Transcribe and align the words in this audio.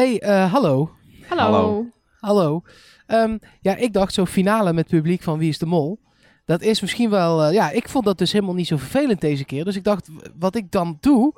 Hey, 0.00 0.18
eh, 0.20 0.52
hallo. 0.52 0.90
Hallo. 1.28 1.42
Hallo. 1.42 1.86
Hallo. 2.20 2.62
Ehm, 3.06 3.38
ja, 3.60 3.76
ik 3.76 3.92
dacht 3.92 4.14
zo 4.14 4.24
finale 4.24 4.72
met 4.72 4.86
publiek 4.86 5.22
van 5.22 5.38
Wie 5.38 5.48
is 5.48 5.58
de 5.58 5.66
Mol. 5.66 5.98
Dat 6.44 6.62
is 6.62 6.80
misschien 6.80 7.10
wel... 7.10 7.42
eh, 7.44 7.52
ja, 7.52 7.70
ik 7.70 7.88
vond 7.88 8.04
dat 8.04 8.18
dus 8.18 8.32
helemaal 8.32 8.54
niet 8.54 8.66
zo 8.66 8.76
vervelend 8.76 9.20
deze 9.20 9.44
keer. 9.44 9.64
Dus 9.64 9.76
ik 9.76 9.84
dacht, 9.84 10.08
wat 10.38 10.54
ik 10.54 10.70
dan 10.70 10.98
doe... 11.00 11.34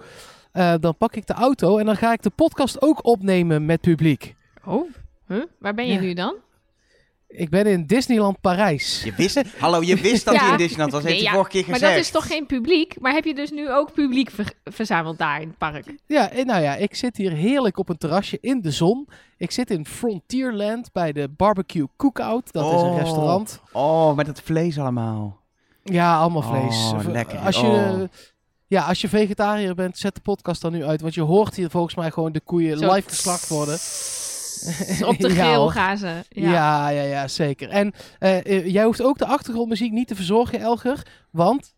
eh, 0.52 0.74
dan 0.80 0.96
pak 0.96 1.16
ik 1.16 1.26
de 1.26 1.32
auto 1.32 1.78
en 1.78 1.86
dan 1.86 1.96
ga 1.96 2.12
ik 2.12 2.22
de 2.22 2.30
podcast 2.30 2.82
ook 2.82 3.06
opnemen 3.06 3.66
met 3.66 3.80
publiek. 3.80 4.34
Oh, 4.64 4.90
huh? 5.26 5.42
waar 5.58 5.74
ben 5.74 5.86
je 5.86 5.92
Ja. 5.92 6.00
nu 6.00 6.12
dan? 6.14 6.34
Ik 7.34 7.48
ben 7.50 7.66
in 7.66 7.86
Disneyland 7.86 8.40
Parijs. 8.40 9.02
Je 9.04 9.12
wist, 9.16 9.42
hallo, 9.58 9.82
je 9.82 9.96
wist 9.96 10.24
dat 10.24 10.34
Ja. 10.34 10.40
hij 10.40 10.50
in 10.50 10.56
Disneyland 10.56 10.92
was. 10.92 11.02
Heeft 11.02 11.14
Nee, 11.14 11.22
hij 11.24 11.32
ja, 11.32 11.38
vorige 11.38 11.50
keer 11.50 11.64
Maar 11.70 11.78
gezegd. 11.78 11.94
dat 11.94 12.04
is 12.04 12.10
toch 12.10 12.26
geen 12.26 12.46
publiek? 12.46 13.00
Maar 13.00 13.12
heb 13.12 13.24
je 13.24 13.34
dus 13.34 13.50
nu 13.50 13.72
ook 13.72 13.92
publiek 13.92 14.30
ver- 14.30 14.52
verzameld 14.64 15.18
daar 15.18 15.40
in 15.40 15.48
het 15.48 15.58
park? 15.58 15.94
Ja, 16.06 16.30
en 16.30 16.46
nou 16.46 16.62
ja, 16.62 16.74
ik 16.74 16.94
zit 16.94 17.16
hier 17.16 17.32
heerlijk 17.32 17.78
op 17.78 17.88
een 17.88 17.98
terrasje 17.98 18.38
in 18.40 18.60
de 18.60 18.70
zon. 18.70 19.08
Ik 19.36 19.50
zit 19.50 19.70
in 19.70 19.86
Frontierland 19.86 20.92
bij 20.92 21.12
de 21.12 21.28
Barbecue 21.36 21.86
Cookout. 21.96 22.52
Dat 22.52 22.64
is 22.74 22.80
een 22.82 22.88
Oh. 22.88 22.98
restaurant. 22.98 23.60
Oh, 23.72 24.14
met 24.16 24.26
dat 24.26 24.40
vlees 24.40 24.78
allemaal. 24.78 25.40
Ja, 25.84 26.16
allemaal 26.18 26.42
vlees. 26.42 26.90
Oh, 26.92 27.12
lekker. 27.12 27.38
Als 27.38 27.56
je, 27.60 27.66
Oh. 27.66 28.02
ja, 28.66 28.82
als 28.84 29.00
je 29.00 29.08
vegetariër 29.08 29.74
bent, 29.74 29.98
zet 29.98 30.14
de 30.14 30.20
podcast 30.20 30.62
dan 30.62 30.72
nu 30.72 30.84
uit. 30.84 31.00
Want 31.00 31.14
je 31.14 31.20
hoort 31.22 31.54
hier 31.56 31.70
volgens 31.70 31.94
mij 31.94 32.10
gewoon 32.10 32.32
de 32.32 32.40
koeien 32.40 32.78
Zo- 32.78 32.92
live 32.92 33.08
geslacht 33.08 33.48
worden. 33.48 33.78
Op 35.10 35.18
de 35.18 35.42
hoor. 35.42 35.70
gaan 35.70 35.96
ze. 35.98 36.06
Ja, 36.28 36.50
Ja. 36.50 36.88
ja, 36.90 37.02
ja, 37.02 37.28
zeker. 37.28 37.68
En 37.68 37.92
eh, 38.18 38.46
eh, 38.46 38.66
jij 38.66 38.84
hoeft 38.84 39.02
ook 39.02 39.18
de 39.18 39.26
achtergrondmuziek 39.26 39.92
niet 39.92 40.08
te 40.08 40.14
verzorgen, 40.14 40.60
Elger. 40.60 41.02
Want 41.30 41.74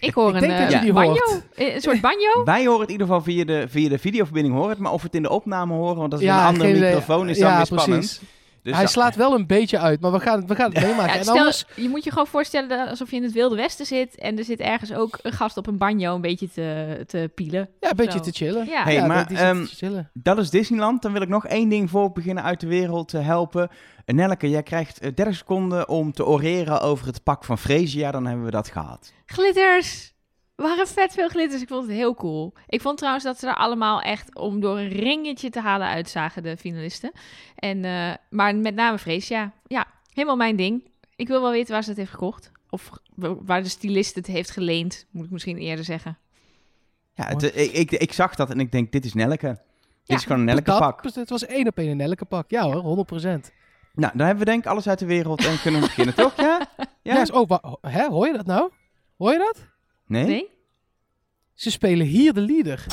Ik 0.00 0.14
hoor 0.14 0.28
Ik 0.28 0.34
een 0.34 0.40
denk 0.48 0.58
dat 0.58 0.68
eh, 0.72 0.74
je 0.78 0.80
die 0.84 0.92
banjo. 0.92 1.10
hoort. 1.12 1.42
Een 1.54 1.80
soort 1.80 2.00
banjo. 2.00 2.44
Wij 2.44 2.64
horen 2.66 2.80
het 2.80 2.88
in 2.88 2.92
ieder 2.92 3.06
geval 3.06 3.22
via 3.22 3.44
de, 3.44 3.64
via 3.68 3.88
de 3.88 3.98
videoverbinding 3.98 4.54
horen 4.54 4.70
het. 4.70 4.78
Maar 4.78 4.92
of 4.92 5.00
we 5.00 5.06
het 5.06 5.16
in 5.16 5.22
de 5.22 5.30
opname 5.30 5.74
horen, 5.74 5.96
want 5.96 6.10
dat 6.10 6.20
is 6.20 6.26
ja, 6.26 6.40
een 6.40 6.46
andere 6.46 6.72
microfoon, 6.72 7.28
is 7.28 7.38
dan 7.38 7.50
ja, 7.50 7.56
weer 7.56 7.66
spannend. 7.66 7.98
precies. 8.00 8.20
Dus 8.64 8.76
Hij 8.76 8.86
slaat 8.86 9.16
wel 9.16 9.34
een 9.34 9.46
beetje 9.46 9.78
uit, 9.78 10.00
maar 10.00 10.12
we 10.12 10.20
gaan 10.20 10.38
het, 10.38 10.48
we 10.48 10.54
gaan 10.54 10.72
het 10.72 10.82
meemaken. 10.82 11.06
Ja, 11.12 11.16
en 11.16 11.22
stel, 11.22 11.36
anders, 11.36 11.64
je 11.76 11.88
moet 11.88 12.04
je 12.04 12.10
gewoon 12.10 12.26
voorstellen 12.26 12.68
dat- 12.68 12.88
alsof 12.88 13.10
je 13.10 13.16
in 13.16 13.22
het 13.22 13.32
Wilde 13.32 13.56
Westen 13.56 13.86
zit 13.86 14.14
en 14.18 14.38
er 14.38 14.44
zit 14.44 14.60
ergens 14.60 14.92
ook 14.92 15.18
een 15.22 15.32
gast 15.32 15.56
op 15.56 15.66
een 15.66 15.78
banjo 15.78 16.14
een 16.14 16.20
beetje 16.20 16.50
te, 16.50 17.02
te 17.06 17.30
pielen. 17.34 17.68
ja, 17.80 17.90
een 17.90 17.96
beetje 17.96 18.18
Zo. 18.18 18.24
te 18.24 18.30
chillen. 18.32 18.66
Ja. 18.66 18.82
Hey, 18.82 18.94
ja, 18.94 19.06
maar, 19.06 19.26
die 19.26 19.36
ehm, 19.38 19.64
te 19.64 19.74
chillen. 19.74 20.10
Dat 20.12 20.38
is 20.38 20.50
Disneyland. 20.50 21.02
Dan 21.02 21.12
wil 21.12 21.22
ik 21.22 21.28
nog 21.28 21.46
één 21.46 21.68
ding 21.68 21.90
voor 21.90 22.04
we 22.04 22.12
beginnen 22.12 22.44
uit 22.44 22.60
de 22.60 22.66
wereld 22.66 23.08
te 23.08 23.18
helpen. 23.18 23.68
Eh, 24.04 24.14
Nelleke, 24.14 24.50
jij 24.50 24.62
krijgt 24.62 24.98
eh, 24.98 25.14
30 25.14 25.34
seconden 25.36 25.88
om 25.88 26.12
te 26.12 26.26
oreren 26.26 26.80
over 26.80 27.06
het 27.06 27.22
pak 27.22 27.44
van 27.44 27.58
Freesia. 27.58 28.10
Dan 28.10 28.26
hebben 28.26 28.44
we 28.44 28.50
dat 28.50 28.68
gehad. 28.68 29.12
Glitters! 29.26 30.13
Waren 30.56 30.86
vet 30.88 31.12
veel 31.12 31.28
glitters. 31.28 31.62
Ik 31.62 31.68
vond 31.68 31.86
het 31.86 31.96
heel 31.96 32.14
cool. 32.14 32.52
Ik 32.66 32.80
vond 32.80 32.96
trouwens 32.96 33.24
dat 33.24 33.38
ze 33.38 33.46
er 33.46 33.54
allemaal 33.56 34.00
echt 34.00 34.34
om 34.34 34.60
door 34.60 34.78
een 34.78 34.88
ringetje 34.88 35.50
te 35.50 35.60
halen 35.60 35.86
uitzagen, 35.86 36.42
de 36.42 36.56
finalisten. 36.56 37.12
En, 37.54 37.84
eh, 37.84 38.14
maar 38.30 38.56
met 38.56 38.74
name 38.74 38.98
Freesia. 38.98 39.52
Ja, 39.66 39.86
helemaal 40.12 40.36
mijn 40.36 40.56
ding. 40.56 40.90
Ik 41.16 41.28
wil 41.28 41.40
wel 41.42 41.50
weten 41.50 41.72
waar 41.72 41.82
ze 41.82 41.88
het 41.88 41.98
heeft 41.98 42.10
gekocht. 42.10 42.50
Of 42.70 42.90
waar 43.16 43.62
de 43.62 43.68
stylist 43.68 44.14
het 44.14 44.26
heeft 44.26 44.50
geleend, 44.50 45.06
moet 45.10 45.24
ik 45.24 45.30
misschien 45.30 45.58
eerder 45.58 45.84
zeggen. 45.84 46.18
Ja, 47.14 47.26
het, 47.26 47.52
eh, 47.52 47.64
ik, 47.64 47.72
ik, 47.72 47.90
ik 48.00 48.12
zag 48.12 48.34
dat 48.34 48.50
en 48.50 48.60
ik 48.60 48.72
denk, 48.72 48.92
dit 48.92 49.04
is 49.04 49.14
Nelleke. 49.14 49.62
Dit 50.04 50.16
is 50.18 50.22
gewoon 50.22 50.38
een 50.38 50.44
Nelleke 50.44 50.70
Dat- 50.70 50.78
pak. 50.78 51.04
Het 51.14 51.30
was 51.30 51.46
één 51.46 51.66
op 51.66 51.78
één 51.78 51.90
een 51.90 51.96
Nelleke 51.96 52.24
pak. 52.24 52.50
Ja 52.50 52.62
hoor, 52.62 52.82
100%. 52.82 53.52
Nou, 53.94 54.12
dan 54.16 54.26
hebben 54.26 54.44
we 54.44 54.50
denk 54.50 54.64
ik 54.64 54.70
alles 54.70 54.88
uit 54.88 54.98
de 54.98 55.06
wereld 55.06 55.44
en 55.44 55.60
kunnen 55.60 55.80
we 55.80 55.86
beginnen, 55.86 56.14
toch? 56.24 56.36
Ja? 56.36 56.68
Ja, 56.76 56.84
Ja? 57.02 57.20
is- 57.20 57.30
oh, 57.30 57.50
ho- 57.50 57.78
hè, 57.80 58.08
hoor 58.08 58.26
je 58.26 58.32
dat 58.32 58.46
nou? 58.46 58.70
Hoor 59.16 59.32
je 59.32 59.38
dat? 59.38 59.72
Nee? 60.06 60.24
Nee? 60.24 60.48
Ze 61.54 61.70
spelen 61.70 62.06
hier 62.06 62.32
de 62.32 62.40
leader. 62.40 62.86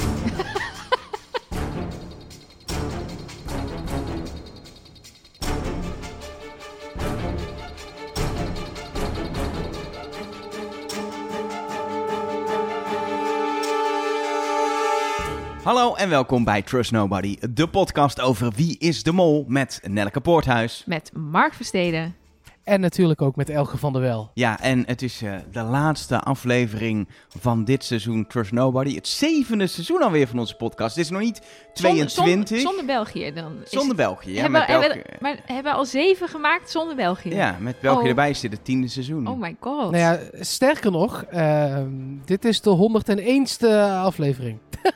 Hallo 15.63 15.95
en 15.95 16.09
welkom 16.09 16.43
bij 16.43 16.61
Trust 16.61 16.91
Nobody, 16.91 17.37
de 17.49 17.67
podcast 17.67 18.21
over 18.21 18.51
wie 18.55 18.77
is 18.77 19.03
de 19.03 19.11
mol 19.11 19.45
met 19.47 19.79
Nelleke 19.83 20.21
Poorthuis. 20.21 20.83
Met 20.85 21.11
Mark 21.13 21.53
Versteden. 21.53 22.15
En 22.63 22.79
natuurlijk 22.79 23.21
ook 23.21 23.35
met 23.35 23.49
Elge 23.49 23.77
van 23.77 23.93
der 23.93 24.01
Wel. 24.01 24.31
Ja, 24.33 24.59
en 24.59 24.83
het 24.87 25.01
is 25.01 25.21
eh, 25.21 25.33
de 25.51 25.61
laatste 25.61 26.19
aflevering 26.19 27.07
van 27.39 27.63
dit 27.63 27.83
seizoen 27.83 28.27
Trust 28.27 28.51
Nobody. 28.51 28.95
Het 28.95 29.07
zevende 29.07 29.67
seizoen 29.67 30.01
alweer 30.01 30.27
van 30.27 30.39
onze 30.39 30.55
podcast. 30.55 30.95
Het 30.95 31.03
is 31.05 31.11
nog 31.11 31.21
niet 31.21 31.41
22. 31.73 32.11
Zonder, 32.13 32.33
zonder, 32.35 32.59
zonder 32.59 32.85
België 32.85 33.31
dan. 33.33 33.51
Zonder 33.63 33.87
het- 33.87 33.97
België, 33.97 34.29
ja. 34.33 34.41
hebben, 34.41 34.51
met 34.59 34.65
we- 34.65 34.71
hebben, 34.71 34.89
België. 34.89 35.09
we- 35.11 35.17
maar 35.21 35.37
hebben 35.45 35.71
we 35.71 35.77
al 35.77 35.85
zeven 35.85 36.27
gemaakt 36.27 36.69
zonder 36.71 36.95
België? 36.95 37.33
Ja, 37.35 37.57
met 37.59 37.79
België 37.79 38.01
Oh. 38.03 38.07
erbij 38.09 38.29
is 38.29 38.39
dit 38.39 38.51
het 38.51 38.65
tiende 38.65 38.87
seizoen. 38.87 39.27
Oh 39.27 39.39
my 39.39 39.55
god. 39.59 39.91
Nou 39.91 39.97
ja, 39.97 40.19
sterker 40.39 40.91
nog, 40.91 41.23
ehm, 41.23 41.89
dit 42.25 42.45
is 42.45 42.61
de 42.61 42.69
101ste 42.69 43.67
aflevering. 44.03 44.57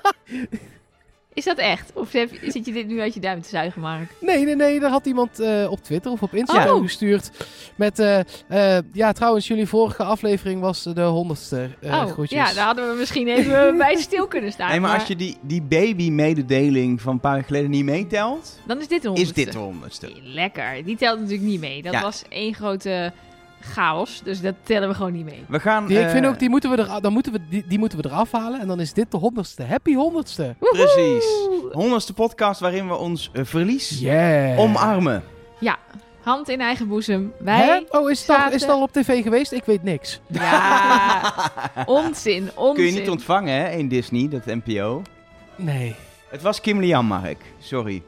Is 1.36 1.44
dat 1.46 1.58
echt? 1.58 1.92
Of 1.94 2.12
heb, 2.12 2.30
zit 2.42 2.66
je 2.66 2.72
dit 2.74 2.88
nu 2.88 3.02
uit 3.02 3.14
je 3.14 3.20
duim 3.20 3.42
te 3.42 3.50
zuigen, 3.50 3.82
Mark? 3.82 4.10
Nee, 4.22 4.46
nee, 4.46 4.56
nee, 4.56 4.80
daar 4.80 4.90
had 4.90 5.06
iemand 5.06 5.40
eh, 5.40 5.68
op 5.72 5.84
Twitter 5.84 6.12
of 6.12 6.22
op 6.22 6.34
Instagram 6.34 6.76
Oh. 6.78 6.82
gestuurd. 6.84 7.32
Met, 7.76 8.00
eh, 8.00 8.20
eh, 8.78 8.84
ja, 8.94 9.12
trouwens, 9.12 9.48
jullie 9.48 9.68
vorige 9.68 10.04
aflevering 10.04 10.62
was 10.62 10.84
de 10.84 11.02
100ste. 11.02 11.70
eh 11.82 11.92
oh, 11.94 12.06
groetjes. 12.06 12.40
ja, 12.50 12.54
daar 12.54 12.66
hadden 12.66 12.90
we 12.92 12.96
misschien 13.00 13.28
even 13.28 13.78
bij 13.78 13.96
stil 13.96 14.28
kunnen 14.28 14.52
staan. 14.52 14.70
nee, 14.70 14.80
maar 14.80 15.00
als 15.00 15.08
je 15.08 15.16
die, 15.16 15.38
die 15.42 15.62
baby-mededeling 15.62 17.02
van 17.02 17.14
een 17.14 17.20
paar 17.20 17.36
jaar 17.36 17.44
geleden 17.46 17.70
niet 17.70 17.86
meetelt, 17.86 18.60
Dan 18.68 18.80
is 18.80 18.88
dit 18.88 19.02
de 19.02 19.08
is 19.08 19.14
honderdste. 19.14 19.44
dit 19.44 19.52
de 19.54 19.60
honderdste. 19.60 20.12
Lekker. 20.24 20.84
Die 20.84 20.96
telt 20.98 21.20
natuurlijk 21.20 21.48
niet 21.48 21.60
mee. 21.60 21.82
Dat 21.82 21.94
Ja. 21.94 22.02
was 22.02 22.24
één 22.30 22.54
grote 22.54 23.12
chaos. 23.60 24.22
Dus 24.24 24.42
dat 24.42 24.56
tellen 24.64 24.90
we 24.90 24.96
gewoon 24.96 25.12
niet 25.14 25.26
mee. 25.26 25.44
We 25.48 25.60
gaan... 25.60 25.88
Die, 25.88 26.00
ik 26.00 26.10
vind 26.10 26.24
eh, 26.24 26.30
ook, 26.30 26.40
die 26.40 26.50
moeten 26.50 26.70
we, 26.70 26.78
er, 26.78 27.02
dan 27.02 27.14
moeten 27.14 27.32
we, 27.32 27.40
die, 27.50 27.66
die 27.68 27.80
moeten 27.80 27.98
we 28.02 28.06
eraf 28.08 28.32
halen. 28.32 28.60
En 28.60 28.68
dan 28.68 28.80
is 28.80 28.94
dit 28.94 29.12
de 29.12 29.20
100ste. 29.20 29.68
Happy 29.68 29.94
100ste. 29.96 30.58
Precies. 30.60 31.26
Honderdste 31.72 32.14
podcast 32.14 32.60
waarin 32.60 32.88
we 32.88 32.96
ons 32.96 33.30
eh, 33.34 33.44
verlies 33.46 34.00
Yeah. 34.00 34.60
omarmen. 34.60 35.24
Ja, 35.60 35.78
hand 36.22 36.50
in 36.50 36.62
eigen 36.62 36.88
boezem. 36.88 37.34
Hè? 37.38 37.44
Wij... 37.44 37.86
Oh, 37.90 38.10
is 38.10 38.28
het, 38.28 38.30
al, 38.38 38.52
is 38.52 38.62
het 38.62 38.72
al 38.72 38.82
op 38.82 38.92
tv 38.92 39.24
geweest? 39.24 39.52
Ik 39.52 39.64
weet 39.66 39.84
niks. 39.84 40.22
Ja, 40.28 41.34
onzin, 41.86 42.50
onzin. 42.56 42.76
Kun 42.76 42.94
je 42.94 43.00
niet 43.00 43.10
ontvangen, 43.10 43.54
hè, 43.54 43.70
in 43.70 43.88
Disney, 43.88 44.30
dat 44.30 44.46
NPO. 44.46 45.02
Nee. 45.56 45.96
Het 46.30 46.42
was 46.42 46.62
Kim 46.62 46.80
Lian, 46.80 47.06
Mark. 47.06 47.38
Sorry. 47.60 48.04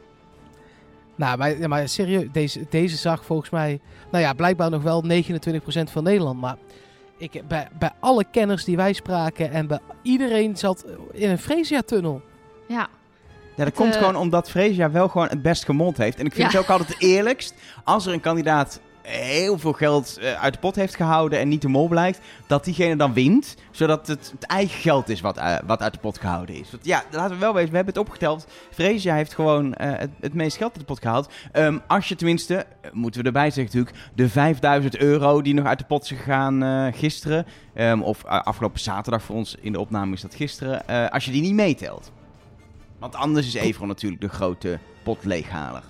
Nou, 1.17 1.37
maar, 1.37 1.69
maar 1.69 1.89
serieus, 1.89 2.25
deze, 2.31 2.65
deze 2.69 2.95
zag 2.97 3.25
volgens 3.25 3.49
mij, 3.49 3.79
nou 4.11 4.23
ja, 4.23 4.33
blijkbaar 4.33 4.69
nog 4.69 4.83
wel 4.83 5.03
29% 5.03 5.07
van 5.91 6.03
Nederland. 6.03 6.39
Maar 6.39 6.55
ik, 7.17 7.41
bij, 7.47 7.67
bij 7.79 7.91
alle 7.99 8.25
kenners 8.31 8.63
die 8.63 8.75
wij 8.75 8.93
spraken 8.93 9.51
en 9.51 9.67
bij 9.67 9.79
iedereen 10.01 10.57
zat 10.57 10.85
in 11.11 11.29
een 11.29 11.39
Freesia-tunnel. 11.39 12.21
Ja, 12.67 12.75
Ja, 12.75 12.87
dat 13.55 13.65
Het, 13.65 13.75
komt 13.75 13.93
eh, 13.93 13.99
gewoon 13.99 14.15
omdat 14.15 14.49
Freesia 14.49 14.91
wel 14.91 15.07
gewoon 15.09 15.27
het 15.27 15.41
best 15.41 15.65
gemond 15.65 15.97
heeft. 15.97 16.19
En 16.19 16.25
ik 16.25 16.33
vind 16.33 16.51
Ja. 16.51 16.57
het 16.57 16.65
ook 16.69 16.71
altijd 16.71 16.89
het 16.89 17.01
eerlijkst 17.01 17.53
als 17.83 18.05
er 18.05 18.13
een 18.13 18.19
kandidaat 18.19 18.79
heel 19.07 19.57
veel 19.57 19.73
geld 19.73 20.17
eh, 20.17 20.41
uit 20.41 20.53
de 20.53 20.59
pot 20.59 20.75
heeft 20.75 20.95
gehouden 20.95 21.39
en 21.39 21.47
niet 21.47 21.61
de 21.61 21.67
mol 21.67 21.87
blijkt, 21.87 22.19
dat 22.47 22.63
diegene 22.63 22.95
dan 22.95 23.13
wint, 23.13 23.55
zodat 23.71 24.07
het, 24.07 24.31
het 24.31 24.43
eigen 24.43 24.79
geld 24.79 25.09
is 25.09 25.21
wat, 25.21 25.37
eh, 25.37 25.55
wat 25.65 25.81
uit 25.81 25.93
de 25.93 25.99
pot 25.99 26.17
gehouden 26.17 26.55
is. 26.55 26.71
Want 26.71 26.85
ja, 26.85 27.03
laten 27.11 27.33
we 27.33 27.41
wel 27.41 27.53
wezen, 27.53 27.69
we 27.69 27.75
hebben 27.75 27.93
het 27.93 28.03
opgeteld. 28.03 28.47
Freesia 28.71 29.15
heeft 29.15 29.33
gewoon 29.33 29.73
eh, 29.73 29.99
het, 29.99 30.09
het 30.19 30.33
meest 30.33 30.57
geld 30.57 30.71
uit 30.71 30.79
de 30.79 30.85
pot 30.85 31.01
gehaald. 31.01 31.31
Ehm, 31.51 31.77
als 31.87 32.07
je 32.07 32.15
tenminste, 32.15 32.65
moeten 32.91 33.21
we 33.21 33.27
erbij 33.27 33.51
zeggen 33.51 33.63
natuurlijk, 33.63 34.11
de 34.15 34.29
5000 34.29 34.97
euro 34.97 35.41
die 35.41 35.53
nog 35.53 35.65
uit 35.65 35.79
de 35.79 35.85
pot 35.85 36.03
is 36.03 36.09
gegaan 36.17 36.93
gisteren, 36.93 37.45
ehm, 37.73 38.01
of 38.01 38.25
afgelopen 38.25 38.79
zaterdag 38.79 39.23
voor 39.23 39.35
ons 39.35 39.55
in 39.59 39.71
de 39.71 39.79
opname 39.79 40.13
is 40.13 40.21
dat 40.21 40.35
gisteren, 40.35 40.85
als 41.11 41.25
je 41.25 41.31
die 41.31 41.41
niet 41.41 41.53
meetelt. 41.53 42.11
Want 42.99 43.15
anders 43.15 43.47
is 43.47 43.53
Evron 43.53 43.87
natuurlijk 43.87 44.21
de 44.21 44.29
grote 44.29 44.79
pot 45.03 45.25
leeghaler. 45.25 45.83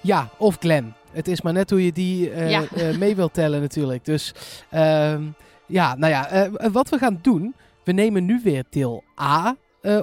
Ja, 0.00 0.28
of 0.36 0.56
Glen. 0.60 0.94
Het 1.12 1.28
is 1.28 1.42
maar 1.42 1.52
net 1.52 1.70
hoe 1.70 1.84
je 1.84 1.92
die 1.92 2.30
eh, 2.30 2.50
Ja. 2.50 2.62
eh, 2.74 2.96
mee 2.96 3.16
wilt 3.16 3.34
tellen 3.34 3.60
natuurlijk. 3.60 4.04
Dus 4.04 4.34
ehm, 4.70 5.22
ja, 5.66 5.94
nou 5.94 6.12
ja, 6.12 6.28
eh, 6.28 6.70
wat 6.72 6.88
we 6.88 6.98
gaan 6.98 7.18
doen, 7.22 7.54
we 7.84 7.92
nemen 7.92 8.24
nu 8.24 8.40
weer 8.44 8.64
deel 8.70 9.04
A 9.20 9.56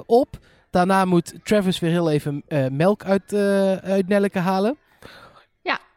op. 0.06 0.38
Daarna 0.70 1.04
moet 1.04 1.34
Travis 1.44 1.78
weer 1.78 1.90
heel 1.90 2.10
even 2.10 2.44
melk 2.72 3.04
uit, 3.04 3.34
uit 3.84 4.08
Nelleke 4.08 4.38
halen. 4.38 4.76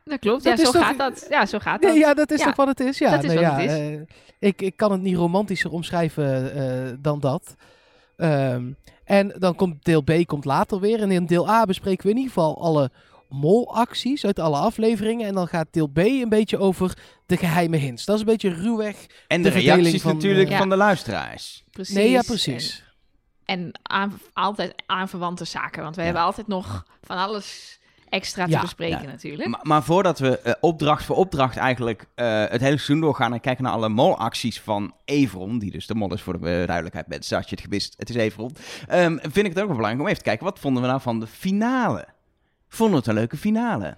dat 0.05 0.19
klopt. 0.19 0.43
Dat 0.43 0.57
ja, 0.57 0.65
zo 0.65 0.71
toch- 0.71 0.81
gaat 0.85 0.97
dat. 0.97 1.25
Ja, 1.29 1.45
zo 1.45 1.59
gaat 1.59 1.81
dat. 1.81 1.91
Nee, 1.91 1.99
ja, 1.99 2.13
dat 2.13 2.31
is 2.31 2.39
Ja, 2.39 2.45
toch 2.45 2.55
wat 2.55 2.67
het 2.67 2.79
is? 2.79 2.97
Ja, 2.97 3.09
dat 3.11 3.23
is 3.23 3.33
nou 3.33 3.39
wat 3.45 3.49
ja, 3.49 3.59
het 3.59 3.69
is. 3.71 4.15
ik, 4.39 4.61
ik 4.61 4.77
kan 4.77 4.91
het 4.91 5.01
niet 5.01 5.15
romantischer 5.15 5.71
omschrijven 5.71 6.99
dan 7.01 7.19
dat. 7.19 7.55
Ehm, 8.17 8.71
en 9.05 9.35
dan 9.39 9.55
komt 9.55 9.85
deel 9.85 10.01
B 10.01 10.11
komt 10.25 10.45
later 10.45 10.79
weer. 10.79 11.01
En 11.01 11.11
in 11.11 11.25
deel 11.25 11.49
A 11.49 11.65
bespreken 11.65 12.03
we 12.05 12.09
in 12.11 12.17
ieder 12.17 12.33
geval 12.33 12.61
alle 12.61 12.91
molacties 13.33 14.25
uit 14.25 14.39
alle 14.39 14.57
afleveringen. 14.57 15.27
En 15.27 15.33
dan 15.33 15.47
gaat 15.47 15.67
deel 15.71 15.87
B 15.87 15.97
een 15.97 16.29
beetje 16.29 16.57
over 16.57 16.97
de 17.25 17.37
geheime 17.37 17.77
hints. 17.77 18.05
Dat 18.05 18.15
is 18.15 18.21
een 18.21 18.27
beetje 18.27 18.53
ruwweg. 18.53 18.95
En 19.27 19.41
de, 19.41 19.49
reacties 19.49 20.01
van, 20.01 20.13
natuurlijk 20.13 20.49
eh, 20.49 20.57
van 20.57 20.69
de 20.69 20.75
luisteraars. 20.75 21.63
Precies. 21.71 21.95
Nee, 21.95 22.09
ja, 22.09 22.21
precies. 22.21 22.83
En 23.45 23.79
aan, 23.81 24.19
altijd 24.33 24.73
aanverwante 24.85 25.45
zaken. 25.45 25.83
Want 25.83 25.95
we 25.95 26.01
Ja. 26.01 26.07
hebben 26.07 26.25
altijd 26.25 26.47
nog 26.47 26.85
van 27.01 27.17
alles 27.17 27.79
extra 28.09 28.45
te 28.45 28.57
bespreken 28.61 29.01
ja. 29.01 29.07
natuurlijk. 29.09 29.49
Maar, 29.49 29.59
maar 29.63 29.83
voordat 29.83 30.19
we 30.19 30.39
eh, 30.39 30.53
opdracht 30.59 31.05
voor 31.05 31.15
opdracht 31.15 31.57
eigenlijk 31.57 32.05
eh, 32.15 32.25
het 32.39 32.61
hele 32.61 32.77
seizoen 32.77 32.99
doorgaan 32.99 33.33
en 33.33 33.39
kijken 33.39 33.63
naar 33.63 33.73
alle 33.73 33.89
molacties 33.89 34.61
van 34.61 34.93
Everon, 35.05 35.59
die 35.59 35.71
dus 35.71 35.87
de 35.87 35.95
mol 35.95 36.13
is 36.13 36.21
voor 36.21 36.39
de 36.39 36.63
duidelijkheid 36.65 37.07
mensen, 37.07 37.37
als 37.37 37.45
je 37.45 37.55
het 37.55 37.63
gemist, 37.63 37.93
het 37.97 38.09
is 38.09 38.15
Everon, 38.15 38.55
ehm, 38.87 39.17
vind 39.21 39.37
ik 39.37 39.53
het 39.53 39.59
ook 39.59 39.67
wel 39.67 39.75
belangrijk 39.75 39.99
om 39.99 40.05
even 40.05 40.17
te 40.17 40.23
kijken, 40.23 40.45
wat 40.45 40.59
vonden 40.59 40.81
we 40.81 40.87
nou 40.87 41.01
van 41.01 41.19
de 41.19 41.27
finale? 41.27 42.12
Vonden 42.73 42.95
we 42.95 42.99
het 42.99 43.07
een 43.07 43.13
leuke 43.13 43.37
finale? 43.37 43.97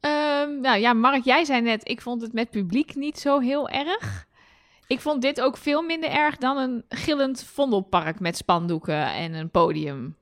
Ehm, 0.00 0.60
nou 0.60 0.78
ja, 0.78 0.92
Mark, 0.92 1.24
jij 1.24 1.44
zei 1.44 1.60
net, 1.60 1.88
ik 1.88 2.00
vond 2.00 2.22
het 2.22 2.32
met 2.32 2.50
publiek 2.50 2.94
niet 2.94 3.18
zo 3.18 3.38
heel 3.40 3.68
erg. 3.68 4.26
Ik 4.86 5.00
vond 5.00 5.22
dit 5.22 5.40
ook 5.40 5.56
veel 5.56 5.82
minder 5.82 6.10
erg 6.10 6.36
dan 6.36 6.56
een 6.56 6.84
gillend 6.88 7.42
vondelpark 7.42 8.20
met 8.20 8.36
spandoeken 8.36 9.12
en 9.12 9.32
een 9.34 9.50
podium. 9.50 10.16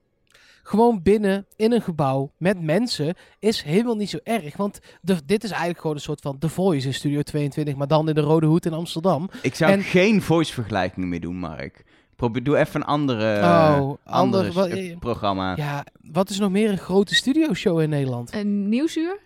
Gewoon 0.63 1.03
binnen 1.03 1.47
in 1.57 1.73
een 1.73 1.83
gebouw 1.83 2.33
met 2.37 2.61
mensen 2.61 3.15
is 3.39 3.63
helemaal 3.63 3.97
niet 3.97 4.11
zo 4.11 4.19
erg. 4.23 4.57
Want 4.57 4.79
de, 5.01 5.25
dit 5.25 5.45
is 5.45 5.51
eigenlijk 5.51 5.81
gewoon 5.81 5.97
een 5.97 6.03
soort 6.03 6.21
van 6.21 6.39
The 6.39 6.49
Voice 6.49 6.87
in 6.87 6.95
Studio 6.95 7.23
22, 7.23 7.75
maar 7.77 7.87
dan 7.89 8.09
in 8.09 8.15
de 8.15 8.21
Rode 8.21 8.47
Hoed 8.47 8.67
in 8.67 8.73
Amsterdam. 8.73 9.31
Ik 9.43 9.55
zou 9.55 9.73
En- 9.73 9.83
geen 9.83 10.23
voice 10.23 10.53
vergelijking 10.53 11.07
meer 11.07 11.21
doen, 11.21 11.37
Mark. 11.37 11.85
Probeer, 12.23 12.43
doe 12.43 12.57
even 12.59 12.81
een 12.81 12.87
andere, 12.87 13.37
Oh, 13.39 13.45
andere 13.45 13.97
ander- 14.05 14.53
wat- 14.53 14.69
eh, 14.69 14.97
programma. 14.99 15.57
Ja, 15.57 15.85
wat 16.13 16.31
is 16.31 16.39
nog 16.39 16.51
meer 16.51 16.71
een 16.71 16.79
grote 16.79 17.15
studioshow 17.15 17.81
in 17.81 17.89
Nederland? 17.89 18.35
Een 18.35 18.69
nieuwsuur? 18.69 19.19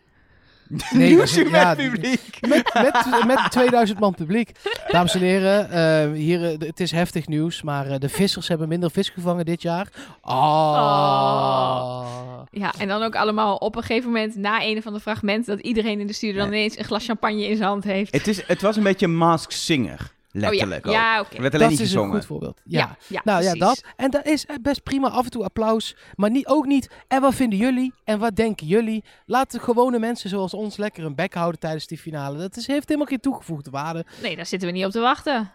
Nee, 0.93 1.09
Nieuwsuur 1.15 1.51
ja, 1.51 1.75
met 1.75 1.91
publiek. 1.91 2.39
Met, 2.41 2.75
met, 2.75 3.25
met 3.27 3.39
2000 3.51 3.99
man 4.01 4.15
publiek. 4.15 4.51
Dames 4.89 5.15
en 5.15 5.21
heren, 5.21 5.71
eh, 5.71 6.13
hier, 6.13 6.45
eh, 6.45 6.59
het 6.59 6.81
is 6.81 6.91
heftig 6.91 7.27
nieuws, 7.29 7.63
maar 7.63 7.87
eh, 7.87 7.99
de 7.99 8.09
vissers 8.09 8.49
hebben 8.49 8.69
minder 8.69 8.91
vis 8.91 9.09
gevangen 9.09 9.45
dit 9.45 9.63
jaar. 9.63 9.89
Oh. 10.23 12.07
Ja, 12.51 12.73
en 12.79 12.89
dan 12.89 13.03
ook 13.03 13.15
allemaal 13.17 13.57
op 13.57 13.77
een 13.77 13.83
gegeven 13.83 14.11
moment 14.11 14.37
na 14.37 14.63
een 14.63 14.83
van 14.83 14.93
de 14.93 15.01
fragmenten 15.01 15.57
dat 15.57 15.65
iedereen 15.65 16.01
in 16.01 16.07
de 16.07 16.13
studio 16.13 16.39
dan 16.39 16.49
Nee. 16.51 16.59
ineens 16.59 16.79
een 16.79 16.85
glas 16.85 17.05
champagne 17.05 17.47
in 17.49 17.57
zijn 17.57 17.69
hand 17.69 17.85
heeft. 17.85 18.13
Het, 18.13 18.27
is, 18.27 18.47
het 18.47 18.63
was 18.63 18.77
een 18.77 18.83
beetje 18.83 19.07
Mask 19.09 19.51
Singer, 19.51 20.15
letterlijk 20.41 20.87
oh 20.87 20.93
ja, 20.93 20.99
ook. 20.99 21.05
ja 21.05 21.21
oké. 21.21 21.37
Er 21.37 21.43
werd 21.43 21.55
alleen 21.55 21.69
Dat 21.69 21.79
niet 21.79 21.81
is 21.87 21.93
een 21.93 21.93
gezongen. 21.99 22.17
goed 22.17 22.27
voorbeeld. 22.27 22.61
Ja. 22.65 22.97
ja, 23.09 23.21
Nou 23.25 23.43
ja, 23.43 23.53
dat. 23.55 23.83
En 23.97 24.11
dat 24.11 24.27
is 24.27 24.47
eh, 24.47 24.57
best 24.63 24.83
prima. 24.83 25.09
Af 25.09 25.25
en 25.25 25.31
toe 25.31 25.45
applaus. 25.45 25.97
Maar 26.15 26.31
niet, 26.31 26.47
ook 26.47 26.67
niet. 26.67 26.91
En 27.09 27.21
wat 27.21 27.35
vinden 27.35 27.59
jullie? 27.59 27.93
En 28.05 28.19
wat 28.19 28.37
denken 28.37 28.67
jullie? 28.67 29.05
Laten 29.27 29.61
gewone 29.61 29.99
mensen 29.99 30.29
zoals 30.31 30.55
ons 30.55 30.77
lekker 30.77 31.05
een 31.05 31.15
bek 31.15 31.35
houden 31.35 31.61
tijdens 31.61 31.87
die 31.87 31.99
finale. 31.99 32.39
Dat 32.39 32.57
is, 32.57 32.67
heeft 32.67 32.87
helemaal 32.89 33.09
geen 33.09 33.21
toegevoegde 33.21 33.71
waarde. 33.71 34.05
Nee, 34.23 34.37
daar 34.37 34.47
zitten 34.47 34.69
we 34.69 34.75
niet 34.75 34.85
op 34.85 34.91
te 34.91 35.01
wachten. 35.01 35.51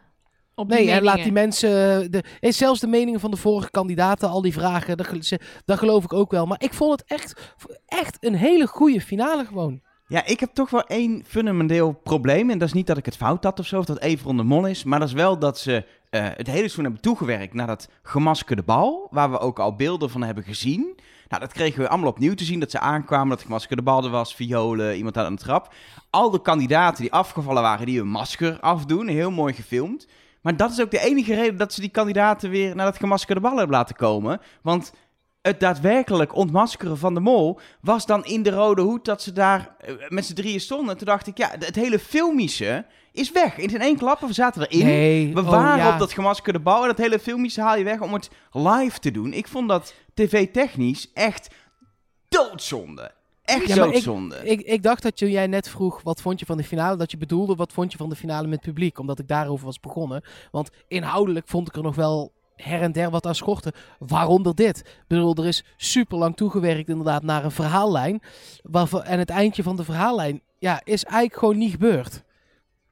Op 0.56 0.70
die 0.70 0.78
Nee, 0.78 0.92
en 0.92 1.04
laat 1.04 1.24
die 1.24 1.32
mensen. 1.32 1.70
De, 2.12 2.24
en 2.40 2.54
zelfs 2.54 2.80
de 2.80 2.88
meningen 2.88 3.20
van 3.20 3.32
de 3.32 3.38
vorige 3.38 3.72
kandidaten, 3.72 4.30
al 4.30 4.42
die 4.42 4.54
vragen, 4.54 4.98
dat, 4.98 5.38
dat 5.66 5.78
geloof 5.78 6.04
ik 6.04 6.14
ook 6.14 6.32
wel. 6.32 6.46
Maar 6.46 6.62
ik 6.64 6.74
vond 6.74 7.00
het 7.00 7.10
echt, 7.10 7.54
echt 7.86 8.18
een 8.20 8.36
hele 8.36 8.68
goede 8.68 9.02
finale 9.02 9.46
gewoon. 9.46 9.82
Ja, 10.12 10.26
ik 10.26 10.40
heb 10.40 10.50
toch 10.54 10.70
wel 10.70 10.84
één 10.84 11.24
fundamenteel 11.28 11.92
probleem. 12.04 12.50
En 12.50 12.58
dat 12.58 12.68
is 12.68 12.74
niet 12.74 12.88
dat 12.88 12.98
ik 12.98 13.06
het 13.06 13.18
fout 13.18 13.44
had 13.44 13.60
of 13.60 13.66
zo, 13.66 13.80
of 13.80 13.86
dat 13.86 14.00
Everon 14.00 14.38
de 14.38 14.44
mol 14.44 14.66
is. 14.66 14.84
Maar 14.84 15.00
dat 15.00 15.08
is 15.08 15.14
wel 15.14 15.40
dat 15.40 15.60
ze 15.60 15.86
eh, 16.10 16.24
het 16.24 16.48
hele 16.48 16.58
seizoen 16.58 16.84
hebben 16.84 17.02
toegewerkt 17.02 17.54
naar 17.54 17.68
dat 17.68 17.90
gemaskerde 18.04 18.64
bal. 18.64 19.08
Waar 19.12 19.32
we 19.32 19.40
ook 19.40 19.60
al 19.60 19.76
beelden 19.76 20.10
van 20.10 20.24
hebben 20.24 20.44
gezien. 20.44 21.00
Nou, 21.28 21.42
dat 21.42 21.54
kregen 21.54 21.82
we 21.82 21.90
allemaal 21.90 22.10
opnieuw 22.10 22.34
te 22.34 22.44
zien. 22.44 22.60
Dat 22.60 22.72
ze 22.72 22.80
aankwamen, 22.80 23.30
dat 23.30 23.40
de 23.40 23.46
gemaskerde 23.46 23.82
bal 23.82 24.04
er 24.04 24.10
was, 24.10 24.36
violen, 24.36 24.96
iemand 24.96 25.18
aan 25.18 25.36
de 25.36 25.42
trap. 25.42 25.74
Al 26.10 26.30
de 26.30 26.42
kandidaten 26.42 27.02
die 27.02 27.14
afgevallen 27.14 27.62
waren, 27.62 27.86
die 27.86 27.98
hun 27.98 28.08
masker 28.08 28.60
afdoen. 28.60 29.08
Heel 29.08 29.32
mooi 29.32 29.54
gefilmd. 29.54 30.08
Maar 30.42 30.58
dat 30.58 30.72
is 30.72 30.82
ook 30.82 30.92
de 30.92 31.06
enige 31.06 31.36
reden 31.36 31.58
dat 31.58 31.74
ze 31.74 31.82
die 31.82 31.90
kandidaten 31.90 32.50
weer 32.50 32.76
naar 32.76 32.86
dat 32.86 32.98
gemaskerde 32.98 33.42
bal 33.42 33.58
hebben 33.58 33.76
laten 33.76 33.96
komen. 33.96 34.42
Want 34.62 34.94
het 35.42 35.60
daadwerkelijk 35.60 36.36
ontmaskeren 36.36 36.98
van 36.98 37.14
de 37.14 37.20
mol 37.20 37.60
was 37.82 38.06
dan 38.06 38.26
in 38.26 38.44
de 38.44 38.50
rode 38.50 38.82
hoed 38.82 39.06
dat 39.06 39.22
ze 39.22 39.32
daar 39.32 39.76
eh, 39.80 39.94
met 40.10 40.26
z'n 40.26 40.34
drieën 40.34 40.60
stonden. 40.60 40.98
Toen 40.98 41.08
dacht 41.08 41.28
ik, 41.28 41.38
ja, 41.38 41.50
het 41.60 41.76
hele 41.76 42.00
filmische 42.00 42.86
is 43.12 43.32
weg. 43.32 43.58
In 43.58 43.82
één 43.82 43.98
klap, 43.98 44.20
we 44.20 44.34
zaten 44.34 44.68
erin. 44.68 44.86
Nee, 44.86 45.34
We 45.34 45.40
oh, 45.40 45.50
waren 45.50 45.86
ja. 45.86 45.94
op 45.94 46.00
dat 46.00 46.14
gemaskerde 46.14 46.60
bal 46.60 46.82
en 46.82 46.88
dat 46.88 46.98
hele 46.98 47.20
filmische 47.20 47.62
haal 47.62 47.78
je 47.78 47.84
weg 47.84 48.02
om 48.02 48.14
het 48.14 48.30
live 48.52 49.00
te 49.00 49.12
doen. 49.12 49.34
Ik 49.34 49.48
vond 49.48 49.70
dat 49.70 49.94
tv-technisch 50.14 51.12
echt 51.14 51.50
doodzonde. 52.30 53.12
Echt 53.44 53.68
Ja, 53.68 53.86
ik- 53.86 53.92
doodzonde. 53.92 54.36
Ik, 54.44 54.62
ik 54.62 54.84
dacht 54.84 55.04
dat 55.04 55.20
je, 55.20 55.32
jij 55.32 55.48
net 55.48 55.70
vroeg, 55.70 56.02
wat 56.02 56.22
vond 56.22 56.40
je 56.40 56.46
van 56.46 56.58
de 56.58 56.64
finale? 56.64 56.98
Dat 56.98 57.12
je 57.12 57.18
bedoelde, 57.18 57.56
wat 57.56 57.74
vond 57.74 57.92
je 57.92 57.98
van 57.98 58.10
de 58.10 58.16
finale 58.16 58.48
met 58.48 58.62
publiek? 58.62 59.00
Omdat 59.00 59.20
ik 59.20 59.28
daarover 59.28 59.66
was 59.66 59.80
begonnen. 59.80 60.24
Want 60.52 60.70
inhoudelijk 60.88 61.48
vond 61.48 61.68
ik 61.68 61.76
er 61.76 61.84
nog 61.84 61.96
wel 61.96 62.32
her 62.56 62.82
en 62.82 62.92
der 62.92 63.10
wat 63.10 63.26
aan 63.26 63.36
schorten. 63.36 63.72
Waaronder 64.00 64.56
dit. 64.56 64.78
Ik 64.80 65.04
bedoel, 65.08 65.36
er 65.36 65.48
is 65.48 65.64
super 65.78 66.18
lang 66.18 66.36
toegewerkt 66.36 66.90
inderdaad 66.90 67.24
naar 67.24 67.44
een 67.44 67.52
verhaallijn. 67.52 68.22
Waarvan, 68.62 69.04
en 69.04 69.20
het 69.20 69.30
eindje 69.30 69.64
van 69.64 69.76
de 69.76 69.84
verhaallijn 69.84 70.42
ja, 70.60 70.82
is 70.84 71.04
eigenlijk 71.04 71.40
gewoon 71.40 71.58
niet 71.58 71.72
gebeurd. 71.72 72.24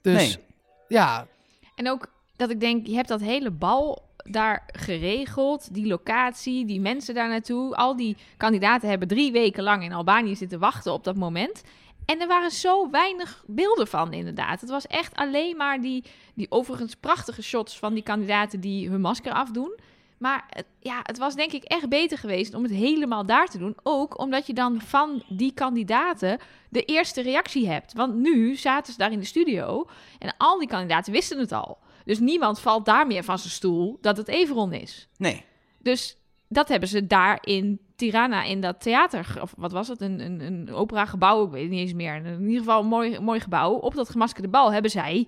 Dus 0.01 0.35
Nee. 0.35 0.45
ja, 0.87 1.27
En 1.75 1.89
ook 1.89 2.11
dat 2.35 2.49
ik 2.49 2.59
denk, 2.59 2.87
je 2.87 2.95
hebt 2.95 3.07
dat 3.07 3.21
hele 3.21 3.51
bal 3.51 4.07
daar 4.23 4.63
geregeld, 4.71 5.73
die 5.73 5.87
locatie, 5.87 6.65
die 6.65 6.79
mensen 6.79 7.13
daar 7.13 7.29
naartoe. 7.29 7.75
Al 7.75 7.95
die 7.95 8.17
kandidaten 8.37 8.89
hebben 8.89 9.07
drie 9.07 9.31
weken 9.31 9.63
lang 9.63 9.83
in 9.83 9.93
Albanië 9.93 10.35
zitten 10.35 10.59
wachten 10.59 10.93
op 10.93 11.03
dat 11.03 11.15
moment. 11.15 11.63
En 12.09 12.21
er 12.21 12.27
waren 12.27 12.51
zo 12.51 12.89
weinig 12.89 13.43
beelden 13.47 13.87
van, 13.87 14.13
inderdaad. 14.13 14.61
Het 14.61 14.69
was 14.69 14.87
echt 14.87 15.15
alleen 15.15 15.57
maar 15.57 15.81
die, 15.81 16.03
die 16.33 16.51
overigens 16.51 16.95
prachtige 16.95 17.41
shots 17.41 17.79
van 17.79 17.93
die 17.93 18.03
kandidaten 18.03 18.59
die 18.59 18.89
hun 18.89 19.01
masker 19.01 19.31
afdoen. 19.31 19.79
Maar 20.17 20.45
het, 20.49 20.65
ja, 20.79 20.99
het 21.03 21.17
was 21.17 21.35
denk 21.35 21.51
ik 21.51 21.63
echt 21.63 21.89
beter 21.89 22.17
geweest 22.17 22.53
om 22.53 22.63
het 22.63 22.71
helemaal 22.71 23.25
daar 23.25 23.47
te 23.47 23.57
doen. 23.57 23.77
Ook 23.83 24.19
omdat 24.19 24.47
je 24.47 24.53
dan 24.53 24.81
van 24.81 25.23
die 25.27 25.53
kandidaten 25.53 26.39
de 26.69 26.85
eerste 26.85 27.21
reactie 27.21 27.67
hebt. 27.67 27.93
Want 27.93 28.15
nu 28.15 28.55
zaten 28.55 28.93
ze 28.93 28.99
daar 28.99 29.11
in 29.11 29.19
de 29.19 29.25
studio 29.25 29.89
en 30.19 30.33
al 30.37 30.59
die 30.59 30.67
kandidaten 30.67 31.13
wisten 31.13 31.39
het 31.39 31.51
al. 31.51 31.77
Dus 32.05 32.19
niemand 32.19 32.59
valt 32.59 32.85
daar 32.85 33.07
meer 33.07 33.23
van 33.23 33.39
zijn 33.39 33.53
stoel 33.53 33.97
dat 34.01 34.17
het 34.17 34.27
Everon 34.27 34.73
is. 34.73 35.09
Nee. 35.17 35.45
Dus 35.79 36.17
dat 36.47 36.67
hebben 36.67 36.89
ze 36.89 37.07
daar 37.07 37.37
in 37.41 37.79
Tirana, 37.99 38.43
in 38.43 38.61
dat 38.61 38.81
theater, 38.81 39.37
of 39.41 39.53
wat 39.57 39.71
was 39.71 39.87
het, 39.87 40.01
een, 40.01 40.19
een, 40.19 40.41
een 40.41 40.73
operagebouw, 40.73 41.45
ik 41.45 41.51
weet 41.51 41.61
het 41.61 41.71
niet 41.71 41.79
eens 41.79 41.93
meer. 41.93 42.15
In 42.15 42.41
ieder 42.41 42.57
geval 42.57 42.81
een 42.81 42.87
mooi, 42.87 43.19
mooi 43.19 43.39
gebouw. 43.39 43.71
Op 43.73 43.95
dat 43.95 44.09
gemaskerde 44.09 44.47
bal 44.47 44.73
hebben 44.73 44.91
zij, 44.91 45.27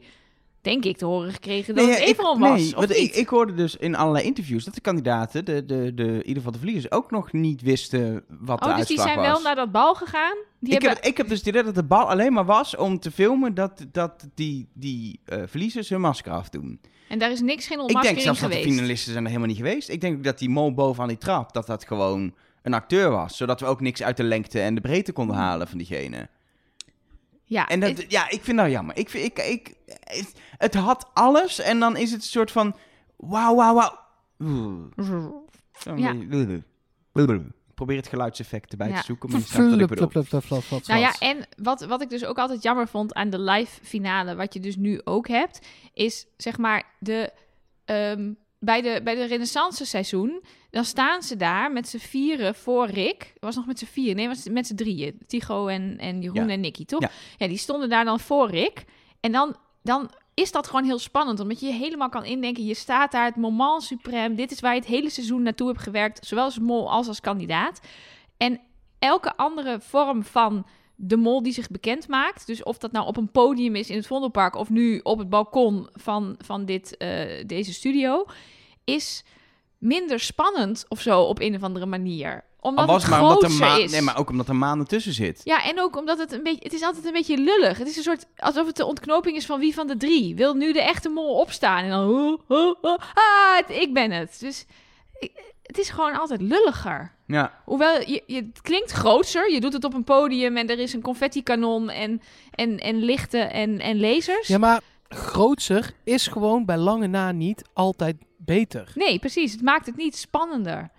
denk 0.61 0.85
ik, 0.85 0.97
te 0.97 1.05
horen 1.05 1.31
gekregen 1.31 1.75
dat 1.75 1.85
Nee, 1.85 1.93
het 1.93 2.03
Everon 2.03 2.39
was. 2.39 2.59
nee, 2.59 2.73
want 2.75 2.95
ik, 2.95 3.15
ik 3.15 3.27
hoorde 3.27 3.53
dus 3.53 3.75
in 3.75 3.95
allerlei 3.95 4.25
interviews 4.25 4.63
dat 4.63 4.73
de 4.73 4.81
kandidaten, 4.81 5.45
de, 5.45 5.65
de, 5.65 5.93
de, 5.93 6.03
in 6.03 6.17
ieder 6.17 6.35
geval 6.35 6.51
de 6.51 6.57
verliezers, 6.57 6.91
ook 6.91 7.11
nog 7.11 7.31
niet 7.31 7.61
wisten 7.61 8.23
wat 8.27 8.61
de 8.61 8.69
oh, 8.69 8.77
dus 8.77 8.87
die 8.87 8.97
uitslag 8.99 9.07
zijn 9.07 9.17
was. 9.17 9.27
wel 9.27 9.41
naar 9.41 9.55
dat 9.55 9.71
bal 9.71 9.95
gegaan? 9.95 10.37
Die 10.59 10.73
ik, 10.73 10.81
hebben... 10.81 10.89
heb, 11.01 11.11
ik 11.11 11.17
heb 11.17 11.27
dus 11.27 11.37
het 11.37 11.47
idee 11.47 11.63
dat 11.63 11.75
de 11.75 11.83
bal 11.83 12.09
alleen 12.09 12.33
maar 12.33 12.45
was 12.45 12.75
om 12.75 12.99
te 12.99 13.11
filmen 13.11 13.53
dat, 13.53 13.85
dat 13.91 14.27
die, 14.35 14.67
die 14.73 15.19
eh, 15.25 15.41
verliezers 15.45 15.89
hun 15.89 16.01
masker 16.01 16.31
afdoen. 16.31 16.79
En 17.09 17.19
daar 17.19 17.31
is 17.31 17.41
niks, 17.41 17.67
geen 17.67 17.79
Ik 17.79 17.87
denk 17.87 17.89
ontmaskering 17.89 18.21
zelfs 18.21 18.39
dat 18.39 18.49
de 18.49 18.55
geweest. 18.55 18.75
finalisten 18.75 19.11
zijn 19.11 19.23
er 19.23 19.29
helemaal 19.29 19.49
niet 19.49 19.57
geweest. 19.57 19.89
Ik 19.89 20.01
denk 20.01 20.17
ook 20.17 20.23
dat 20.23 20.39
die 20.39 20.49
mol 20.49 20.73
bovenaan 20.73 21.07
die 21.07 21.17
trap, 21.17 21.53
dat 21.53 21.67
dat 21.67 21.87
gewoon 21.87 22.33
een 22.61 22.73
acteur 22.73 23.09
was. 23.09 23.37
Zodat 23.37 23.59
we 23.59 23.65
ook 23.65 23.81
niks 23.81 24.03
uit 24.03 24.17
de 24.17 24.23
lengte 24.23 24.59
en 24.61 24.75
de 24.75 24.81
breedte 24.81 25.11
konden 25.11 25.35
halen 25.35 25.67
van 25.67 25.77
diegene. 25.77 26.29
Ja, 27.43 27.67
En 27.67 27.79
dat, 27.79 27.97
het- 27.97 28.11
ja, 28.11 28.29
ik 28.29 28.43
vind 28.43 28.57
dat 28.57 28.69
jammer. 28.71 28.97
Ik, 28.97 29.09
vind- 29.09 29.25
ik, 29.25 29.39
ik, 29.39 29.73
het, 30.57 30.73
had 30.73 31.09
alles 31.13 31.59
en 31.59 31.79
dan 31.79 31.97
is 31.97 32.11
het 32.11 32.21
een 32.21 32.27
soort 32.27 32.51
van... 32.51 32.75
Wauw, 33.17 33.55
wauw, 33.55 33.73
wauw. 33.75 33.99
Ja. 35.95 36.13
probeer 37.75 37.97
het 37.97 38.07
geluidseffect 38.07 38.71
erbij 38.71 38.89
Ja. 38.89 38.97
te 38.99 39.03
zoeken, 39.05 39.29
maar 39.29 39.39
je 39.39 39.45
snapt 39.45 39.63
wat 39.69 39.79
ik 39.81 39.87
bedoel. 39.89 40.07
Nou 40.87 40.99
ja, 40.99 41.13
en 41.19 41.45
wat, 41.63 41.81
wat 41.81 42.01
ik 42.01 42.09
dus 42.09 42.25
ook 42.25 42.37
altijd 42.37 42.63
jammer 42.63 42.87
vond 42.87 43.13
aan 43.13 43.29
de 43.29 43.39
live 43.39 43.79
finale, 43.85 44.35
wat 44.35 44.53
je 44.53 44.59
dus 44.59 44.75
nu 44.75 45.01
ook 45.03 45.27
hebt, 45.27 45.59
is 45.93 46.25
zeg 46.37 46.57
maar 46.57 46.83
de. 46.99 47.33
ehm, 47.85 48.33
bij 48.59 48.81
de, 48.81 49.01
bij 49.03 49.15
de 49.15 49.25
Renaissance 49.25 49.85
seizoen, 49.85 50.43
dan 50.71 50.85
staan 50.85 51.21
ze 51.21 51.35
daar 51.35 51.71
met 51.71 51.87
z'n 51.87 51.97
vieren 51.97 52.55
voor 52.55 52.87
Rick. 52.87 53.33
Was 53.39 53.55
nog 53.55 53.65
met 53.65 53.79
z'n 53.79 53.85
vieren, 53.85 54.15
nee, 54.15 54.27
was 54.27 54.47
met 54.49 54.67
z'n 54.67 54.75
drieën. 54.75 55.19
Tigo 55.27 55.67
en, 55.67 55.97
en 55.97 56.21
Jeroen 56.21 56.47
Ja. 56.47 56.53
en 56.53 56.59
Nicky, 56.59 56.85
toch? 56.85 57.01
Ja. 57.01 57.09
Ja. 57.37 57.47
die 57.47 57.57
stonden 57.57 57.89
daar 57.89 58.05
dan 58.05 58.19
voor 58.19 58.49
Rick. 58.49 58.85
En 59.19 59.31
dan, 59.31 59.55
dan 59.83 60.11
is 60.33 60.51
dat 60.51 60.67
gewoon 60.67 60.83
heel 60.83 60.99
spannend, 60.99 61.39
omdat 61.39 61.59
je 61.59 61.65
je 61.65 61.73
helemaal 61.73 62.09
kan 62.09 62.25
indenken. 62.25 62.65
Je 62.65 62.73
staat 62.73 63.11
daar, 63.11 63.25
het 63.25 63.35
moment 63.35 63.93
suprême. 63.93 64.35
Dit 64.35 64.51
is 64.51 64.59
waar 64.59 64.73
je 64.73 64.79
het 64.79 64.89
hele 64.89 65.09
seizoen 65.09 65.41
naartoe 65.41 65.67
hebt 65.67 65.81
gewerkt, 65.81 66.25
zowel 66.27 66.43
als 66.43 66.59
mol 66.59 66.91
als 66.91 67.07
als 67.07 67.21
kandidaat. 67.21 67.79
En 68.37 68.59
elke 68.99 69.37
andere 69.37 69.79
vorm 69.81 70.23
van 70.23 70.65
de 70.95 71.17
mol 71.17 71.43
die 71.43 71.53
zich 71.53 71.67
bekend 71.69 72.07
maakt. 72.07 72.47
Dus 72.47 72.63
of 72.63 72.77
dat 72.77 72.91
nou 72.91 73.07
op 73.07 73.17
een 73.17 73.31
podium 73.31 73.75
is 73.75 73.89
in 73.89 73.95
het 73.95 74.07
Vondelpark 74.07 74.55
of 74.55 74.69
nu 74.69 74.99
op 75.03 75.17
het 75.17 75.29
balkon 75.29 75.87
van, 75.91 76.35
van 76.37 76.65
dit, 76.65 76.97
eh, 76.97 77.45
deze 77.45 77.73
studio, 77.73 78.25
is 78.83 79.23
minder 79.81 80.19
spannend 80.19 80.85
of 80.87 81.01
zo 81.01 81.21
op 81.21 81.39
een 81.39 81.55
of 81.55 81.63
andere 81.63 81.85
manier. 81.85 82.43
Omdat 82.59 82.87
Al 82.87 82.93
was 82.93 83.01
het 83.01 83.11
maar 83.11 83.21
omdat 83.21 83.43
er 83.43 83.49
grootser 83.49 83.67
ma- 83.77 83.83
is. 83.83 83.91
Nee, 83.91 84.01
maar 84.01 84.17
ook 84.17 84.29
omdat 84.29 84.47
er 84.47 84.55
maanden 84.55 84.87
tussen 84.87 85.13
zit. 85.13 85.41
Ja, 85.43 85.63
en 85.65 85.81
ook 85.81 85.97
omdat 85.97 86.17
het 86.17 86.31
een 86.31 86.43
beetje... 86.43 86.63
Het 86.63 86.73
is 86.73 86.83
altijd 86.83 87.05
een 87.05 87.11
beetje 87.11 87.37
lullig. 87.37 87.77
Het 87.77 87.87
is 87.87 87.97
een 87.97 88.03
soort... 88.03 88.25
Alsof 88.37 88.65
het 88.67 88.75
de 88.75 88.85
ontknoping 88.85 89.35
is 89.37 89.45
van 89.45 89.59
wie 89.59 89.73
van 89.73 89.87
de 89.87 89.97
drie. 89.97 90.35
Wil 90.35 90.53
nu 90.53 90.73
de 90.73 90.81
echte 90.81 91.09
mol 91.09 91.39
opstaan? 91.39 91.83
En 91.83 91.89
dan... 91.89 92.41
oh, 92.47 92.81
ah, 93.13 93.55
het- 93.55 93.69
ik 93.77 93.93
ben 93.93 94.11
het. 94.11 94.37
Dus 94.39 94.65
het 95.63 95.77
is 95.77 95.89
gewoon 95.89 96.19
altijd 96.19 96.41
lulliger. 96.41 97.11
Ja, 97.27 97.61
Hoewel, 97.65 97.99
je, 97.99 98.23
je, 98.27 98.35
het 98.35 98.61
klinkt 98.61 98.91
grootser. 98.91 99.51
Je 99.51 99.59
doet 99.61 99.73
het 99.73 99.83
op 99.83 99.93
een 99.93 100.03
podium 100.03 100.57
en 100.57 100.67
er 100.69 100.79
is 100.79 100.93
een 100.93 101.01
confetti-kanon 101.01 101.89
en, 101.89 102.21
en, 102.51 102.77
en 102.77 102.97
lichten 103.03 103.51
en, 103.51 103.79
en 103.79 103.99
lasers. 103.99 104.47
Ja, 104.47 104.57
maar 104.57 104.81
grootser 105.15 105.91
is 106.03 106.27
gewoon 106.27 106.65
bij 106.65 106.77
lange 106.77 107.07
na 107.07 107.31
niet 107.31 107.63
altijd 107.73 108.15
beter. 108.37 108.91
Nee, 108.95 109.19
precies. 109.19 109.51
Het 109.51 109.61
maakt 109.61 109.85
het 109.85 109.95
niet 109.97 110.15
spannender. 110.15 110.89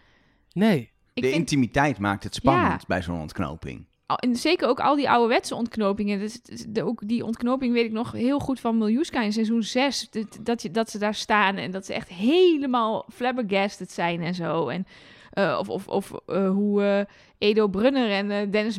Nee. 0.53 0.91
Ik 1.15 1.23
de 1.23 1.29
vind, 1.29 1.39
intimiteit 1.39 1.99
maakt 1.99 2.25
het 2.25 2.35
spannend 2.35 2.81
Ja. 2.81 2.87
bij 2.87 3.03
zo'n 3.03 3.21
ontknoping. 3.21 3.87
al- 4.07 4.17
en 4.19 4.37
zeker 4.37 4.69
ook 4.69 4.81
al 4.81 4.97
die 4.97 5.11
ouderwetse 5.11 5.55
ontknopingen. 5.55 6.19
Dus, 6.19 6.41
de, 6.69 6.85
ook 6.85 7.09
die 7.09 7.25
ontknoping 7.25 7.73
weet 7.73 7.85
ik 7.85 7.93
nog 7.93 8.13
heel 8.13 8.39
goed 8.39 8.61
van 8.61 8.79
Miljuska 8.79 9.23
in 9.23 9.33
seizoen 9.33 9.63
6. 9.63 10.11
Dat, 10.11 10.39
dat, 10.43 10.63
je, 10.63 10.71
dat 10.71 10.91
ze 10.91 10.99
daar 10.99 11.15
staan 11.15 11.57
en 11.57 11.71
dat 11.71 11.87
ze 11.87 11.95
echt 11.95 12.09
helemaal 12.09 13.07
flabbergasted 13.13 13.91
zijn 13.93 14.21
en 14.23 14.35
zo. 14.35 14.69
En, 14.69 14.87
eh, 15.31 15.57
of 15.61 15.69
of, 15.69 15.89
of 15.89 16.13
eh, 16.27 16.51
hoe 16.51 16.83
eh, 16.83 17.05
Edo 17.43 17.69
Brunner 17.69 18.11
en 18.11 18.31
eh, 18.31 18.51
Dennis 18.51 18.79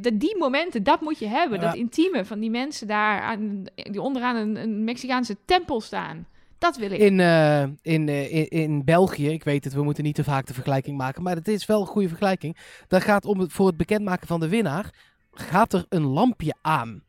dat- 0.00 0.20
die 0.20 0.36
momenten, 0.38 0.82
dat 0.82 1.00
moet 1.00 1.18
je 1.18 1.26
hebben. 1.26 1.60
Ja. 1.60 1.66
Dat 1.66 1.74
intieme 1.74 2.24
van 2.24 2.40
die 2.40 2.50
mensen 2.50 2.86
daar 2.86 3.20
aan, 3.20 3.64
die 3.74 4.00
onderaan 4.02 4.36
een, 4.36 4.56
een 4.56 4.84
Mexicaanse 4.84 5.36
tempel 5.44 5.80
staan. 5.80 6.26
Dat 6.58 6.76
wil 6.76 6.90
ik. 6.90 6.98
In, 6.98 7.20
eh, 7.20 7.62
in, 7.62 8.08
eh, 8.08 8.34
in, 8.34 8.48
in 8.48 8.84
België, 8.84 9.28
ik 9.28 9.44
weet 9.44 9.64
het, 9.64 9.72
we 9.74 9.82
moeten 9.82 10.04
niet 10.04 10.14
te 10.14 10.24
vaak 10.24 10.46
de 10.46 10.54
vergelijking 10.54 10.96
maken, 10.96 11.22
maar 11.22 11.34
het 11.34 11.48
is 11.48 11.66
wel 11.66 11.80
een 11.80 11.86
goede 11.86 12.08
vergelijking. 12.08 12.56
Dat 12.88 13.02
gaat 13.02 13.24
om 13.24 13.38
het, 13.40 13.52
voor 13.52 13.66
het 13.66 13.76
bekendmaken 13.76 14.26
van 14.26 14.40
de 14.40 14.48
winnaar, 14.48 14.94
gaat 15.32 15.72
er 15.72 15.84
een 15.88 16.06
lampje 16.06 16.54
aan. 16.62 17.02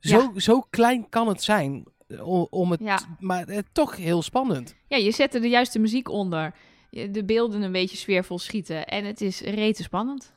Zo, 0.00 0.32
zo 0.36 0.60
klein 0.70 1.08
kan 1.08 1.28
het 1.28 1.42
zijn, 1.42 1.84
om, 2.50 2.70
het, 2.70 2.80
Ja. 2.80 2.98
maar 3.18 3.48
eh, 3.48 3.58
toch 3.72 3.96
heel 3.96 4.22
spannend. 4.22 4.74
Ja, 4.88 4.96
je 4.96 5.10
zet 5.10 5.34
er 5.34 5.40
de 5.40 5.48
juiste 5.48 5.78
muziek 5.78 6.08
onder. 6.08 6.54
De 6.90 7.24
beelden 7.24 7.62
een 7.62 7.72
beetje 7.72 7.96
sfeervol 7.96 8.38
schieten. 8.38 8.86
En 8.86 9.04
het 9.04 9.20
is 9.20 9.40
rete 9.40 9.82
spannend. 9.82 10.32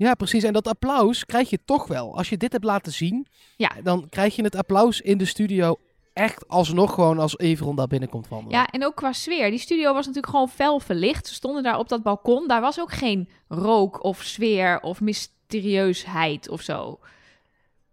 Ja, 0.00 0.14
precies. 0.14 0.42
En 0.42 0.52
dat 0.52 0.66
applaus 0.68 1.26
krijg 1.26 1.50
je 1.50 1.58
toch 1.64 1.86
wel. 1.86 2.16
Als 2.16 2.28
je 2.28 2.36
dit 2.36 2.52
hebt 2.52 2.64
laten 2.64 2.92
zien, 2.92 3.26
Ja. 3.56 3.70
dan 3.82 4.08
krijg 4.08 4.36
je 4.36 4.42
het 4.42 4.56
applaus 4.56 5.00
in 5.00 5.18
de 5.18 5.24
studio 5.24 5.76
echt 6.12 6.48
alsnog 6.48 6.94
gewoon 6.94 7.18
als 7.18 7.38
Everon 7.38 7.76
daar 7.76 7.86
binnenkomt 7.86 8.28
wandelen. 8.28 8.58
Ja, 8.58 8.66
en 8.66 8.84
ook 8.84 8.94
qua 8.94 9.12
sfeer. 9.12 9.50
Die 9.50 9.58
studio 9.58 9.86
was 9.92 10.06
natuurlijk 10.06 10.32
gewoon 10.32 10.48
fel 10.48 10.80
verlicht. 10.80 11.26
Ze 11.26 11.34
stonden 11.34 11.62
daar 11.62 11.78
op 11.78 11.88
dat 11.88 12.02
balkon. 12.02 12.48
Daar 12.48 12.60
was 12.60 12.80
ook 12.80 12.92
geen 12.92 13.28
rook 13.48 14.04
of 14.04 14.22
sfeer 14.22 14.80
of 14.80 15.00
mysterieusheid 15.00 16.48
of 16.48 16.60
zo. 16.62 16.98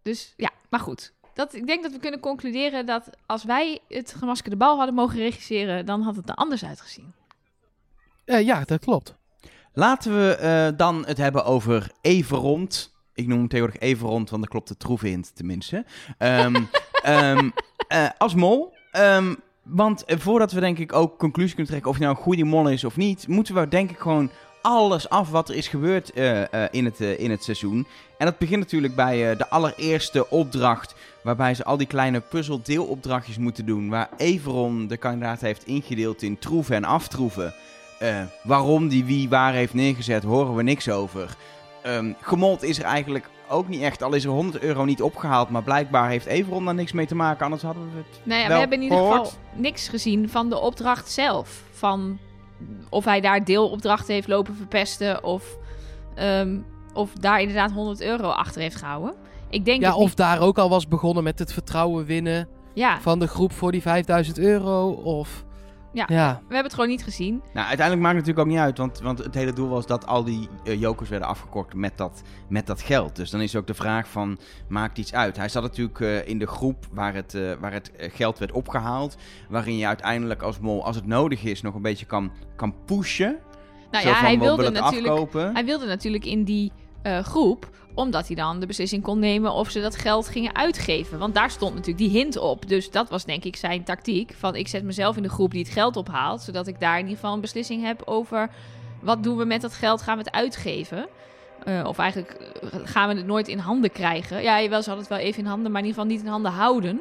Dus 0.02 0.34
ja, 0.38 0.50
maar 0.70 0.80
goed. 0.80 1.14
Dat, 1.34 1.54
ik 1.54 1.68
denk 1.68 1.84
dat 1.84 1.92
we 1.92 2.00
kunnen 2.00 2.20
concluderen 2.20 2.86
dat 2.86 3.10
als 3.26 3.44
wij 3.44 3.80
het 3.88 4.14
gemaskerde 4.18 4.58
bal 4.58 4.78
hadden 4.78 4.96
mogen 4.96 5.18
regisseren, 5.18 5.86
dan 5.86 6.02
had 6.02 6.16
het 6.16 6.30
er 6.30 6.36
anders 6.36 6.66
uitgezien. 6.66 7.14
Eh, 8.26 8.46
ja 8.46 8.64
dat 8.64 8.80
klopt. 8.80 9.16
Laten 9.78 10.16
we 10.16 10.36
eh, 10.36 10.68
dan 10.78 11.06
het 11.06 11.18
hebben 11.18 11.46
over 11.46 11.92
Everond. 12.02 12.96
Ik 13.14 13.28
noem 13.28 13.38
hem 13.38 13.48
tegenwoordig 13.48 13.82
Everond, 13.82 14.30
want 14.30 14.42
daar 14.42 14.52
klopt 14.52 14.68
de 14.68 14.78
troef 14.78 15.04
in, 15.04 15.26
tenminste. 15.34 15.86
Ehm, 16.18 16.56
ehm, 17.04 17.50
eh, 17.88 18.10
als 18.18 18.36
mol. 18.36 18.74
Ehm, 18.92 19.34
want 19.64 20.04
voordat 20.08 20.52
we 20.52 20.60
denk 20.60 20.78
ik 20.78 20.94
ook 20.94 21.18
conclusie 21.18 21.56
kunnen 21.56 21.72
trekken 21.72 21.92
of 21.92 21.98
hij 21.98 22.06
nou 22.06 22.18
een 22.18 22.24
goede 22.24 22.44
mol 22.44 22.70
is 22.70 22.84
of 22.84 22.96
niet, 22.96 23.28
moeten 23.28 23.56
we 23.56 23.68
denk 23.68 23.90
ik 23.90 23.98
gewoon 23.98 24.30
alles 24.62 25.10
af 25.10 25.30
wat 25.30 25.50
er 25.50 25.56
is 25.56 25.68
gebeurd 25.68 26.12
eh, 26.12 26.44
in, 26.72 26.86
het, 26.86 27.00
in 27.00 27.32
het 27.32 27.44
seizoen. 27.44 27.88
En 28.18 28.26
dat 28.26 28.38
begint 28.38 28.60
natuurlijk 28.60 28.96
bij 28.96 29.36
de 29.36 29.50
allereerste 29.50 30.30
opdracht, 30.30 30.96
waarbij 31.24 31.54
ze 31.54 31.64
al 31.64 31.78
die 31.78 31.88
kleine 31.88 32.20
puzzeldeelopdrachtjes 32.20 33.38
moeten 33.38 33.66
doen, 33.66 33.90
waar 33.90 34.10
Everon 34.18 34.88
de 34.88 34.98
kandidaat 34.98 35.42
heeft 35.42 35.66
ingedeeld 35.66 36.22
in 36.22 36.40
troeven 36.40 36.76
en 36.76 36.84
aftroeven. 36.84 37.54
Eh, 38.00 38.22
waarom 38.44 38.88
die 38.88 39.06
wie 39.06 39.30
waar 39.30 39.54
heeft 39.54 39.74
neergezet, 39.74 40.24
horen 40.24 40.56
we 40.56 40.64
niks 40.64 40.90
over. 40.90 41.36
Ehm 41.84 42.12
gemold 42.22 42.64
is 42.64 42.78
er 42.80 42.84
eigenlijk 42.86 43.30
ook 43.50 43.68
niet 43.68 43.82
echt. 43.82 44.04
Al 44.04 44.14
is 44.14 44.24
er 44.24 44.30
100 44.30 44.64
euro 44.64 44.86
niet 44.86 45.02
opgehaald, 45.02 45.50
maar 45.50 45.64
blijkbaar 45.64 46.10
heeft 46.10 46.26
Everon 46.26 46.66
daar 46.66 46.74
niks 46.74 46.92
mee 46.92 47.06
te 47.06 47.16
maken. 47.16 47.44
Anders 47.46 47.62
hadden 47.64 47.84
we 47.92 47.98
het. 47.98 48.20
Nou 48.24 48.42
ja, 48.42 48.48
we 48.48 48.54
hebben 48.54 48.78
in 48.78 48.84
ieder 48.84 48.98
gehoord. 48.98 49.18
geval 49.28 49.40
niks 49.56 49.88
gezien 49.90 50.30
van 50.30 50.50
de 50.50 50.60
opdracht 50.60 51.12
zelf. 51.12 51.64
Van 51.72 52.20
of 52.90 53.06
hij 53.06 53.22
daar 53.22 53.44
deelopdrachten 53.44 54.14
heeft 54.14 54.28
lopen 54.28 54.56
verpesten 54.56 55.24
of, 55.24 55.58
ehm, 56.16 56.58
of 56.94 57.14
daar 57.14 57.40
inderdaad 57.42 57.72
100 57.72 58.02
euro 58.02 58.28
achter 58.30 58.62
heeft 58.62 58.76
gehouden. 58.76 59.14
Ik 59.50 59.66
denk 59.66 59.82
Ja, 59.82 59.96
of 59.96 60.08
niet. 60.08 60.18
daar 60.18 60.40
ook 60.42 60.58
al 60.58 60.70
was 60.70 60.88
begonnen 60.88 61.24
met 61.24 61.40
het 61.40 61.54
vertrouwen 61.54 62.06
winnen 62.06 62.48
Ja, 62.74 63.02
van 63.02 63.20
de 63.20 63.28
groep 63.28 63.52
voor 63.54 63.72
die 63.72 63.82
5000 63.82 64.38
euro. 64.40 64.90
Of 64.90 65.46
Ja. 65.98 66.06
ja. 66.08 66.34
we 66.34 66.54
hebben 66.54 66.64
het 66.64 66.74
gewoon 66.74 66.90
niet 66.90 67.04
gezien. 67.04 67.42
Nou, 67.54 67.68
uiteindelijk 67.68 68.08
maakt 68.08 68.18
het 68.18 68.26
natuurlijk 68.26 68.40
ook 68.40 68.54
niet 68.54 68.64
uit. 68.64 68.78
Want, 68.78 69.00
want 69.00 69.18
het 69.18 69.36
hele 69.36 69.54
doel 69.54 69.70
was 69.70 69.86
dat 69.86 70.08
al 70.08 70.24
die 70.24 70.50
eh, 70.64 70.80
jokers 70.80 71.10
werden 71.10 71.28
afgekort 71.28 71.74
met 71.74 71.98
dat, 71.98 72.22
met 72.48 72.68
dat 72.68 72.82
geld. 72.82 73.16
Dus 73.16 73.30
dan 73.30 73.42
is 73.42 73.56
ook 73.56 73.68
de 73.68 73.74
vraag 73.74 74.08
van, 74.08 74.40
maakt 74.68 74.98
iets 74.98 75.14
uit? 75.14 75.38
Hij 75.38 75.50
zat 75.50 75.64
natuurlijk 75.64 76.00
eh, 76.00 76.28
in 76.28 76.40
de 76.40 76.48
groep 76.48 76.86
waar 76.92 77.14
het, 77.14 77.34
eh, 77.34 77.52
waar 77.60 77.72
het 77.72 77.92
geld 77.98 78.38
werd 78.38 78.52
opgehaald. 78.52 79.18
Waarin 79.50 79.78
je 79.78 79.88
uiteindelijk 79.88 80.42
als 80.42 80.60
mol, 80.60 80.86
als 80.86 80.96
het 80.96 81.06
nodig 81.06 81.44
is, 81.44 81.62
nog 81.62 81.76
een 81.76 81.82
beetje 81.82 82.06
kan, 82.06 82.32
kan 82.56 82.76
pushen. 82.86 83.38
Nou 83.92 84.04
Zo 84.04 84.10
ja, 84.10 84.16
van, 84.16 84.26
hij 84.26 84.38
we 84.38 84.44
wilde, 84.44 84.70
natuurlijk, 84.70 85.08
afkopen. 85.08 85.54
hij 85.54 85.66
wilde 85.66 85.86
natuurlijk 85.86 86.26
in 86.26 86.44
die 86.44 86.72
eh, 87.02 87.20
groep, 87.20 87.70
omdat 87.94 88.28
hij 88.28 88.36
dan 88.36 88.60
de 88.60 88.66
beslissing 88.66 89.04
kon 89.04 89.20
nemen 89.20 89.52
of 89.54 89.70
ze 89.70 89.82
dat 89.82 89.96
geld 89.96 90.28
gingen 90.28 90.56
uitgeven. 90.56 91.20
Want 91.20 91.34
daar 91.36 91.50
stond 91.52 91.72
natuurlijk 91.76 91.98
die 92.12 92.22
hint 92.22 92.38
op. 92.38 92.68
Dus 92.68 92.92
dat 92.92 93.10
was 93.10 93.26
denk 93.26 93.44
ik 93.44 93.56
zijn 93.56 93.84
tactiek. 93.84 94.34
Van 94.38 94.56
ik 94.56 94.68
zet 94.68 94.84
mezelf 94.84 95.18
in 95.18 95.24
de 95.24 95.30
groep 95.30 95.52
die 95.52 95.64
het 95.64 95.72
geld 95.74 95.96
ophaalt, 95.98 96.42
zodat 96.42 96.68
ik 96.68 96.80
daar 96.80 96.96
in 96.96 97.02
ieder 97.04 97.16
geval 97.16 97.34
een 97.34 97.42
beslissing 97.42 97.84
heb 97.84 98.02
over 98.06 98.50
wat 99.02 99.24
doen 99.24 99.38
we 99.38 99.46
met 99.46 99.62
dat 99.62 99.74
geld, 99.74 100.02
gaan 100.02 100.18
we 100.18 100.24
het 100.24 100.34
uitgeven? 100.34 101.08
Eh, 101.64 101.84
of 101.88 101.98
eigenlijk 101.98 102.32
eh, 102.32 102.80
gaan 102.84 103.10
we 103.10 103.16
het 103.16 103.26
nooit 103.26 103.48
in 103.48 103.58
handen 103.60 103.92
krijgen. 103.92 104.42
Ja, 104.42 104.62
jawel, 104.62 104.82
ze 104.84 104.90
hadden 104.90 105.08
het 105.08 105.16
wel 105.18 105.26
even 105.26 105.44
in 105.44 105.50
handen, 105.50 105.72
maar 105.72 105.82
in 105.82 105.88
ieder 105.88 106.02
geval 106.02 106.16
niet 106.18 106.26
in 106.26 106.32
handen 106.32 106.52
houden. 106.52 107.00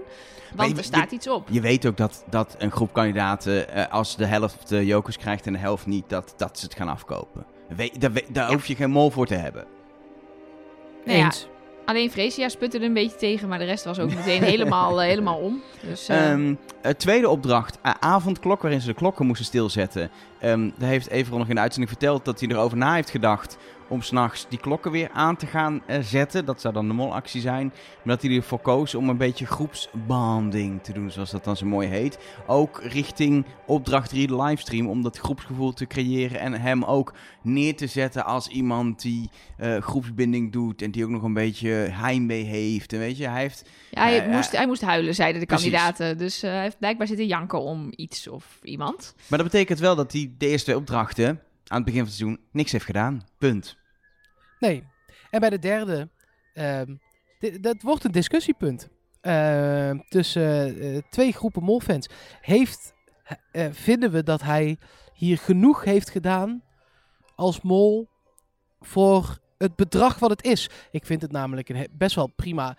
Want 0.55 0.71
je- 0.71 0.77
er 0.77 0.85
staat 0.85 1.11
iets 1.13 1.29
op. 1.29 1.49
Je 1.51 1.61
weet 1.61 1.87
ook 1.87 1.97
dat, 1.97 2.25
dat 2.31 2.55
een 2.59 2.71
groep 2.71 2.93
kandidaten, 2.93 3.69
eh, 3.69 3.93
als 3.93 4.17
de 4.17 4.25
helft 4.27 4.69
de 4.69 4.87
jokers 4.87 5.17
krijgt 5.19 5.47
en 5.47 5.53
de 5.53 5.59
helft 5.59 5.87
niet, 5.87 6.09
dat, 6.09 6.35
dat 6.37 6.59
ze 6.59 6.65
het 6.65 6.75
gaan 6.75 6.89
afkopen. 6.89 7.45
We, 7.77 7.93
daar 7.99 8.13
we- 8.13 8.25
daar 8.29 8.47
Ja. 8.49 8.53
hoef 8.55 8.67
je 8.67 8.75
geen 8.75 8.91
mol 8.91 9.11
voor 9.11 9.27
te 9.27 9.35
hebben. 9.35 9.65
Nou 11.07 11.19
ja, 11.19 11.25
Eens. 11.25 11.47
Alleen 11.85 12.11
Freesia 12.11 12.49
sputte 12.49 12.79
er 12.79 12.85
een 12.85 12.93
beetje 12.93 13.17
tegen, 13.17 13.49
maar 13.49 13.59
de 13.59 13.65
rest 13.65 13.85
was 13.85 13.99
ook 13.99 14.15
meteen 14.25 14.43
helemaal, 14.43 15.01
eh, 15.01 15.09
helemaal 15.09 15.39
om. 15.39 15.63
Dus, 15.81 16.09
eh, 16.09 16.31
Ehm, 16.31 16.55
eh, 16.83 16.93
tweede 16.93 17.29
opdracht, 17.29 17.79
eh, 17.83 17.93
avondklok, 18.01 18.63
waarin 18.63 18.81
ze 18.81 18.87
de 18.87 18.95
klokken 18.95 19.27
moesten 19.27 19.47
stilzetten. 19.47 20.11
Ehm 20.41 20.71
daar 20.79 20.89
heeft 20.89 21.11
Everon 21.11 21.39
nog 21.39 21.49
in 21.49 21.55
de 21.55 21.61
uitzending 21.61 21.93
verteld 21.93 22.25
dat 22.25 22.41
hij 22.41 22.49
erover 22.49 22.77
na 22.77 22.95
heeft 22.95 23.11
gedacht 23.11 23.57
om 23.89 24.03
s'nachts 24.03 24.47
die 24.49 24.59
klokken 24.59 24.91
weer 24.91 25.11
aan 25.13 25.37
te 25.37 25.47
gaan 25.47 25.83
eh, 25.87 26.01
zetten. 26.01 26.45
Dat 26.45 26.61
zou 26.61 26.75
dan 26.75 26.89
de 26.89 26.95
molactie 26.95 27.41
zijn. 27.41 27.67
Maar 27.67 28.17
dat 28.17 28.23
hij 28.23 28.37
ervoor 28.37 28.61
koos 28.61 28.95
om 28.95 29.09
een 29.09 29.17
beetje 29.17 29.47
groepsbanding 29.47 30.83
te 30.83 30.93
doen, 30.93 31.11
zoals 31.11 31.31
dat 31.31 31.45
dan 31.45 31.57
zo 31.57 31.67
mooi 31.67 31.89
heet. 31.89 32.19
Ook 32.47 32.81
richting 32.83 33.45
opdracht 33.67 34.09
3, 34.09 34.27
de 34.27 34.43
livestream, 34.43 34.89
om 34.89 35.03
dat 35.03 35.19
groepsgevoel 35.19 35.73
te 35.73 35.87
creëren 35.87 36.41
en 36.41 36.53
hem 36.53 36.85
ook 36.85 37.15
neer 37.43 37.77
te 37.77 37.87
zetten 37.87 38.25
als 38.25 38.49
iemand 38.49 39.03
die 39.03 39.31
eh, 39.57 39.77
groepsbinding 39.77 40.53
doet 40.53 40.83
en 40.83 40.91
die 40.91 41.05
ook 41.05 41.11
nog 41.11 41.23
een 41.23 41.35
beetje 41.35 41.71
heimwee 41.91 42.45
heeft. 42.45 42.93
En 42.93 42.99
weet 42.99 43.17
je, 43.17 43.29
hij 43.29 43.41
heeft 43.41 43.71
ja, 43.91 44.03
hij, 44.03 44.27
eh, 44.27 44.35
moest, 44.35 44.53
hij 44.53 44.67
moest 44.67 44.83
huilen, 44.83 45.15
zeiden 45.15 45.41
de 45.41 45.47
precies. 45.47 45.71
kandidaten. 45.71 46.19
Dus 46.19 46.41
hij 46.41 46.63
heeft 46.63 46.79
blijkbaar 46.79 47.07
zitten 47.07 47.27
janken 47.27 47.61
om 47.61 47.93
iets 47.97 48.29
of 48.29 48.59
iemand. 48.63 49.15
Maar 49.27 49.39
dat 49.39 49.51
betekent 49.51 49.79
wel 49.79 49.97
dat 49.97 50.13
hij 50.13 50.35
de 50.39 50.49
eerste 50.49 50.77
opdrachten 50.77 51.41
aan 51.69 51.77
het 51.77 51.85
begin 51.85 52.01
van 52.01 52.09
het 52.09 52.17
seizoen 52.17 52.41
niks 52.53 52.73
heeft 52.73 52.85
gedaan. 52.85 53.27
Punt. 53.39 53.77
Nee. 54.59 54.85
En 55.31 55.41
bij 55.41 55.51
de 55.51 55.59
derde, 55.59 56.09
ehm, 56.55 56.95
dat 57.61 57.83
wordt 57.83 58.05
een 58.05 58.13
discussiepunt. 58.13 58.89
Ehm, 59.21 59.99
tussen 60.09 60.81
eh, 60.81 60.99
twee 61.11 61.33
groepen 61.33 61.63
molfans. 61.63 62.09
Heeft, 62.41 62.95
eh, 63.53 63.67
vinden 63.71 64.11
we 64.11 64.23
dat 64.23 64.43
hij 64.43 64.79
hier 65.15 65.39
genoeg 65.39 65.85
heeft 65.85 66.11
gedaan 66.11 66.63
als 67.35 67.61
mol 67.61 68.09
voor 68.81 69.39
het 69.59 69.77
bedrag 69.77 70.19
wat 70.19 70.31
het 70.31 70.45
is? 70.45 70.71
Ik 70.91 71.07
vind 71.07 71.23
het 71.23 71.33
namelijk 71.33 71.69
een, 71.69 71.89
best 71.93 72.15
wel 72.15 72.27
prima 72.27 72.77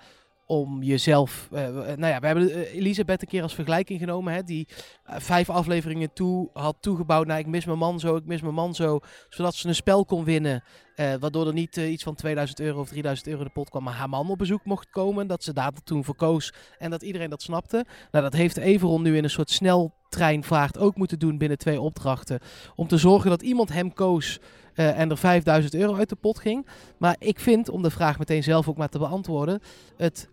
om 0.48 0.84
jezelf... 0.84 1.48
eh, 1.52 1.68
w- 1.68 1.76
nou 1.98 2.06
ja, 2.08 2.20
we 2.20 2.26
hebben 2.26 2.52
eh, 2.52 2.74
Elisabeth 2.76 3.22
een 3.22 3.28
keer 3.28 3.42
als 3.44 3.56
vergelijking 3.56 4.00
genomen. 4.00 4.34
Hè, 4.34 4.44
die 4.44 4.68
eh, 5.04 5.16
vijf 5.20 5.50
afleveringen 5.50 6.14
toe 6.14 6.50
had 6.54 6.76
toegebouwd 6.80 7.28
naar 7.28 7.40
ik 7.40 7.48
mis 7.48 7.66
mijn 7.66 7.78
man 7.78 8.00
zo, 8.00 8.16
ik 8.16 8.26
mis 8.26 8.42
mijn 8.42 8.54
man 8.54 8.76
zo. 8.76 9.00
Zodat 9.30 9.56
ze 9.56 9.68
een 9.68 9.76
spel 9.76 10.06
kon 10.06 10.24
winnen. 10.24 10.64
Eh, 10.96 11.14
waardoor 11.20 11.48
er 11.48 11.54
niet 11.54 11.78
eh, 11.78 11.92
iets 11.92 12.04
van 12.04 12.16
2000 12.16 12.60
euro 12.60 12.80
of 12.80 12.90
3000 12.90 13.28
euro 13.28 13.40
in 13.40 13.46
de 13.48 13.54
pot 13.54 13.70
kwam, 13.70 13.84
maar 13.84 13.94
haar 13.94 14.10
man 14.10 14.30
op 14.30 14.38
bezoek 14.38 14.66
mocht 14.66 14.90
komen. 14.90 15.28
Dat 15.28 15.44
ze 15.44 15.54
daar 15.54 15.72
toen 15.84 16.04
voor 16.04 16.16
koos 16.16 16.54
en 16.78 16.90
dat 16.90 17.02
iedereen 17.02 17.30
dat 17.30 17.42
snapte. 17.42 17.86
Nou, 18.12 18.24
dat 18.24 18.34
heeft 18.34 18.58
Everon 18.58 19.02
nu 19.02 19.18
in 19.18 19.24
een 19.24 19.30
soort 19.30 19.50
sneltreinvaart 19.50 20.78
ook 20.78 20.96
moeten 20.96 21.20
doen 21.20 21.38
binnen 21.38 21.58
twee 21.58 21.82
opdrachten. 21.82 22.40
Om 22.76 22.88
te 22.88 22.98
zorgen 22.98 23.30
dat 23.30 23.42
iemand 23.42 23.74
hem 23.74 23.94
koos 23.94 24.40
eh, 24.74 25.00
en 25.00 25.10
er 25.10 25.18
5000 25.18 25.74
euro 25.76 25.96
uit 25.96 26.10
de 26.10 26.16
pot 26.16 26.40
ging. 26.40 26.68
Maar 26.98 27.16
ik 27.20 27.40
vind, 27.40 27.70
om 27.70 27.82
de 27.82 27.90
vraag 27.92 28.20
meteen 28.20 28.44
zelf 28.44 28.68
ook 28.68 28.78
maar 28.78 28.90
te 28.90 29.00
beantwoorden, 29.00 29.60
het 29.98 30.30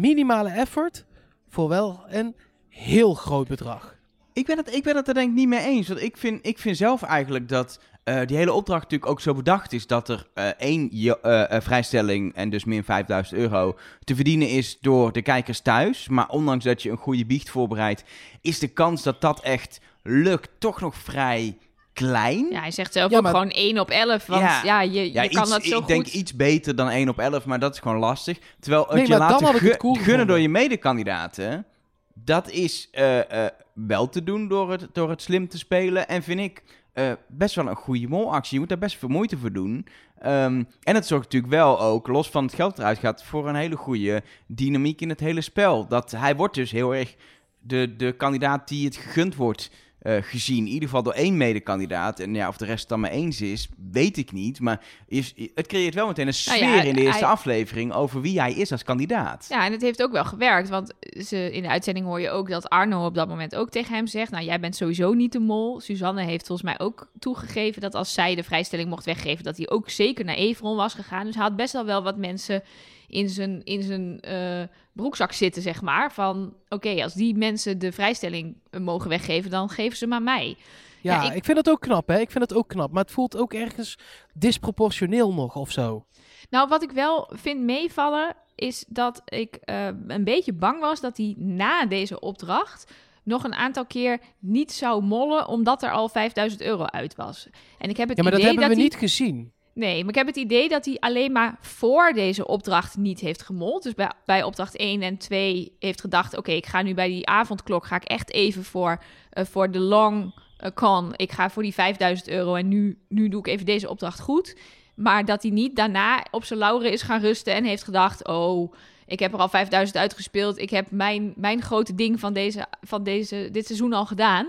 minimale 0.00 0.50
effort 0.50 1.04
voor 1.48 1.68
wel 1.68 2.04
een 2.08 2.34
heel 2.68 3.14
groot 3.14 3.48
bedrag. 3.48 3.94
Ik 4.32 4.46
ben 4.46 4.56
het, 4.56 4.74
ik 4.74 4.82
ben 4.82 4.96
het 4.96 5.08
er 5.08 5.14
denk 5.14 5.28
ik 5.28 5.34
niet 5.34 5.48
mee 5.48 5.64
eens. 5.64 5.88
Want 5.88 6.02
ik 6.02 6.16
vind, 6.16 6.46
ik 6.46 6.58
vind 6.58 6.76
zelf 6.76 7.02
eigenlijk 7.02 7.48
dat 7.48 7.80
eh, 8.04 8.26
die 8.26 8.36
hele 8.36 8.52
opdracht 8.52 8.82
natuurlijk 8.82 9.10
ook 9.10 9.20
zo 9.20 9.34
bedacht 9.34 9.72
is 9.72 9.86
dat 9.86 10.08
er 10.08 10.26
eh, 10.34 10.46
één 10.46 10.90
eh, 10.90 11.60
vrijstelling 11.60 12.34
en 12.34 12.50
dus 12.50 12.64
min 12.64 12.84
5000 12.84 13.38
euro 13.38 13.78
te 14.04 14.14
verdienen 14.14 14.48
is 14.48 14.78
door 14.80 15.12
de 15.12 15.22
kijkers 15.22 15.60
thuis. 15.60 16.08
Maar 16.08 16.28
ondanks 16.28 16.64
dat 16.64 16.82
je 16.82 16.90
een 16.90 16.96
goede 16.96 17.26
biecht 17.26 17.50
voorbereidt, 17.50 18.04
is 18.40 18.58
de 18.58 18.68
kans 18.68 19.02
dat 19.02 19.20
dat 19.20 19.40
echt 19.40 19.80
lukt 20.02 20.50
toch 20.58 20.80
nog 20.80 20.94
vrij 20.96 21.58
klein. 21.96 22.46
Ja, 22.50 22.60
hij 22.60 22.70
zegt 22.70 22.92
zelf 22.92 23.10
Ja, 23.10 23.16
ook 23.16 23.22
maar- 23.22 23.32
gewoon 23.32 23.50
1 23.54 23.78
op 23.78 23.90
11. 23.90 24.26
Want 24.26 24.42
Ja. 24.42 24.62
ja, 24.64 24.80
je, 24.82 25.12
Ja, 25.12 25.22
je 25.22 25.28
kan 25.28 25.42
iets- 25.42 25.50
dat 25.50 25.64
zo 25.64 25.78
ik 25.78 25.86
denk 25.86 26.06
iets 26.06 26.36
beter 26.36 26.76
dan 26.76 26.88
1 26.90 27.08
op 27.08 27.18
11, 27.18 27.44
maar 27.46 27.58
dat 27.58 27.74
is 27.74 27.80
gewoon 27.80 27.98
lastig. 27.98 28.38
Terwijl 28.60 28.82
het 28.82 28.92
Nee, 28.94 29.06
je 29.06 29.16
laten 29.16 29.46
het 29.46 29.56
gu- 29.56 29.76
cool 29.76 29.92
gunnen 29.92 30.02
gevonden. 30.02 30.26
door 30.26 30.38
je 30.38 30.48
medekandidaten, 30.48 31.66
dat 32.14 32.50
is 32.50 32.88
eh, 32.92 33.44
eh, 33.44 33.50
wel 33.72 34.08
te 34.08 34.24
doen 34.24 34.48
door 34.48 34.70
het, 34.70 34.88
door 34.92 35.10
het 35.10 35.22
slim 35.22 35.48
te 35.48 35.58
spelen. 35.58 36.08
En 36.08 36.22
vind 36.22 36.40
ik 36.40 36.62
eh, 36.92 37.12
best 37.28 37.54
wel 37.54 37.66
een 37.66 37.76
goede 37.76 38.08
molactie. 38.08 38.52
Je 38.54 38.60
moet 38.60 38.68
daar 38.68 38.78
best 38.78 38.96
veel 38.98 39.08
moeite 39.08 39.38
voor 39.38 39.52
doen. 39.52 39.86
Ehm, 40.20 40.62
en 40.82 40.94
het 40.94 41.06
zorgt 41.06 41.24
natuurlijk 41.24 41.52
wel 41.52 41.80
ook, 41.80 42.06
los 42.08 42.30
van 42.30 42.44
het 42.44 42.54
geld 42.54 42.78
eruit 42.78 42.98
gaat, 42.98 43.24
voor 43.24 43.48
een 43.48 43.54
hele 43.54 43.76
goede 43.76 44.22
dynamiek 44.46 45.00
in 45.00 45.08
het 45.08 45.20
hele 45.20 45.40
spel. 45.40 45.86
Dat 45.88 46.10
hij 46.10 46.36
wordt 46.36 46.54
dus 46.54 46.70
heel 46.70 46.94
erg 46.94 47.14
de, 47.58 47.96
de 47.96 48.12
kandidaat 48.12 48.68
die 48.68 48.84
het 48.84 48.96
gegund 48.96 49.34
wordt 49.34 49.70
eh, 50.06 50.22
gezien. 50.22 50.58
In 50.58 50.66
ieder 50.72 50.88
geval 50.88 51.02
door 51.02 51.12
één 51.12 51.36
medekandidaat. 51.36 52.20
En 52.20 52.34
ja, 52.34 52.48
of 52.48 52.56
de 52.56 52.64
rest 52.64 52.80
het 52.80 52.88
dan 52.88 53.00
maar 53.00 53.10
eens 53.10 53.40
is, 53.40 53.68
weet 53.92 54.16
ik 54.16 54.32
niet. 54.32 54.60
Maar 54.60 54.84
is, 55.06 55.34
het 55.54 55.66
creëert 55.66 55.94
wel 55.94 56.06
meteen 56.06 56.26
een 56.26 56.34
Nou 56.46 56.58
sfeer 56.58 56.74
ja, 56.76 56.82
in 56.82 56.94
de 56.94 57.00
eerste 57.00 57.24
hij- 57.24 57.32
aflevering 57.32 57.92
over 57.92 58.20
wie 58.20 58.40
hij 58.40 58.52
is 58.52 58.72
als 58.72 58.82
kandidaat. 58.82 59.46
Ja, 59.48 59.64
en 59.64 59.72
het 59.72 59.82
heeft 59.82 60.02
ook 60.02 60.12
wel 60.12 60.24
gewerkt. 60.24 60.68
Want 60.68 60.92
ze, 61.26 61.52
in 61.52 61.62
de 61.62 61.68
uitzending 61.68 62.06
hoor 62.06 62.20
je 62.20 62.30
ook 62.30 62.48
dat 62.48 62.68
Arno 62.68 63.06
op 63.06 63.14
dat 63.14 63.28
moment 63.28 63.54
ook 63.56 63.70
tegen 63.70 63.94
hem 63.94 64.06
zegt... 64.06 64.30
nou, 64.30 64.44
jij 64.44 64.60
bent 64.60 64.76
sowieso 64.76 65.12
niet 65.12 65.32
de 65.32 65.38
mol. 65.38 65.80
Suzanne 65.80 66.22
heeft 66.22 66.46
volgens 66.46 66.68
mij 66.68 66.86
ook 66.86 67.10
toegegeven 67.18 67.80
dat 67.80 67.94
als 67.94 68.12
zij 68.12 68.34
de 68.34 68.44
vrijstelling 68.44 68.88
mocht 68.88 69.04
weggeven... 69.04 69.44
dat 69.44 69.56
hij 69.56 69.68
ook 69.68 69.90
zeker 69.90 70.24
naar 70.24 70.34
Everon 70.34 70.76
was 70.76 70.94
gegaan. 70.94 71.24
Dus 71.24 71.34
hij 71.34 71.44
had 71.44 71.56
best 71.56 71.72
wel 71.72 71.84
wel 71.84 72.02
wat 72.02 72.16
mensen 72.16 72.62
in 73.08 73.28
zijn, 73.28 73.64
in 73.64 73.82
zijn 73.82 74.20
eh, 74.20 74.62
broekzak 74.96 75.32
zitten, 75.32 75.62
zeg 75.62 75.82
maar. 75.82 76.12
Van, 76.12 76.54
oké, 76.68 77.02
als 77.02 77.14
die 77.14 77.34
mensen 77.36 77.78
de 77.78 77.92
vrijstelling 77.92 78.56
eh, 78.70 78.80
mogen 78.80 79.08
weggeven... 79.08 79.50
dan 79.50 79.68
geven 79.68 79.98
ze 79.98 80.06
maar 80.06 80.22
mij. 80.22 80.56
Ja, 81.00 81.22
Ja, 81.22 81.30
ik- 81.30 81.36
ik... 81.36 81.44
vind 81.44 81.56
het 81.58 81.70
ook 81.70 81.80
knap, 81.80 82.08
hè. 82.08 82.18
Ik 82.20 82.30
vind 82.30 82.44
het 82.48 82.54
ook 82.58 82.68
knap. 82.68 82.92
Maar 82.92 83.02
het 83.02 83.12
voelt 83.12 83.36
ook 83.36 83.52
ergens 83.52 83.98
disproportioneel 84.34 85.34
nog 85.34 85.56
of 85.56 85.70
zo. 85.70 86.04
Nou, 86.50 86.68
wat 86.68 86.82
ik 86.82 86.90
wel 86.90 87.30
vind 87.34 87.60
meevallen, 87.60 88.34
is 88.54 88.84
dat 88.88 89.22
ik 89.24 89.54
eh, 89.54 89.86
een 90.06 90.24
beetje 90.24 90.52
bang 90.52 90.80
was 90.80 91.00
dat 91.00 91.16
hij 91.16 91.34
na 91.38 91.86
deze 91.86 92.20
opdracht 92.20 92.92
nog 93.22 93.44
een 93.44 93.54
aantal 93.54 93.86
keer 93.86 94.18
niet 94.38 94.72
zou 94.72 95.02
mollen, 95.02 95.48
omdat 95.48 95.82
er 95.82 95.90
al 95.92 96.08
5000 96.08 96.62
euro 96.62 96.84
uit 96.84 97.14
was. 97.16 97.48
En 97.78 97.88
ik 97.90 97.96
heb 97.96 98.08
het 98.08 98.16
Ja, 98.16 98.22
maar 98.22 98.32
dat 98.32 98.42
hebben 98.42 98.68
we 98.68 98.74
niet 98.74 98.94
gezien. 98.96 99.52
Nee, 99.76 100.00
maar 100.00 100.08
ik 100.08 100.14
heb 100.14 100.26
het 100.26 100.36
idee 100.36 100.68
dat 100.68 100.84
hij 100.84 100.96
alleen 100.98 101.32
maar 101.32 101.56
voor 101.60 102.12
deze 102.12 102.46
opdracht 102.46 102.96
niet 102.96 103.20
heeft 103.20 103.42
gemold. 103.42 103.82
Dus 103.82 103.94
bij, 103.94 104.10
bij 104.24 104.42
opdracht 104.42 104.76
1 104.76 105.02
en 105.02 105.16
2 105.18 105.76
heeft 105.78 106.00
gedacht... 106.00 106.36
oké, 106.36 106.50
ik 106.50 106.66
ga 106.66 106.82
nu 106.82 106.94
bij 106.94 107.08
die 107.08 107.26
avondklok 107.26 107.86
ga 107.86 107.96
ik 107.96 108.04
echt 108.04 108.32
even 108.32 108.64
voor, 108.64 109.02
eh, 109.30 109.44
voor 109.44 109.70
de 109.70 109.78
long 109.78 110.34
eh, 110.56 110.70
con. 110.74 111.12
Ik 111.16 111.32
ga 111.32 111.50
voor 111.50 111.62
die 111.62 111.74
5000 111.74 112.28
euro 112.28 112.54
en 112.54 112.68
nu, 112.68 112.98
nu 113.08 113.28
doe 113.28 113.40
ik 113.40 113.46
even 113.46 113.66
deze 113.66 113.88
opdracht 113.88 114.20
goed. 114.20 114.56
Maar 114.94 115.24
dat 115.24 115.42
hij 115.42 115.50
niet 115.50 115.76
daarna 115.76 116.26
op 116.30 116.44
zijn 116.44 116.58
lauren 116.58 116.92
is 116.92 117.02
gaan 117.02 117.20
rusten 117.20 117.54
en 117.54 117.64
heeft 117.64 117.84
gedacht... 117.84 118.26
oh, 118.26 118.72
ik 119.06 119.18
heb 119.18 119.32
er 119.32 119.38
al 119.38 119.48
5000 119.48 119.98
uitgespeeld. 119.98 120.58
Ik 120.58 120.70
heb 120.70 120.90
mijn, 120.90 121.32
mijn 121.36 121.62
grote 121.62 121.94
ding 121.94 122.20
van, 122.20 122.32
deze, 122.32 122.66
van 122.80 123.02
deze, 123.02 123.48
dit 123.52 123.66
seizoen 123.66 123.92
al 123.92 124.06
gedaan. 124.06 124.46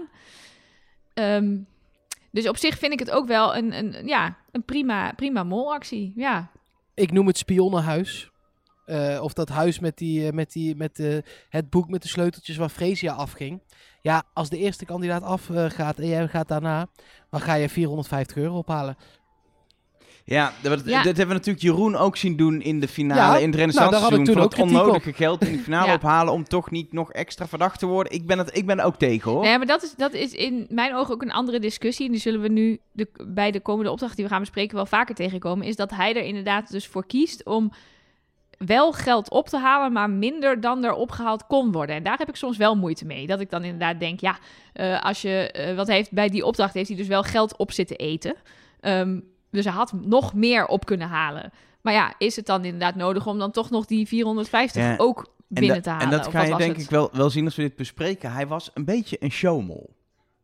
Ehm, 1.13 1.55
dus 2.31 2.48
op 2.48 2.57
zich 2.57 2.77
vind 2.77 2.93
ik 2.93 3.00
het 3.00 3.12
ook 3.12 3.27
wel 3.27 3.55
een, 3.55 3.74
een, 3.74 4.07
ja, 4.07 4.38
een 4.51 4.63
prima, 4.63 5.13
prima 5.15 5.43
molactie. 5.43 6.13
Ja. 6.15 6.51
Ik 6.93 7.12
noem 7.12 7.27
het 7.27 7.38
spionnenhuis. 7.38 8.31
Eh, 8.87 9.20
of 9.22 9.33
dat 9.33 9.50
huis 9.50 9.79
met, 9.79 9.98
die, 9.98 10.27
eh, 10.27 10.33
met, 10.33 10.51
die, 10.51 10.75
met 10.75 11.00
eh, 11.00 11.18
het 11.50 11.70
boek 11.70 11.90
met 11.90 12.01
de 12.01 12.07
sleuteltjes 12.07 12.57
waar 12.57 12.70
Fresia 12.70 13.13
afging. 13.13 13.61
Ja, 14.01 14.24
als 14.33 14.50
de 14.50 14.57
eerste 14.57 14.85
kandidaat 14.85 15.24
afgaat 15.24 16.00
en 16.00 16.07
jij 16.07 16.27
gaat 16.27 16.48
daarna, 16.48 16.87
dan 17.29 17.42
ga 17.42 17.53
je 17.53 17.70
450 17.70 18.37
euro 18.37 18.57
ophalen. 18.57 18.98
Ja, 20.29 20.53
dat, 20.61 20.72
dat 20.77 20.85
Ja. 20.85 21.01
hebben 21.01 21.27
we 21.27 21.33
natuurlijk 21.33 21.63
Jeroen 21.66 21.96
ook 21.96 22.18
zien 22.18 22.35
doen 22.37 22.61
in 22.61 22.79
de 22.79 22.87
finale. 22.87 23.22
Ja, 23.22 23.27
in 23.27 23.31
het 23.33 23.42
nou, 23.42 23.55
renaissance 23.57 24.16
ik 24.16 24.25
seizoen. 24.25 24.44
het 24.44 24.59
onnodige 24.59 25.13
geld 25.13 25.46
in 25.46 25.51
de 25.51 25.59
finale 25.63 25.87
Ja. 25.92 25.96
ophalen 25.96 26.33
om 26.33 26.44
toch 26.44 26.72
niet 26.72 26.94
nog 26.94 27.11
extra 27.11 27.48
verdacht 27.48 27.79
te 27.79 27.85
worden. 27.85 28.13
Ik 28.13 28.25
ben, 28.25 28.37
het, 28.37 28.57
ik 28.57 28.66
ben 28.66 28.79
er 28.79 28.85
ook 28.85 28.96
tegen 28.96 29.31
hoor. 29.31 29.44
Nee, 29.44 29.57
maar 29.57 29.68
dat 29.68 29.83
is, 29.83 29.94
dat 29.96 30.13
is 30.13 30.33
in 30.33 30.66
mijn 30.70 30.96
ogen 30.96 31.13
ook 31.13 31.22
een 31.22 31.31
andere 31.31 31.59
discussie. 31.59 32.05
En 32.05 32.11
die 32.11 32.22
zullen 32.22 32.42
we 32.42 32.48
nu 32.48 32.79
de, 32.92 33.07
bij 33.27 33.51
de 33.51 33.59
komende 33.59 33.92
opdracht 33.92 34.16
die 34.16 34.25
we 34.25 34.31
gaan 34.31 34.40
bespreken 34.40 34.75
wel 34.75 34.85
vaker 34.85 35.16
tegenkomen. 35.16 35.68
Is 35.68 35.75
dat 35.75 35.92
hij 35.92 36.16
er 36.16 36.24
inderdaad 36.24 36.72
dus 36.72 36.87
voor 36.87 37.05
kiest 37.05 37.46
om 37.46 37.72
wel 38.57 38.92
geld 38.94 39.29
op 39.29 39.48
te 39.50 39.57
halen, 39.57 39.92
maar 39.92 40.09
minder 40.09 40.61
dan 40.61 40.83
er 40.83 40.94
opgehaald 40.94 41.46
kon 41.48 41.72
worden. 41.72 41.96
En 41.96 42.03
daar 42.03 42.18
heb 42.18 42.29
ik 42.29 42.35
soms 42.35 42.57
wel 42.57 42.75
moeite 42.75 43.05
mee. 43.05 43.27
Dat 43.27 43.40
ik 43.40 43.50
dan 43.50 43.63
inderdaad 43.63 44.00
denk, 44.00 44.20
ja, 44.20 44.37
eh, 44.74 45.01
als 45.03 45.22
je, 45.22 45.51
eh, 45.51 45.75
wat 45.75 45.87
heeft 45.87 46.11
bij 46.11 46.29
die 46.29 46.46
opdracht, 46.46 46.74
heeft 46.74 46.87
hij 46.87 46.98
dus 46.98 47.07
wel 47.07 47.24
geld 47.24 47.57
op 47.57 47.72
zitten 47.72 47.98
eten. 47.98 48.35
Ehm, 48.79 49.20
dus 49.51 49.66
hij 49.66 49.74
had 49.74 49.94
nog 49.94 50.33
meer 50.33 50.66
op 50.66 50.86
kunnen 50.86 51.07
halen. 51.07 51.51
Maar 51.81 51.94
ja, 51.94 52.14
is 52.18 52.36
het 52.36 52.46
dan 52.46 52.66
inderdaad 52.66 52.96
nodig 52.96 53.27
om 53.27 53.40
dan 53.40 53.51
toch 53.51 53.70
nog 53.70 53.86
die 53.86 54.07
450 54.07 54.81
Ja, 54.83 54.94
ook 54.98 55.27
binnen 55.48 55.75
en, 55.75 55.81
te 55.81 55.90
halen? 55.90 56.03
en 56.05 56.12
dat 56.12 56.27
ga 56.27 56.42
je 56.44 56.55
denk 56.55 56.74
het? 56.75 56.81
ik 56.83 56.90
wel, 56.90 57.10
wel 57.14 57.29
zien 57.29 57.46
als 57.46 57.55
we 57.55 57.62
dit 57.62 57.75
bespreken. 57.75 58.31
Hij 58.31 58.48
was 58.48 58.72
een 58.74 58.86
beetje 58.86 59.18
een 59.20 59.31
showmol. 59.31 59.96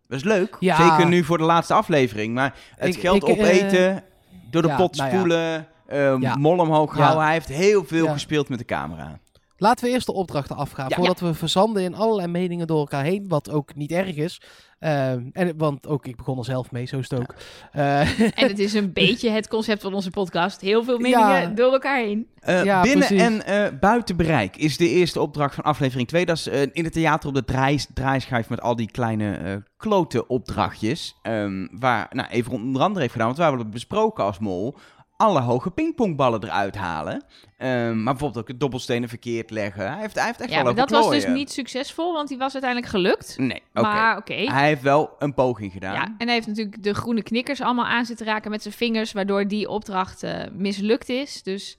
Dat 0.08 0.18
is 0.18 0.24
leuk. 0.24 0.58
Ja. 0.60 0.90
Zeker 0.90 1.08
nu 1.10 1.24
voor 1.24 1.38
de 1.38 1.44
laatste 1.44 1.74
aflevering. 1.74 2.34
Maar 2.34 2.56
het 2.76 2.96
Ik- 2.96 3.02
geld 3.02 3.16
ik, 3.16 3.24
eh, 3.24 3.30
opeten, 3.40 4.04
door 4.52 4.62
de 4.62 4.68
ja, 4.68 4.76
pot 4.76 4.96
nou 4.96 5.10
ja. 5.10 5.16
spoelen, 5.16 5.68
eh, 5.86 6.20
Ja. 6.20 6.36
mol 6.36 6.58
omhoog 6.60 6.96
Ja. 6.98 7.02
houden. 7.04 7.24
Hij 7.24 7.34
heeft 7.34 7.48
heel 7.48 7.84
veel 7.86 8.06
Ja. 8.06 8.12
gespeeld 8.14 8.50
met 8.50 8.60
de 8.60 8.66
camera. 8.66 9.20
Laten 9.58 9.86
we 9.86 9.92
eerst 9.92 10.06
de 10.06 10.14
opdrachten 10.14 10.56
afgaan, 10.56 10.86
Ja. 10.90 10.96
voordat 10.96 11.20
we 11.20 11.34
verzanden 11.34 11.84
in 11.84 11.96
allerlei 11.96 12.28
meningen 12.28 12.68
door 12.68 12.80
elkaar 12.80 13.04
heen, 13.04 13.26
wat 13.28 13.50
ook 13.50 13.76
niet 13.76 13.92
erg 13.92 14.16
is. 14.16 14.42
Ehm, 14.80 15.30
en, 15.34 15.58
want 15.58 15.88
ook 15.88 16.06
ik 16.06 16.16
begon 16.16 16.38
er 16.38 16.46
zelf 16.46 16.72
mee, 16.72 16.86
zo 16.86 16.98
is 16.98 17.10
het 17.10 17.20
ook. 17.20 17.36
Eh, 17.72 18.20
En 18.20 18.48
het 18.48 18.60
is 18.60 18.74
een 18.74 18.94
beetje 19.04 19.30
het 19.30 19.48
concept 19.48 19.82
van 19.82 19.94
onze 19.94 20.10
podcast. 20.10 20.62
Heel 20.62 20.84
veel 20.84 20.98
meningen 20.98 21.28
Ja. 21.42 21.46
door 21.48 21.72
elkaar 21.72 21.98
heen. 21.98 22.28
Eh, 22.40 22.64
Ja, 22.64 22.82
binnen 22.82 23.08
precies. 23.08 23.26
en 23.26 23.46
eh, 23.46 23.80
buiten 23.80 24.18
bereik 24.18 24.58
is 24.58 24.78
de 24.78 24.90
eerste 24.90 25.20
opdracht 25.22 25.56
van 25.56 25.64
aflevering 25.64 26.08
2. 26.08 26.26
Dat 26.26 26.38
is 26.38 26.48
eh, 26.48 26.62
in 26.72 26.84
het 26.84 26.94
theater 26.94 27.30
op 27.30 27.36
de 27.36 27.44
draai, 27.46 27.80
draaischijf 27.94 28.50
met 28.50 28.62
al 28.62 28.76
die 28.76 28.92
kleine 28.92 29.36
eh 29.36 29.56
klote 29.78 30.28
opdrachtjes. 30.28 31.16
Ehm, 31.22 31.68
waar, 31.72 32.08
nou, 32.10 32.30
even 32.30 32.52
onder 32.52 32.82
andere 32.82 33.00
heeft 33.00 33.12
gedaan, 33.12 33.28
want 33.28 33.38
we 33.40 33.44
hebben 33.46 33.62
het 33.64 33.74
besproken 33.74 34.24
als 34.24 34.40
mol. 34.40 34.76
Alle 35.24 35.40
hoge 35.40 35.72
pingpongballen 35.72 36.44
eruit 36.44 36.76
halen. 36.76 37.24
Ehm, 37.58 38.04
maar 38.04 38.14
bijvoorbeeld 38.14 38.38
ook 38.38 38.48
het 38.48 38.60
dobbelstenen 38.60 39.10
verkeerd 39.10 39.50
leggen. 39.50 39.92
Hij 39.92 40.00
heeft, 40.00 40.16
hij 40.16 40.26
heeft 40.26 40.40
echt 40.40 40.50
Ja, 40.50 40.56
wel 40.56 40.66
maar 40.66 40.76
dat 40.76 40.90
was 40.90 41.10
dus 41.10 41.26
niet 41.26 41.52
succesvol, 41.52 42.14
want 42.14 42.28
die 42.28 42.38
was 42.38 42.54
uiteindelijk 42.54 42.92
gelukt. 42.92 43.38
Nee, 43.38 43.62
oké. 43.74 43.82
Maar 43.82 44.18
oké. 44.18 44.34
Hij 44.34 44.68
heeft 44.68 44.82
wel 44.82 45.16
een 45.20 45.34
poging 45.34 45.72
gedaan. 45.72 45.94
Ja, 45.94 46.04
en 46.04 46.26
hij 46.26 46.34
heeft 46.34 46.48
natuurlijk 46.48 46.84
de 46.84 46.94
groene 46.94 47.24
knikkers 47.24 47.62
allemaal 47.62 47.86
aan 47.86 48.06
zitten 48.06 48.26
raken 48.26 48.52
met 48.52 48.62
zijn 48.62 48.74
vingers, 48.74 49.12
waardoor 49.12 49.48
die 49.48 49.70
opdracht 49.70 50.24
eh, 50.24 50.44
mislukt 50.52 51.10
is. 51.10 51.44
Dus 51.44 51.78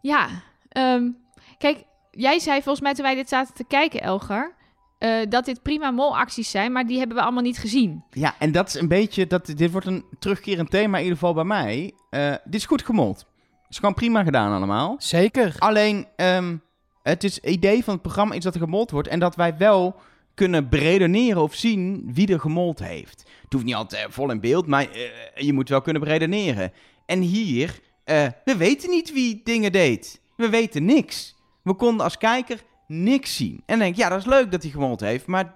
ja, 0.00 0.28
ehm, 0.68 1.10
kijk, 1.58 1.84
jij 2.10 2.38
zei 2.38 2.62
volgens 2.62 2.84
mij 2.84 2.94
toen 2.94 3.04
wij 3.04 3.14
dit 3.14 3.28
zaten 3.28 3.54
te 3.54 3.64
kijken, 3.64 4.00
Elgar, 4.00 4.54
eh, 4.98 5.10
dat 5.28 5.44
dit 5.44 5.62
prima 5.62 5.90
molacties 5.90 6.50
zijn, 6.50 6.72
maar 6.72 6.86
die 6.86 6.98
hebben 6.98 7.16
we 7.16 7.22
allemaal 7.22 7.42
niet 7.42 7.58
gezien. 7.58 8.04
Ja, 8.10 8.34
en 8.38 8.52
dat 8.52 8.68
is 8.68 8.74
een 8.74 8.88
beetje, 8.88 9.26
dat, 9.26 9.46
dit 9.46 9.70
wordt 9.70 9.86
een 9.86 10.04
terugkerend 10.18 10.70
thema 10.70 10.96
in 10.96 11.02
ieder 11.02 11.18
geval 11.18 11.34
bij 11.34 11.44
mij. 11.44 11.94
Eh, 12.10 12.34
dit 12.44 12.54
is 12.54 12.66
goed 12.66 12.84
gemold. 12.84 13.26
is 13.68 13.78
gewoon 13.78 13.94
prima 13.94 14.24
gedaan 14.24 14.52
allemaal. 14.52 14.94
zeker. 14.98 15.54
Alleen, 15.58 16.06
ehm, 16.16 16.56
het 17.02 17.24
is, 17.24 17.38
idee 17.38 17.84
van 17.84 17.92
het 17.92 18.02
programma 18.02 18.34
is 18.34 18.42
dat 18.42 18.54
er 18.54 18.60
gemold 18.60 18.90
wordt 18.90 19.08
en 19.08 19.18
dat 19.18 19.36
wij 19.36 19.56
wel 19.56 19.96
kunnen 20.36 20.68
beredeneren 20.68 21.42
of 21.42 21.54
zien 21.54 22.10
wie 22.12 22.32
er 22.32 22.40
gemold 22.40 22.78
heeft. 22.78 23.24
Het 23.42 23.52
hoeft 23.52 23.64
niet 23.64 23.74
altijd 23.74 24.06
eh, 24.06 24.12
vol 24.12 24.30
in 24.30 24.40
beeld, 24.40 24.66
maar 24.66 24.90
eh, 24.90 25.10
je 25.34 25.52
moet 25.52 25.68
wel 25.68 25.80
kunnen 25.80 26.02
beredeneren. 26.02 26.72
En 27.06 27.20
hier, 27.20 27.80
eh, 28.04 28.26
we 28.44 28.56
weten 28.56 28.90
niet 28.90 29.12
wie 29.12 29.40
dingen 29.44 29.72
deed. 29.72 30.20
We 30.36 30.48
weten 30.48 30.84
niks. 30.84 31.36
We 31.62 31.74
konden 31.74 32.04
als 32.04 32.18
kijker 32.18 32.62
niks 32.86 33.36
zien. 33.36 33.62
En 33.66 33.78
denk 33.78 33.96
ja, 33.96 34.08
dat 34.08 34.18
is 34.18 34.24
leuk 34.24 34.50
dat 34.50 34.62
hij 34.62 34.70
gemold 34.70 35.00
heeft, 35.00 35.26
maar 35.26 35.52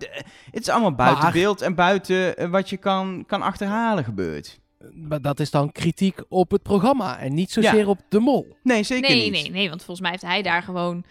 het 0.51 0.61
is 0.63 0.69
allemaal 0.69 0.95
buiten 0.95 1.23
Maar- 1.25 1.33
beeld 1.33 1.61
en 1.63 1.75
buiten 1.75 2.37
eh, 2.37 2.51
wat 2.51 2.71
je 2.71 2.77
kan, 2.77 3.25
kan 3.27 3.43
achterhalen 3.43 4.05
gebeurt. 4.05 4.59
Maar 4.95 5.21
dat 5.23 5.41
is 5.41 5.51
dan 5.51 5.73
kritiek 5.73 6.21
op 6.29 6.51
het 6.51 6.63
programma 6.63 7.19
en 7.19 7.35
niet 7.35 7.51
zozeer 7.51 7.77
Ja. 7.79 7.87
op 7.87 7.99
de 8.09 8.19
mol. 8.19 8.57
Nee, 8.63 8.83
zeker 8.83 9.11
nee, 9.11 9.31
niet. 9.31 9.43
nee, 9.43 9.51
nee, 9.51 9.69
want 9.69 9.79
volgens 9.85 10.01
mij 10.01 10.11
heeft 10.11 10.23
hij 10.23 10.43
daar 10.43 10.63
gewoon 10.63 11.05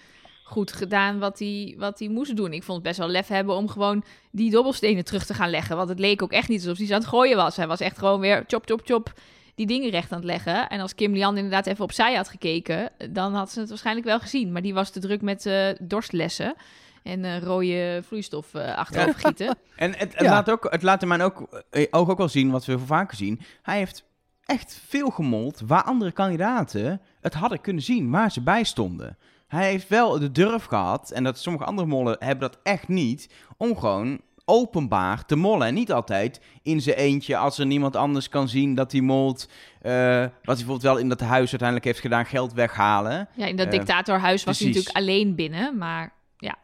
goed 0.43 0.71
gedaan 0.71 1.19
wat 1.19 1.39
hij, 1.39 1.75
wat 1.77 1.99
hij 1.99 2.07
moest 2.07 2.35
doen. 2.35 2.53
Ik 2.53 2.63
vond 2.63 2.77
het 2.77 2.87
best 2.87 2.97
wel 2.99 3.07
lef 3.07 3.27
hebben 3.27 3.55
om 3.55 3.67
gewoon 3.67 4.03
die 4.31 4.51
dobbelstenen 4.51 5.05
terug 5.05 5.25
te 5.25 5.33
gaan 5.33 5.49
leggen. 5.49 5.75
Want 5.77 5.89
het 5.89 5.99
leek 5.99 6.21
ook 6.21 6.31
echt 6.31 6.47
niet 6.47 6.61
alsof 6.61 6.77
hij 6.77 6.85
ze 6.87 6.93
aan 6.93 6.99
het 6.99 7.09
gooien 7.09 7.37
was. 7.37 7.55
Hij 7.55 7.67
was 7.67 7.79
echt 7.79 7.97
gewoon 7.97 8.19
weer 8.19 8.43
chop, 8.47 8.63
chop, 8.65 8.81
chop 8.83 9.13
die 9.59 9.67
dingen 9.67 9.89
recht 9.89 10.11
aan 10.11 10.17
het 10.17 10.27
leggen. 10.27 10.69
En 10.69 10.79
als 10.79 10.95
Kim 10.95 11.13
Lian 11.13 11.35
inderdaad 11.35 11.65
even 11.65 11.83
opzij 11.83 12.15
had 12.15 12.29
gekeken, 12.29 12.89
dan 13.09 13.33
had 13.33 13.51
ze 13.51 13.59
het 13.59 13.69
waarschijnlijk 13.69 14.05
wel 14.05 14.19
gezien. 14.19 14.51
Maar 14.51 14.61
die 14.61 14.73
was 14.73 14.89
te 14.89 14.99
druk 14.99 15.21
met 15.21 15.45
eh, 15.45 15.67
dorstlessen. 15.81 16.55
En 17.03 17.25
eh, 17.25 17.41
rode 17.41 18.01
vloeistof 18.05 18.53
eh 18.53 18.75
achterover 18.77 19.19
gieten. 19.19 19.57
En 19.75 19.91
het, 19.97 20.13
het 20.13 20.21
Ja. 20.21 20.29
laat 20.29 20.49
ook, 20.51 20.67
het 20.71 20.83
laat 20.83 21.05
mijn 21.05 21.21
ook, 21.21 21.63
oog 21.89 22.09
ook 22.09 22.17
wel 22.17 22.27
zien, 22.27 22.51
wat 22.51 22.65
we 22.65 22.77
veel 22.77 22.85
vaker 22.85 23.17
zien. 23.17 23.41
Hij 23.61 23.77
heeft 23.77 24.03
echt 24.45 24.81
veel 24.87 25.09
gemold 25.09 25.61
waar 25.65 25.83
andere 25.83 26.11
kandidaten 26.11 27.01
het 27.21 27.33
hadden 27.33 27.61
kunnen 27.61 27.83
zien, 27.83 28.09
waar 28.11 28.31
ze 28.31 28.41
bij 28.41 28.63
stonden. 28.63 29.17
Hij 29.47 29.69
heeft 29.69 29.87
wel 29.87 30.19
de 30.19 30.31
durf 30.31 30.65
gehad, 30.65 31.11
en 31.11 31.23
dat 31.23 31.39
sommige 31.39 31.65
andere 31.65 31.87
mollen 31.87 32.15
hebben 32.19 32.49
dat 32.49 32.59
echt 32.63 32.87
niet, 32.87 33.29
om 33.57 33.77
gewoon 33.77 34.21
openbaar 34.49 35.25
te 35.25 35.35
mollen. 35.35 35.67
En 35.67 35.73
niet 35.73 35.91
altijd 35.91 36.41
in 36.63 36.81
zijn 36.81 36.95
eentje, 36.95 37.37
als 37.37 37.57
er 37.57 37.65
niemand 37.65 37.95
anders 37.95 38.29
kan 38.29 38.47
zien 38.47 38.75
dat 38.75 38.91
hij 38.91 39.01
molt. 39.01 39.49
eh, 39.81 39.91
wat 39.91 40.29
hij 40.29 40.31
bijvoorbeeld 40.43 40.81
wel 40.81 40.97
in 40.97 41.09
dat 41.09 41.19
huis 41.19 41.49
uiteindelijk 41.49 41.85
heeft 41.85 41.99
gedaan, 41.99 42.25
geld 42.25 42.53
weghalen. 42.53 43.27
Ja, 43.35 43.45
in 43.45 43.55
dat 43.55 43.65
Eh, 43.65 43.71
dictatorhuis 43.71 44.43
was 44.43 44.59
hij 44.59 44.67
natuurlijk 44.67 44.95
alleen 44.95 45.35
binnen, 45.35 45.77
maar 45.77 46.13
ja. 46.37 46.57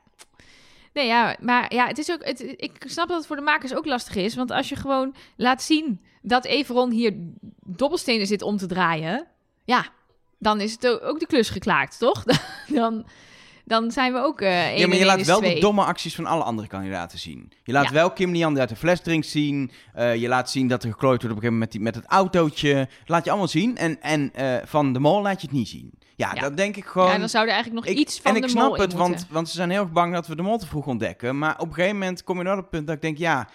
Nee, 0.94 1.08
ja, 1.08 1.36
maar 1.40 1.74
ja, 1.74 1.88
het 1.88 1.98
is 1.98 2.12
ook, 2.12 2.26
het, 2.26 2.40
ik 2.58 2.84
snap 2.86 3.08
dat 3.08 3.18
het 3.18 3.28
voor 3.28 3.36
de 3.36 3.42
makers 3.42 3.76
ook 3.76 3.86
lastig 3.86 4.16
is, 4.16 4.36
want 4.36 4.52
als 4.52 4.70
je 4.70 4.76
gewoon 4.76 5.16
laat 5.36 5.62
zien 5.62 6.02
dat 6.22 6.46
Everon 6.46 6.92
hier 6.92 7.14
dobbelstenen 7.66 8.28
zit 8.28 8.42
om 8.42 8.58
te 8.58 8.66
draaien, 8.68 9.28
ja, 9.66 9.86
dan 10.40 10.62
is 10.62 10.72
het 10.72 10.88
ook, 10.88 11.04
ook 11.04 11.20
de 11.20 11.26
klus 11.28 11.50
geklaard, 11.50 12.00
toch? 12.00 12.24
dan, 12.68 13.06
dan 13.66 13.92
zijn 13.92 14.14
we 14.14 14.20
ook 14.20 14.42
eh 14.42 14.48
één 14.68 14.78
Ja, 14.80 14.86
maar 14.88 14.96
en 14.96 15.00
je 15.02 15.06
laat 15.06 15.26
wel 15.26 15.42
de 15.42 15.60
domme 15.60 15.84
acties 15.84 16.16
van 16.16 16.26
alle 16.26 16.44
andere 16.44 16.68
kandidaten 16.68 17.20
zien. 17.20 17.52
Je 17.64 17.72
laat 17.72 17.86
Ja. 17.86 17.92
wel 17.92 18.12
Kim 18.12 18.32
Lian 18.32 18.52
die 18.52 18.60
uit 18.60 18.70
de 18.70 18.76
fles 18.76 19.02
drinkt 19.02 19.28
zien. 19.28 19.72
Eh, 19.94 20.16
je 20.16 20.28
laat 20.28 20.50
zien 20.50 20.68
dat 20.68 20.84
er 20.84 20.90
geklooid 20.90 21.22
wordt 21.22 21.38
op 21.38 21.44
een 21.44 21.50
gegeven 21.50 21.60
moment 21.60 21.74
met, 21.74 21.94
die, 21.94 21.94
met 21.94 21.96
het 21.96 22.06
autootje. 22.06 22.88
Laat 23.06 23.24
je 23.24 23.30
allemaal 23.30 23.48
zien. 23.50 23.78
En, 23.78 24.02
en 24.02 24.34
eh, 24.34 24.56
van 24.66 24.94
de 24.94 25.00
mol 25.00 25.22
laat 25.22 25.42
je 25.42 25.48
het 25.48 25.56
niet 25.56 25.68
zien. 25.68 25.92
Ja, 26.16 26.32
Ja. 26.34 26.42
dat 26.42 26.58
denk 26.58 26.76
ik 26.76 26.86
gewoon... 26.86 27.12
Ja, 27.12 27.18
dan 27.18 27.30
zou 27.30 27.46
er 27.48 27.54
eigenlijk 27.54 27.86
nog 27.86 27.94
Ik- 27.96 28.00
iets 28.00 28.20
van 28.22 28.36
en 28.36 28.42
de 28.42 28.48
ik 28.48 28.54
mol 28.54 28.64
snap 28.64 28.76
in 28.76 28.82
het, 28.82 28.94
want, 28.94 29.28
want 29.30 29.50
ze 29.50 29.56
zijn 29.56 29.70
heel 29.70 29.82
erg 29.82 29.92
bang 29.92 30.14
dat 30.14 30.28
we 30.28 30.36
de 30.36 30.42
mol 30.42 30.58
te 30.58 30.68
vroeg 30.68 30.86
ontdekken. 30.88 31.38
Maar 31.38 31.60
op 31.60 31.68
een 31.68 31.74
gegeven 31.74 31.98
moment 31.98 32.24
kom 32.24 32.38
je 32.38 32.44
naar 32.44 32.58
het 32.58 32.70
punt 32.70 32.88
dat 32.88 32.96
ik 32.96 33.02
denk, 33.02 33.18
ja, 33.18 33.48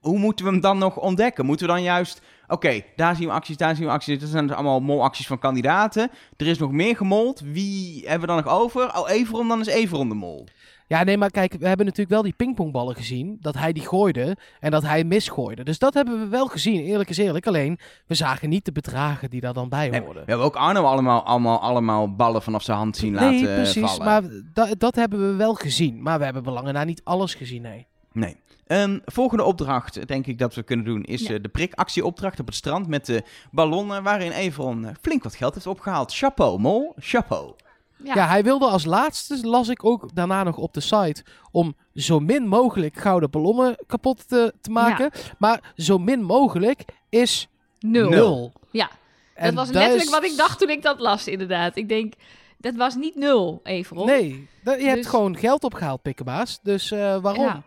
hoe 0.00 0.18
moeten 0.18 0.44
we 0.44 0.50
hem 0.50 0.60
dan 0.60 0.78
nog 0.78 0.96
ontdekken? 0.96 1.46
Moeten 1.46 1.66
we 1.66 1.72
dan 1.72 1.82
juist, 1.82 2.20
oké, 2.48 2.80
daar 2.96 3.16
zien 3.16 3.26
we 3.26 3.32
acties, 3.32 3.56
daar 3.56 3.76
zien 3.76 3.86
we 3.86 3.92
acties. 3.92 4.18
Dat 4.20 4.28
zijn 4.28 4.46
dus 4.46 4.56
allemaal 4.56 4.80
molacties 4.80 5.26
van 5.26 5.38
kandidaten. 5.38 6.10
Er 6.36 6.46
is 6.46 6.58
nog 6.58 6.70
meer 6.72 6.96
gemold. 6.96 7.40
Wie 7.40 8.00
hebben 8.08 8.20
we 8.28 8.34
dan 8.34 8.44
nog 8.44 8.60
over? 8.62 8.98
Oh, 8.98 9.10
Everon, 9.10 9.48
dan 9.48 9.60
is 9.60 9.66
Everon 9.66 10.08
de 10.08 10.14
mol. 10.14 10.46
Ja, 10.86 11.02
nee, 11.04 11.18
maar 11.18 11.30
kijk, 11.30 11.52
we 11.58 11.66
hebben 11.66 11.86
natuurlijk 11.86 12.12
wel 12.14 12.22
die 12.22 12.32
pingpongballen 12.36 12.94
gezien. 12.96 13.36
Dat 13.40 13.54
hij 13.54 13.72
die 13.72 13.82
gooide 13.88 14.36
en 14.60 14.70
dat 14.70 14.82
hij 14.82 15.04
misgooide. 15.04 15.64
Dus 15.64 15.78
dat 15.78 15.94
hebben 15.94 16.18
we 16.20 16.26
wel 16.28 16.46
gezien, 16.46 16.80
eerlijk 16.84 17.10
is 17.10 17.18
eerlijk. 17.18 17.46
Alleen, 17.46 17.78
we 18.06 18.14
zagen 18.14 18.48
niet 18.48 18.64
de 18.64 18.72
bedragen 18.72 19.30
die 19.30 19.40
daar 19.40 19.52
dan 19.52 19.68
bij 19.68 19.88
Nee, 19.88 20.00
hoorden. 20.00 20.24
we 20.24 20.28
hebben 20.30 20.46
ook 20.46 20.56
Arno 20.56 20.82
allemaal, 20.82 21.22
allemaal, 21.24 21.60
allemaal 21.60 22.14
ballen 22.14 22.42
vanaf 22.42 22.62
zijn 22.62 22.76
hand 22.76 22.96
zien 22.96 23.14
laten 23.14 23.42
nee, 23.42 23.54
precies. 23.54 23.90
vallen. 23.90 24.04
Maar 24.04 24.22
da- 24.52 24.74
dat 24.78 24.94
hebben 24.94 25.30
we 25.30 25.34
wel 25.36 25.54
gezien. 25.54 26.02
Maar 26.02 26.18
we 26.18 26.24
hebben 26.24 26.42
belangen 26.42 26.74
na 26.74 26.84
niet 26.84 27.00
alles 27.04 27.34
gezien, 27.34 27.62
nee. 27.62 27.86
Nee. 28.14 28.36
Een 28.66 29.02
volgende 29.04 29.44
opdracht, 29.44 30.06
denk 30.06 30.26
ik 30.26 30.38
dat 30.38 30.54
we 30.54 30.62
kunnen 30.62 30.84
doen, 30.84 31.02
is 31.02 31.20
Ja. 31.26 31.34
eh, 31.34 31.42
de 31.42 31.48
prikactieopdracht 31.48 32.40
op 32.40 32.46
het 32.46 32.54
strand 32.54 32.86
met 32.88 33.06
de 33.06 33.22
ballonnen, 33.50 34.02
waarin 34.02 34.32
Everon 34.32 34.84
eh, 34.86 34.94
flink 35.00 35.22
wat 35.22 35.34
geld 35.34 35.54
heeft 35.54 35.66
opgehaald. 35.66 36.14
Chapeau, 36.14 36.58
mol, 36.60 36.92
chapeau. 36.98 37.52
Ja. 37.96 38.14
Ja. 38.14 38.26
hij 38.26 38.42
wilde 38.42 38.66
als 38.66 38.84
laatste, 38.84 39.46
las 39.46 39.68
ik 39.68 39.84
ook 39.84 40.14
daarna 40.14 40.42
nog 40.42 40.56
op 40.56 40.74
de 40.74 40.80
site, 40.80 41.24
om 41.50 41.76
zo 41.94 42.20
min 42.20 42.46
mogelijk 42.48 42.96
gouden 42.96 43.30
ballonnen 43.30 43.76
kapot 43.86 44.28
te, 44.28 44.54
te 44.60 44.70
maken. 44.70 45.10
Maar 45.38 45.72
zo 45.76 45.98
min 45.98 46.22
mogelijk 46.22 46.84
is 47.08 47.48
Nul. 47.78 48.10
nul. 48.10 48.52
Ja, 48.70 48.90
dat 49.34 49.54
was 49.54 49.66
daar 49.66 49.74
letterlijk 49.74 50.02
is- 50.02 50.10
wat 50.10 50.24
ik 50.24 50.36
dacht 50.36 50.58
toen 50.58 50.70
ik 50.70 50.82
dat 50.82 51.00
las, 51.00 51.26
inderdaad. 51.28 51.76
Ik 51.76 51.88
denk, 51.88 52.14
dat 52.58 52.74
was 52.74 52.94
niet 52.94 53.14
nul, 53.16 53.60
Everon. 53.62 54.06
Nee, 54.06 54.48
je 54.64 54.70
hebt 54.70 54.94
Dus- 54.94 55.06
gewoon 55.06 55.36
geld 55.36 55.64
opgehaald, 55.64 56.02
pikkenbaas. 56.02 56.60
Dus 56.62 56.90
eh, 56.90 57.16
waarom? 57.20 57.44
Ja. 57.44 57.62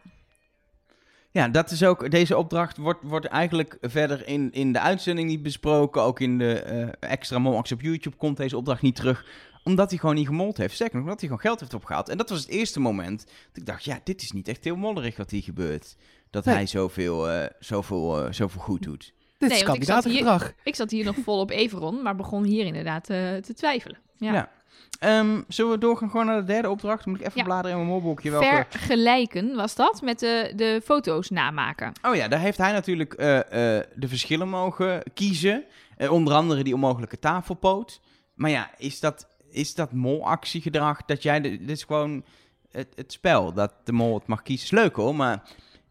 Ja, 1.38 1.48
dat 1.48 1.72
is 1.72 1.84
ook, 1.84 2.12
deze 2.12 2.38
opdracht 2.38 2.78
wordt, 2.78 3.04
wordt 3.04 3.26
eigenlijk 3.26 3.78
verder 3.82 4.28
in, 4.28 4.52
in 4.52 4.74
de 4.74 4.80
uitzending 4.80 5.28
niet 5.28 5.44
besproken. 5.44 6.02
Ook 6.02 6.20
in 6.20 6.38
de 6.38 6.62
eh, 6.62 7.10
extra 7.12 7.40
molactie 7.40 7.76
op 7.76 7.82
YouTube 7.82 8.16
komt 8.16 8.38
deze 8.38 8.58
opdracht 8.58 8.82
niet 8.82 8.96
terug. 8.96 9.26
Omdat 9.64 9.90
hij 9.90 10.00
gewoon 10.00 10.16
niet 10.16 10.28
gemold 10.28 10.58
heeft. 10.58 10.78
Zeker 10.78 10.94
nog, 10.94 11.04
omdat 11.04 11.20
hij 11.20 11.30
gewoon 11.30 11.44
geld 11.44 11.60
heeft 11.60 11.74
opgehaald. 11.74 12.10
En 12.10 12.18
dat 12.18 12.30
was 12.30 12.40
het 12.40 12.50
eerste 12.50 12.80
moment 12.80 13.26
dat 13.26 13.58
ik 13.58 13.66
dacht, 13.66 13.84
ja, 13.84 14.00
dit 14.04 14.22
is 14.22 14.32
niet 14.32 14.48
echt 14.48 14.64
heel 14.64 14.76
mollerig 14.76 15.18
wat 15.18 15.32
hier 15.32 15.44
gebeurt. 15.44 15.96
Dat 16.30 16.46
Nee. 16.46 16.56
hij 16.56 16.66
zoveel, 16.66 17.30
eh, 17.30 17.50
zoveel, 17.60 18.26
eh, 18.26 18.32
zoveel 18.32 18.62
goed 18.62 18.84
doet. 18.84 19.14
Dit 19.38 19.50
Nee, 19.50 19.58
is 19.60 19.64
want 19.66 19.78
ik 19.78 19.84
zat 19.84 20.04
kandidatengedrag. 20.04 20.54
Ik 20.64 20.76
zat 20.76 20.92
hier 20.92 21.06
nog 21.06 21.16
vol 21.24 21.40
op 21.40 21.50
Everon, 21.52 22.02
maar 22.02 22.16
begon 22.16 22.44
hier 22.44 22.66
inderdaad 22.66 23.10
eh, 23.10 23.36
te 23.36 23.54
twijfelen. 23.54 23.98
Ja. 24.18 24.34
Ja. 24.34 24.52
Ehm, 25.00 25.42
zullen 25.48 25.72
we 25.72 25.78
doorgaan 25.78 26.10
gewoon 26.10 26.26
naar 26.26 26.40
de 26.40 26.44
derde 26.44 26.70
opdracht? 26.70 27.04
Dan 27.04 27.14
moet 27.14 27.22
ik 27.22 27.28
even 27.28 27.40
Ja. 27.40 27.46
bladeren 27.46 27.72
in 27.72 27.78
mijn 27.78 27.90
molboekje. 27.90 28.32
Welke... 28.32 28.66
Vergelijken 28.70 29.56
was 29.56 29.76
dat 29.76 30.02
met 30.02 30.20
de, 30.20 30.54
de 30.56 30.82
foto's 30.84 31.30
namaken. 31.30 31.92
Oh 32.02 32.16
ja, 32.16 32.28
daar 32.28 32.40
heeft 32.40 32.58
hij 32.58 32.72
natuurlijk 32.72 33.14
eh, 33.14 33.38
eh, 33.78 33.84
de 33.96 34.08
verschillen 34.08 34.50
mogen 34.50 35.04
kiezen. 35.14 35.64
Eh, 35.98 36.12
onder 36.12 36.34
andere 36.34 36.64
die 36.64 36.74
onmogelijke 36.74 37.20
tafelpoot. 37.20 38.02
Maar 38.36 38.50
ja, 38.50 38.72
is 38.78 39.00
dat, 39.00 39.28
is 39.50 39.76
dat 39.76 39.92
molactiegedrag 39.92 41.06
dat 41.06 41.24
jij... 41.24 41.42
de- 41.42 41.58
dit 41.58 41.70
is 41.70 41.84
gewoon 41.84 42.24
het, 42.72 42.88
het 42.96 43.12
spel, 43.12 43.54
dat 43.54 43.74
de 43.84 43.92
mol 43.92 44.14
het 44.14 44.28
mag 44.28 44.42
kiezen. 44.42 44.66
Is 44.66 44.72
leuk 44.84 44.96
hoor, 44.96 45.16
maar 45.16 45.32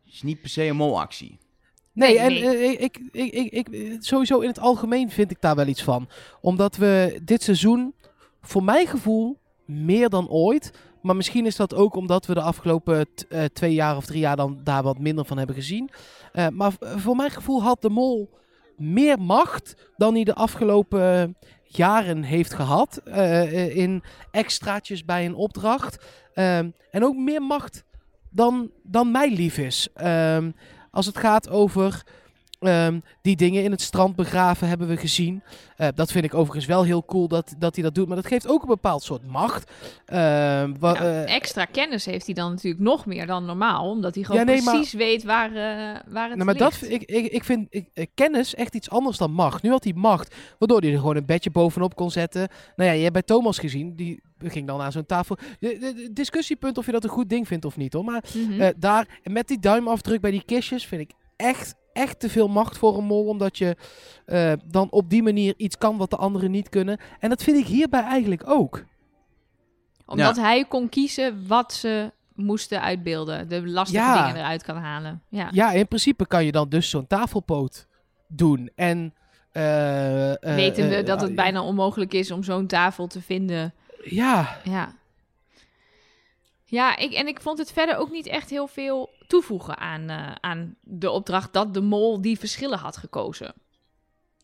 het 0.05 0.15
is 0.15 0.23
niet 0.23 0.41
per 0.41 0.51
se 0.51 0.65
een 0.65 0.77
molactie. 0.77 1.39
Nee, 1.93 2.19
en 2.19 2.33
nee. 2.33 2.77
ik, 2.77 3.01
ik, 3.13 3.33
ik, 3.33 3.69
ik, 3.69 3.97
sowieso 4.01 4.41
in 4.41 4.49
het 4.49 4.59
algemeen 4.59 5.11
vind 5.11 5.31
ik 5.31 5.41
daar 5.41 5.55
wel 5.57 5.67
iets 5.67 5.83
van. 5.83 6.09
Omdat 6.41 6.77
we 6.77 7.21
dit 7.23 7.43
seizoen, 7.43 7.95
voor 8.47 8.65
mijn 8.65 8.87
gevoel, 8.87 9.39
meer 9.65 10.09
dan 10.09 10.29
ooit. 10.29 10.73
Maar 11.03 11.17
misschien 11.17 11.47
is 11.47 11.57
dat 11.57 11.75
ook 11.75 11.95
omdat 11.95 12.27
we 12.27 12.35
de 12.35 12.41
afgelopen 12.41 13.07
eh, 13.29 13.45
twee 13.45 13.75
jaar 13.75 13.97
of 13.97 14.07
drie 14.07 14.21
jaar 14.21 14.37
dan 14.37 14.61
daar 14.65 14.83
wat 14.83 14.99
minder 14.99 15.25
van 15.25 15.39
hebben 15.39 15.57
gezien. 15.57 15.91
Eh, 16.33 16.49
maar 16.49 16.73
voor 16.81 17.17
mijn 17.17 17.31
gevoel 17.31 17.63
had 17.63 17.83
de 17.83 17.91
mol 17.91 18.31
meer 18.77 19.19
macht 19.19 19.75
dan 19.97 20.15
hij 20.15 20.25
de 20.25 20.35
afgelopen 20.35 21.37
jaren 21.65 22.23
heeft 22.23 22.53
gehad. 22.53 23.01
eh, 23.05 23.43
eh, 23.43 23.77
in 23.77 24.03
extraatjes 24.31 25.05
bij 25.05 25.27
een 25.27 25.35
opdracht. 25.35 26.05
Ehm, 26.35 26.71
en 26.91 27.05
ook 27.05 27.17
meer 27.17 27.43
macht 27.43 27.85
dan, 28.31 28.71
dan 28.83 29.11
mij 29.11 29.31
lief 29.31 29.59
is. 29.59 29.89
Ehm, 29.95 30.51
als 30.91 31.07
het 31.07 31.19
gaat 31.19 31.49
over 31.49 32.03
ehm, 32.67 33.01
die 33.23 33.37
dingen 33.37 33.63
in 33.63 33.71
het 33.71 33.81
strand 33.81 34.17
begraven, 34.17 34.69
hebben 34.69 34.89
we 34.89 34.97
gezien. 34.97 35.43
Eh, 35.77 35.89
dat 35.95 36.13
vind 36.13 36.25
ik 36.25 36.35
overigens 36.35 36.67
wel 36.67 36.83
heel 36.85 37.05
cool 37.05 37.29
dat, 37.29 37.55
dat 37.59 37.75
hij 37.75 37.85
dat 37.85 37.95
doet. 37.95 38.07
Maar 38.07 38.17
dat 38.17 38.27
geeft 38.27 38.49
ook 38.49 38.63
een 38.63 38.69
bepaald 38.69 39.03
soort 39.03 39.27
macht. 39.27 39.71
Ehm, 40.07 40.73
Nou, 40.81 40.97
eh, 40.97 41.35
extra 41.35 41.65
kennis 41.65 42.05
heeft 42.05 42.27
hij 42.27 42.35
dan 42.35 42.51
natuurlijk 42.51 42.83
nog 42.83 43.07
meer 43.07 43.27
dan 43.27 43.45
normaal, 43.45 43.91
omdat 43.91 44.15
hij 44.15 44.25
gewoon 44.25 44.41
Ja, 44.41 44.47
nee, 44.47 44.63
maar- 44.63 44.75
precies 44.75 44.93
weet 44.93 45.25
waar, 45.25 45.49
eh, 45.49 45.55
waar 46.13 46.29
het 46.29 46.35
nou, 46.35 46.45
maar 46.45 46.57
dat, 46.57 46.81
ligt. 46.81 46.93
ik, 46.93 47.03
ik, 47.03 47.33
ik 47.33 47.45
vind 47.45 47.67
ik, 47.71 48.09
kennis 48.15 48.55
echt 48.55 48.75
iets 48.75 48.91
anders 48.91 49.17
dan 49.19 49.33
macht. 49.33 49.63
Nu 49.63 49.71
had 49.71 49.85
hij 49.85 49.93
macht, 49.97 50.35
waardoor 50.59 50.81
hij 50.81 50.93
er 50.93 50.99
gewoon 50.99 51.17
een 51.17 51.27
bedje 51.27 51.51
bovenop 51.51 51.95
kon 51.97 52.11
zetten. 52.11 52.49
Nou 52.77 52.89
ja, 52.91 52.95
je 52.97 53.01
hebt 53.03 53.13
bij 53.13 53.23
Thomas 53.23 53.59
gezien, 53.59 53.97
die 53.97 54.21
ging 54.39 54.67
dan 54.67 54.81
aan 54.81 54.93
zo'n 54.93 55.07
tafel. 55.07 55.37
De, 55.61 55.79
de- 55.79 55.95
de 55.95 56.11
discussiepunt 56.13 56.79
of 56.79 56.87
je 56.87 56.93
dat 56.93 57.05
een 57.05 57.11
goed 57.11 57.29
ding 57.29 57.47
vindt 57.47 57.65
of 57.65 57.77
niet 57.77 57.93
hoor. 57.93 58.05
Maar 58.05 58.25
Mhm. 58.35 58.73
Daar, 58.77 59.21
met 59.23 59.49
die 59.49 59.59
duimafdruk 59.59 60.21
bij 60.21 60.31
die 60.31 60.43
kistjes 60.47 60.87
vind 60.87 61.01
ik 61.01 61.11
echt, 61.37 61.75
echt 61.93 62.21
te 62.21 62.29
veel 62.29 62.49
macht 62.49 62.79
voor 62.79 62.97
een 62.99 63.05
mol. 63.05 63.25
Omdat 63.27 63.59
je 63.59 63.77
eh, 64.25 64.53
dan 64.65 64.91
op 64.91 65.11
die 65.11 65.23
manier 65.23 65.55
iets 65.57 65.79
kan 65.79 65.97
wat 65.97 66.11
de 66.11 66.17
anderen 66.17 66.51
niet 66.51 66.69
kunnen. 66.69 66.99
En 67.21 67.29
dat 67.29 67.43
vind 67.43 67.57
ik 67.57 67.67
hierbij 67.67 68.03
eigenlijk 68.03 68.43
ook. 68.51 68.85
Omdat 70.07 70.37
hij 70.37 70.65
kon 70.65 70.89
kiezen 70.89 71.47
wat 71.47 71.73
ze 71.73 72.13
moesten 72.35 72.81
uitbeelden. 72.83 73.49
De 73.49 73.69
lastige 73.69 74.03
Ja. 74.05 74.27
dingen 74.27 74.41
eruit 74.41 74.63
kan 74.63 74.77
halen. 74.77 75.23
Ja. 75.29 75.49
Ja, 75.53 75.71
in 75.73 75.89
principe 75.89 76.27
kan 76.27 76.45
je 76.45 76.53
dan 76.53 76.69
dus 76.69 76.91
zo'n 76.91 77.07
tafelpoot 77.07 77.87
doen. 78.29 78.71
En, 78.75 79.15
eh, 79.53 80.31
eh, 80.33 80.37
Wetende 80.41 80.97
eh, 80.97 81.07
dat 81.07 81.21
het 81.21 81.35
bijna 81.35 81.63
onmogelijk 81.63 82.13
is 82.15 82.31
om 82.31 82.43
zo'n 82.43 82.67
tafel 82.67 83.07
te 83.07 83.21
vinden. 83.23 83.75
Ja, 84.05 84.61
Ja. 84.65 84.95
Ja, 86.69 86.97
ik, 86.97 87.13
en 87.13 87.27
ik 87.27 87.41
vond 87.41 87.59
het 87.59 87.73
verder 87.73 87.97
ook 87.97 88.11
niet 88.11 88.27
echt 88.27 88.51
heel 88.51 88.67
veel 88.67 89.11
toevoegen 89.27 89.79
aan, 89.79 90.09
eh, 90.09 90.33
aan 90.41 90.75
de 90.81 91.11
opdracht 91.11 91.53
dat 91.53 91.75
de 91.75 91.81
mol 91.81 92.21
die 92.21 92.39
verschillen 92.39 92.79
had 92.79 92.97
gekozen. 92.97 93.55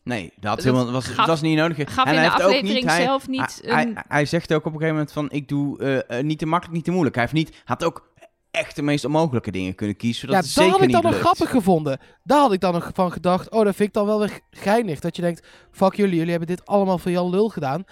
Nee, 0.03 0.33
dat, 0.39 0.63
helemaal, 0.63 0.91
was, 0.91 1.05
gaf- 1.05 1.15
dat 1.15 1.27
was 1.27 1.41
niet 1.41 1.57
nodig. 1.57 1.93
Gaf 1.93 2.05
En 2.05 2.13
in 2.13 2.17
hij 2.19 2.25
de 2.27 2.31
heeft 2.31 2.43
ook 2.43 2.49
aflevering 2.53 2.85
hij- 2.85 3.01
zelf 3.03 3.27
niet 3.27 3.59
hij, 3.63 3.81
een... 3.85 3.93
hij, 3.93 4.03
hij 4.07 4.25
zegt 4.25 4.53
ook 4.53 4.59
op 4.59 4.65
een 4.65 4.71
gegeven 4.71 4.93
moment 4.93 5.11
van, 5.11 5.31
ik 5.31 5.47
doe 5.47 5.79
eh, 5.79 6.17
eh, 6.19 6.25
niet 6.25 6.39
te 6.39 6.45
makkelijk, 6.45 6.75
niet 6.75 6.85
te 6.85 6.91
moeilijk. 6.91 7.15
Hij 7.15 7.23
heeft 7.23 7.35
niet, 7.47 7.61
had 7.65 7.83
ook 7.83 8.11
echt 8.51 8.75
de 8.75 8.81
meest 8.81 9.05
onmogelijke 9.05 9.51
dingen 9.51 9.75
kunnen 9.75 9.95
kiezen, 9.95 10.19
zodat 10.19 10.35
ja 10.35 10.41
het 10.41 10.55
dat 10.55 10.63
zeker 10.63 10.71
had 10.79 10.81
ik 10.89 10.93
niet 10.93 11.01
dan 11.03 11.11
nog 11.11 11.19
grappig 11.21 11.49
gevonden. 11.49 11.99
Daar 12.23 12.39
had 12.39 12.53
ik 12.53 12.59
dan 12.59 12.73
nog 12.73 12.89
van 12.93 13.11
gedacht. 13.11 13.49
Oh, 13.51 13.63
dat 13.63 13.75
vind 13.75 13.87
ik 13.87 13.93
dan 13.93 14.05
wel 14.05 14.19
weer 14.19 14.39
geinig. 14.51 14.99
Dat 14.99 15.15
je 15.15 15.21
denkt, 15.21 15.47
fuck 15.71 15.93
jullie, 15.95 16.15
jullie 16.15 16.29
hebben 16.31 16.47
dit 16.55 16.65
allemaal 16.65 16.97
voor 16.97 17.11
Jan 17.11 17.29
Lul 17.29 17.49
gedaan. 17.49 17.83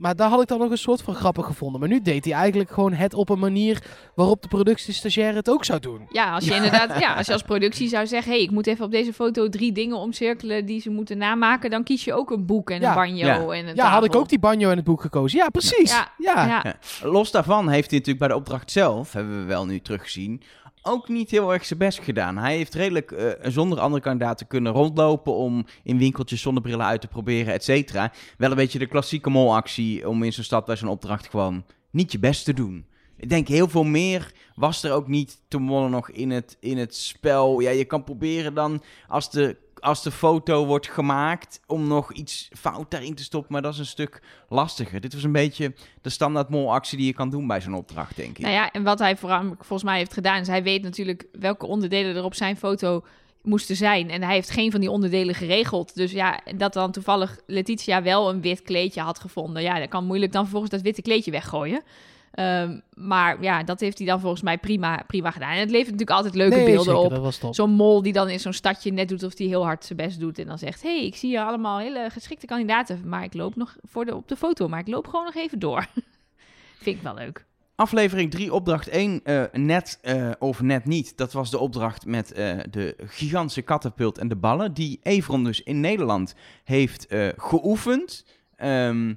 Maar 0.00 0.16
daar 0.16 0.28
had 0.28 0.42
ik 0.42 0.48
dan 0.48 0.58
nog 0.58 0.70
een 0.70 0.78
soort 0.78 1.02
van 1.02 1.14
grappig 1.14 1.46
gevonden. 1.46 1.80
Maar 1.80 1.88
nu 1.88 2.00
deed 2.02 2.24
hij 2.24 2.34
eigenlijk 2.34 2.70
gewoon 2.70 2.92
het 2.92 3.14
op 3.14 3.28
een 3.28 3.38
manier 3.38 3.82
waarop 4.14 4.42
de 4.42 4.48
productiestagiaire 4.48 5.36
het 5.36 5.50
ook 5.50 5.64
zou 5.64 5.80
doen. 5.80 6.06
Ja, 6.08 6.34
als 6.34 6.44
je 6.44 6.54
inderdaad, 6.54 6.98
ja, 7.00 7.14
als 7.14 7.26
je 7.26 7.32
als 7.32 7.42
productie 7.42 7.88
zou 7.88 8.06
zeggen, 8.06 8.32
hey, 8.32 8.40
ik 8.42 8.50
moet 8.50 8.66
even 8.66 8.84
op 8.84 8.90
deze 8.90 9.12
foto 9.12 9.48
drie 9.48 9.72
dingen 9.72 9.96
omcirkelen 9.96 10.66
die 10.66 10.80
ze 10.80 10.90
moeten 10.90 11.18
namaken, 11.18 11.70
dan 11.70 11.82
kies 11.84 12.04
je 12.04 12.14
ook 12.14 12.30
een 12.30 12.46
boek 12.46 12.70
en 12.70 12.80
Ja. 12.80 12.88
een 12.88 12.94
banjo 12.94 13.26
Ja. 13.26 13.58
en 13.58 13.66
een 13.68 13.74
Ja, 13.74 13.88
had 13.90 14.04
ik 14.04 14.16
ook 14.16 14.28
die 14.28 14.38
banjo 14.38 14.70
in 14.70 14.76
het 14.76 14.84
boek 14.84 15.00
gekozen. 15.00 15.38
Ja, 15.38 15.48
precies. 15.48 15.90
Ja, 15.90 16.08
Ja, 16.18 16.46
ja. 16.46 16.60
Ja. 16.64 16.74
Los 17.08 17.30
daarvan 17.30 17.68
heeft 17.68 17.90
hij 17.90 17.98
natuurlijk 17.98 18.18
bij 18.18 18.28
de 18.28 18.34
opdracht 18.42 18.70
zelf, 18.70 19.12
hebben 19.12 19.40
we 19.40 19.44
wel 19.46 19.66
nu 19.66 19.80
teruggezien, 19.80 20.42
ook 20.82 21.08
niet 21.08 21.30
heel 21.30 21.52
erg 21.52 21.64
zijn 21.64 21.78
best 21.78 22.00
gedaan. 22.02 22.36
Hij 22.36 22.56
heeft 22.56 22.74
redelijk 22.74 23.10
eh, 23.12 23.50
zonder 23.50 23.80
andere 23.80 24.02
kandidaten 24.02 24.46
kunnen 24.46 24.72
rondlopen 24.72 25.34
om 25.34 25.66
in 25.82 25.98
winkeltjes 25.98 26.40
zonnebrillen 26.40 26.86
uit 26.86 27.00
te 27.00 27.06
proberen, 27.06 27.52
et 27.52 27.64
cetera. 27.64 28.12
Wel 28.38 28.50
een 28.50 28.56
beetje 28.56 28.78
de 28.78 28.86
klassieke 28.86 29.30
molactie 29.30 30.08
om 30.08 30.22
in 30.22 30.32
zo'n 30.32 30.44
stad 30.44 30.64
bij 30.64 30.76
zo'n 30.76 30.88
opdracht 30.88 31.28
gewoon 31.28 31.64
niet 31.90 32.12
je 32.12 32.18
best 32.18 32.44
te 32.44 32.54
doen. 32.54 32.86
Ik 33.16 33.28
denk 33.28 33.48
heel 33.48 33.68
veel 33.68 33.84
meer 33.84 34.32
was 34.54 34.82
er 34.82 34.92
ook 34.92 35.08
niet 35.08 35.42
te 35.48 35.58
nog 35.58 36.10
in 36.10 36.30
het, 36.30 36.56
in 36.60 36.78
het 36.78 36.94
spel. 36.94 37.60
Ja, 37.60 37.70
je 37.70 37.84
kan 37.84 38.04
proberen 38.04 38.54
dan 38.54 38.82
als 39.08 39.30
de, 39.30 39.56
als 39.80 40.02
de 40.02 40.10
foto 40.10 40.66
wordt 40.66 40.88
gemaakt 40.88 41.60
om 41.66 41.88
nog 41.88 42.12
iets 42.12 42.48
fout 42.58 42.90
daarin 42.90 43.14
te 43.14 43.22
stoppen, 43.22 43.52
maar 43.52 43.62
dat 43.62 43.72
is 43.72 43.78
een 43.78 43.86
stuk 43.86 44.22
lastiger. 44.48 45.00
Dit 45.00 45.14
was 45.14 45.22
een 45.22 45.32
beetje 45.32 45.74
de 46.02 46.10
standaard 46.10 46.48
molactie 46.48 46.98
die 46.98 47.06
je 47.06 47.12
kan 47.12 47.30
doen 47.30 47.46
bij 47.46 47.60
zo'n 47.60 47.74
opdracht, 47.74 48.16
denk 48.16 48.38
ik. 48.38 48.44
Nou 48.44 48.54
ja, 48.54 48.70
en 48.70 48.82
wat 48.82 48.98
hij 48.98 49.16
vooral, 49.16 49.54
volgens 49.56 49.82
mij 49.82 49.98
heeft 49.98 50.12
gedaan, 50.12 50.40
is 50.40 50.46
hij 50.46 50.62
weet 50.62 50.82
natuurlijk 50.82 51.26
welke 51.32 51.66
onderdelen 51.66 52.16
er 52.16 52.24
op 52.24 52.34
zijn 52.34 52.56
foto 52.56 53.04
moesten 53.42 53.76
zijn. 53.76 54.10
En 54.10 54.22
hij 54.22 54.34
heeft 54.34 54.50
geen 54.50 54.70
van 54.70 54.80
die 54.80 54.90
onderdelen 54.90 55.34
geregeld. 55.34 55.94
Dus 55.94 56.12
ja, 56.12 56.40
dat 56.56 56.72
dan 56.72 56.92
toevallig 56.92 57.38
Letitia 57.46 58.02
wel 58.02 58.30
een 58.30 58.40
wit 58.40 58.62
kleedje 58.62 59.00
had 59.00 59.20
gevonden. 59.20 59.62
Ja, 59.62 59.78
dat 59.78 59.88
kan 59.88 60.04
moeilijk 60.04 60.32
dan 60.32 60.42
vervolgens 60.42 60.72
dat 60.72 60.82
witte 60.82 61.02
kleedje 61.02 61.30
weggooien. 61.30 61.82
Ehm, 62.30 62.78
maar 62.94 63.42
ja, 63.42 63.62
dat 63.62 63.80
heeft 63.80 63.98
hij 63.98 64.06
dan 64.06 64.20
volgens 64.20 64.42
mij 64.42 64.58
prima, 64.58 65.04
prima 65.06 65.30
gedaan. 65.30 65.52
En 65.52 65.58
het 65.58 65.70
levert 65.70 65.90
natuurlijk 65.90 66.16
altijd 66.16 66.34
leuke 66.34 66.54
Nee, 66.56 66.64
beelden 66.64 66.84
zeker, 66.84 67.00
op. 67.00 67.10
dat 67.10 67.20
was 67.22 67.38
top. 67.38 67.54
Zo'n 67.54 67.70
mol 67.70 68.02
die 68.02 68.12
dan 68.12 68.28
in 68.28 68.40
zo'n 68.40 68.52
stadje 68.52 68.92
net 68.92 69.08
doet 69.08 69.22
of 69.22 69.34
die 69.34 69.48
heel 69.48 69.64
hard 69.64 69.84
zijn 69.84 69.98
best 69.98 70.20
doet. 70.20 70.38
En 70.38 70.46
dan 70.46 70.58
zegt, 70.58 70.82
hey, 70.82 71.04
ik 71.06 71.16
zie 71.16 71.28
hier 71.28 71.44
allemaal 71.44 71.78
hele 71.78 72.08
geschikte 72.12 72.46
kandidaten. 72.46 73.08
Maar 73.08 73.24
ik 73.24 73.34
loop 73.34 73.56
nog 73.56 73.76
voor 73.82 74.04
de, 74.04 74.14
op 74.14 74.28
de 74.28 74.36
foto, 74.36 74.68
maar 74.68 74.80
ik 74.80 74.88
loop 74.88 75.06
gewoon 75.06 75.24
nog 75.24 75.34
even 75.34 75.58
door. 75.58 75.86
Vind 76.82 76.96
ik 76.96 77.02
wel 77.02 77.14
leuk. 77.14 77.44
Aflevering 77.74 78.30
3, 78.30 78.52
opdracht 78.52 78.88
1, 78.88 79.20
eh, 79.24 79.42
net 79.52 79.98
eh, 80.02 80.30
of 80.38 80.60
net 80.60 80.84
niet. 80.84 81.16
Dat 81.16 81.32
was 81.32 81.50
de 81.50 81.58
opdracht 81.58 82.06
met 82.06 82.32
eh, 82.32 82.58
de 82.70 82.96
gigantische 83.06 83.62
katapult 83.62 84.18
en 84.18 84.28
de 84.28 84.36
ballen. 84.36 84.74
Die 84.74 85.00
Evron 85.02 85.44
dus 85.44 85.62
in 85.62 85.80
Nederland 85.80 86.34
heeft 86.64 87.06
eh, 87.06 87.28
geoefend. 87.36 88.24
Ehm, 88.56 89.14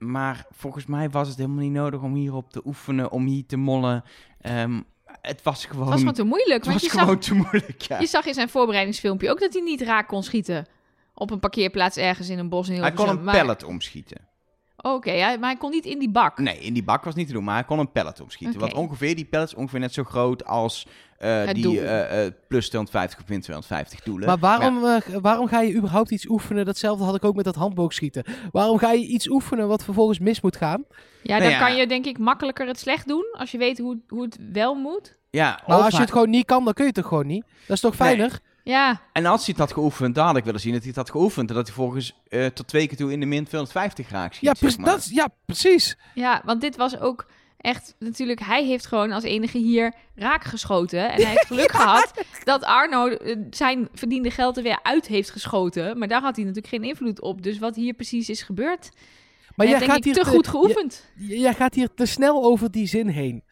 maar 0.00 0.44
volgens 0.50 0.86
mij 0.86 1.10
was 1.10 1.28
het 1.28 1.36
helemaal 1.36 1.62
niet 1.62 1.72
nodig 1.72 2.00
om 2.00 2.14
hierop 2.14 2.50
te 2.52 2.60
oefenen, 2.64 3.10
om 3.10 3.26
hier 3.26 3.46
te 3.46 3.56
mollen. 3.56 4.04
Ehm, 4.40 4.80
het 5.04 5.42
was 5.42 5.64
gewoon, 5.64 5.80
Het 5.82 5.90
was 5.90 5.98
gewoon 5.98 6.14
te 6.14 6.24
moeilijk. 6.24 6.64
het 6.64 6.72
was 6.72 6.82
je 6.82 6.90
gewoon 6.90 7.06
zag, 7.06 7.18
te 7.18 7.34
moeilijk. 7.34 7.82
Ja. 7.82 7.98
je 8.00 8.06
zag 8.06 8.26
in 8.26 8.34
zijn 8.34 8.48
voorbereidingsfilmpje 8.48 9.30
ook 9.30 9.40
dat 9.40 9.52
hij 9.52 9.62
niet 9.62 9.80
raak 9.82 10.08
kon 10.08 10.22
schieten. 10.22 10.66
Op 11.14 11.30
een 11.30 11.40
parkeerplaats 11.40 11.96
ergens 11.96 12.28
in 12.28 12.38
een 12.38 12.48
bos 12.48 12.68
in 12.68 12.80
Hij 12.80 12.92
kon 12.92 13.08
een 13.08 13.24
Maar- 13.24 13.36
pallet 13.36 13.64
omschieten. 13.64 14.28
Oké, 14.76 15.10
maar 15.12 15.50
hij 15.50 15.56
kon 15.56 15.70
niet 15.70 15.84
in 15.84 15.98
die 15.98 16.10
bak. 16.10 16.38
Nee, 16.38 16.58
in 16.58 16.72
die 16.72 16.82
bak 16.82 17.04
was 17.04 17.14
niet 17.14 17.26
te 17.26 17.32
doen, 17.32 17.44
maar 17.44 17.54
hij 17.54 17.64
kon 17.64 17.78
een 17.78 17.92
pallet 17.92 18.20
omschieten. 18.20 18.56
Oké. 18.56 18.64
Want 18.72 18.84
ongeveer 18.88 19.14
die 19.16 19.24
pallets 19.24 19.54
ongeveer 19.54 19.80
net 19.80 19.92
zo 19.94 20.04
groot 20.04 20.44
als 20.44 20.86
eh, 21.20 21.48
die 21.52 21.80
eh, 21.80 22.24
eh, 22.26 22.32
plus 22.48 22.66
250 22.68 23.20
of 23.20 23.28
min 23.28 23.40
250 23.40 24.00
doelen. 24.00 24.26
Maar 24.28 24.38
waarom, 24.38 25.00
waarom 25.20 25.46
ga 25.48 25.60
je 25.60 25.74
überhaupt 25.74 26.10
iets 26.10 26.28
oefenen? 26.28 26.64
Datzelfde 26.64 27.04
had 27.04 27.14
ik 27.14 27.24
ook 27.24 27.34
met 27.34 27.44
dat 27.44 27.54
handboogschieten. 27.54 28.24
Waarom 28.52 28.78
ga 28.78 28.92
je 28.92 29.06
iets 29.06 29.28
oefenen 29.28 29.68
wat 29.68 29.84
vervolgens 29.84 30.18
mis 30.18 30.40
moet 30.40 30.56
gaan? 30.56 30.84
Ja, 31.22 31.28
Nou 31.38 31.40
dan 31.42 31.50
ja. 31.50 31.58
kan 31.66 31.76
je 31.76 31.86
denk 31.86 32.04
ik 32.06 32.18
makkelijker 32.18 32.66
het 32.66 32.78
slecht 32.78 33.08
doen. 33.08 33.24
Als 33.32 33.50
je 33.50 33.58
weet 33.58 33.78
hoe, 33.78 33.98
hoe 34.08 34.22
het 34.22 34.38
wel 34.52 34.74
moet. 34.74 35.18
Ja, 35.30 35.60
Maar 35.66 35.78
als 35.82 35.94
je 35.94 36.00
het 36.00 36.12
gewoon 36.12 36.30
niet 36.30 36.46
kan, 36.46 36.64
dan 36.64 36.72
kun 36.74 36.84
je 36.84 36.90
het 36.90 37.00
toch 37.00 37.08
gewoon 37.08 37.26
niet? 37.26 37.44
Dat 37.66 37.76
is 37.76 37.80
toch 37.80 37.98
Nee. 37.98 38.08
fijner? 38.08 38.40
Ja, 38.64 39.00
En 39.12 39.26
als 39.26 39.38
hij 39.46 39.54
het 39.56 39.58
had 39.58 39.72
geoefend, 39.72 40.14
dan 40.14 40.26
had 40.26 40.36
ik 40.36 40.44
willen 40.44 40.60
zien 40.60 40.70
dat 40.72 40.80
hij 40.80 40.88
het 40.90 40.98
had 40.98 41.10
geoefend. 41.10 41.48
En 41.48 41.54
dat 41.54 41.66
hij 41.66 41.74
volgens 41.76 42.20
eh, 42.28 42.46
tot 42.46 42.66
twee 42.68 42.86
keer 42.86 42.96
toe 42.96 43.12
in 43.12 43.20
de 43.20 43.26
min 43.26 43.44
250 43.44 44.10
raak 44.10 44.32
schiet. 44.32 44.48
Ja, 44.48 44.54
zeg 44.54 44.72
pre- 44.74 44.82
maar. 44.82 44.90
dat, 44.90 45.00
is- 45.00 45.10
ja, 45.10 45.28
precies. 45.46 45.98
ja, 46.14 46.42
want 46.44 46.60
dit 46.60 46.76
was 46.76 46.98
ook 47.00 47.26
echt 47.60 47.94
natuurlijk... 47.98 48.40
Hij 48.40 48.64
heeft 48.64 48.86
gewoon 48.86 49.12
als 49.12 49.24
enige 49.24 49.58
hier 49.58 49.94
raak 50.14 50.44
geschoten. 50.44 51.10
En 51.10 51.20
hij 51.22 51.30
heeft 51.30 51.46
geluk 51.46 51.72
gehad 51.72 52.24
dat 52.44 52.64
Arno 52.64 53.08
eh, 53.08 53.36
zijn 53.50 53.88
verdiende 53.94 54.30
geld 54.30 54.56
er 54.56 54.62
weer 54.62 54.78
uit 54.82 55.06
heeft 55.06 55.30
geschoten. 55.30 55.98
Maar 55.98 56.08
daar 56.08 56.20
had 56.20 56.36
hij 56.36 56.44
natuurlijk 56.44 56.74
geen 56.74 56.84
invloed 56.84 57.20
op. 57.20 57.42
Dus 57.42 57.58
wat 57.58 57.76
hier 57.76 57.94
precies 57.94 58.28
is 58.28 58.42
gebeurd... 58.42 58.90
Maar 59.56 59.66
hij 59.66 59.78
jij 59.78 59.88
gaat, 59.88 60.04
hier 60.04 60.14
te 60.14 60.24
goed 60.24 60.48
geoefend. 60.48 61.10
jij 61.14 61.54
gaat 61.54 61.74
hier 61.74 61.94
te 61.94 62.06
snel 62.06 62.44
over 62.44 62.70
die 62.70 62.86
zin 62.86 63.08
heen. 63.08 63.44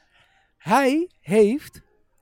Hij 0.56 1.10
heeft 1.20 1.80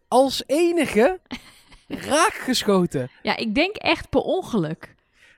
als 0.09 0.42
enige 0.46 1.20
raak 1.88 2.35
geschoten. 2.35 3.11
Ja, 3.22 3.37
ik 3.37 3.55
denk 3.55 3.77
echt 3.77 4.09
per 4.09 4.20
ongeluk. 4.20 4.94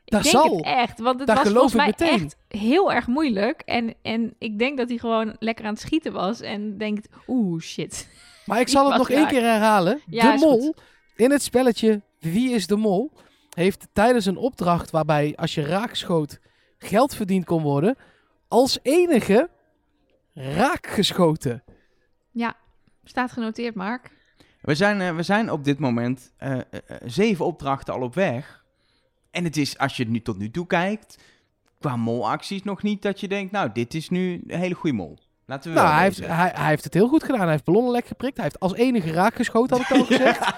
Ik 0.08 0.14
Dat 0.14 0.22
denk 0.22 0.34
zal. 0.34 0.56
het 0.56 0.64
echt, 0.64 0.98
want 0.98 1.20
het 1.20 1.28
was 1.28 1.38
geloof 1.38 1.52
volgens 1.70 1.74
mij 1.74 1.86
meteen. 1.86 2.24
echt 2.24 2.36
heel 2.48 2.92
erg 2.92 3.06
moeilijk. 3.06 3.62
En, 3.64 3.94
en 4.02 4.34
ik 4.38 4.58
denk 4.58 4.78
dat 4.78 4.88
hij 4.88 4.98
gewoon 4.98 5.36
lekker 5.38 5.64
aan 5.64 5.72
het 5.72 5.80
schieten 5.80 6.12
was 6.12 6.40
en 6.40 6.78
denkt, 6.78 7.08
oeh, 7.26 7.60
shit. 7.62 8.08
Maar 8.44 8.60
ik 8.60 8.68
zal 8.68 8.86
het 8.88 8.98
nog 8.98 9.10
één 9.10 9.26
keer 9.26 9.42
herhalen. 9.42 10.00
Ja, 10.06 10.32
de 10.32 10.38
mol 10.38 10.74
in 11.16 11.30
het 11.30 11.42
spelletje 11.42 12.02
Wie 12.18 12.50
is 12.50 12.66
de 12.66 12.76
Mol 12.76 13.12
heeft 13.54 13.88
tijdens 13.92 14.26
een 14.26 14.36
opdracht 14.36 14.90
waarbij 14.90 15.32
als 15.36 15.54
je 15.54 15.62
raak 15.62 15.94
schoot 15.94 16.38
geld 16.78 17.14
verdiend 17.14 17.44
kon 17.44 17.62
worden, 17.62 17.96
als 18.48 18.78
enige 18.82 19.50
raak 20.34 20.86
geschoten. 20.86 21.62
Ja, 22.30 22.56
staat 23.04 23.32
genoteerd, 23.32 23.74
Mark. 23.74 24.10
We, 24.60 24.74
zijn, 24.74 25.00
eh, 25.00 25.16
we 25.16 25.22
zijn 25.22 25.50
op 25.50 25.64
dit 25.64 25.78
moment 25.78 26.32
eh, 26.36 26.52
eh, 26.52 26.60
eh, 26.70 26.96
zeven 27.04 27.44
opdrachten 27.44 27.94
al 27.94 28.02
op 28.02 28.14
weg. 28.14 28.64
En 29.38 29.44
het 29.44 29.56
is, 29.56 29.78
als 29.78 29.96
je 29.96 30.08
nu 30.08 30.22
tot 30.22 30.38
nu 30.38 30.50
toe 30.50 30.66
kijkt, 30.66 31.18
qua 31.80 31.96
molacties 31.96 32.62
nog 32.62 32.82
niet 32.82 33.02
dat 33.02 33.20
je 33.20 33.28
denkt, 33.28 33.52
nou, 33.52 33.70
dit 33.72 33.94
is 33.94 34.08
nu 34.08 34.42
een 34.46 34.58
hele 34.58 34.74
goede 34.74 34.96
mol. 34.96 35.18
Laten 35.46 35.70
we 35.70 35.76
Nou, 35.76 35.88
wel 35.88 35.96
hij 35.96 36.04
heeft, 36.04 36.26
hij, 36.26 36.52
hij 36.54 36.68
heeft 36.68 36.84
het 36.84 36.94
heel 36.94 37.08
goed 37.08 37.22
gedaan. 37.22 37.40
Hij 37.40 37.50
heeft 37.50 37.64
ballonnen 37.64 37.92
lek 37.92 38.06
geprikt. 38.06 38.36
Hij 38.36 38.44
heeft 38.44 38.60
als 38.60 38.74
enige 38.74 39.12
raak 39.12 39.34
geschoten, 39.34 39.76
had 39.76 39.90
ik 39.90 39.96
al 39.96 40.04
gezegd. 40.16 40.52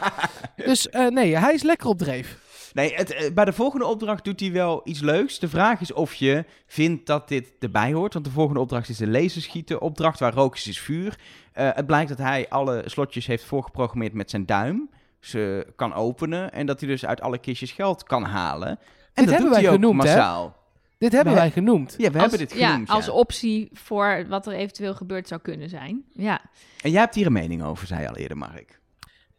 Dus 0.56 0.88
eh, 0.88 1.06
nee, 1.06 1.36
hij 1.36 1.54
is 1.54 1.62
lekker 1.62 1.88
op 1.88 1.98
dreef. 1.98 2.38
Nee, 2.72 2.94
het, 2.94 3.12
eh, 3.12 3.32
bij 3.32 3.44
de 3.44 3.52
volgende 3.52 3.86
opdracht 3.86 4.24
doet 4.24 4.40
hij 4.40 4.52
wel 4.52 4.80
iets 4.84 5.00
leuks. 5.00 5.38
De 5.38 5.48
vraag 5.48 5.80
is 5.80 5.92
of 5.92 6.14
je 6.14 6.44
vindt 6.66 7.06
dat 7.06 7.28
dit 7.28 7.52
erbij 7.58 7.92
hoort. 7.92 8.12
Want 8.12 8.24
de 8.24 8.30
volgende 8.30 8.60
opdracht 8.60 8.88
is 8.88 8.96
de 8.96 9.08
laserschieten 9.08 9.80
opdracht, 9.80 10.18
waar 10.18 10.34
rook 10.34 10.56
is, 10.56 10.66
is 10.66 10.80
vuur. 10.80 11.18
Eh, 11.52 11.68
het 11.72 11.86
blijkt 11.86 12.08
dat 12.08 12.18
hij 12.18 12.46
alle 12.48 12.82
slotjes 12.86 13.26
heeft 13.26 13.44
voorgeprogrammeerd 13.44 14.12
met 14.12 14.30
zijn 14.30 14.46
duim. 14.46 14.90
Ze 15.20 15.66
kan 15.76 15.94
openen 15.94 16.52
en 16.52 16.66
dat 16.66 16.80
hij 16.80 16.88
dus 16.88 17.06
uit 17.06 17.20
alle 17.20 17.38
kistjes 17.38 17.72
geld 17.72 18.02
kan 18.02 18.24
halen. 18.24 18.68
En 18.68 18.78
dat 19.14 19.24
hebben 19.24 19.40
doet 19.40 19.50
wij 19.50 19.60
hij 19.60 19.68
ook 19.68 19.74
genoemd, 19.74 20.02
hè? 20.02 20.08
massaal. 20.14 20.58
Dit 20.98 21.12
hebben 21.12 21.32
We- 21.32 21.38
wij 21.38 21.50
genoemd. 21.50 21.90
Ja, 21.90 21.96
we 21.96 22.04
als, 22.04 22.20
hebben 22.20 22.38
dit 22.38 22.52
genoemd. 22.52 22.88
Ja, 22.88 22.94
als 22.94 23.08
optie 23.08 23.68
voor 23.72 24.24
wat 24.28 24.46
er 24.46 24.52
eventueel 24.52 24.94
gebeurd 24.94 25.28
zou 25.28 25.40
kunnen 25.40 25.68
zijn. 25.68 26.04
Ja, 26.12 26.40
En 26.82 26.90
jij 26.90 27.00
hebt 27.00 27.14
hier 27.14 27.26
een 27.26 27.32
mening 27.32 27.62
over, 27.62 27.86
zei 27.86 28.00
je 28.00 28.08
al 28.08 28.16
eerder, 28.16 28.36
Mark. 28.36 28.80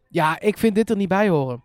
Ja, 0.09 0.39
ik 0.39 0.57
vind 0.57 0.75
dit 0.75 0.89
er 0.89 0.95
niet 0.95 1.07
bij 1.07 1.29
horen. 1.29 1.63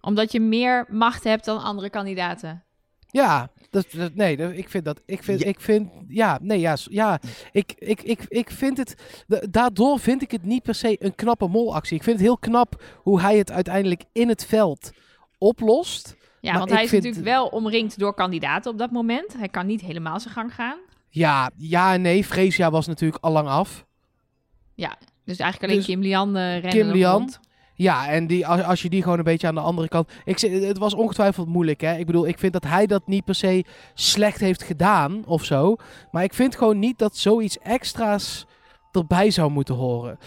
omdat 0.00 0.32
je 0.32 0.40
meer 0.40 0.86
macht 0.88 1.24
hebt 1.24 1.44
dan 1.44 1.62
andere 1.62 1.90
kandidaten. 1.90 2.62
Ja, 3.10 3.50
dat, 3.70 3.86
dat- 3.90 4.14
nee, 4.14 4.36
dat- 4.36 4.52
ik 4.52 4.68
vind 4.68 4.84
dat. 4.84 5.00
Ik 5.06 5.22
vind, 5.22 5.40
Ja. 5.40 5.46
ik 5.46 5.60
vind, 5.60 5.90
ja, 6.08 6.38
nee, 6.42 6.60
ja, 6.60 6.76
ja. 6.90 7.20
Ik, 7.52 7.72
ik, 7.78 8.02
ik, 8.02 8.24
ik 8.28 8.50
vind 8.50 8.76
het. 8.76 8.94
da- 9.26 9.42
Daardoor 9.50 9.98
vind 10.00 10.22
ik 10.22 10.30
het 10.30 10.44
niet 10.44 10.62
per 10.62 10.74
se 10.74 10.96
een 11.04 11.14
knappe 11.14 11.48
molactie. 11.48 11.96
Ik 11.96 12.02
vind 12.02 12.16
het 12.16 12.26
heel 12.26 12.38
knap 12.38 12.82
hoe 12.96 13.20
hij 13.20 13.36
het 13.38 13.50
uiteindelijk 13.50 14.02
in 14.12 14.28
het 14.28 14.46
veld 14.46 14.90
oplost. 15.38 16.16
Ja, 16.40 16.58
want 16.58 16.70
hij 16.70 16.82
is 16.82 16.88
vind- 16.90 17.02
natuurlijk 17.04 17.34
wel 17.34 17.46
omringd 17.46 17.98
door 17.98 18.14
kandidaten 18.14 18.70
op 18.72 18.78
dat 18.78 18.90
moment. 18.90 19.32
Hij 19.38 19.48
kan 19.48 19.66
niet 19.66 19.80
helemaal 19.80 20.20
zijn 20.20 20.34
gang 20.34 20.54
gaan. 20.54 20.78
Ja, 21.08 21.50
ja 21.56 21.92
en 21.94 22.00
nee. 22.02 22.24
Freesia 22.24 22.70
was 22.70 22.86
natuurlijk 22.86 23.24
al 23.24 23.32
lang 23.32 23.48
af. 23.48 23.84
Dus 25.24 25.38
eigenlijk 25.38 25.72
alleen 25.72 25.84
Dus 25.84 25.94
Kim 25.94 26.00
Lian 26.02 26.36
eh 26.36 26.42
rennen 26.52 26.70
Kim 26.70 26.90
Lian. 26.90 27.12
rond. 27.18 27.40
Ja, 27.80 28.08
en 28.08 28.26
die, 28.26 28.46
als, 28.46 28.62
als 28.62 28.82
je 28.82 28.88
die 28.88 29.02
gewoon 29.02 29.18
een 29.18 29.24
beetje 29.24 29.46
aan 29.46 29.54
de 29.54 29.60
andere 29.60 29.88
kant. 29.88 30.10
Ik, 30.24 30.40
het 30.40 30.78
was 30.78 30.94
ongetwijfeld 30.94 31.48
moeilijk, 31.48 31.80
hè? 31.80 31.96
Ik 31.96 32.06
bedoel, 32.06 32.26
ik 32.26 32.38
vind 32.38 32.52
dat 32.52 32.64
hij 32.64 32.86
dat 32.86 33.06
niet 33.06 33.24
per 33.24 33.34
se 33.34 33.64
slecht 33.94 34.40
heeft 34.40 34.62
gedaan 34.62 35.22
of 35.26 35.44
zo. 35.44 35.76
Maar 36.10 36.22
ik 36.22 36.34
vind 36.34 36.56
gewoon 36.56 36.78
niet 36.78 36.98
dat 36.98 37.16
zoiets 37.16 37.58
extra's 37.58 38.46
erbij 38.92 39.30
zou 39.30 39.50
moeten 39.50 39.74
horen. 39.74 40.18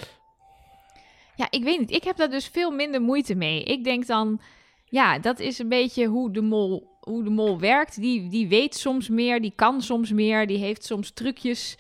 Ja, 1.36 1.48
ik 1.50 1.64
weet 1.64 1.80
niet. 1.80 1.92
Ik 1.92 2.04
heb 2.04 2.18
daar 2.18 2.30
dus 2.30 2.48
veel 2.48 2.72
minder 2.72 3.02
moeite 3.02 3.36
mee. 3.36 3.64
Ik 3.64 3.84
denk 3.84 4.08
dan, 4.08 4.40
ja, 4.86 5.20
dat 5.20 5.40
is 5.40 5.60
een 5.60 5.70
beetje 5.70 6.06
hoe 6.06 6.32
de 6.32 6.42
mol, 6.42 6.98
hoe 7.00 7.24
de 7.24 7.30
mol 7.30 7.60
werkt. 7.60 8.02
Die, 8.02 8.30
die 8.30 8.48
weet 8.48 8.76
soms 8.76 9.10
meer, 9.10 9.42
die 9.42 9.54
kan 9.56 9.82
soms 9.82 10.12
meer, 10.12 10.48
die 10.48 10.58
heeft 10.58 10.86
soms 10.86 11.12
trucjes 11.12 11.78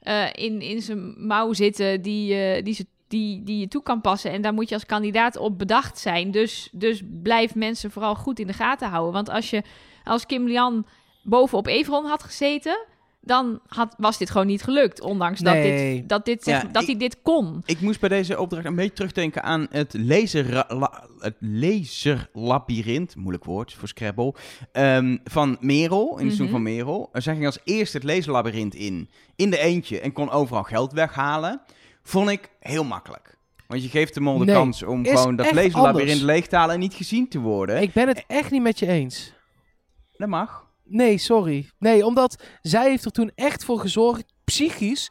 eh, 0.00 0.26
in, 0.32 0.60
in 0.60 0.82
zijn 0.82 1.26
mouw 1.26 1.52
zitten 1.52 2.02
die, 2.02 2.34
eh, 2.34 2.64
die, 2.64 2.74
ze, 2.74 2.86
die, 3.08 3.42
die 3.44 3.58
je 3.58 3.68
toe 3.68 3.82
kan 3.82 4.00
passen. 4.00 4.30
En 4.30 4.42
daar 4.42 4.54
moet 4.54 4.68
je 4.68 4.74
als 4.74 4.86
kandidaat 4.86 5.36
op 5.36 5.58
bedacht 5.58 5.98
zijn. 5.98 6.30
Dus, 6.30 6.68
dus 6.72 7.02
blijf 7.22 7.54
mensen 7.54 7.90
vooral 7.90 8.14
goed 8.14 8.38
in 8.38 8.46
de 8.46 8.52
gaten 8.52 8.88
houden. 8.88 9.12
Want 9.12 9.28
als 9.30 9.50
je 9.50 9.62
als 10.04 10.26
Kim 10.26 10.46
Lian 10.46 10.86
bovenop 11.22 11.66
Everon 11.66 12.04
had 12.04 12.22
gezeten, 12.22 12.84
dan 13.20 13.60
had, 13.66 13.94
was 13.98 14.18
dit 14.18 14.30
gewoon 14.30 14.46
niet 14.46 14.62
gelukt. 14.62 15.00
Ondanks 15.00 15.40
dat, 15.40 15.54
dit, 15.54 16.08
dat, 16.08 16.24
dit, 16.24 16.42
zeg- 16.44 16.62
Ja, 16.62 16.68
dat 16.68 16.82
ik- 16.82 16.88
hij 16.88 16.96
dit 16.98 17.22
kon. 17.22 17.62
Ik 17.64 17.80
moest 17.80 18.00
bij 18.00 18.08
deze 18.08 18.40
opdracht 18.40 18.64
een 18.64 18.74
beetje 18.74 18.92
terugdenken 18.92 19.42
aan 19.42 19.66
het, 19.70 19.94
laser, 19.98 20.64
het 21.18 21.34
laserlabyrinth, 21.40 23.16
moeilijk 23.16 23.44
woord 23.44 23.72
voor 23.72 23.88
Scrabble, 23.88 24.34
ehm, 24.72 25.16
van 25.24 25.56
Merel, 25.60 26.10
in 26.18 26.24
seizoen 26.24 26.44
Mhm. 26.46 26.54
van 26.54 26.62
Merel. 26.62 27.08
Zij 27.12 27.32
ging 27.34 27.46
als 27.46 27.58
eerste 27.64 27.96
het 27.96 28.06
laserlabyrinth 28.06 28.74
in, 28.74 29.08
in 29.36 29.50
de 29.50 29.58
eentje 29.58 30.00
en 30.00 30.12
kon 30.12 30.30
overal 30.30 30.62
geld 30.62 30.92
weghalen. 30.92 31.60
Vond 32.08 32.30
ik 32.30 32.50
heel 32.60 32.84
makkelijk. 32.84 33.38
Want 33.66 33.82
je 33.82 33.88
geeft 33.88 34.14
de 34.14 34.20
mol 34.20 34.38
de 34.38 34.44
Nee, 34.44 34.54
kans 34.54 34.82
om 34.82 35.04
gewoon 35.04 35.36
dat 35.36 35.46
anders. 35.74 36.20
leeg 36.20 36.46
te 36.46 36.56
halen 36.56 36.74
en 36.74 36.80
niet 36.80 36.94
gezien 36.94 37.28
te 37.28 37.38
worden. 37.38 37.82
Ik 37.82 37.92
ben 37.92 38.08
het 38.08 38.24
echt 38.26 38.50
niet 38.50 38.62
met 38.62 38.78
je 38.78 38.86
eens. 38.86 39.32
Dat 40.16 40.28
mag. 40.28 40.66
Nee, 40.84 41.18
sorry. 41.18 41.70
Nee, 41.78 42.06
omdat 42.06 42.42
zij 42.60 42.88
heeft 42.88 43.04
er 43.04 43.10
toen 43.10 43.30
echt 43.34 43.64
voor 43.64 43.80
gezorgd, 43.80 44.24
psychisch, 44.44 45.10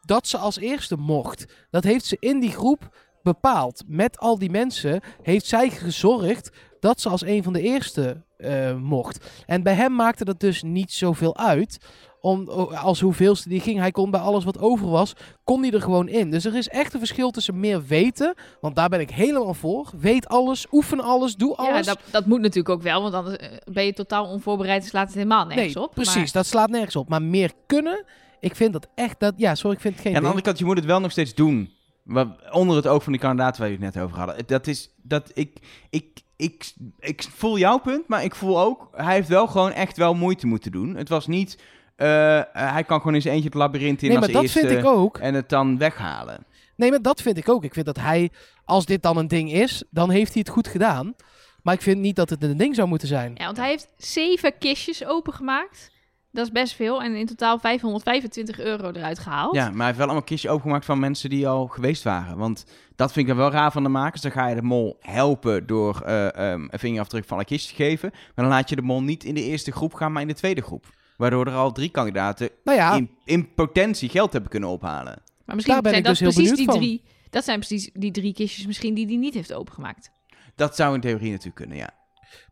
dat 0.00 0.26
ze 0.28 0.38
als 0.38 0.58
eerste 0.58 0.96
mocht. 0.96 1.66
Dat 1.70 1.84
heeft 1.84 2.04
ze 2.04 2.16
in 2.20 2.40
die 2.40 2.50
groep 2.52 2.96
bepaald. 3.22 3.82
Met 3.86 4.18
al 4.18 4.38
die 4.38 4.50
mensen 4.50 5.00
heeft 5.22 5.46
zij 5.46 5.70
gezorgd 5.70 6.50
dat 6.80 7.00
ze 7.00 7.08
als 7.08 7.22
een 7.24 7.42
van 7.42 7.52
de 7.52 7.60
eerste 7.62 8.24
eh, 8.36 8.74
mocht. 8.76 9.26
En 9.46 9.62
bij 9.62 9.74
hem 9.74 9.94
maakte 9.94 10.24
dat 10.24 10.40
dus 10.40 10.62
niet 10.62 10.92
zoveel 10.92 11.36
uit. 11.36 11.78
Om, 12.24 12.48
als 12.74 13.00
hoeveelste 13.00 13.48
die 13.48 13.60
ging. 13.60 13.78
Hij 13.78 13.90
kon 13.90 14.10
bij 14.10 14.20
alles 14.20 14.44
wat 14.44 14.58
over 14.58 14.88
was, 14.88 15.12
kon 15.44 15.62
hij 15.62 15.70
er 15.70 15.80
gewoon 15.80 16.08
in. 16.08 16.30
Dus 16.30 16.44
er 16.44 16.56
is 16.56 16.68
echt 16.68 16.92
een 16.92 16.98
verschil 16.98 17.30
tussen 17.30 17.60
meer 17.60 17.84
weten. 17.86 18.34
Want 18.60 18.76
daar 18.76 18.88
ben 18.88 19.00
ik 19.00 19.10
helemaal 19.10 19.54
voor. 19.54 19.90
Weet 20.00 20.28
alles, 20.28 20.66
oefen 20.72 21.00
alles, 21.00 21.36
doe 21.36 21.54
Ja, 21.58 21.70
alles. 21.72 21.86
dat, 21.86 21.98
dat 22.10 22.26
moet 22.26 22.40
natuurlijk 22.40 22.68
ook 22.68 22.82
wel, 22.82 23.02
want 23.02 23.14
anders 23.14 23.36
eh, 23.36 23.48
ben 23.72 23.84
je 23.84 23.92
totaal 23.92 24.26
onvoorbereid 24.26 24.82
en 24.82 24.88
slaat 24.88 25.06
het 25.06 25.14
helemaal 25.14 25.46
nergens 25.46 25.74
nee, 25.74 25.84
op. 25.84 25.94
precies. 25.94 26.14
Maar- 26.14 26.30
Dat 26.32 26.46
slaat 26.46 26.70
nergens 26.70 26.96
op. 26.96 27.08
Maar 27.08 27.22
meer 27.22 27.52
kunnen, 27.66 28.04
ik 28.40 28.56
vind 28.56 28.72
dat 28.72 28.88
echt... 28.94 29.20
Dat, 29.20 29.34
ja, 29.36 29.54
sorry, 29.54 29.74
ik 29.76 29.82
vind 29.82 29.94
het 29.94 30.02
geen 30.02 30.12
Ja, 30.12 30.18
aan 30.18 30.24
de 30.24 30.28
andere 30.30 30.46
kant, 30.46 30.58
je 30.58 30.64
moet 30.64 30.76
het 30.76 30.86
wel 30.86 31.00
nog 31.00 31.10
steeds 31.10 31.34
doen. 31.34 31.70
Wa- 32.02 32.36
Onder 32.50 32.76
het 32.76 32.86
oog 32.86 33.02
van 33.02 33.12
die 33.12 33.20
kandidaat 33.20 33.58
waar 33.58 33.66
je 33.68 33.72
het 33.80 33.94
net 33.94 33.98
over 33.98 34.18
hadden. 34.18 34.36
Dat 34.46 34.66
is 34.66 34.90
dat 35.02 35.30
ik, 35.34 35.58
ik, 35.90 36.20
ik, 36.36 36.72
ik 36.98 37.22
voel 37.34 37.58
jouw 37.58 37.78
punt, 37.78 38.08
maar 38.08 38.24
ik 38.24 38.34
voel 38.34 38.60
ook, 38.60 38.88
hij 38.92 39.14
heeft 39.14 39.28
wel 39.28 39.46
gewoon 39.46 39.70
echt 39.72 39.96
wel 39.96 40.14
moeite 40.14 40.46
moeten 40.46 40.72
doen. 40.72 40.96
Het 40.96 41.08
was 41.08 41.26
niet, 41.26 41.58
eh, 41.96 42.38
eh, 42.38 42.44
hij 42.52 42.84
kan 42.84 42.98
gewoon 42.98 43.14
in 43.14 43.22
zijn 43.22 43.34
eentje 43.34 43.48
het 43.48 43.58
labyrint 43.58 44.02
in 44.02 44.08
Nee, 44.08 44.16
als 44.16 44.26
maar 44.26 44.34
dat 44.34 44.42
eerste 44.42 44.66
vind 44.66 44.78
ik 44.78 44.86
ook. 44.86 45.18
en 45.18 45.34
het 45.34 45.48
dan 45.48 45.78
weghalen. 45.78 46.46
Nee, 46.76 46.90
maar 46.90 47.02
dat 47.02 47.22
vind 47.22 47.36
ik 47.36 47.48
ook. 47.48 47.64
Ik 47.64 47.72
vind 47.72 47.86
dat 47.86 47.96
hij, 47.96 48.30
als 48.64 48.86
dit 48.86 49.02
dan 49.02 49.16
een 49.16 49.28
ding 49.28 49.52
is, 49.52 49.84
dan 49.90 50.10
heeft 50.10 50.32
hij 50.32 50.42
het 50.44 50.54
goed 50.54 50.68
gedaan. 50.68 51.14
Maar 51.62 51.74
ik 51.74 51.82
vind 51.82 52.00
niet 52.00 52.16
dat 52.16 52.30
het 52.30 52.42
een 52.42 52.56
ding 52.56 52.74
zou 52.74 52.88
moeten 52.88 53.08
zijn. 53.08 53.32
Ja, 53.34 53.44
want 53.44 53.56
hij 53.56 53.68
heeft 53.68 53.88
zeven 53.96 54.58
kistjes 54.58 55.04
opengemaakt. 55.04 55.92
Dat 56.30 56.44
is 56.44 56.52
best 56.52 56.74
veel. 56.74 57.02
En 57.02 57.14
in 57.14 57.26
totaal 57.26 57.58
525 57.58 58.60
euro 58.60 58.90
eruit 58.90 59.18
gehaald. 59.18 59.54
Ja, 59.54 59.64
maar 59.68 59.76
hij 59.76 59.86
heeft 59.86 59.98
wel 59.98 60.06
allemaal 60.06 60.24
kistjes 60.24 60.50
opengemaakt 60.50 60.84
van 60.84 60.98
mensen 60.98 61.30
die 61.30 61.48
al 61.48 61.66
geweest 61.66 62.02
waren. 62.02 62.36
Want 62.36 62.64
dat 62.96 63.12
vind 63.12 63.28
ik 63.28 63.34
dan 63.34 63.42
wel 63.42 63.52
raar 63.52 63.72
van 63.72 63.82
de 63.82 63.88
makers. 63.88 64.22
Dan 64.22 64.30
ga 64.30 64.46
je 64.46 64.54
de 64.54 64.62
mol 64.62 64.96
helpen 65.00 65.66
door 65.66 66.00
eh, 66.00 66.34
ehm, 66.34 66.66
een 66.70 66.78
vingerafdruk 66.78 67.24
van 67.24 67.38
een 67.38 67.44
kistje 67.44 67.76
te 67.76 67.82
geven. 67.82 68.10
Maar 68.12 68.44
dan 68.44 68.54
laat 68.54 68.68
je 68.68 68.76
de 68.76 68.82
mol 68.82 69.02
niet 69.02 69.24
in 69.24 69.34
de 69.34 69.42
eerste 69.42 69.72
groep 69.72 69.94
gaan, 69.94 70.12
maar 70.12 70.22
in 70.22 70.28
de 70.28 70.34
tweede 70.34 70.62
groep. 70.62 70.86
Waardoor 71.16 71.46
er 71.46 71.54
al 71.54 71.72
drie 71.72 71.88
kandidaten 71.90 72.50
Nou 72.64 72.78
ja, 72.78 72.94
in, 72.94 73.10
in 73.24 73.54
potentie 73.54 74.08
geld 74.08 74.32
hebben 74.32 74.50
kunnen 74.50 74.68
ophalen. 74.68 75.22
Maar 75.44 75.54
misschien 75.54 75.74
Daar 75.74 75.82
ben 75.82 75.92
zijn 75.92 76.02
ik 76.02 76.08
dat 76.08 76.18
dus 76.18 76.20
heel 76.20 76.32
precies 76.32 76.56
die 76.56 76.66
benieuwd 76.66 76.98
van. 76.98 77.02
drie. 77.12 77.30
Dat 77.30 77.44
zijn 77.44 77.58
precies 77.58 77.90
die 77.92 78.10
drie 78.10 78.32
kistjes 78.34 78.66
misschien 78.66 78.94
die 78.94 79.06
hij 79.06 79.16
niet 79.16 79.34
heeft 79.34 79.52
opengemaakt. 79.52 80.10
Dat 80.54 80.76
zou 80.76 80.94
in 80.94 81.00
theorie 81.00 81.30
natuurlijk 81.30 81.56
kunnen, 81.56 81.76
ja. 81.76 81.90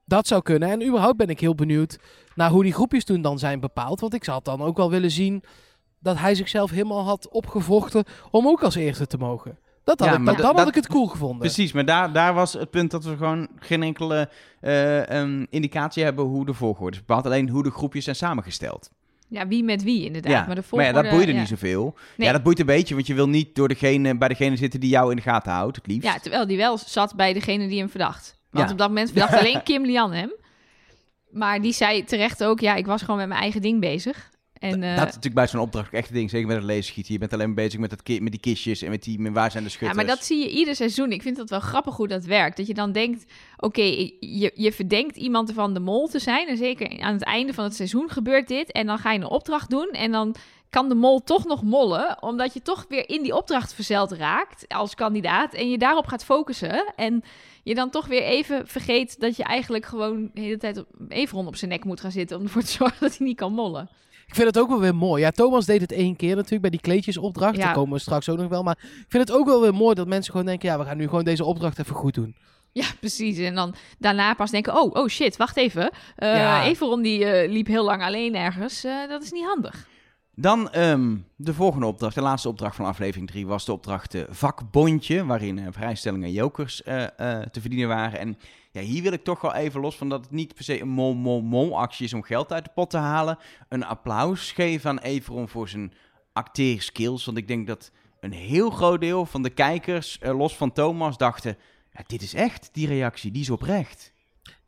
dat 0.04 0.26
zou 0.26 0.42
kunnen. 0.42 0.70
En 0.70 0.86
überhaupt 0.86 1.16
ben 1.16 1.28
ik 1.28 1.40
heel 1.40 1.54
benieuwd 1.54 1.98
naar 2.34 2.50
hoe 2.50 2.62
die 2.62 2.72
groepjes 2.72 3.04
toen 3.04 3.22
dan 3.22 3.38
zijn 3.38 3.60
bepaald. 3.60 4.00
Want 4.00 4.14
ik 4.14 4.24
zou 4.24 4.40
dan 4.42 4.62
ook 4.62 4.76
wel 4.76 4.90
willen 4.90 5.10
zien 5.10 5.42
dat 6.00 6.18
hij 6.18 6.34
zichzelf 6.34 6.70
helemaal 6.70 7.04
had 7.04 7.28
opgevochten 7.28 8.04
om 8.30 8.46
ook 8.48 8.62
als 8.62 8.74
eerste 8.74 9.06
te 9.06 9.16
mogen. 9.16 9.58
Dat 9.84 9.98
had 10.00 10.08
Ja, 10.08 10.14
ik, 10.14 10.20
maar 10.20 10.34
dan, 10.34 10.42
dan 10.42 10.50
dat- 10.54 10.58
had 10.64 10.68
ik 10.68 10.74
het 10.82 10.86
cool 10.88 11.06
gevonden. 11.06 11.38
Precies, 11.38 11.72
maar 11.72 11.84
daar, 11.84 12.12
daar 12.12 12.34
was 12.34 12.52
het 12.52 12.70
punt 12.70 12.90
dat 12.90 13.04
we 13.04 13.16
gewoon 13.16 13.48
geen 13.58 13.82
enkele 13.82 14.28
eh, 14.60 15.10
ehm, 15.20 15.44
indicatie 15.50 16.04
hebben 16.04 16.24
hoe 16.24 16.46
de 16.46 16.54
volgorde 16.54 16.92
is 16.96 16.98
bepaald. 17.04 17.26
Alleen 17.26 17.48
hoe 17.48 17.62
de 17.62 17.70
groepjes 17.70 18.04
zijn 18.04 18.16
samengesteld. 18.16 18.90
Ja, 19.28 19.46
wie 19.46 19.64
met 19.64 19.82
wie 19.82 20.04
inderdaad. 20.04 20.32
ja, 20.32 20.36
Maar, 20.46 20.46
de 20.46 20.54
maar 20.54 20.62
ja, 20.62 20.68
volgorde, 20.68 21.02
dat 21.02 21.10
boeide 21.10 21.32
ja. 21.32 21.38
niet 21.38 21.48
zoveel. 21.48 21.94
Nee. 22.16 22.26
Ja, 22.26 22.32
dat 22.32 22.42
boeit 22.42 22.60
een 22.60 22.66
beetje, 22.66 22.94
want 22.94 23.06
je 23.06 23.14
wil 23.14 23.28
niet 23.28 23.54
door 23.54 23.68
degene, 23.68 24.18
bij 24.18 24.28
degene 24.28 24.56
zitten 24.56 24.80
die 24.80 24.90
jou 24.90 25.10
in 25.10 25.16
de 25.16 25.22
gaten 25.22 25.52
houdt, 25.52 25.76
het 25.76 25.86
liefst. 25.86 26.02
Ja, 26.08 26.18
terwijl 26.18 26.46
die 26.46 26.56
wel 26.56 26.78
zat 26.78 27.14
bij 27.14 27.32
degene 27.32 27.68
die 27.68 27.78
hem 27.78 27.88
verdacht. 27.88 28.38
Want 28.50 28.66
Ja. 28.66 28.72
op 28.72 28.78
dat 28.78 28.88
moment 28.88 29.10
verdacht 29.10 29.34
alleen 29.40 29.62
Kim 29.62 29.84
Lian 29.84 30.12
hem. 30.12 30.32
Maar 31.30 31.60
die 31.60 31.72
zei 31.72 32.04
terecht 32.04 32.44
ook, 32.44 32.60
ja, 32.60 32.74
ik 32.74 32.86
was 32.86 33.00
gewoon 33.00 33.16
met 33.16 33.28
mijn 33.28 33.40
eigen 33.40 33.60
ding 33.62 33.80
bezig. 33.80 34.30
En, 34.62 34.82
eh, 34.82 34.88
dat 34.88 34.98
is 34.98 35.14
natuurlijk 35.14 35.34
bij 35.34 35.46
zo'n 35.46 35.60
opdracht 35.60 35.92
echt 35.92 36.08
een 36.08 36.14
ding. 36.14 36.30
Zeker 36.30 36.46
met 36.46 36.56
het 36.56 36.66
laserschieten. 36.66 37.12
Je 37.12 37.18
bent 37.18 37.32
alleen 37.32 37.54
bezig 37.54 37.80
met, 37.80 37.90
het 37.90 38.20
met 38.20 38.30
die 38.30 38.40
kistjes 38.40 38.82
en 38.82 38.90
met 38.90 39.02
die 39.02 39.18
met 39.18 39.32
waar 39.32 39.50
zijn 39.50 39.62
de 39.62 39.68
ja, 39.68 39.74
schutters. 39.74 40.04
maar 40.04 40.16
dat 40.16 40.24
zie 40.24 40.38
je 40.38 40.50
ieder 40.50 40.74
seizoen. 40.76 41.12
Ik 41.12 41.22
vind 41.22 41.36
dat 41.36 41.50
wel 41.50 41.60
grappig 41.60 41.96
hoe 41.96 42.08
dat 42.08 42.24
werkt. 42.24 42.56
Dat 42.56 42.66
je 42.66 42.74
dan 42.74 42.92
denkt, 42.92 43.24
oké, 43.56 43.82
je, 43.82 44.50
je 44.54 44.72
verdenkt 44.72 45.16
iemand 45.16 45.48
ervan 45.48 45.74
de 45.74 45.80
mol 45.80 46.08
te 46.08 46.18
zijn. 46.18 46.48
En 46.48 46.56
zeker 46.56 47.00
aan 47.00 47.12
het 47.12 47.24
einde 47.24 47.54
van 47.54 47.64
het 47.64 47.74
seizoen 47.74 48.10
gebeurt 48.10 48.48
dit. 48.48 48.72
En 48.72 48.86
dan 48.86 48.98
ga 48.98 49.12
je 49.12 49.18
een 49.18 49.26
opdracht 49.26 49.70
doen 49.70 49.88
en 49.92 50.12
dan 50.12 50.34
kan 50.70 50.88
de 50.88 50.94
mol 50.94 51.22
toch 51.24 51.44
nog 51.44 51.62
mollen. 51.62 52.22
Omdat 52.22 52.54
je 52.54 52.62
toch 52.62 52.84
weer 52.88 53.08
in 53.08 53.22
die 53.22 53.36
opdracht 53.36 53.74
verzeld 53.74 54.12
raakt 54.12 54.68
als 54.68 54.94
kandidaat. 54.94 55.54
En 55.54 55.70
je 55.70 55.78
daarop 55.78 56.06
gaat 56.06 56.24
focussen. 56.24 56.92
En 56.96 57.22
je 57.62 57.74
dan 57.74 57.90
toch 57.90 58.06
weer 58.06 58.22
even 58.22 58.66
vergeet 58.66 59.20
dat 59.20 59.36
je 59.36 59.42
eigenlijk 59.42 59.86
gewoon 59.86 60.30
de 60.34 60.40
hele 60.40 60.56
tijd 60.56 60.78
op, 60.78 60.86
even 61.08 61.36
rond 61.36 61.48
op 61.48 61.56
zijn 61.56 61.70
nek 61.70 61.84
moet 61.84 62.00
gaan 62.00 62.10
zitten. 62.10 62.36
Om 62.36 62.42
ervoor 62.42 62.62
te 62.62 62.70
zorgen 62.82 63.00
dat 63.00 63.16
hij 63.16 63.26
niet 63.26 63.36
kan 63.36 63.52
mollen. 63.52 63.88
Ik 64.32 64.38
vind 64.38 64.54
het 64.54 64.58
ook 64.58 64.68
wel 64.68 64.80
weer 64.80 64.94
mooi. 64.94 65.22
Ja, 65.22 65.30
Thomas 65.30 65.66
deed 65.66 65.80
het 65.80 65.92
één 65.92 66.16
keer 66.16 66.34
natuurlijk 66.34 66.60
bij 66.60 66.70
die 66.70 66.80
kleedjesopdracht. 66.80 67.56
Ja. 67.56 67.64
Daar 67.64 67.74
komen 67.74 67.92
we 67.92 67.98
straks 67.98 68.28
ook 68.28 68.38
nog 68.38 68.48
wel. 68.48 68.62
Maar 68.62 68.78
ik 68.82 69.06
vind 69.08 69.28
het 69.28 69.36
ook 69.36 69.46
wel 69.46 69.60
weer 69.60 69.74
mooi 69.74 69.94
dat 69.94 70.06
mensen 70.06 70.30
gewoon 70.30 70.46
denken... 70.46 70.68
ja, 70.68 70.78
we 70.78 70.84
gaan 70.84 70.96
nu 70.96 71.08
gewoon 71.08 71.24
deze 71.24 71.44
opdracht 71.44 71.78
even 71.78 71.94
goed 71.94 72.14
doen. 72.14 72.36
Ja, 72.72 72.84
precies. 73.00 73.38
En 73.38 73.54
dan 73.54 73.74
daarna 73.98 74.34
pas 74.34 74.50
denken, 74.50 74.74
oh, 74.74 74.94
oh 74.94 75.08
shit, 75.08 75.36
wacht 75.36 75.56
even. 75.56 75.90
Eh 76.16 76.36
Ja. 76.36 76.64
Everon 76.64 77.02
die 77.02 77.24
eh, 77.24 77.50
liep 77.50 77.66
heel 77.66 77.84
lang 77.84 78.02
alleen 78.02 78.36
ergens. 78.36 78.84
Eh, 78.84 79.08
dat 79.08 79.22
is 79.22 79.32
niet 79.32 79.44
handig. 79.44 79.86
Dan 80.34 80.70
ehm, 80.70 81.16
de 81.36 81.54
volgende 81.54 81.86
opdracht, 81.86 82.14
de 82.14 82.20
laatste 82.20 82.48
opdracht 82.48 82.76
van 82.76 82.84
aflevering 82.84 83.28
3, 83.28 83.46
was 83.46 83.64
de 83.64 83.72
opdracht 83.72 84.16
vakbondje, 84.28 85.24
waarin 85.24 85.58
eh, 85.58 85.66
vrijstellingen 85.70 86.26
en 86.26 86.32
jokers 86.32 86.82
eh, 86.82 87.02
eh, 87.02 87.46
te 87.46 87.60
verdienen 87.60 87.88
waren. 87.88 88.18
En 88.18 88.38
ja, 88.72 88.80
hier 88.80 89.02
wil 89.02 89.12
ik 89.12 89.24
toch 89.24 89.40
wel 89.40 89.54
even 89.54 89.80
los 89.80 89.96
van 89.96 90.08
dat 90.08 90.20
het 90.20 90.30
niet 90.30 90.54
per 90.54 90.64
se 90.64 90.80
een 90.80 90.88
mol-mol-mol 90.88 91.78
actie 91.78 92.04
is 92.04 92.14
om 92.14 92.22
geld 92.22 92.52
uit 92.52 92.64
de 92.64 92.70
pot 92.74 92.90
te 92.90 92.96
halen. 92.96 93.38
Een 93.68 93.84
applaus 93.84 94.52
geven 94.52 94.90
aan 94.90 94.98
Everon 94.98 95.48
voor 95.48 95.68
zijn 95.68 95.92
acteerskills, 96.32 97.24
want 97.24 97.36
ik 97.36 97.48
denk 97.48 97.66
dat 97.66 97.90
een 98.20 98.32
heel 98.32 98.70
groot 98.70 99.00
deel 99.00 99.26
van 99.26 99.42
de 99.42 99.50
kijkers, 99.50 100.18
eh, 100.18 100.38
los 100.38 100.56
van 100.56 100.72
Thomas, 100.72 101.16
dachten, 101.16 101.56
ja, 101.92 102.00
dit 102.06 102.22
is 102.22 102.34
echt, 102.34 102.68
die 102.72 102.86
reactie, 102.86 103.30
die 103.30 103.42
is 103.42 103.50
oprecht. 103.50 104.12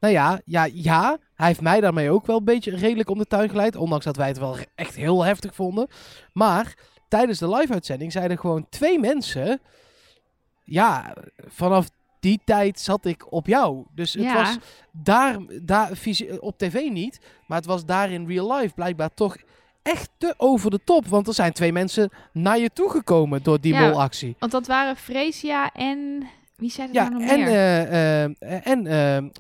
Nou 0.01 0.12
ja, 0.12 0.40
ja, 0.45 0.69
ja, 0.73 1.19
hij 1.35 1.47
heeft 1.47 1.61
mij 1.61 1.81
daarmee 1.81 2.11
ook 2.11 2.27
wel 2.27 2.38
een 2.38 2.45
beetje 2.45 2.77
redelijk 2.77 3.11
om 3.11 3.19
de 3.19 3.27
tuin 3.27 3.49
geleid. 3.49 3.77
Ondanks 3.77 4.05
dat 4.05 4.17
wij 4.17 4.29
het 4.29 4.38
wel 4.38 4.57
echt 4.75 4.95
heel 4.95 5.23
heftig 5.23 5.55
vonden. 5.55 5.88
Maar 6.33 6.75
tijdens 7.09 7.38
de 7.38 7.49
live-uitzending 7.49 8.12
zeiden 8.12 8.38
gewoon 8.38 8.67
twee 8.69 8.99
mensen... 8.99 9.61
Ja, 10.67 11.17
vanaf 11.37 11.88
die 12.24 12.40
tijd 12.44 12.80
zat 12.80 13.04
ik 13.04 13.32
op 13.32 13.46
jou. 13.46 13.84
Dus 13.94 14.12
het 14.12 14.22
Ja. 14.22 14.34
was 14.34 14.56
daar, 14.90 15.37
daar 15.62 15.90
op 16.40 16.58
tv 16.58 16.88
niet. 16.90 17.20
Maar 17.46 17.58
het 17.58 17.66
was 17.66 17.84
daar 17.84 18.10
in 18.10 18.26
real 18.26 18.52
life 18.56 18.74
blijkbaar 18.74 19.14
toch 19.14 19.37
echt 19.82 20.10
te 20.18 20.34
over 20.37 20.70
de 20.70 20.80
top. 20.84 21.06
Want 21.06 21.26
er 21.28 21.34
zijn 21.34 21.52
twee 21.52 21.72
mensen 21.72 22.10
naar 22.32 22.58
je 22.58 22.70
toegekomen 22.72 23.42
door 23.42 23.60
die 23.60 23.72
Ja. 23.74 23.88
molactie. 23.88 24.37
Want 24.38 24.52
dat 24.52 24.66
waren 24.66 24.96
Fresia 24.96 25.72
en... 25.72 26.26
Wie 26.56 26.70
zei 26.70 26.87
dat 26.87 26.96
Ja, 26.96 27.08
nou 27.08 27.20
nog 27.22 27.30
en, 27.30 27.38
meer? 27.38 27.48
eh, 27.48 28.24
eh, 28.24 28.66
en 28.66 28.87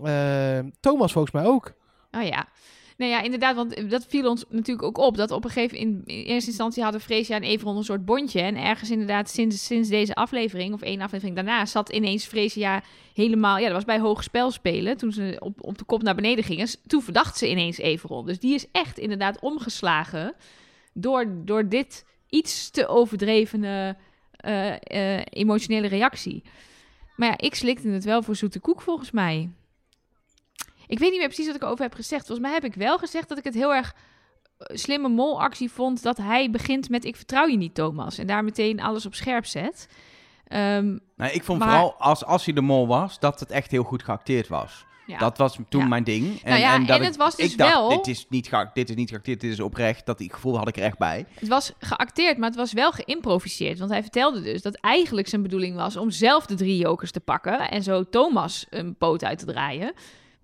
eh, 0.02 0.72
Thomas 0.80 1.12
volgens 1.12 1.34
mij 1.34 1.44
ook. 1.44 1.72
Oh 2.12 2.22
ja. 2.22 2.46
Nou 2.96 3.10
ja, 3.10 3.22
inderdaad, 3.22 3.56
want 3.56 3.90
dat 3.90 4.06
viel 4.08 4.28
ons 4.28 4.44
natuurlijk 4.48 4.86
ook 4.86 4.98
op. 4.98 5.16
Dat 5.16 5.30
op 5.30 5.44
een 5.44 5.50
gegeven 5.50 5.78
in, 5.78 6.02
in 6.04 6.24
eerste 6.24 6.50
instantie 6.50 6.82
hadden 6.82 7.00
Fresia 7.00 7.36
en 7.36 7.42
Everon 7.42 7.76
een 7.76 7.84
soort 7.84 8.04
bondje. 8.04 8.40
En 8.40 8.56
ergens 8.56 8.90
inderdaad 8.90 9.30
sinds, 9.30 9.64
sinds 9.64 9.88
deze 9.88 10.14
aflevering, 10.14 10.74
of 10.74 10.82
één 10.82 11.00
aflevering 11.00 11.36
daarna, 11.36 11.66
zat 11.66 11.88
ineens 11.88 12.26
Fresia 12.26 12.82
helemaal... 13.14 13.58
Ja, 13.58 13.64
dat 13.64 13.72
was 13.72 13.84
bij 13.84 13.98
hoog 13.98 14.22
spel 14.22 14.50
spelen. 14.50 14.96
Toen 14.96 15.12
ze 15.12 15.36
op, 15.38 15.62
op 15.62 15.78
de 15.78 15.84
kop 15.84 16.02
naar 16.02 16.14
beneden 16.14 16.44
gingen. 16.44 16.68
Toen 16.86 17.02
verdacht 17.02 17.38
ze 17.38 17.50
ineens 17.50 17.78
Everon. 17.78 18.26
Dus 18.26 18.38
die 18.38 18.54
is 18.54 18.66
echt 18.72 18.98
inderdaad 18.98 19.40
omgeslagen 19.40 20.34
door, 20.92 21.26
door 21.44 21.68
dit 21.68 22.04
iets 22.28 22.70
te 22.70 22.86
overdrevene 22.86 23.96
eh, 24.36 24.72
eh, 25.16 25.22
emotionele 25.30 25.86
reactie. 25.86 26.42
Maar 27.16 27.28
ja, 27.28 27.38
ik 27.38 27.54
slikte 27.54 27.88
het 27.88 28.04
wel 28.04 28.22
voor 28.22 28.36
zoete 28.36 28.60
koek 28.60 28.82
volgens 28.82 29.10
mij. 29.10 29.50
Ik 30.86 30.98
weet 30.98 31.10
niet 31.10 31.18
meer 31.18 31.28
precies 31.28 31.46
wat 31.46 31.54
ik 31.56 31.62
erover 31.62 31.82
heb 31.84 31.94
gezegd. 31.94 32.26
Volgens 32.26 32.46
mij 32.46 32.54
heb 32.56 32.64
ik 32.64 32.74
wel 32.74 32.98
gezegd 32.98 33.28
dat 33.28 33.38
ik 33.38 33.44
het 33.44 33.54
heel 33.54 33.74
erg 33.74 33.94
eh, 34.58 34.76
slimme 34.76 35.08
molactie 35.08 35.70
vond 35.70 36.02
dat 36.02 36.16
hij 36.16 36.50
begint 36.50 36.88
met 36.88 37.04
ik 37.04 37.16
vertrouw 37.16 37.46
je 37.46 37.56
niet 37.56 37.74
Thomas 37.74 38.18
en 38.18 38.26
daar 38.26 38.44
meteen 38.44 38.80
alles 38.80 39.06
op 39.06 39.14
scherp 39.14 39.46
zet. 39.46 39.88
Nou, 40.48 41.00
ik 41.32 41.44
vond 41.44 41.58
Maar- 41.58 41.68
vooral 41.68 41.94
als, 41.98 42.24
als 42.24 42.44
hij 42.44 42.54
de 42.54 42.60
mol 42.60 42.86
was, 42.86 43.18
dat 43.18 43.40
het 43.40 43.50
echt 43.50 43.70
heel 43.70 43.82
goed 43.82 44.02
geacteerd 44.02 44.48
was. 44.48 44.84
Ja. 45.06 45.18
Dat 45.18 45.38
was 45.38 45.58
toen 45.68 45.80
Ja. 45.80 45.86
mijn 45.88 46.04
ding. 46.04 46.42
En, 46.42 46.48
Nou 46.50 46.60
ja, 46.60 46.74
en, 46.74 46.80
dat 46.86 46.96
en 46.96 47.02
ik- 47.02 47.08
het 47.08 47.16
was 47.16 47.36
dus 47.36 47.52
ik 47.52 47.58
dacht, 47.58 47.72
wel- 47.72 47.88
dit 47.88 48.06
is 48.06 48.26
niet 48.28 48.50
dit 48.74 48.90
is 48.90 48.96
niet 48.96 49.10
geacteerd, 49.10 49.40
dit 49.40 49.52
is 49.52 49.60
oprecht. 49.60 50.06
Dat 50.06 50.18
die 50.18 50.32
gevoel 50.32 50.56
had 50.58 50.68
ik 50.68 50.76
er 50.76 50.82
echt 50.82 50.98
bij. 50.98 51.26
Het 51.34 51.48
was 51.48 51.72
geacteerd, 51.78 52.38
maar 52.38 52.48
het 52.48 52.58
was 52.58 52.72
wel 52.72 52.92
geïmproviseerd. 52.92 53.78
Want 53.78 53.90
hij 53.90 54.02
vertelde 54.02 54.42
dus 54.42 54.62
dat 54.62 54.74
eigenlijk 54.74 55.28
zijn 55.28 55.42
bedoeling 55.42 55.76
was 55.76 55.96
om 55.96 56.10
zelf 56.10 56.46
de 56.46 56.54
drie 56.54 56.76
jokers 56.76 57.10
te 57.10 57.20
pakken 57.20 57.70
en 57.70 57.82
zo 57.82 58.08
Thomas 58.08 58.66
een 58.70 58.96
poot 58.96 59.24
uit 59.24 59.38
te 59.38 59.44
draaien. 59.46 59.92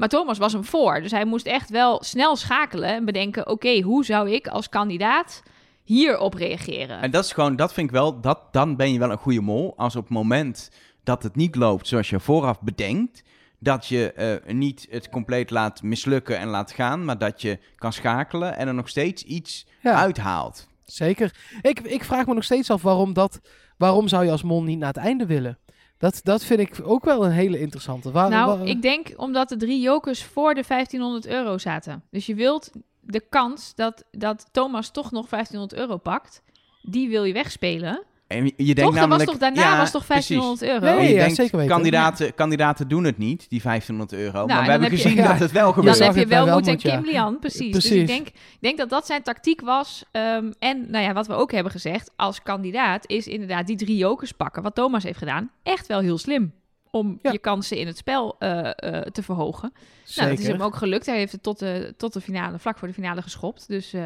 Maar 0.00 0.08
Thomas 0.08 0.38
was 0.38 0.52
hem 0.52 0.64
voor, 0.64 1.00
dus 1.02 1.10
hij 1.10 1.24
moest 1.24 1.46
echt 1.46 1.70
wel 1.70 2.02
snel 2.02 2.36
schakelen 2.36 2.88
en 2.88 3.04
bedenken: 3.04 3.48
oké, 3.48 3.80
hoe 3.80 4.04
zou 4.04 4.30
ik 4.30 4.46
als 4.48 4.68
kandidaat 4.68 5.42
hierop 5.84 6.34
reageren? 6.34 7.00
En 7.00 7.10
dat 7.10 7.24
is 7.24 7.32
gewoon, 7.32 7.56
dat 7.56 7.72
vind 7.72 7.86
ik 7.86 7.92
wel, 7.92 8.20
dat, 8.20 8.38
dan 8.50 8.76
ben 8.76 8.92
je 8.92 8.98
wel 8.98 9.10
een 9.10 9.18
goede 9.18 9.40
mol. 9.40 9.74
Als 9.76 9.96
op 9.96 10.02
het 10.02 10.12
moment 10.12 10.70
dat 11.04 11.22
het 11.22 11.36
niet 11.36 11.54
loopt 11.56 11.88
zoals 11.88 12.10
je 12.10 12.20
vooraf 12.20 12.60
bedenkt, 12.60 13.22
dat 13.58 13.86
je 13.86 14.12
eh, 14.12 14.54
niet 14.54 14.86
het 14.90 15.08
compleet 15.08 15.50
laat 15.50 15.82
mislukken 15.82 16.38
en 16.38 16.48
laat 16.48 16.72
gaan, 16.72 17.04
maar 17.04 17.18
dat 17.18 17.42
je 17.42 17.58
kan 17.76 17.92
schakelen 17.92 18.56
en 18.56 18.68
er 18.68 18.74
nog 18.74 18.88
steeds 18.88 19.22
iets 19.22 19.66
Ja. 19.82 19.94
uithaalt. 19.94 20.68
Zeker. 20.84 21.34
Ik, 21.62 21.80
ik 21.80 22.04
vraag 22.04 22.26
me 22.26 22.34
nog 22.34 22.44
steeds 22.44 22.70
af 22.70 22.82
waarom 22.82 23.12
dat. 23.12 23.40
Waarom 23.76 24.08
zou 24.08 24.24
je 24.24 24.30
als 24.30 24.42
mol 24.42 24.62
niet 24.62 24.78
naar 24.78 24.92
het 24.92 24.96
einde 25.04 25.26
willen? 25.26 25.58
Dat, 26.00 26.20
dat 26.24 26.44
vind 26.44 26.60
ik 26.60 26.80
ook 26.82 27.04
wel 27.04 27.24
een 27.24 27.30
hele 27.30 27.58
interessante. 27.58 28.10
Waar, 28.10 28.30
nou, 28.30 28.58
waar- 28.58 28.66
ik 28.68 28.82
denk 28.82 29.12
omdat 29.16 29.48
de 29.48 29.56
drie 29.56 29.80
jokers 29.80 30.24
voor 30.24 30.54
de 30.54 30.64
1500 30.68 31.26
euro 31.26 31.58
zaten. 31.58 32.02
Dus 32.10 32.26
je 32.26 32.34
wilt 32.34 32.70
de 33.00 33.20
kans 33.20 33.74
dat, 33.74 34.04
dat 34.10 34.48
Thomas 34.52 34.90
toch 34.90 35.10
nog 35.10 35.28
1500 35.28 35.80
euro 35.80 35.96
pakt, 35.96 36.42
die 36.82 37.08
wil 37.08 37.24
je 37.24 37.32
wegspelen. 37.32 38.02
En 38.30 38.44
je 38.44 38.52
denkt 38.56 38.66
toch, 38.66 38.74
dat 38.76 38.84
was 38.92 38.94
namelijk, 38.94 39.30
toch, 39.30 39.38
daarna 39.38 39.60
ja, 39.60 39.76
was 39.78 39.90
toch 39.90 40.06
precies. 40.06 40.36
1500 40.36 40.82
euro? 40.82 40.94
Nee, 40.96 41.04
En 41.04 41.08
je 41.08 41.14
ja, 41.14 41.20
denkt, 41.20 41.36
zeker 41.36 41.56
weten. 41.56 41.72
Kandidaten, 41.74 42.34
kandidaten 42.34 42.88
doen 42.88 43.04
het 43.04 43.18
niet, 43.18 43.46
die 43.48 43.60
1500 43.62 44.12
euro. 44.12 44.46
maar 44.46 44.56
dan 44.56 44.64
we 44.64 44.70
hebben 44.70 44.88
heb 44.88 44.98
je- 44.98 45.02
gezien 45.02 45.16
Ja. 45.22 45.28
dat 45.28 45.38
het 45.38 45.52
wel 45.52 45.64
Dan 45.64 45.74
gebeurt. 45.74 45.96
zag 45.96 46.06
heb 46.06 46.16
je 46.16 46.26
wel 46.26 46.46
moeten 46.46 46.72
ja. 46.78 46.96
Kim 46.96 47.04
Lian, 47.10 47.38
precies. 47.38 47.72
Dus 47.72 47.86
Precies. 47.86 48.00
ik 48.00 48.06
denk, 48.06 48.26
ik 48.28 48.34
denk 48.60 48.78
dat 48.78 48.88
dat 48.90 49.06
zijn 49.06 49.22
tactiek 49.22 49.60
was. 49.60 50.04
Ehm, 50.12 50.50
en 50.58 50.90
nou 50.90 51.04
ja, 51.04 51.12
wat 51.12 51.26
we 51.26 51.34
ook 51.34 51.52
hebben 51.52 51.72
gezegd 51.72 52.10
als 52.16 52.42
kandidaat 52.42 53.08
is 53.08 53.26
inderdaad 53.26 53.66
die 53.66 53.76
drie 53.76 53.96
jokers 53.96 54.32
pakken. 54.32 54.62
Wat 54.62 54.74
Thomas 54.74 55.02
heeft 55.02 55.18
gedaan, 55.18 55.50
echt 55.62 55.86
wel 55.86 56.00
heel 56.00 56.18
slim. 56.18 56.52
Om 56.90 57.18
Ja. 57.22 57.32
je 57.32 57.38
kansen 57.38 57.76
in 57.76 57.86
het 57.86 57.96
spel 57.96 58.36
eh, 58.38 58.58
eh, 58.76 59.02
te 59.02 59.22
verhogen. 59.22 59.72
Zeker. 60.04 60.22
Nou, 60.22 60.36
dat 60.36 60.44
is 60.46 60.52
hem 60.52 60.62
ook 60.62 60.76
gelukt. 60.76 61.06
Hij 61.06 61.18
heeft 61.18 61.32
het 61.32 61.42
tot 61.42 61.58
de, 61.58 61.94
tot 61.96 62.12
de 62.12 62.20
finale, 62.20 62.58
vlak 62.58 62.78
voor 62.78 62.88
de 62.88 62.94
finale 62.94 63.22
geschopt. 63.22 63.68
Dus 63.68 63.92
eh, 63.92 64.02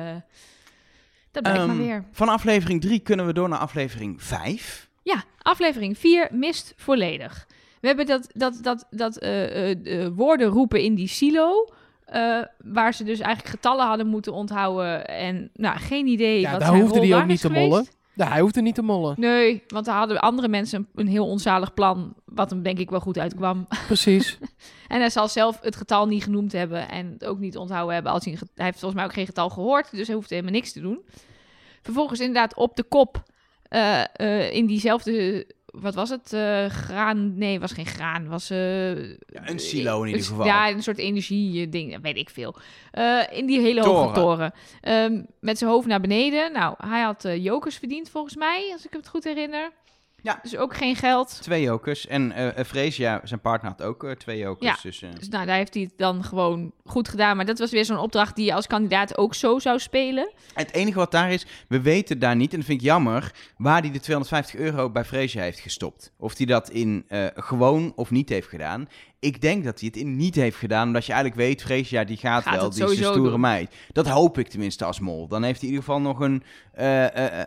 dat 1.35 1.43
blijkt 1.43 1.61
Ehm, 1.61 1.69
maar 1.69 1.77
weer. 1.87 2.05
Van 2.13 2.29
aflevering 2.29 2.81
3 2.81 2.99
kunnen 3.01 3.27
we 3.27 3.33
door 3.33 3.49
naar 3.49 3.59
aflevering 3.59 4.23
5. 4.23 4.89
Ja, 5.03 5.25
aflevering 5.43 5.99
4 5.99 6.29
mist 6.33 6.75
volledig. 6.77 7.47
We 7.81 7.87
hebben 7.87 8.07
dat, 8.07 8.31
dat, 8.35 8.59
dat, 8.63 8.87
dat 8.91 9.17
eh, 9.17 9.71
eh, 9.71 10.05
eh, 10.05 10.11
woorden 10.15 10.47
roepen 10.49 10.83
in 10.83 10.95
die 10.95 11.09
silo. 11.09 11.69
eh, 12.05 12.39
waar 12.59 12.95
ze 12.95 13.05
dus 13.05 13.19
eigenlijk 13.21 13.55
getallen 13.55 13.87
hadden 13.87 14.07
moeten 14.07 14.33
onthouden. 14.33 15.07
En 15.07 15.51
nou, 15.55 15.79
geen 15.79 16.07
idee. 16.07 16.41
Ja, 16.41 16.51
wat 16.51 16.61
daar 16.61 16.69
zijn 16.69 16.81
hoefde 16.81 16.99
rol 16.99 17.07
die 17.07 17.15
ook 17.15 17.27
niet 17.27 17.41
te 17.41 17.47
geweest. 17.47 17.69
mollen. 17.69 17.87
Ja, 18.15 18.29
hij 18.29 18.41
hoefde 18.41 18.61
niet 18.63 18.75
te 18.75 18.83
mollen. 18.83 19.15
Nee, 19.19 19.63
want 19.67 19.85
daar 19.85 19.97
hadden 19.97 20.21
andere 20.21 20.49
mensen 20.49 20.79
een, 20.79 21.01
een 21.01 21.09
heel 21.13 21.27
onzalig 21.27 21.75
plan. 21.75 22.15
Wat 22.25 22.51
hem 22.51 22.63
denk 22.63 22.79
ik 22.79 22.91
wel 22.91 23.01
goed 23.01 23.19
uitkwam. 23.19 23.67
Precies. 23.87 24.39
En 24.89 25.01
hij 25.01 25.11
zal 25.11 25.29
zelf 25.29 25.61
het 25.61 25.77
getal 25.77 26.07
niet 26.07 26.23
genoemd 26.23 26.53
hebben. 26.53 26.89
En 26.89 27.11
het 27.13 27.25
ook 27.25 27.39
niet 27.39 27.57
onthouden 27.57 27.95
hebben. 27.95 28.13
Als 28.13 28.25
hij, 28.25 28.39
hij 28.55 28.65
heeft 28.65 28.79
volgens 28.79 28.95
mij 29.01 29.05
ook 29.05 29.15
geen 29.17 29.27
getal 29.27 29.51
gehoord. 29.51 29.91
Dus 29.91 30.07
hij 30.07 30.17
hoeft 30.17 30.31
helemaal 30.31 30.53
niks 30.53 30.73
te 30.73 30.81
doen. 30.81 31.01
Vervolgens 31.83 32.21
inderdaad 32.21 32.55
op 32.55 32.77
de 32.77 32.83
kop. 32.83 33.23
eh, 33.63 34.03
eh, 34.13 34.53
in 34.53 34.67
diezelfde. 34.67 35.47
Wat 35.81 35.95
was 35.95 36.11
het? 36.11 36.33
Eh, 36.33 36.67
graan. 36.67 37.39
Nee, 37.39 37.53
het 37.53 37.61
was 37.61 37.73
geen 37.73 37.87
graan. 37.87 38.29
Was, 38.29 38.51
eh, 38.51 39.09
Ja, 39.09 39.49
een 39.49 39.59
silo 39.59 40.03
in 40.03 40.09
ieder 40.09 40.27
geval. 40.27 40.47
Ja, 40.47 40.71
een 40.71 40.83
soort 40.83 40.99
energie-ding. 40.99 42.03
Weet 42.03 42.17
ik 42.17 42.31
veel. 42.31 42.57
Eh, 42.91 43.21
in 43.31 43.47
die 43.47 43.61
hele 43.61 43.81
hoge 43.85 44.13
Toren. 44.13 44.15
toren. 44.15 44.53
Ehm, 44.81 45.23
met 45.41 45.59
zijn 45.59 45.71
hoofd 45.71 45.87
naar 45.87 46.01
beneden. 46.01 46.53
Nou, 46.53 46.75
hij 46.77 47.03
had 47.03 47.29
jokers 47.39 47.77
verdiend 47.77 48.11
volgens 48.11 48.37
mij. 48.37 48.71
Als 48.73 48.87
ik 48.87 48.93
het 48.93 49.09
goed 49.09 49.25
herinner. 49.25 49.73
Ja. 50.25 50.39
Dus 50.43 50.57
ook 50.57 50.77
geen 50.77 50.97
geld. 50.97 51.39
Twee 51.43 51.63
jokers. 51.63 52.07
En 52.07 52.33
eh, 52.33 52.65
Freesia, 52.65 53.21
zijn 53.25 53.41
partner, 53.41 53.71
had 53.71 53.83
ook 53.83 54.05
eh, 54.05 54.11
twee 54.11 54.39
jokers. 54.39 54.83
Ja. 54.83 54.89
Dus, 54.89 55.03
eh, 55.03 55.09
Dus 55.19 55.29
nou, 55.29 55.47
daar 55.47 55.57
heeft 55.57 55.75
hij 55.75 55.83
het 55.83 55.93
dan 55.97 56.25
gewoon 56.25 56.73
goed 56.85 57.09
gedaan. 57.09 57.37
Maar 57.37 57.47
dat 57.47 57.59
was 57.59 57.71
weer 57.71 57.85
zo'n 57.85 57.99
opdracht 57.99 58.37
die 58.37 58.45
je 58.45 58.55
als 58.55 58.67
kandidaat 58.67 59.19
ook 59.19 59.35
zo 59.35 59.59
zou 59.59 59.79
spelen. 59.79 60.33
Het 60.55 60.73
enige 60.73 60.99
wat 60.99 61.11
daar 61.11 61.33
is, 61.33 61.47
we 61.69 61.81
weten 61.81 62.19
daar 62.19 62.37
niet, 62.37 62.53
en 62.53 62.59
dat 62.59 62.67
vind 62.67 62.81
ik 62.81 62.87
jammer, 62.87 63.33
waar 63.57 63.81
hij 63.81 63.91
de 63.91 64.01
250 64.01 64.61
euro 64.61 64.91
bij 64.91 65.05
Freesia 65.05 65.43
heeft 65.43 65.61
gestopt. 65.61 66.13
Of 66.19 66.37
hij 66.37 66.47
dat 66.47 66.71
in 66.71 67.05
gewoon 67.35 67.93
of 67.97 68.11
niet 68.11 68.29
heeft 68.29 68.49
gedaan. 68.49 68.89
Ik 69.19 69.41
denk 69.41 69.65
dat 69.65 69.81
hij 69.81 69.89
het 69.93 70.03
in 70.03 70.17
niet 70.17 70.35
heeft 70.35 70.57
gedaan, 70.57 70.87
omdat 70.87 71.07
je 71.07 71.13
eigenlijk 71.13 71.43
weet, 71.43 71.63
Freesia 71.63 72.05
die 72.05 72.17
gaat, 72.17 72.43
Gaat 72.43 72.57
wel, 72.57 72.71
die 72.71 72.85
is 72.85 72.91
een 72.91 73.05
stoere 73.05 73.31
doen. 73.31 73.41
meid. 73.41 73.75
Dat 73.93 74.09
hoop 74.09 74.39
ik 74.39 74.49
tenminste 74.49 74.85
als 74.85 75.01
mol. 75.01 75.29
Dan 75.29 75.43
heeft 75.43 75.61
hij 75.61 75.69
in 75.69 75.75
ieder 75.75 75.89
geval 75.91 76.01
nog 76.01 76.21
een, 76.21 76.43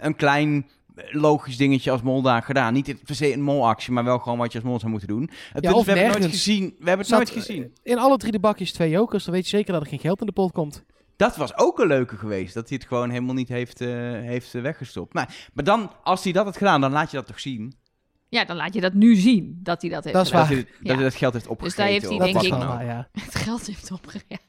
een 0.05 0.15
klein 0.15 0.65
logisch 1.11 1.57
dingetje 1.57 1.91
als 1.91 2.01
mol 2.01 2.21
daar 2.21 2.43
gedaan. 2.43 2.73
Niet 2.73 3.03
per 3.05 3.15
se 3.15 3.33
een 3.33 3.41
molactie, 3.41 3.91
maar 3.93 4.03
wel 4.03 4.19
gewoon 4.19 4.37
wat 4.37 4.51
je 4.51 4.57
als 4.57 4.67
mol 4.67 4.79
zou 4.79 4.91
moeten 4.91 5.07
doen. 5.09 5.29
Het 5.53 5.61
punt 5.63 5.75
of 5.75 5.87
is, 5.87 5.93
we 5.93 5.99
hebben 5.99 6.11
het 6.11 6.19
nooit 6.21 6.31
gezien. 6.33 6.63
We 6.65 6.75
hebben 6.87 6.97
het 6.97 7.07
Zat, 7.07 7.17
nooit 7.17 7.29
gezien. 7.29 7.73
In 7.83 7.97
alle 7.97 8.17
drie 8.17 8.31
de 8.31 8.39
bakjes 8.39 8.71
twee 8.71 8.89
jokers. 8.89 9.23
Dan 9.23 9.33
weet 9.33 9.49
je 9.49 9.57
zeker 9.57 9.73
dat 9.73 9.81
er 9.81 9.87
geen 9.87 9.99
geld 9.99 10.19
in 10.19 10.25
de 10.25 10.31
pot 10.31 10.51
komt. 10.51 10.83
Dat 11.15 11.35
was 11.35 11.57
ook 11.57 11.79
een 11.79 11.87
leuke 11.87 12.15
geweest. 12.17 12.53
Dat 12.53 12.69
hij 12.69 12.77
het 12.77 12.87
gewoon 12.87 13.09
helemaal 13.09 13.33
niet 13.35 13.49
heeft, 13.49 13.81
eh, 13.81 13.87
heeft 14.11 14.55
eh, 14.55 14.61
weggestopt. 14.61 15.13
Maar, 15.13 15.49
maar 15.53 15.63
dan, 15.63 15.91
als 16.03 16.23
hij 16.23 16.31
dat 16.33 16.45
had 16.45 16.57
gedaan, 16.57 16.81
dan 16.81 16.91
laat 16.91 17.11
je 17.11 17.17
dat 17.17 17.25
toch 17.27 17.39
zien. 17.39 17.73
Ja, 18.29 18.45
dan 18.45 18.55
laat 18.55 18.73
je 18.73 18.81
dat 18.81 18.93
nu 18.93 19.15
zien, 19.15 19.59
dat 19.63 19.81
hij 19.81 19.89
dat 19.91 20.03
heeft 20.03 20.15
Dat 20.15 20.25
is 20.25 20.31
gedaan. 20.31 20.47
waar. 20.47 20.55
Dat, 20.55 20.65
hij, 20.65 20.73
dat 20.79 20.87
Ja. 20.87 20.93
hij 20.93 21.03
dat 21.03 21.15
geld 21.15 21.33
heeft 21.33 21.45
Dus 21.45 21.53
opgegeten. 21.53 21.83
daar 21.83 21.91
heeft 21.93 22.09
hij 22.09 22.17
denk 22.17 22.41
ik- 22.81 22.87
ja. 22.87 23.07
Het 23.11 23.35
geld 23.35 23.67
heeft 23.67 23.91
opgegeven. 23.91 24.39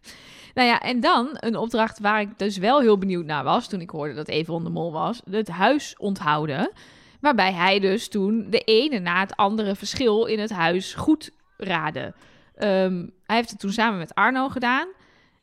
Nou 0.59 0.71
ja, 0.71 0.81
en 0.81 1.01
dan 1.01 1.29
een 1.33 1.57
opdracht 1.57 1.99
waar 1.99 2.21
ik 2.21 2.39
dus 2.39 2.57
wel 2.57 2.81
heel 2.81 2.99
benieuwd 2.99 3.25
naar 3.25 3.45
was... 3.45 3.69
toen 3.69 3.81
ik 3.81 3.91
hoorde 3.91 4.15
dat 4.15 4.29
Evron 4.29 4.65
de 4.65 4.71
Mol 4.71 4.93
was. 4.93 5.23
Het 5.31 5.49
huis 5.49 5.95
onthouden. 5.99 6.73
Waarbij 7.21 7.53
hij 7.53 7.81
dus 7.81 8.09
toen 8.09 8.47
de 8.51 8.61
ene 8.61 8.99
na 8.99 9.21
het 9.21 9.37
andere 9.37 9.75
verschil 9.75 10.25
in 10.25 10.39
het 10.39 10.51
huis 10.51 10.95
goed 10.95 11.31
raadde. 11.57 12.15
Ehm, 12.55 13.07
hij 13.27 13.37
heeft 13.37 13.51
het 13.51 13.59
toen 13.59 13.73
samen 13.73 13.99
met 13.99 14.15
Arno 14.15 14.49
gedaan. 14.49 14.89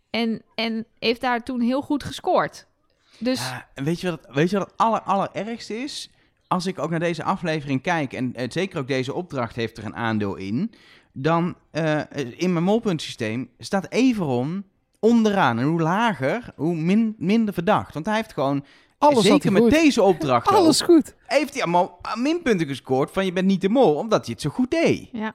En, 0.09 0.41
en 0.55 0.85
heeft 0.99 1.21
daar 1.21 1.43
toen 1.43 1.61
heel 1.61 1.81
goed 1.81 2.03
gescoord. 2.03 2.67
Dus 3.19 3.39
Ja, 3.39 3.67
weet 3.73 4.01
je 4.01 4.09
wat 4.09 4.25
het, 4.25 4.35
weet 4.35 4.49
je 4.49 4.57
wat 4.57 4.67
het 4.67 4.77
aller, 4.77 5.01
allerergste 5.01 5.75
is? 5.75 6.09
Als 6.47 6.65
ik 6.65 6.79
ook 6.79 6.89
naar 6.89 6.99
deze 6.99 7.23
aflevering 7.23 7.81
kijk, 7.81 8.13
en 8.13 8.33
eh, 8.33 8.49
zeker 8.49 8.79
ook 8.79 8.87
deze 8.87 9.13
opdracht 9.13 9.55
heeft 9.55 9.77
er 9.77 9.85
een 9.85 9.95
aandeel 9.95 10.35
in, 10.35 10.73
dan 11.13 11.55
eh, 11.71 12.01
in 12.35 12.53
mijn 12.53 12.65
molpuntsysteem 12.65 13.49
staat 13.57 13.91
Everon 13.91 14.73
onderaan. 15.09 15.59
En 15.59 15.65
hoe 15.65 15.81
lager, 15.81 16.53
hoe 16.55 16.75
min, 16.75 17.15
minder 17.17 17.53
verdacht. 17.53 17.93
Want 17.93 18.05
hij 18.05 18.15
heeft 18.15 18.33
gewoon, 18.33 18.65
Alles 18.97 19.23
zeker 19.23 19.51
met 19.51 19.61
goed. 19.61 19.71
deze 19.71 20.01
opdracht 20.01 20.49
ook, 20.49 20.57
Alles 20.57 20.81
goed. 20.81 21.15
heeft 21.25 21.53
hij 21.53 21.61
allemaal 21.63 21.99
minpunten 22.15 22.67
gescoord 22.67 23.11
van 23.11 23.25
je 23.25 23.33
bent 23.33 23.47
niet 23.47 23.61
de 23.61 23.69
mol, 23.69 23.95
omdat 23.95 24.23
hij 24.25 24.33
het 24.33 24.41
zo 24.41 24.49
goed 24.49 24.71
deed. 24.71 25.09
ja, 25.11 25.33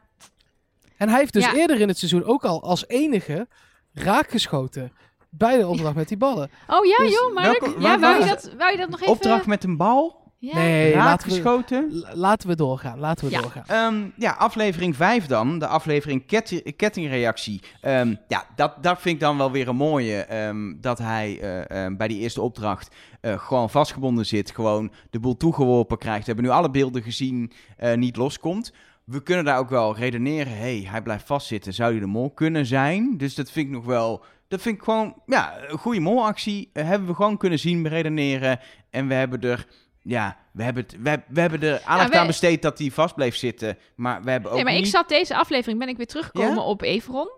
En 0.96 1.08
hij 1.08 1.18
heeft 1.18 1.32
dus 1.32 1.44
Ja. 1.44 1.54
eerder 1.54 1.80
in 1.80 1.88
het 1.88 1.98
seizoen 1.98 2.24
ook 2.24 2.44
al 2.44 2.62
als 2.62 2.88
enige 2.88 3.48
raakgeschoten. 3.92 4.92
Bij 5.32 5.58
de 5.58 5.66
opdracht 5.66 5.94
met 5.94 6.08
die 6.08 6.16
ballen. 6.16 6.50
Oh 6.66 6.84
ja, 6.84 6.96
Dus 6.96 7.12
joh, 7.12 7.34
Mark. 7.34 7.60
welke- 7.60 7.80
ja, 7.80 7.98
wou, 7.98 8.20
je 8.22 8.28
dat, 8.28 8.50
wou 8.58 8.70
je 8.70 8.76
dat 8.76 8.88
nog 8.88 9.00
even... 9.00 9.12
Opdracht 9.12 9.46
met 9.46 9.64
een 9.64 9.76
bal, 9.76 10.19
Ja. 10.42 10.54
Nee, 10.54 10.94
laten 10.94 11.28
we, 11.28 11.34
raakgeschoten. 11.34 11.88
l- 11.92 12.06
laten 12.18 12.48
we 12.48 12.54
doorgaan. 12.56 12.98
Laten 12.98 13.24
we 13.24 13.30
Ja. 13.30 13.40
doorgaan. 13.40 13.64
Ehm, 13.66 14.08
ja, 14.16 14.30
aflevering 14.32 14.96
5 14.96 15.26
dan. 15.26 15.58
De 15.58 15.66
aflevering 15.66 16.26
ketti- 16.26 16.62
kettingreactie. 16.76 17.60
Ehm, 17.80 18.14
ja, 18.28 18.44
dat, 18.56 18.82
dat 18.82 19.00
vind 19.00 19.14
ik 19.14 19.20
dan 19.20 19.36
wel 19.36 19.50
weer 19.50 19.68
een 19.68 19.76
mooie. 19.76 20.16
ehm, 20.16 20.72
dat 20.80 20.98
hij 20.98 21.40
eh, 21.40 21.96
bij 21.96 22.08
die 22.08 22.18
eerste 22.20 22.40
opdracht 22.40 22.94
eh, 23.20 23.38
gewoon 23.38 23.70
vastgebonden 23.70 24.26
zit. 24.26 24.50
Gewoon 24.50 24.92
de 25.10 25.20
boel 25.20 25.36
toegeworpen 25.36 25.98
krijgt. 25.98 26.20
We 26.26 26.32
hebben 26.32 26.44
nu 26.44 26.50
alle 26.50 26.70
beelden 26.70 27.02
gezien, 27.02 27.52
eh, 27.76 27.94
niet 27.96 28.16
loskomt. 28.16 28.72
We 29.04 29.22
kunnen 29.22 29.44
daar 29.44 29.58
ook 29.58 29.70
wel 29.70 29.96
redeneren. 29.96 30.56
hey, 30.56 30.86
hij 30.90 31.02
blijft 31.02 31.26
vastzitten. 31.26 31.74
Zou 31.74 31.90
hij 31.90 32.00
de 32.00 32.06
mol 32.06 32.30
kunnen 32.30 32.66
zijn? 32.66 33.16
Dus 33.16 33.34
dat 33.34 33.50
vind 33.50 33.66
ik 33.66 33.72
nog 33.72 33.84
wel... 33.84 34.24
Dat 34.48 34.62
vind 34.62 34.76
ik 34.76 34.82
gewoon, 34.82 35.14
ja, 35.26 35.54
een 35.68 35.78
goede 35.78 36.00
molactie. 36.00 36.70
Hebben 36.72 37.08
we 37.08 37.14
gewoon 37.14 37.36
kunnen 37.36 37.58
zien, 37.58 37.82
beredeneren. 37.82 38.60
En 38.90 39.06
we 39.08 39.14
hebben 39.14 39.40
er... 39.40 39.66
Ja, 40.02 40.36
we 40.52 40.62
hebben, 40.62 40.82
het, 40.82 40.96
we, 41.02 41.20
we 41.28 41.40
hebben 41.40 41.62
er 41.62 41.82
aandacht 41.84 42.10
we- 42.10 42.18
aan 42.18 42.26
besteed 42.26 42.62
dat 42.62 42.78
hij 42.78 42.90
vast 42.90 43.14
bleef 43.14 43.36
zitten. 43.36 43.78
Maar 43.94 44.22
we 44.22 44.30
hebben 44.30 44.50
ook 44.50 44.56
Nee, 44.56 44.64
maar 44.64 44.74
niet... 44.74 44.84
ik 44.84 44.90
zat 44.90 45.08
deze 45.08 45.36
aflevering, 45.36 45.78
ben 45.78 45.88
ik 45.88 45.96
weer 45.96 46.06
teruggekomen 46.06 46.54
Ja? 46.54 46.60
op 46.62 46.82
Everon. 46.82 47.30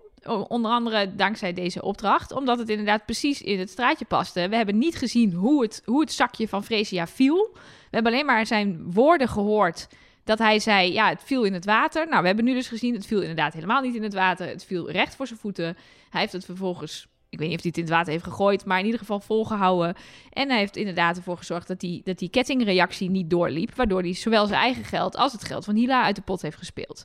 Onder 0.48 0.70
andere 0.70 1.14
dankzij 1.14 1.52
deze 1.52 1.82
opdracht, 1.82 2.32
omdat 2.32 2.58
het 2.58 2.68
inderdaad 2.68 3.04
precies 3.04 3.42
in 3.42 3.58
het 3.58 3.70
straatje 3.70 4.04
paste. 4.04 4.48
We 4.48 4.56
hebben 4.56 4.78
niet 4.78 4.96
gezien 4.96 5.32
hoe 5.32 5.62
het, 5.62 5.82
hoe 5.84 6.00
het 6.00 6.12
zakje 6.12 6.48
van 6.48 6.64
Fresia 6.64 7.06
viel. 7.06 7.50
We 7.54 7.60
hebben 7.90 8.12
alleen 8.12 8.26
maar 8.26 8.46
zijn 8.46 8.92
woorden 8.92 9.28
gehoord 9.28 9.86
dat 10.24 10.38
hij 10.38 10.58
zei, 10.58 10.92
ja, 10.92 11.08
het 11.08 11.22
viel 11.24 11.42
in 11.44 11.52
het 11.52 11.64
water. 11.64 12.08
Nou, 12.08 12.20
we 12.20 12.26
hebben 12.26 12.44
nu 12.44 12.54
dus 12.54 12.68
gezien, 12.68 12.94
het 12.94 13.06
viel 13.06 13.20
inderdaad 13.20 13.52
helemaal 13.52 13.80
niet 13.82 13.94
in 13.94 14.02
het 14.02 14.14
water. 14.14 14.48
Het 14.48 14.64
viel 14.64 14.90
recht 14.90 15.16
voor 15.16 15.26
zijn 15.26 15.38
voeten. 15.38 15.76
Hij 16.10 16.20
heeft 16.20 16.32
het 16.32 16.44
vervolgens, 16.44 17.06
ik 17.32 17.38
weet 17.38 17.48
niet 17.48 17.56
of 17.56 17.62
hij 17.62 17.72
het 17.74 17.76
in 17.76 17.84
het 17.84 17.92
water 17.92 18.12
heeft 18.12 18.24
gegooid, 18.24 18.64
maar 18.64 18.78
in 18.78 18.84
ieder 18.84 19.00
geval 19.00 19.20
volgehouden. 19.20 19.94
En 20.30 20.48
hij 20.48 20.58
heeft 20.58 20.76
inderdaad 20.76 21.16
ervoor 21.16 21.36
gezorgd 21.36 21.68
dat 21.68 21.80
die, 21.80 22.00
dat 22.04 22.18
die 22.18 22.28
kettingreactie 22.28 23.10
niet 23.10 23.30
doorliep, 23.30 23.74
waardoor 23.74 24.00
hij 24.00 24.14
zowel 24.14 24.46
zijn 24.46 24.60
eigen 24.60 24.84
geld 24.84 25.16
als 25.16 25.32
het 25.32 25.44
geld 25.44 25.64
van 25.64 25.74
Hila 25.74 26.04
uit 26.04 26.16
de 26.16 26.22
pot 26.22 26.42
heeft 26.42 26.56
gespeeld. 26.56 27.04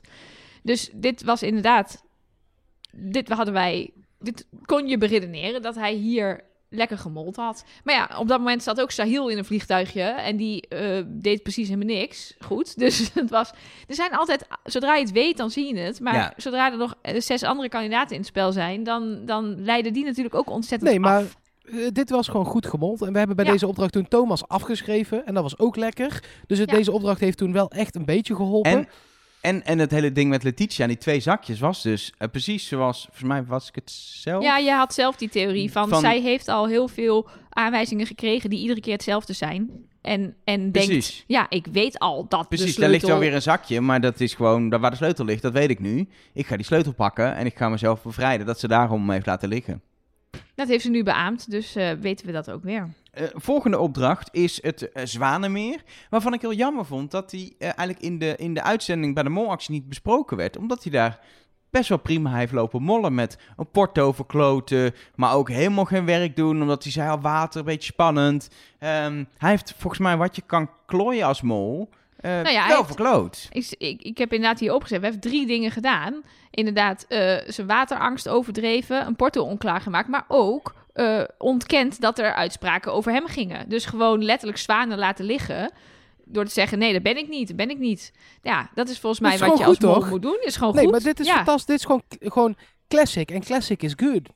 Dus 0.62 0.90
dit 0.94 1.22
was 1.22 1.42
inderdaad 1.42 2.06
dit 2.92 3.28
hadden 3.28 3.54
wij, 3.54 3.90
dit 4.18 4.46
kon 4.64 4.88
je 4.88 4.98
beredeneren 4.98 5.62
dat 5.62 5.74
hij 5.74 5.94
hier 5.94 6.44
lekker 6.70 6.98
gemold 6.98 7.36
had. 7.36 7.64
Maar 7.84 7.94
ja, 7.94 8.18
op 8.18 8.28
dat 8.28 8.38
moment 8.38 8.62
zat 8.62 8.80
ook 8.80 8.90
Sahil 8.90 9.28
in 9.28 9.38
een 9.38 9.44
vliegtuigje 9.44 10.02
en 10.02 10.36
die 10.36 10.68
eh, 10.68 11.02
deed 11.06 11.42
precies 11.42 11.68
helemaal 11.68 11.94
niks 11.96 12.34
goed. 12.40 12.76
Dus 12.84 13.10
het 13.14 13.30
was, 13.30 13.50
er 13.86 13.94
zijn 13.94 14.12
altijd, 14.12 14.46
zodra 14.64 14.94
je 14.94 15.02
het 15.02 15.12
weet, 15.12 15.36
dan 15.36 15.50
zie 15.50 15.74
je 15.74 15.80
het. 15.80 16.00
Maar 16.00 16.14
Ja. 16.14 16.32
zodra 16.36 16.70
er 16.70 16.78
nog 16.78 16.94
eh, 17.02 17.20
zes 17.20 17.42
andere 17.42 17.68
kandidaten 17.68 18.10
in 18.14 18.18
het 18.20 18.26
spel 18.28 18.52
zijn, 18.52 18.82
dan, 18.82 19.24
dan 19.24 19.64
leiden 19.64 19.92
die 19.92 20.04
natuurlijk 20.04 20.34
ook 20.34 20.50
ontzettend 20.50 20.90
Nee, 20.90 21.00
maar 21.00 21.16
af. 21.22 21.36
eh, 21.64 21.86
dit 21.92 22.10
was 22.10 22.28
gewoon 22.28 22.46
goed 22.46 22.66
gemold. 22.66 23.02
En 23.02 23.12
we 23.12 23.18
hebben 23.18 23.36
bij 23.36 23.44
Ja. 23.44 23.50
deze 23.52 23.66
opdracht 23.66 23.92
toen 23.92 24.08
Thomas 24.08 24.48
afgeschreven. 24.48 25.26
En 25.26 25.34
dat 25.34 25.42
was 25.42 25.58
ook 25.58 25.76
lekker. 25.76 26.22
Dus 26.46 26.58
het, 26.58 26.70
Ja. 26.70 26.76
deze 26.76 26.92
opdracht 26.92 27.20
heeft 27.20 27.38
toen 27.38 27.52
wel 27.52 27.70
echt 27.70 27.94
een 27.94 28.04
beetje 28.04 28.34
geholpen. 28.34 28.70
En, 28.70 28.88
en, 29.40 29.64
en 29.64 29.78
het 29.78 29.90
hele 29.90 30.12
ding 30.12 30.30
met 30.30 30.42
Letitia, 30.42 30.86
die 30.86 30.96
twee 30.98 31.20
zakjes, 31.20 31.60
was 31.60 31.82
dus 31.82 32.12
eh, 32.18 32.28
precies 32.28 32.68
zoals, 32.68 33.02
volgens 33.02 33.24
mij 33.24 33.44
was 33.44 33.68
ik 33.68 33.74
het 33.74 33.90
zelf. 33.90 34.42
Ja, 34.42 34.56
je 34.58 34.70
had 34.70 34.94
zelf 34.94 35.16
die 35.16 35.28
theorie 35.28 35.72
van, 35.72 35.88
Van- 35.88 36.00
zij 36.00 36.20
heeft 36.20 36.48
al 36.48 36.66
heel 36.66 36.88
veel 36.88 37.28
aanwijzingen 37.50 38.06
gekregen 38.06 38.50
die 38.50 38.60
iedere 38.60 38.80
keer 38.80 38.92
hetzelfde 38.92 39.32
zijn. 39.32 39.70
En, 40.02 40.36
en 40.44 40.72
denkt, 40.72 40.88
Precies. 40.88 41.24
ja, 41.26 41.46
ik 41.48 41.66
weet 41.72 41.98
al 41.98 42.28
dat 42.28 42.48
Precies, 42.48 42.74
de 42.74 42.80
daar 42.80 42.90
ligt 42.90 43.06
wel 43.06 43.18
weer 43.18 43.34
een 43.34 43.42
zakje, 43.42 43.80
maar 43.80 44.00
dat 44.00 44.20
is 44.20 44.34
gewoon 44.34 44.68
daar 44.68 44.80
waar 44.80 44.90
de 44.90 44.96
sleutel 44.96 45.24
ligt, 45.24 45.42
dat 45.42 45.52
weet 45.52 45.70
ik 45.70 45.78
nu. 45.80 46.08
Ik 46.32 46.46
ga 46.46 46.56
die 46.56 46.64
sleutel 46.64 46.92
pakken 46.92 47.34
en 47.34 47.46
ik 47.46 47.56
ga 47.56 47.68
mezelf 47.68 48.02
bevrijden 48.02 48.46
dat 48.46 48.60
ze 48.60 48.68
daarom 48.68 49.10
heeft 49.10 49.26
laten 49.26 49.48
liggen. 49.48 49.82
Dat 50.58 50.68
heeft 50.68 50.82
ze 50.82 50.90
nu 50.90 51.02
beaamd, 51.02 51.50
dus 51.50 51.74
eh, 51.74 51.90
weten 51.92 52.26
we 52.26 52.32
dat 52.32 52.50
ook 52.50 52.62
weer. 52.62 52.88
Eh, 53.10 53.26
volgende 53.34 53.78
opdracht 53.78 54.28
is 54.32 54.62
het 54.62 54.92
eh, 54.92 55.04
Zwanenmeer. 55.04 55.82
Waarvan 56.10 56.34
ik 56.34 56.40
heel 56.40 56.52
jammer 56.52 56.84
vond 56.84 57.10
dat 57.10 57.30
die 57.30 57.56
eigenlijk 57.58 58.00
in 58.00 58.18
de, 58.18 58.36
in 58.36 58.54
de 58.54 58.62
uitzending 58.62 59.14
bij 59.14 59.22
de 59.22 59.28
molactie 59.28 59.72
niet 59.74 59.88
besproken 59.88 60.36
werd. 60.36 60.56
Omdat 60.56 60.82
hij 60.82 60.92
daar 60.92 61.20
best 61.70 61.88
wel 61.88 61.98
prima 61.98 62.34
heeft 62.34 62.52
lopen 62.52 62.82
mollen 62.82 63.14
met 63.14 63.38
een 63.56 63.70
porto 63.70 64.12
verkloten. 64.12 64.94
Maar 65.14 65.34
ook 65.34 65.48
helemaal 65.48 65.84
geen 65.84 66.04
werk 66.04 66.36
doen, 66.36 66.62
omdat 66.62 66.82
hij 66.82 66.92
zei 66.92 67.10
al 67.10 67.20
water, 67.20 67.58
een 67.58 67.66
beetje 67.66 67.92
spannend. 67.92 68.50
Ehm, 68.78 69.24
hij 69.36 69.50
heeft 69.50 69.74
volgens 69.76 70.02
mij 70.02 70.16
wat 70.16 70.36
je 70.36 70.42
kan 70.46 70.70
klooien 70.86 71.26
als 71.26 71.42
mol 71.42 71.90
eh, 72.18 72.30
Nou 72.30 72.50
ja, 72.50 72.68
wel 72.68 72.84
verkloot. 72.84 73.46
Ik, 73.50 73.74
ik, 73.78 74.02
ik 74.02 74.18
heb 74.18 74.32
inderdaad 74.32 74.60
hier 74.60 74.74
opgezet. 74.74 75.00
We 75.00 75.06
hebben 75.06 75.30
drie 75.30 75.46
dingen 75.46 75.70
gedaan. 75.70 76.22
Inderdaad, 76.50 77.04
eh, 77.08 77.36
zijn 77.46 77.66
waterangst 77.66 78.28
overdreven, 78.28 79.06
een 79.06 79.16
porto 79.16 79.42
onklaar 79.42 79.80
gemaakt, 79.80 80.08
maar 80.08 80.24
ook 80.28 80.74
eh, 80.92 81.22
ontkend 81.38 82.00
dat 82.00 82.18
er 82.18 82.34
uitspraken 82.34 82.92
over 82.92 83.12
hem 83.12 83.26
gingen. 83.26 83.68
Dus 83.68 83.84
gewoon 83.84 84.24
letterlijk 84.24 84.58
zwanen 84.58 84.98
laten 84.98 85.24
liggen. 85.24 85.72
Door 86.24 86.44
te 86.44 86.50
zeggen, 86.50 86.78
nee, 86.78 86.92
dat 86.92 87.02
ben 87.02 87.16
ik 87.16 87.28
niet, 87.28 87.48
dat 87.48 87.56
ben 87.56 87.70
ik 87.70 87.78
niet. 87.78 88.12
Ja, 88.42 88.70
dat 88.74 88.88
is 88.88 88.98
volgens 88.98 89.20
mij 89.20 89.34
is 89.34 89.40
wat 89.40 89.58
je 89.58 89.64
als 89.64 89.78
toch? 89.78 90.10
moet 90.10 90.22
doen. 90.22 90.38
Is 90.40 90.56
gewoon 90.56 90.74
nee, 90.74 90.84
goed. 90.84 90.92
maar 90.92 91.02
dit 91.02 91.20
is 91.20 91.26
ja. 91.26 91.34
fantastisch. 91.34 91.66
Dit 91.66 91.78
is 91.78 91.84
gewoon, 91.84 92.02
gewoon 92.18 92.56
classic. 92.88 93.30
En 93.30 93.44
classic 93.44 93.82
is 93.82 93.92
good. 93.96 94.28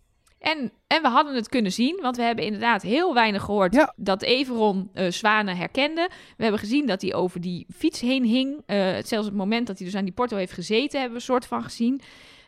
En, 0.42 0.72
en 0.86 1.02
we 1.02 1.08
hadden 1.08 1.34
het 1.34 1.48
kunnen 1.48 1.72
zien, 1.72 1.98
want 2.02 2.16
we 2.16 2.22
hebben 2.22 2.44
inderdaad 2.44 2.82
heel 2.82 3.14
weinig 3.14 3.42
gehoord 3.42 3.74
Ja. 3.74 3.92
dat 3.96 4.22
Everon 4.22 4.90
eh 4.94 5.10
Zwanen 5.10 5.56
herkende. 5.56 6.08
We 6.36 6.42
hebben 6.42 6.60
gezien 6.60 6.86
dat 6.86 7.02
hij 7.02 7.14
over 7.14 7.40
die 7.40 7.66
fiets 7.76 8.00
heen 8.00 8.24
hing. 8.24 8.62
Eh, 8.66 8.76
zelfs 9.04 9.26
het 9.26 9.34
moment 9.34 9.66
dat 9.66 9.76
hij 9.78 9.86
dus 9.86 9.96
aan 9.96 10.04
die 10.04 10.12
porto 10.14 10.36
heeft 10.36 10.52
gezeten, 10.52 11.00
hebben 11.00 11.08
we 11.08 11.14
een 11.14 11.32
soort 11.32 11.46
van 11.46 11.62
gezien. 11.62 12.00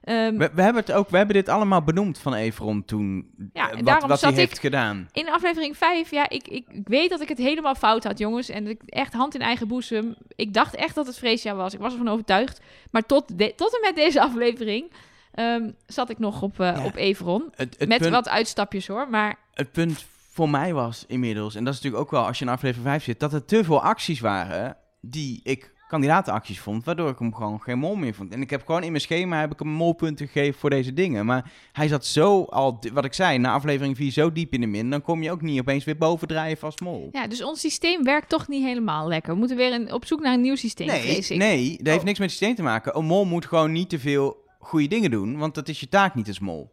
Ehm, 0.03 0.36
We, 0.36 0.51
we, 0.55 0.62
hebben 0.62 0.82
het 0.82 0.92
ook, 0.92 1.09
we 1.11 1.16
hebben 1.16 1.34
dit 1.36 1.49
allemaal 1.49 1.82
benoemd 1.82 2.18
van 2.18 2.34
Everon 2.34 2.84
toen. 2.84 3.30
Ja, 3.53 3.70
eh, 3.70 3.78
en 3.78 3.84
wat 3.84 4.01
wat 4.01 4.09
hij 4.09 4.16
zat 4.18 4.30
ik- 4.30 4.36
heeft 4.36 4.59
gedaan. 4.59 5.09
in 5.12 5.28
aflevering 5.30 5.76
5, 5.76 6.11
ja, 6.11 6.28
ik, 6.28 6.49
ik, 6.49 6.64
ik 6.68 6.88
weet 6.88 7.11
dat 7.11 7.20
ik 7.20 7.28
het 7.28 7.38
helemaal 7.38 7.74
fout 7.74 8.05
had, 8.05 8.18
jongens. 8.18 8.49
En 8.49 8.66
ik 8.66 8.80
echt 8.86 9.12
hand 9.12 9.34
in 9.34 9.40
eigen 9.40 9.68
boezem. 9.68 10.14
Ik 10.36 10.55
dacht 10.55 10.74
echt 10.74 10.95
dat 10.95 11.07
het 11.07 11.18
Freesia 11.18 11.55
was. 11.55 11.74
Ik 11.74 11.80
was 11.80 11.92
ervan 11.92 12.09
overtuigd. 12.09 12.61
Maar 12.90 13.07
tot, 13.07 13.38
de- 13.38 13.53
tot 13.57 13.74
en 13.74 13.80
met 13.80 13.95
deze 13.97 14.20
aflevering 14.20 14.90
ehm, 15.35 15.70
zat 15.87 16.11
ik 16.11 16.18
nog 16.18 16.43
op, 16.43 16.55
Ja. 16.59 16.85
op 16.85 16.97
Everon. 16.97 17.53
Het, 17.55 17.74
het 17.78 17.89
met 17.89 17.99
punt- 17.99 18.11
wat 18.11 18.28
uitstapjes 18.28 18.87
hoor. 18.87 19.09
Maar 19.11 19.39
het 19.55 19.72
punt 19.72 20.05
voor 20.30 20.51
mij 20.51 20.74
was 20.74 21.05
inmiddels, 21.09 21.55
en 21.55 21.64
dat 21.64 21.74
is 21.74 21.80
natuurlijk 21.80 22.05
ook 22.05 22.11
wel 22.11 22.26
als 22.26 22.39
je 22.39 22.45
in 22.45 22.51
aflevering 22.51 22.87
5 22.89 23.05
zit, 23.05 23.20
dat 23.20 23.32
er 23.32 23.45
te 23.45 23.64
veel 23.64 23.82
acties 23.82 24.20
waren 24.20 24.76
die 25.01 25.41
ik 25.43 25.72
kandidatenacties 25.89 26.61
vond, 26.61 26.85
waardoor 26.85 27.09
ik 27.09 27.18
hem 27.18 27.35
gewoon 27.35 27.61
geen 27.62 27.78
mol 27.78 27.95
meer 27.95 28.14
vond. 28.14 28.32
En 28.32 28.41
ik 28.43 28.51
heb 28.51 28.64
gewoon 28.64 28.82
in 28.82 28.91
mijn 28.91 29.03
schema 29.03 29.41
heb 29.41 29.53
ik 29.53 29.59
hem 29.59 29.68
molpunten 29.68 30.26
gegeven 30.26 30.61
voor 30.61 30.70
deze 30.70 30.93
dingen. 30.95 31.26
Maar 31.26 31.51
hij 31.72 31.89
zat 31.89 32.07
zo 32.07 32.43
al, 32.45 32.78
wat 32.93 33.05
ik 33.05 33.12
zei, 33.12 33.39
na 33.39 33.53
aflevering 33.53 33.97
4 33.97 34.11
zo 34.12 34.32
diep 34.32 34.53
in 34.53 34.61
de 34.61 34.66
min, 34.66 34.91
dan 34.91 35.03
kom 35.03 35.22
je 35.22 35.30
ook 35.30 35.41
niet 35.43 35.61
opeens 35.61 35.85
weer 35.85 35.97
bovendrijven 35.97 36.64
als 36.66 36.80
mol. 36.80 37.09
ja, 37.12 37.26
dus 37.26 37.43
ons 37.45 37.61
systeem 37.61 38.05
werkt 38.05 38.28
toch 38.28 38.49
niet 38.49 38.64
helemaal 38.64 39.09
lekker. 39.09 39.32
We 39.32 39.39
moeten 39.39 39.57
weer 39.57 39.72
een, 39.72 39.93
op 39.93 40.05
zoek 40.07 40.20
naar 40.20 40.35
een 40.35 40.41
nieuw 40.41 40.55
systeem, 40.57 40.87
nee, 40.87 41.24
nee, 41.28 41.76
dat 41.76 41.87
heeft 41.87 41.99
Oh. 41.99 42.05
niks 42.05 42.18
met 42.18 42.28
het 42.30 42.39
systeem 42.39 42.55
te 42.55 42.62
maken. 42.62 42.97
Een 42.99 43.05
mol 43.05 43.24
moet 43.24 43.47
gewoon 43.47 43.72
niet 43.72 43.89
te 43.89 43.99
veel 43.99 44.43
goede 44.65 44.87
dingen 44.87 45.11
doen, 45.11 45.39
want 45.39 45.55
dat 45.55 45.69
is 45.69 45.81
je 45.81 45.89
taak 45.89 46.15
niet 46.15 46.29
als 46.29 46.39
mol. 46.39 46.73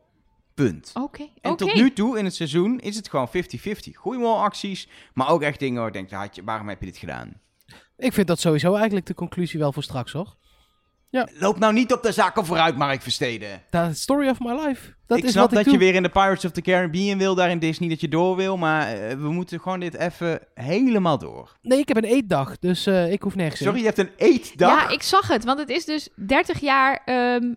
Punt. 0.54 0.92
Oké, 0.94 1.28
En 1.42 1.56
tot 1.56 1.74
nu 1.74 1.94
toe 1.94 2.18
in 2.18 2.26
het 2.26 2.36
seizoen 2.36 2.80
is 2.80 2.96
het 2.96 3.10
gewoon 3.10 3.28
50-50. 3.30 3.32
Goede 3.96 4.18
molacties, 4.20 4.88
maar 5.14 5.30
ook 5.30 5.42
echt 5.42 5.60
dingen 5.60 5.78
waar 5.78 5.88
ik 5.88 5.94
denk, 5.94 6.10
ja, 6.10 6.20
had 6.20 6.36
je- 6.36 6.44
waarom 6.44 6.70
heb 6.70 6.80
je 6.80 6.86
dit 6.86 6.98
gedaan? 6.98 7.34
Ik 7.98 8.14
vind 8.14 8.28
dat 8.28 8.40
sowieso 8.40 8.74
eigenlijk 8.76 9.06
de 9.06 9.14
conclusie 9.14 9.60
wel 9.60 9.74
voor 9.74 9.84
straks, 9.84 10.12
hoor. 10.12 10.36
Loop 11.40 11.60
nou 11.60 11.74
niet 11.74 11.94
op 11.94 12.04
de 12.04 12.12
zaken 12.12 12.46
vooruit, 12.46 12.78
Mark 12.78 13.02
Versteden. 13.02 13.62
Dat 13.70 13.90
is 13.92 14.02
story 14.02 14.30
of 14.30 14.40
my 14.40 14.52
life. 14.66 14.94
Dat 15.12 15.20
ik 15.20 15.26
is 15.26 15.32
snap 15.32 15.44
wat 15.44 15.52
ik 15.52 15.58
dat 15.58 15.74
doe. 15.74 15.74
je 15.74 15.80
weer 15.92 15.96
in 15.96 16.04
de 16.04 16.10
Pirates 16.10 16.46
of 16.46 16.52
the 16.52 16.62
Caribbean 16.62 17.18
wil, 17.18 17.36
daar 17.36 17.50
in 17.50 17.60
Disney, 17.60 17.90
dat 17.90 18.02
je 18.02 18.08
door 18.08 18.36
wil. 18.36 18.58
Maar 18.58 18.88
eh, 18.94 19.16
we 19.18 19.30
moeten 19.32 19.60
gewoon 19.60 19.80
dit 19.80 19.94
even 19.96 20.40
helemaal 20.54 21.18
door. 21.18 21.58
Nee, 21.62 21.80
ik 21.80 21.88
heb 21.88 21.98
een 21.98 22.04
eetdag, 22.04 22.60
dus 22.60 22.86
eh, 22.86 23.12
ik 23.12 23.22
hoef 23.22 23.36
nergens 23.36 23.60
in. 23.62 23.66
Sorry, 23.66 23.80
je 23.80 23.86
hebt 23.86 23.98
een 23.98 24.10
eetdag? 24.18 24.70
Ja, 24.82 24.90
ik 24.90 25.02
zag 25.04 25.28
het, 25.28 25.44
want 25.44 25.60
het 25.60 25.70
is 25.70 25.86
dus 25.86 26.10
30 26.16 26.60
jaar 26.60 27.02
ehm, 27.06 27.54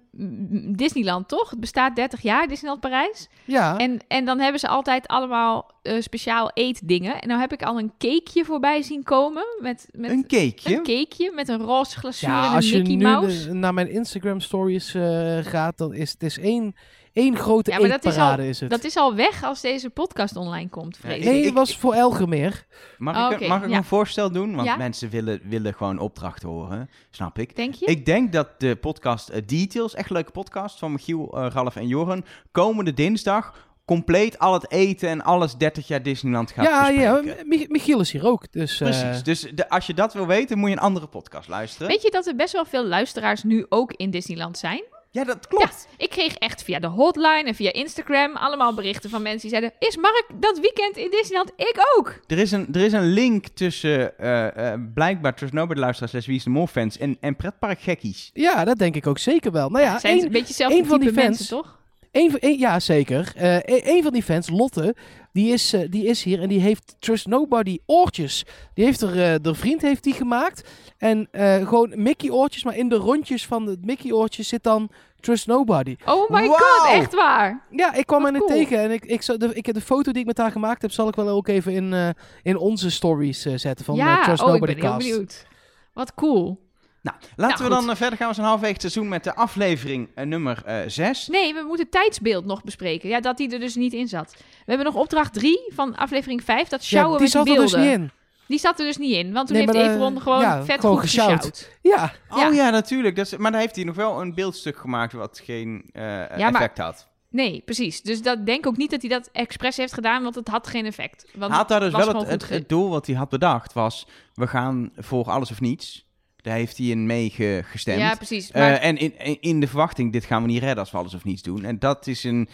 Disneyland, 0.77 1.29
toch? 1.29 1.51
Het 1.51 1.61
bestaat 1.61 1.97
30 1.97 2.21
jaar, 2.23 2.49
Disneyland 2.49 2.81
Parijs. 2.81 3.29
Ja, 3.45 3.77
En, 3.79 3.99
en 4.09 4.25
dan 4.25 4.39
hebben 4.41 4.61
ze 4.61 4.69
altijd 4.69 5.07
allemaal 5.07 5.71
eh, 5.83 6.01
speciaal 6.01 6.51
eetdingen. 6.55 7.21
En 7.21 7.29
nou 7.29 7.41
heb 7.41 7.53
ik 7.53 7.63
al 7.63 7.79
een 7.79 7.93
cakeje 7.99 8.45
voorbij 8.45 8.83
zien 8.83 9.03
komen. 9.03 9.45
Met, 9.61 9.89
met 9.93 10.11
Een 10.11 10.27
cakeje? 10.27 10.77
een 10.77 10.83
cakeje 10.83 11.33
met 11.35 11.49
een 11.49 11.61
roze 11.61 11.99
glazuur 11.99 12.29
ja 12.31 12.47
en 12.49 12.55
als 12.55 12.65
een 12.65 12.71
je 12.71 12.77
Mickey 12.79 12.95
nu 12.97 13.03
Mouse. 13.03 13.47
de- 13.49 13.55
naar 13.55 13.75
mijn 13.75 13.91
Instagram 13.91 14.41
stories 14.41 14.95
eh, 14.95 15.39
gaat, 15.43 15.79
dan 15.79 15.95
is 15.95 16.11
het 16.13 16.23
is 16.23 16.39
één, 16.39 16.75
één 17.15 17.37
grote 17.37 17.71
Ja, 17.71 17.79
maar 17.79 17.89
dat 17.89 18.05
is 18.05 18.11
eetparade 18.11 18.43
al- 18.43 18.49
is 18.49 18.61
het. 18.61 18.71
Dat 18.71 18.85
is 18.85 18.97
al 18.97 19.15
weg 19.15 19.45
als 19.45 19.61
deze 19.61 19.91
podcast 19.91 20.37
online 20.37 20.69
komt, 20.69 20.97
vrees 20.97 21.13
Ja, 21.13 21.19
ik. 21.19 21.25
nee, 21.25 21.39
ik- 21.39 21.45
het 21.45 21.55
was 21.55 21.77
voor 21.77 21.95
Elgermeer. 21.95 22.67
Mag 22.99 23.17
Oh, 23.33 23.41
ik, 23.41 23.49
mag 23.49 23.63
ik 23.63 23.71
ja. 23.71 23.77
een 23.77 23.85
voorstel 23.85 24.33
doen? 24.33 24.55
Want 24.55 24.67
Ja. 24.69 24.77
mensen 24.77 25.11
willen, 25.11 25.41
willen 25.45 25.75
gewoon 25.75 25.99
opdrachten 25.99 26.49
horen, 26.49 26.91
snap 27.11 27.39
ik. 27.39 27.57
Denk 27.57 27.75
je? 27.75 27.87
Ik 27.87 28.07
denk 28.07 28.33
dat 28.33 28.49
de 28.61 28.77
podcast 28.77 29.29
eh, 29.29 29.43
Details, 29.47 29.95
echt 29.95 30.09
een 30.11 30.17
leuke 30.17 30.31
podcast 30.31 30.79
van 30.79 30.93
Michiel, 30.93 31.33
eh, 31.39 31.47
Ralf 31.53 31.77
en 31.77 31.87
Joren, 31.87 32.25
komende 32.53 32.95
dinsdag 32.95 33.73
compleet 33.85 34.39
al 34.39 34.53
het 34.53 34.71
eten 34.71 35.09
en 35.09 35.23
alles 35.23 35.57
30 35.57 35.87
jaar 35.89 36.03
Disneyland 36.03 36.51
gaat 36.51 36.65
Ja, 36.67 36.89
ja, 36.89 37.13
bespreken. 37.21 37.49
Mi- 37.49 37.67
Michiel 37.69 38.01
is 38.01 38.11
hier 38.13 38.27
ook. 38.27 38.53
Dus, 38.53 38.81
eh, 38.81 38.89
Precies. 38.89 39.23
Dus 39.23 39.41
de, 39.55 39.69
als 39.69 39.87
je 39.87 39.95
dat 39.95 40.13
wil 40.13 40.27
weten, 40.27 40.59
moet 40.59 40.69
je 40.69 40.75
een 40.77 40.83
andere 40.83 41.07
podcast 41.07 41.49
luisteren. 41.49 41.89
Weet 41.89 42.03
je 42.03 42.11
dat 42.11 42.27
er 42.27 42.37
best 42.37 42.53
wel 42.53 42.65
veel 42.65 42.85
luisteraars 42.87 43.43
nu 43.43 43.67
ook 43.69 43.93
in 43.93 44.11
Disneyland 44.11 44.59
zijn? 44.59 44.83
Ja, 45.15 45.25
dat 45.25 45.47
klopt. 45.47 45.87
Ik 45.97 46.11
kreeg 46.11 46.35
echt 46.35 46.63
via 46.63 46.79
de 46.79 46.87
hotline 46.87 47.43
en 47.47 47.55
via 47.55 47.73
Instagram 47.73 48.37
allemaal 48.37 48.75
berichten 48.75 49.11
van 49.11 49.23
mensen 49.23 49.41
die 49.41 49.51
zeiden... 49.51 49.73
Is 49.79 49.97
Mark 49.97 50.27
dat 50.35 50.59
weekend 50.59 50.97
in 50.97 51.11
Disneyland? 51.11 51.53
Ik 51.57 51.77
ook! 51.97 52.21
Er, 52.27 52.39
is 52.39 52.53
een, 52.53 52.69
er 52.73 52.81
is 52.81 52.93
een 52.93 53.07
link 53.13 53.47
tussen, 53.47 54.19
eh, 54.19 54.73
eh, 54.73 54.81
blijkbaar, 54.95 55.35
Trust 55.35 55.53
Nobody 55.53 55.81
luisteraars, 55.81 56.13
Les 56.13 56.27
Wie 56.27 56.37
is 56.37 56.45
de 56.45 56.51
Mol 56.51 56.67
fans 56.67 56.99
en, 56.99 57.17
en 57.21 57.37
pretpark 57.37 57.81
gekkies. 57.81 58.31
ja, 58.33 58.65
dat 58.65 58.79
denk 58.79 58.97
ik 58.97 59.07
ook 59.07 59.19
zeker 59.19 59.53
wel. 59.53 59.69
Nou 59.71 59.85
ja, 59.85 59.99
zijn 59.99 60.23
een 60.23 60.31
beetje 60.31 60.65
één 60.65 60.87
van 60.87 60.99
type 60.99 61.13
die 61.13 61.23
fans- 61.23 61.39
mensen, 61.39 61.57
toch? 61.57 61.83
Van- 62.31 62.39
één- 62.41 62.59
ja, 62.59 62.81
zeker. 62.81 63.33
Eh, 63.37 63.55
één 63.57 63.83
één 63.83 64.03
van 64.03 64.13
die 64.13 64.23
fans, 64.23 64.51
Lotte, 64.51 64.95
die 65.33 65.53
is, 65.53 65.73
eh, 65.73 65.81
die 65.91 66.05
is 66.07 66.23
hier 66.23 66.41
en 66.43 66.49
die 66.49 66.61
heeft 66.61 66.97
Trust 66.99 67.27
Nobody 67.27 67.79
oortjes. 67.87 68.45
Die 68.75 68.85
heeft 68.85 69.01
er, 69.01 69.23
eh 69.33 69.35
de 69.43 69.55
vriend 69.55 69.83
heeft 69.83 70.03
die 70.03 70.13
gemaakt. 70.15 70.69
En 70.99 71.29
eh, 71.31 71.69
gewoon 71.69 71.93
Mickey 71.95 72.31
oortjes, 72.31 72.65
maar 72.65 72.77
in 72.77 72.89
de 72.89 72.97
rondjes 72.97 73.47
van 73.47 73.65
de 73.65 73.79
Mickey 73.83 74.13
oortjes 74.13 74.49
zit 74.49 74.63
dan 74.63 74.91
Trust 75.21 75.47
Nobody. 75.47 75.97
Oh 76.05 76.31
my 76.31 76.47
god, 76.47 76.87
echt 76.91 77.15
waar! 77.15 77.65
Ja, 77.71 77.95
ik 77.95 78.07
kwam 78.07 78.23
Wat 78.23 78.27
er 78.27 78.33
net 78.39 78.47
cool. 78.47 78.55
tegen 78.59 78.79
en 78.79 78.91
ik, 78.91 79.05
ik, 79.05 79.23
zal 79.23 79.39
de, 79.39 79.55
ik 79.55 79.67
heb 79.67 79.75
de 79.75 79.81
foto 79.81 80.13
die 80.13 80.21
ik 80.21 80.27
met 80.27 80.39
haar 80.39 80.51
gemaakt 80.51 80.83
heb, 80.83 80.91
zal 80.91 81.09
ik 81.09 81.15
wel 81.15 81.29
ook 81.29 81.49
even 81.49 81.73
in, 81.73 81.93
eh, 81.93 82.09
in 82.43 82.57
onze 82.57 82.91
stories 82.91 83.45
eh, 83.45 83.53
zetten 83.57 83.85
van 83.85 83.95
ja, 83.95 84.19
eh, 84.19 84.25
Trust 84.25 84.43
oh, 84.43 84.47
ik 84.49 84.53
Nobody 84.53 84.73
ben 84.75 84.83
heel 84.83 84.93
Cast. 84.93 85.09
benieuwd. 85.09 85.47
Wat 85.93 86.15
cool. 86.15 86.63
Nou, 87.05 87.17
laten 87.17 87.37
Nou, 87.37 87.51
we 87.53 87.63
goed. 87.77 87.85
dan 87.87 87.91
eh, 87.91 87.97
verder 87.97 88.19
gaan. 88.19 88.29
We 88.29 88.35
zijn 88.35 88.47
halverwege 88.47 88.73
het 88.81 88.93
seizoen 88.93 89.09
met 89.09 89.25
de 89.25 89.35
aflevering 89.35 90.09
eh, 90.15 90.27
nummer 90.27 90.63
6. 90.87 91.27
Nee, 91.29 91.55
we 91.55 91.65
moeten 91.67 91.89
tijdsbeeld 91.89 92.45
nog 92.45 92.63
bespreken. 92.65 93.09
Ja, 93.09 93.21
dat 93.21 93.37
die 93.37 93.53
er 93.53 93.61
dus 93.61 93.75
niet 93.75 93.93
in 93.93 94.09
zat. 94.09 94.35
We 94.39 94.45
hebben 94.65 94.87
nog 94.87 94.95
opdracht 94.95 95.33
3 95.35 95.73
van 95.75 95.97
aflevering 95.97 96.45
5. 96.45 96.69
Dat 96.69 96.85
sjouwen 96.85 97.13
Ja, 97.13 97.17
die 97.27 97.37
met 97.37 97.47
zat 97.47 97.57
er 97.57 97.63
dus 97.63 97.75
niet 97.75 97.93
in. 98.01 98.11
Die 98.49 98.59
zat 98.59 98.79
er 98.79 98.87
dus 98.87 98.97
niet 98.97 99.13
in. 99.15 99.33
Want 99.33 99.47
toen 99.47 99.57
Nee, 99.57 99.67
heeft 99.67 99.79
eh, 99.79 99.91
Everon 99.93 100.21
gewoon 100.21 100.41
ja, 100.41 100.65
vet 100.65 100.81
gewoon 100.81 100.95
goed 100.95 101.05
gesjouwd. 101.05 101.31
gesjouwd. 101.47 101.71
Ja, 101.83 102.13
Oh 102.49 102.55
Ja. 102.55 102.71
natuurlijk. 102.71 103.17
Dat 103.17 103.27
is, 103.27 103.37
maar 103.37 103.51
daar 103.51 103.61
heeft 103.61 103.77
hij 103.77 103.85
nog 103.85 103.97
wel 103.97 104.21
een 104.21 104.35
beeldstuk 104.35 104.77
gemaakt 104.77 105.13
wat 105.13 105.41
geen 105.45 105.85
eh, 105.93 106.03
maar- 106.03 106.29
effect 106.39 106.79
had. 106.79 107.09
Nee, 107.31 107.63
precies. 107.65 108.03
Dus 108.03 108.23
dat 108.23 108.47
denk 108.47 108.67
ook 108.67 108.77
niet 108.77 108.91
dat 108.91 109.01
hij 109.01 109.11
dat 109.11 109.29
expres 109.33 109.77
heeft 109.77 109.93
gedaan, 109.93 110.23
want 110.23 110.35
het 110.35 110.49
had 110.49 110.67
geen 110.67 110.87
effect. 110.87 111.27
Want 111.35 111.51
Hij 111.51 111.59
had 111.61 111.69
daar 111.69 111.81
dus 111.81 111.93
wel 111.93 112.25
het, 112.27 112.49
het 112.49 112.69
doel 112.69 112.89
wat 112.91 113.07
hij 113.07 113.15
had 113.17 113.29
bedacht 113.29 113.73
was... 113.73 114.07
we 114.35 114.47
gaan 114.47 114.91
voor 114.97 115.31
alles 115.31 115.51
of 115.51 115.61
niets. 115.61 116.04
Daar 116.45 116.57
heeft 116.57 116.77
hij 116.79 116.87
in 116.87 117.07
mee 117.07 117.31
ge- 117.31 117.63
gestemd. 117.65 117.99
Ja, 117.99 118.15
precies. 118.15 118.51
Eh, 118.51 118.85
en 118.85 118.97
in, 118.97 119.41
in- 119.41 119.61
de 119.61 119.67
verwachting, 119.67 120.13
dit 120.13 120.25
gaan 120.25 120.43
we 120.43 120.49
niet 120.49 120.59
redden 120.61 120.79
als 120.79 120.91
we 120.91 120.97
alles 120.99 121.15
of 121.15 121.25
niets 121.25 121.43
doen. 121.43 121.65
En 121.65 121.79
dat 121.79 122.07
is 122.07 122.25
een 122.25 122.49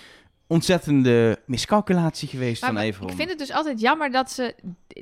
ontzettende 0.46 1.38
miscalculatie 1.46 2.28
geweest 2.28 2.62
Maar 2.62 2.72
van 2.72 2.80
Everon. 2.80 3.10
ik 3.10 3.16
vind 3.16 3.28
het 3.28 3.38
dus 3.38 3.52
altijd 3.52 3.80
jammer 3.80 4.10
dat 4.10 4.30
ze... 4.30 4.54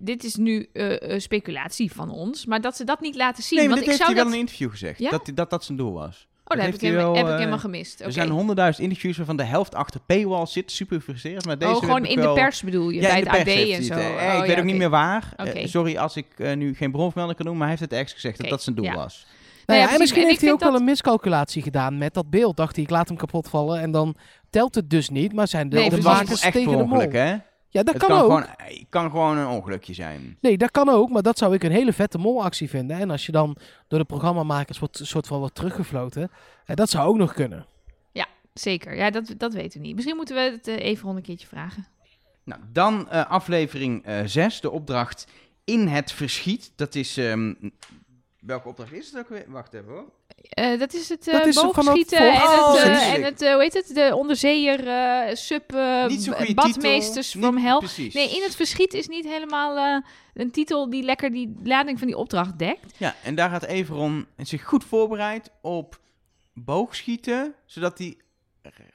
Dit 0.02 0.24
is 0.24 0.34
nu 0.34 0.68
eh, 0.72 1.18
speculatie 1.18 1.92
van 1.92 2.10
ons, 2.10 2.46
maar 2.46 2.60
dat 2.60 2.76
ze 2.76 2.84
dat 2.84 3.00
niet 3.00 3.14
laten 3.14 3.42
zien. 3.42 3.58
Nee, 3.58 3.68
maar 3.68 3.76
want 3.76 3.86
dit 3.86 3.94
ik 3.94 4.06
heeft 4.06 4.10
zou 4.10 4.14
hij 4.14 4.14
wel 4.14 4.24
dat... 4.24 4.32
in 4.32 4.38
een 4.40 4.46
interview 4.46 4.70
gezegd. 4.70 4.98
Ja? 4.98 5.10
Dat, 5.10 5.30
dat 5.34 5.50
dat 5.50 5.64
zijn 5.64 5.78
doel 5.78 5.92
was. 5.92 6.28
Oh, 6.48 6.56
dat 6.56 6.66
heb, 6.66 6.74
ik, 6.74 6.80
helemaal, 6.80 7.04
wel, 7.04 7.14
heb 7.14 7.24
ik 7.24 7.30
eh, 7.30 7.38
helemaal 7.38 7.58
gemist. 7.58 8.00
Er 8.00 8.12
zijn 8.12 8.28
honderdduizend 8.30 8.86
interviews 8.86 9.16
waarvan 9.16 9.36
de 9.36 9.42
helft 9.42 9.74
achter 9.74 10.00
paywall 10.06 10.46
zit. 10.46 10.70
Super 10.72 11.00
frustrerend. 11.00 11.44
Maar 11.46 11.58
deze 11.58 11.72
oh, 11.72 11.78
gewoon 11.78 12.04
in 12.04 12.20
de 12.20 12.32
pers 12.32 12.62
bedoel 12.62 12.90
je, 12.90 13.00
Ja, 13.00 13.08
bij 13.08 13.18
in 13.20 13.26
het 13.26 13.44
de 13.44 13.52
AD 13.52 13.78
en 13.78 13.84
zo. 13.84 13.94
eh, 13.94 14.06
Oh, 14.06 14.12
ik 14.12 14.18
ja, 14.20 14.40
weet 14.46 14.58
ook 14.58 14.64
niet 14.64 14.76
meer 14.76 14.90
waar. 14.90 15.32
Eh, 15.36 15.66
sorry 15.66 15.96
als 15.96 16.16
ik 16.16 16.26
nu 16.54 16.74
geen 16.74 16.90
bronvermelding 16.90 17.36
kan 17.36 17.46
doen, 17.46 17.56
maar 17.56 17.68
hij 17.68 17.76
heeft 17.76 17.90
het 17.90 17.92
ergens 17.98 18.12
gezegd 18.12 18.38
dat 18.38 18.48
dat 18.50 18.62
zijn 18.62 18.76
doel 18.76 18.84
ja. 18.84 18.94
was. 18.94 19.26
Nou 19.66 19.80
ja, 19.80 19.86
ja, 19.86 19.92
en 19.92 19.98
misschien 19.98 20.22
En 20.22 20.28
heeft 20.28 20.40
hij 20.40 20.50
ook 20.52 20.60
wel 20.60 20.74
een 20.74 20.84
miscalculatie 20.84 21.62
gedaan 21.62 21.98
met 21.98 22.14
dat 22.14 22.30
beeld. 22.30 22.56
Dacht 22.56 22.74
hij, 22.74 22.84
ik 22.84 22.90
laat 22.90 23.08
hem 23.08 23.16
kapot 23.16 23.48
vallen 23.48 23.80
en 23.80 23.90
dan 23.90 24.16
telt 24.50 24.74
het 24.74 24.90
dus 24.90 25.08
niet. 25.08 25.32
Maar 25.32 25.48
zijn 25.48 25.68
de, 25.68 25.76
Nee, 25.76 25.90
de 25.90 26.00
makers 26.02 26.42
echt 26.42 26.52
tegen 26.52 26.70
de 26.70 26.76
mol. 26.76 26.84
ongeluk, 26.84 27.12
hè? 27.12 27.34
Ja, 27.70 27.82
dat 27.82 27.94
het 27.94 28.02
kan, 28.02 28.08
kan, 28.08 28.18
ook. 28.18 28.30
Gewoon, 28.30 28.46
het 28.56 28.86
kan 28.88 29.10
gewoon 29.10 29.36
een 29.36 29.46
ongelukje 29.46 29.94
zijn. 29.94 30.36
Nee, 30.40 30.58
dat 30.58 30.70
kan 30.70 30.88
ook, 30.88 31.10
maar 31.10 31.22
dat 31.22 31.38
zou 31.38 31.54
ik 31.54 31.62
een 31.62 31.70
hele 31.70 31.92
vette 31.92 32.18
molactie 32.18 32.68
vinden. 32.68 32.98
En 32.98 33.10
als 33.10 33.26
je 33.26 33.32
dan 33.32 33.56
door 33.88 33.98
de 33.98 34.04
programmamakers 34.04 34.78
wordt, 34.78 35.00
soort 35.02 35.26
van 35.26 35.38
wordt 35.38 35.54
teruggefloten, 35.54 36.30
eh, 36.64 36.76
dat 36.76 36.90
zou 36.90 37.08
ook 37.08 37.16
nog 37.16 37.32
kunnen. 37.32 37.66
Zeker, 38.52 38.96
ja, 38.96 39.10
dat, 39.10 39.34
dat 39.36 39.52
weten 39.52 39.80
we 39.80 39.86
niet. 39.86 39.94
Misschien 39.94 40.16
moeten 40.16 40.34
we 40.34 40.40
het 40.40 40.68
eh, 40.68 40.84
even 40.84 41.08
een 41.08 41.22
keertje 41.22 41.46
vragen. 41.46 41.86
Nou, 42.44 42.60
dan 42.72 43.10
eh, 43.10 43.30
aflevering 43.30 44.04
6, 44.24 44.60
de 44.60 44.70
opdracht 44.70 45.26
In 45.64 45.88
het 45.88 46.12
Verschiet. 46.12 46.72
Dat 46.76 46.94
is... 46.94 47.16
ehm, 47.16 47.54
welke 48.40 48.68
opdracht 48.68 48.92
is 48.92 49.06
het 49.10 49.18
ook 49.18 49.28
weer? 49.28 49.44
Wacht 49.48 49.74
even 49.74 49.88
hoor. 49.92 50.10
Eh, 50.48 50.78
dat 50.78 50.94
is 50.94 51.08
het 51.08 51.28
eh 51.28 51.34
Dat 51.34 51.46
is 51.46 51.54
boogschieten 51.62 52.18
en 52.18 52.32
het, 52.34 52.42
eh, 52.42 52.72
precies. 52.84 53.14
en 53.14 53.22
het 53.22 53.42
eh, 53.42 53.52
hoe 53.52 53.62
heet 53.62 53.74
het, 53.74 53.90
de 53.94 54.12
onderzeeër 54.16 54.88
eh, 54.88 55.34
sub 55.34 55.72
eh, 55.74 56.54
badmeesters 56.54 57.30
titel. 57.30 57.40
from 57.48 57.54
Niet- 57.54 57.64
hell. 57.64 57.78
Precies. 57.78 58.14
Nee, 58.14 58.36
in 58.36 58.42
het 58.42 58.56
verschiet 58.56 58.94
is 58.94 59.08
niet 59.08 59.24
helemaal 59.24 59.76
eh, 59.76 60.02
een 60.34 60.50
titel 60.50 60.90
die 60.90 61.02
lekker 61.02 61.30
die 61.32 61.54
lading 61.64 61.98
van 61.98 62.06
die 62.06 62.16
opdracht 62.16 62.58
dekt. 62.58 62.94
Ja, 62.96 63.14
en 63.22 63.34
daar 63.34 63.50
gaat 63.50 63.64
Everon 63.64 64.26
zich 64.36 64.64
goed 64.64 64.84
voorbereid 64.84 65.50
op 65.62 66.00
boogschieten, 66.52 67.54
zodat 67.66 67.98
hij 67.98 68.16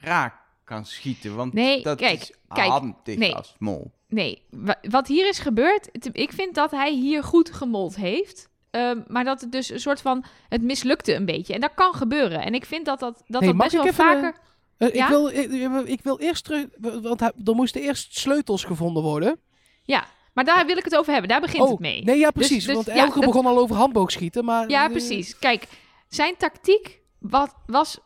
raak 0.00 0.34
kan 0.64 0.84
schieten. 0.86 1.34
Want 1.36 1.52
Nee, 1.52 1.82
dat 1.82 1.98
kijk, 1.98 2.20
is 2.20 2.32
kijk, 2.48 2.68
handig 2.68 3.16
nee. 3.16 3.34
als 3.34 3.54
mol. 3.58 3.92
Nee, 4.08 4.42
wa- 4.50 4.80
wat 4.82 5.06
hier 5.06 5.28
is 5.28 5.38
gebeurd, 5.38 5.88
ik 6.12 6.32
vind 6.32 6.54
dat 6.54 6.70
hij 6.70 6.92
hier 6.92 7.24
goed 7.24 7.52
gemold 7.52 7.96
heeft. 7.96 8.48
Ehm, 8.74 9.00
maar 9.06 9.24
dat 9.24 9.40
het 9.40 9.52
dus 9.52 9.70
een 9.70 9.80
soort 9.80 10.00
van, 10.00 10.24
het 10.48 10.62
mislukte 10.62 11.14
een 11.14 11.24
beetje. 11.24 11.54
En 11.54 11.60
dat 11.60 11.74
kan 11.74 11.94
gebeuren. 11.94 12.40
En 12.42 12.54
ik 12.54 12.64
vind 12.64 12.84
dat 12.84 13.00
dat, 13.00 13.22
dat, 13.26 13.42
Hey, 13.42 13.50
dat 13.52 13.60
best 13.60 13.72
wel 13.72 13.92
vaker... 13.92 14.34
Eh, 14.78 14.94
Ja? 14.94 15.04
ik, 15.04 15.08
wil, 15.08 15.28
ik, 15.28 15.88
ik 15.88 16.00
wil 16.02 16.18
eerst 16.18 16.44
terug, 16.44 16.66
want 17.02 17.20
er 17.20 17.32
moesten 17.54 17.80
eerst 17.80 18.18
sleutels 18.18 18.64
gevonden 18.64 19.02
worden. 19.02 19.38
Ja, 19.82 20.04
maar 20.32 20.44
daar 20.44 20.66
wil 20.66 20.76
ik 20.76 20.84
het 20.84 20.96
over 20.96 21.12
hebben. 21.12 21.30
Daar 21.30 21.40
begint 21.40 21.62
oh, 21.62 21.70
het 21.70 21.78
mee. 21.78 22.04
nee, 22.04 22.18
ja, 22.18 22.30
precies. 22.30 22.64
dus- 22.64 22.74
want 22.74 22.86
ja, 22.86 22.94
Elke 22.94 23.20
dat- 23.20 23.24
begon 23.24 23.46
al 23.46 23.58
over 23.58 23.76
handboogschieten, 23.76 24.44
maar... 24.44 24.68
Ja, 24.68 24.84
eh, 24.84 24.90
precies. 24.90 25.38
Kijk, 25.38 25.66
zijn 26.08 26.34
tactiek 26.38 27.00
wat, 27.18 27.54
was, 27.66 27.98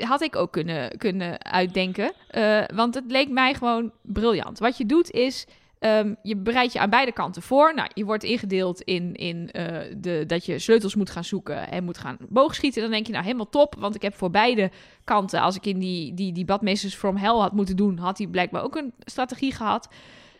had 0.00 0.20
ik 0.22 0.36
ook 0.36 0.52
kunnen, 0.52 0.98
kunnen 0.98 1.44
uitdenken. 1.44 2.12
Eh, 2.28 2.64
want 2.74 2.94
het 2.94 3.04
leek 3.06 3.28
mij 3.28 3.54
gewoon 3.54 3.92
briljant. 4.02 4.58
Wat 4.58 4.76
je 4.78 4.86
doet 4.86 5.10
is, 5.10 5.46
ehm, 5.78 6.14
je 6.22 6.36
bereidt 6.36 6.72
je 6.72 6.78
aan 6.78 6.90
beide 6.90 7.12
kanten 7.12 7.42
voor. 7.42 7.74
Nou, 7.74 7.90
je 7.94 8.04
wordt 8.04 8.24
ingedeeld 8.24 8.80
in, 8.80 9.14
in 9.14 9.50
eh, 9.50 9.94
de, 9.96 10.24
dat 10.26 10.46
je 10.46 10.58
sleutels 10.58 10.94
moet 10.94 11.10
gaan 11.10 11.24
zoeken 11.24 11.70
en 11.70 11.84
moet 11.84 11.98
gaan 11.98 12.16
boogschieten. 12.28 12.82
Dan 12.82 12.90
denk 12.90 13.06
je, 13.06 13.12
nou 13.12 13.24
helemaal 13.24 13.48
top, 13.48 13.74
want 13.78 13.94
ik 13.94 14.02
heb 14.02 14.14
voor 14.14 14.30
beide 14.30 14.70
kanten... 15.04 15.40
als 15.40 15.56
ik 15.56 15.66
in 15.66 15.78
die, 15.78 16.14
die, 16.14 16.32
die 16.32 16.44
Badmeesters 16.44 16.94
from 16.94 17.16
Hell 17.16 17.36
had 17.36 17.52
moeten 17.52 17.76
doen... 17.76 17.98
had 17.98 18.18
hij 18.18 18.26
blijkbaar 18.26 18.62
ook 18.62 18.76
een 18.76 18.92
strategie 18.98 19.52
gehad. 19.52 19.88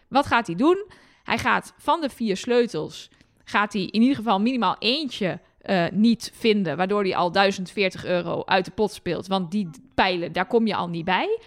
Wat 0.09 0.27
gaat 0.27 0.47
hij 0.47 0.57
doen? 0.57 0.85
Hij 1.25 1.39
gaat 1.39 1.75
van 1.77 2.01
de 2.01 2.09
vier 2.09 2.37
sleutels... 2.37 3.11
gaat 3.45 3.73
hij 3.73 3.83
in 3.83 4.01
ieder 4.01 4.17
geval 4.17 4.41
minimaal 4.41 4.77
eentje 4.79 5.41
eh, 5.59 5.85
niet 5.93 6.31
vinden, 6.35 6.77
waardoor 6.77 7.03
hij 7.03 7.17
al 7.17 7.33
1040 7.33 8.05
euro 8.05 8.43
uit 8.45 8.65
de 8.65 8.71
pot 8.71 8.93
speelt. 8.93 9.27
Want 9.27 9.51
die 9.51 9.69
pijlen, 9.95 10.33
daar 10.33 10.47
kom 10.47 10.67
je 10.67 10.75
al 10.75 10.89
niet 10.89 11.05
bij. 11.05 11.41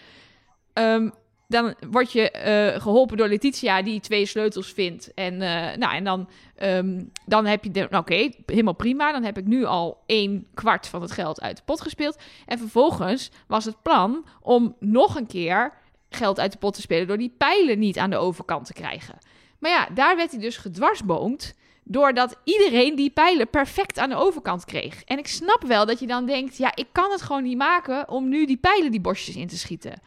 Ehm, 0.74 1.10
dan 1.52 1.76
word 1.89 2.12
je 2.12 2.32
eh, 2.32 2.82
geholpen 2.82 3.18
door 3.18 3.28
Letitia, 3.28 3.82
die 3.82 3.99
twee 3.99 4.26
sleutels 4.26 4.72
vindt. 4.72 5.14
En, 5.14 5.41
eh, 5.41 5.78
nou, 5.78 5.95
en 5.95 6.04
dan, 6.04 6.30
ehm, 6.56 7.04
dan 7.26 7.45
heb 7.45 7.64
je, 7.64 7.70
nou, 7.70 7.95
oké, 7.95 8.30
helemaal 8.45 8.74
prima. 8.74 9.12
Dan 9.12 9.24
heb 9.24 9.38
ik 9.38 9.45
nu 9.45 9.66
al 9.66 10.04
een 10.06 10.47
kwart 10.54 10.88
van 10.88 11.02
het 11.02 11.12
geld 11.12 11.41
uit 11.41 11.58
de 11.58 11.64
pot 11.66 11.82
gespeeld. 11.82 12.18
En 12.45 12.58
vervolgens 12.58 13.32
was 13.47 13.66
het 13.66 13.82
plan 13.82 14.26
om 14.41 14.76
nog 14.80 15.16
een 15.16 15.28
keer 15.28 15.74
geld 16.10 16.39
uit 16.39 16.52
de 16.52 16.58
pot 16.58 16.74
te 16.74 16.82
spelen... 16.82 17.08
door 17.08 17.18
die 17.18 17.36
pijlen 17.38 17.80
niet 17.80 17.97
aan 17.97 18.10
de 18.10 18.18
overkant 18.18 18.66
te 18.66 18.74
krijgen. 18.74 19.18
Maar 19.60 19.72
ja, 19.72 19.88
daar 19.93 20.16
werd 20.16 20.32
hij 20.32 20.39
dus 20.39 20.58
gedwarsboomd... 20.58 21.56
doordat 21.84 22.38
iedereen 22.43 22.95
die 22.95 23.10
pijlen 23.10 23.49
perfect 23.49 23.97
aan 23.97 24.10
de 24.10 24.16
overkant 24.16 24.66
kreeg. 24.66 25.04
En 25.04 25.18
ik 25.18 25.28
snap 25.28 25.64
wel 25.68 25.86
dat 25.86 25.99
je 25.99 26.08
dan 26.08 26.26
denkt... 26.26 26.58
ja, 26.58 26.76
ik 26.76 26.88
kan 26.91 27.12
het 27.12 27.22
gewoon 27.22 27.43
niet 27.43 27.58
maken 27.58 28.10
om 28.10 28.30
nu 28.30 28.45
die 28.45 28.58
pijlen 28.58 28.91
die 28.91 29.02
bosjes 29.02 29.36
in 29.36 29.47
te 29.47 29.58
schieten. 29.58 30.02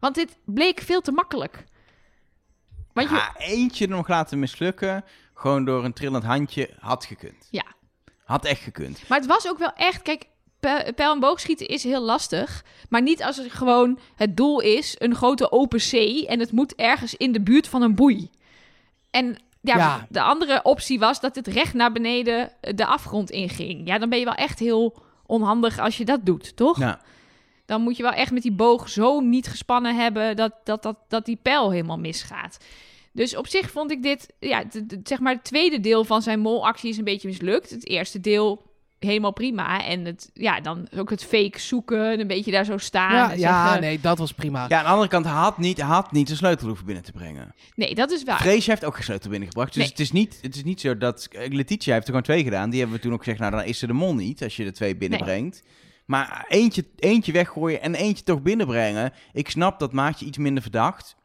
Want 0.00 0.14
dit 0.14 0.36
bleek 0.44 0.80
veel 0.80 1.00
te 1.00 1.12
makkelijk. 1.12 1.64
Want 2.92 3.08
je, 3.08 3.14
Ja, 3.14 3.34
eentje 3.36 3.88
nog 3.88 4.08
laten 4.08 4.38
mislukken, 4.38 5.04
gewoon 5.34 5.64
door 5.64 5.84
een 5.84 5.92
trillend 5.92 6.24
handje, 6.24 6.70
had 6.80 7.04
gekund. 7.04 7.48
Ja. 7.50 7.64
Had 8.24 8.44
echt 8.44 8.60
gekund. 8.60 9.08
Maar 9.08 9.18
het 9.18 9.26
was 9.26 9.48
ook 9.48 9.58
wel 9.58 9.72
echt, 9.72 10.02
kijk, 10.02 10.24
pijl- 10.60 10.94
en 11.12 11.20
boogschieten 11.20 11.66
is 11.66 11.82
heel 11.84 12.02
lastig. 12.02 12.64
Maar 12.88 13.02
niet 13.02 13.22
als 13.22 13.36
het 13.36 13.52
gewoon 13.52 13.98
het 14.16 14.36
doel 14.36 14.60
is 14.60 14.94
een 14.98 15.14
grote 15.14 15.52
open 15.52 15.80
zee 15.80 16.26
en 16.26 16.40
het 16.40 16.52
moet 16.52 16.74
ergens 16.74 17.14
in 17.14 17.32
de 17.32 17.40
buurt 17.40 17.68
van 17.68 17.82
een 17.82 17.94
boei. 17.94 18.30
En 19.10 19.36
ja, 19.60 19.76
Ja. 19.76 20.06
de 20.10 20.20
andere 20.22 20.60
optie 20.62 20.98
was 20.98 21.20
dat 21.20 21.34
het 21.34 21.46
recht 21.46 21.74
naar 21.74 21.92
beneden 21.92 22.52
de 22.60 22.86
afgrond 22.86 23.30
inging. 23.30 23.86
Ja, 23.86 23.98
dan 23.98 24.08
ben 24.08 24.18
je 24.18 24.24
wel 24.24 24.34
echt 24.34 24.58
heel 24.58 25.02
onhandig 25.26 25.78
als 25.78 25.96
je 25.96 26.04
dat 26.04 26.26
doet, 26.26 26.56
toch? 26.56 26.78
Ja. 26.78 27.00
Dan 27.68 27.82
moet 27.82 27.96
je 27.96 28.02
wel 28.02 28.12
echt 28.12 28.32
met 28.32 28.42
die 28.42 28.52
boog 28.52 28.88
zo 28.88 29.20
niet 29.20 29.46
gespannen 29.48 29.96
hebben 29.96 30.36
dat, 30.36 30.52
dat, 30.64 30.82
dat, 30.82 30.96
dat 31.08 31.24
die 31.24 31.38
pijl 31.42 31.70
helemaal 31.70 31.98
misgaat. 31.98 32.58
Dus 33.12 33.36
op 33.36 33.46
zich 33.46 33.70
vond 33.70 33.90
ik 33.90 34.02
dit, 34.02 34.32
ja, 34.40 34.64
zeg 35.02 35.18
maar, 35.18 35.32
het 35.34 35.44
tweede 35.44 35.80
deel 35.80 36.04
van 36.04 36.22
zijn 36.22 36.40
molactie 36.40 36.90
is 36.90 36.98
een 36.98 37.04
beetje 37.04 37.28
mislukt. 37.28 37.70
Het 37.70 37.86
eerste 37.88 38.20
deel 38.20 38.62
helemaal 38.98 39.32
prima. 39.32 39.84
En 39.84 40.04
het, 40.04 40.30
ja, 40.34 40.60
dan 40.60 40.88
ook 40.96 41.10
het 41.10 41.24
fake 41.24 41.60
zoeken, 41.60 42.20
een 42.20 42.26
beetje 42.26 42.50
daar 42.50 42.64
zo 42.64 42.76
staan. 42.78 43.14
Ja, 43.14 43.32
en 43.32 43.38
ja 43.38 43.62
zeggen- 43.64 43.80
nee, 43.80 44.00
dat 44.00 44.18
was 44.18 44.32
prima. 44.32 44.66
ja, 44.68 44.78
aan 44.78 44.84
de 44.84 44.90
andere 44.90 45.08
kant, 45.08 45.24
hij 45.24 45.34
had 45.34 45.58
niet, 45.58 45.80
had 45.80 46.12
niet 46.12 46.28
de 46.28 46.34
sleutel 46.34 46.66
hoeven 46.66 46.86
binnen 46.86 47.04
te 47.04 47.12
brengen. 47.12 47.54
nee, 47.74 47.94
dat 47.94 48.10
is 48.10 48.24
waar. 48.24 48.38
Vrees 48.40 48.66
heeft 48.66 48.84
ook 48.84 48.94
geen 48.94 49.04
sleutel 49.04 49.30
binnengebracht. 49.30 49.72
Dus 49.72 49.82
Nee. 49.82 49.90
het, 49.90 50.00
is 50.00 50.12
niet, 50.12 50.38
het 50.42 50.56
is 50.56 50.64
niet 50.64 50.80
zo 50.80 50.98
dat... 50.98 51.28
Letitia 51.48 51.92
heeft 51.92 52.04
er 52.04 52.08
gewoon 52.08 52.22
twee 52.22 52.42
gedaan. 52.44 52.70
Die 52.70 52.78
hebben 52.80 52.96
we 52.96 53.02
toen 53.02 53.12
ook 53.12 53.22
gezegd, 53.22 53.38
nou 53.38 53.50
dan 53.50 53.64
is 53.64 53.78
ze 53.78 53.86
de 53.86 53.92
mol 53.92 54.14
niet 54.14 54.42
als 54.42 54.56
je 54.56 54.64
de 54.64 54.72
twee 54.72 54.96
binnenbrengt. 54.96 55.62
Maar 56.08 56.44
eentje, 56.48 56.84
eentje 56.96 57.32
weggooien 57.32 57.82
en 57.82 57.94
eentje 57.94 58.24
toch 58.24 58.42
binnenbrengen. 58.42 59.12
Ik 59.32 59.50
snap 59.50 59.78
dat 59.78 59.92
maakt 59.92 60.20
je 60.20 60.26
iets 60.26 60.38
minder 60.38 60.62
verdacht. 60.62 61.16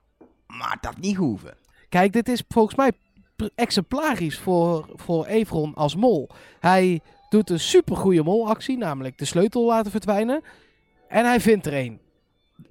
Maar 0.47 0.77
dat 0.81 0.97
niet 0.99 1.15
hoeven. 1.15 1.57
Kijk, 1.89 2.13
dit 2.13 2.27
is 2.29 2.43
volgens 2.47 2.75
mij 2.75 2.91
exemplarisch 3.55 4.38
voor, 4.39 4.89
voor 4.95 5.25
Evron 5.25 5.73
als 5.73 5.95
mol. 5.95 6.29
Hij 6.59 6.99
doet 7.29 7.49
een 7.49 7.59
supergoeie 7.59 8.23
molactie, 8.23 8.77
namelijk 8.77 9.17
de 9.17 9.25
sleutel 9.25 9.65
laten 9.65 9.91
verdwijnen. 9.91 10.41
En 11.07 11.25
hij 11.25 11.39
vindt 11.39 11.65
er 11.65 11.73
een. 11.73 11.99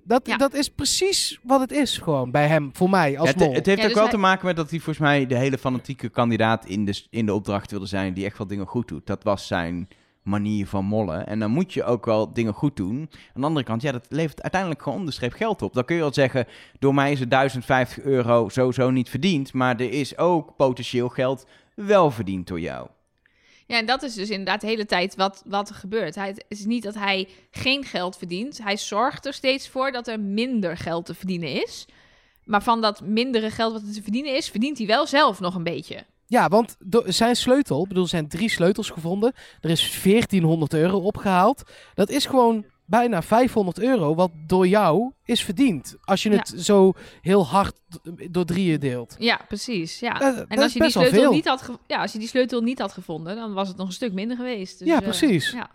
Dat, 0.04 0.26
Ja. 0.26 0.36
dat 0.36 0.54
is 0.54 0.68
precies 0.68 1.38
wat 1.42 1.60
het 1.60 1.72
is 1.72 1.98
gewoon 1.98 2.30
bij 2.30 2.46
hem, 2.46 2.70
voor 2.72 2.90
mij 2.90 3.18
als 3.18 3.28
het, 3.28 3.38
mol. 3.38 3.52
het 3.54 3.66
heeft 3.66 3.78
Ja, 3.78 3.82
ook 3.82 3.88
dus 3.88 3.92
wel 3.98 4.02
hij- 4.02 4.12
te 4.12 4.18
maken 4.20 4.46
met 4.46 4.56
dat 4.56 4.70
hij 4.70 4.78
volgens 4.78 4.98
mij 5.04 5.26
de 5.26 5.36
hele 5.36 5.58
fanatieke 5.58 6.08
kandidaat 6.08 6.64
in 6.66 6.84
de, 6.84 7.02
in 7.10 7.26
de 7.26 7.34
opdracht 7.34 7.70
wilde 7.70 7.86
zijn. 7.86 8.14
Die 8.14 8.24
echt 8.24 8.38
wel 8.38 8.46
dingen 8.46 8.66
goed 8.66 8.88
doet. 8.88 9.06
Dat 9.06 9.22
was 9.22 9.46
zijn 9.46 9.88
manier 10.22 10.66
van 10.66 10.84
mollen. 10.84 11.26
En 11.26 11.38
dan 11.38 11.50
moet 11.50 11.72
je 11.72 11.84
ook 11.84 12.04
wel 12.04 12.32
dingen 12.32 12.54
goed 12.54 12.76
doen. 12.76 12.96
Aan 13.34 13.40
de 13.40 13.46
andere 13.46 13.66
kant, 13.66 13.82
ja, 13.82 13.92
dat 13.92 14.06
levert 14.08 14.42
uiteindelijk 14.42 14.82
gewoon 14.82 14.98
onderstreep 14.98 15.32
geld 15.32 15.62
op. 15.62 15.74
Dan 15.74 15.84
kun 15.84 15.94
je 15.94 16.00
wel 16.00 16.12
zeggen, 16.12 16.46
door 16.78 16.94
mij 16.94 17.12
is 17.12 17.20
het 17.20 17.30
1050 17.30 18.04
euro 18.04 18.48
sowieso 18.48 18.90
niet 18.90 19.10
verdiend. 19.10 19.52
Maar 19.52 19.80
er 19.80 19.92
is 19.92 20.18
ook 20.18 20.56
potentieel 20.56 21.08
geld 21.08 21.46
wel 21.74 22.10
verdiend 22.10 22.46
door 22.46 22.60
jou. 22.60 22.88
Ja, 23.66 23.78
en 23.78 23.86
dat 23.86 24.02
is 24.02 24.14
dus 24.14 24.30
inderdaad 24.30 24.60
de 24.60 24.66
hele 24.66 24.86
tijd 24.86 25.16
wat, 25.16 25.42
wat 25.46 25.68
er 25.68 25.74
gebeurt. 25.74 26.14
Hij, 26.14 26.28
het 26.28 26.44
is 26.48 26.64
niet 26.64 26.82
dat 26.82 26.94
hij 26.94 27.28
geen 27.50 27.84
geld 27.84 28.16
verdient. 28.16 28.62
Hij 28.62 28.76
zorgt 28.76 29.26
er 29.26 29.32
steeds 29.32 29.68
voor 29.68 29.92
dat 29.92 30.08
er 30.08 30.20
minder 30.20 30.76
geld 30.76 31.06
te 31.06 31.14
verdienen 31.14 31.62
is. 31.62 31.86
Maar 32.44 32.62
van 32.62 32.80
dat 32.80 33.00
mindere 33.00 33.50
geld 33.50 33.72
wat 33.72 33.82
er 33.82 33.92
te 33.92 34.02
verdienen 34.02 34.36
is, 34.36 34.48
verdient 34.48 34.78
hij 34.78 34.86
wel 34.86 35.06
zelf 35.06 35.40
nog 35.40 35.54
een 35.54 35.62
beetje. 35.62 36.04
Ja, 36.32 36.48
want 36.48 36.76
zijn 37.04 37.36
sleutel, 37.36 37.82
ik 37.82 37.88
bedoel, 37.88 38.02
er 38.02 38.08
zijn 38.08 38.28
drie 38.28 38.48
sleutels 38.50 38.90
gevonden. 38.90 39.32
Er 39.60 39.70
is 39.70 40.00
1400 40.02 40.74
euro 40.74 40.98
opgehaald. 40.98 41.62
Dat 41.94 42.10
is 42.10 42.26
gewoon 42.26 42.64
bijna 42.84 43.22
500 43.22 43.78
euro, 43.80 44.14
wat 44.14 44.30
door 44.46 44.66
jou 44.68 45.12
is 45.24 45.44
verdiend. 45.44 45.96
Als 46.04 46.22
je 46.22 46.30
Ja. 46.30 46.36
het 46.36 46.54
zo 46.56 46.92
heel 47.20 47.46
hard 47.46 47.80
door 48.30 48.44
drieën 48.44 48.80
deelt. 48.80 49.16
Ja, 49.18 49.40
precies. 49.48 50.00
Ja. 50.00 50.18
Dat- 50.18 50.44
en 50.48 50.58
als 50.58 50.72
je, 50.72 50.80
die 50.80 50.90
sleutel 50.90 51.32
niet 51.32 51.46
had 51.48 51.70
ja, 51.86 52.00
als 52.00 52.12
je 52.12 52.18
die 52.18 52.28
sleutel 52.28 52.60
niet 52.60 52.78
had 52.78 52.92
gevonden, 52.92 53.36
dan 53.36 53.52
was 53.52 53.68
het 53.68 53.76
nog 53.76 53.86
een 53.86 53.92
stuk 53.92 54.12
minder 54.12 54.36
geweest. 54.36 54.78
Dus, 54.78 54.88
Ja, 54.88 54.96
eh, 54.96 55.02
precies. 55.02 55.50
ja. 55.50 55.70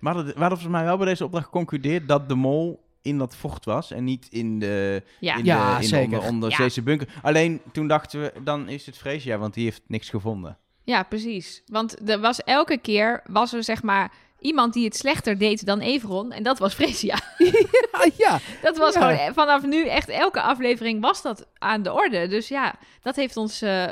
Hadden, 0.00 0.24
we 0.24 0.30
hadden 0.30 0.48
volgens 0.58 0.68
mij 0.78 0.84
wel 0.84 0.96
bij 0.96 1.06
deze 1.06 1.24
opdracht 1.24 1.44
geconcludeerd 1.44 2.08
dat 2.08 2.28
de 2.28 2.34
mol 2.34 2.84
in 3.06 3.18
dat 3.18 3.36
vocht 3.36 3.64
was 3.64 3.90
en 3.90 4.04
niet 4.04 4.26
in 4.30 4.58
de, 4.58 5.02
Ja. 5.20 5.36
in 5.36 5.44
Ja, 5.44 5.78
de, 5.78 5.84
in 5.84 5.90
de 5.90 5.98
onder, 6.16 6.22
onderzeese 6.22 6.82
bunker. 6.82 7.08
Alleen 7.22 7.60
toen 7.72 7.88
dachten 7.88 8.20
we, 8.20 8.32
dan 8.44 8.68
is 8.68 8.86
het 8.86 8.98
Freesia, 8.98 9.38
want 9.38 9.54
die 9.54 9.64
heeft 9.64 9.82
niks 9.86 10.08
gevonden. 10.10 10.58
ja, 10.84 11.02
precies. 11.02 11.62
Want 11.66 12.08
er 12.10 12.20
was 12.20 12.42
elke 12.42 12.78
keer 12.78 13.22
was 13.26 13.52
er 13.52 13.64
zeg 13.64 13.82
maar 13.82 14.12
iemand 14.38 14.72
die 14.72 14.84
het 14.84 14.96
slechter 14.96 15.38
deed 15.38 15.66
dan 15.66 15.80
Everon. 15.80 16.32
En 16.32 16.42
dat 16.42 16.58
was 16.58 16.74
Fresia. 16.74 17.14
Ah, 17.90 18.10
ja, 18.16 18.38
Dat 18.62 18.76
was 18.78 18.94
Ja. 18.94 19.00
gewoon 19.00 19.16
eh, 19.26 19.32
vanaf 19.34 19.62
nu 19.66 19.86
echt 19.88 20.08
elke 20.08 20.40
aflevering 20.40 21.00
was 21.00 21.22
dat 21.22 21.46
aan 21.58 21.82
de 21.82 21.92
orde. 21.92 22.26
Dus 22.28 22.48
ja, 22.48 22.74
dat 23.02 23.16
heeft 23.16 23.36
ons 23.36 23.62
eh, 23.62 23.86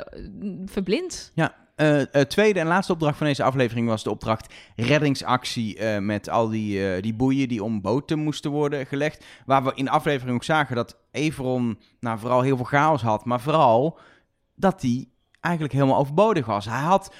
verblind. 0.65 1.31
Ja, 1.35 1.55
eh, 1.75 2.01
eh, 2.01 2.27
tweede 2.27 2.59
en 2.59 2.67
laatste 2.67 2.93
opdracht 2.93 3.17
van 3.17 3.27
deze 3.27 3.43
aflevering 3.43 3.87
was 3.87 4.03
de 4.03 4.09
opdracht 4.09 4.53
reddingsactie 4.75 5.77
eh, 5.77 5.99
met 5.99 6.29
al 6.29 6.49
die, 6.49 7.01
die 7.01 7.13
boeien 7.13 7.47
die 7.47 7.63
om 7.63 7.81
boten 7.81 8.19
moesten 8.19 8.51
worden 8.51 8.85
gelegd. 8.85 9.25
Waar 9.45 9.63
we 9.63 9.71
in 9.75 9.85
de 9.85 9.91
aflevering 9.91 10.35
ook 10.35 10.43
zagen 10.43 10.75
dat 10.75 10.97
Everon 11.11 11.79
nou, 11.99 12.19
vooral 12.19 12.41
heel 12.41 12.55
veel 12.55 12.65
chaos 12.65 13.01
had, 13.01 13.25
maar 13.25 13.39
vooral 13.39 13.99
dat 14.55 14.81
hij 14.81 15.07
eigenlijk 15.39 15.73
helemaal 15.73 15.97
overbodig 15.97 16.45
was. 16.45 16.65
Hij 16.65 16.79
had 16.79 17.13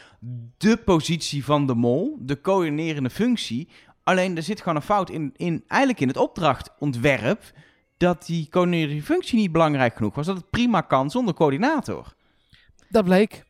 de 0.57 0.77
positie 0.77 1.45
van 1.45 1.67
de 1.67 1.75
mol, 1.75 2.17
de 2.19 2.41
coördinerende 2.41 3.09
functie. 3.09 3.69
Alleen 4.03 4.35
er 4.35 4.43
zit 4.43 4.59
gewoon 4.59 4.75
een 4.75 4.81
fout 4.81 5.09
in, 5.09 5.33
in 5.35 5.63
eigenlijk 5.67 6.01
in 6.01 6.07
het 6.07 6.17
opdrachtontwerp 6.17 7.43
dat 7.97 8.25
die 8.25 8.49
coördinerende 8.49 9.03
functie 9.03 9.39
niet 9.39 9.51
belangrijk 9.51 9.95
genoeg 9.95 10.15
was. 10.15 10.25
Dat 10.25 10.37
het 10.37 10.49
prima 10.49 10.81
kan 10.81 11.09
zonder 11.11 11.33
coördinator. 11.33 12.15
dat 12.89 13.03
bleek. 13.03 13.44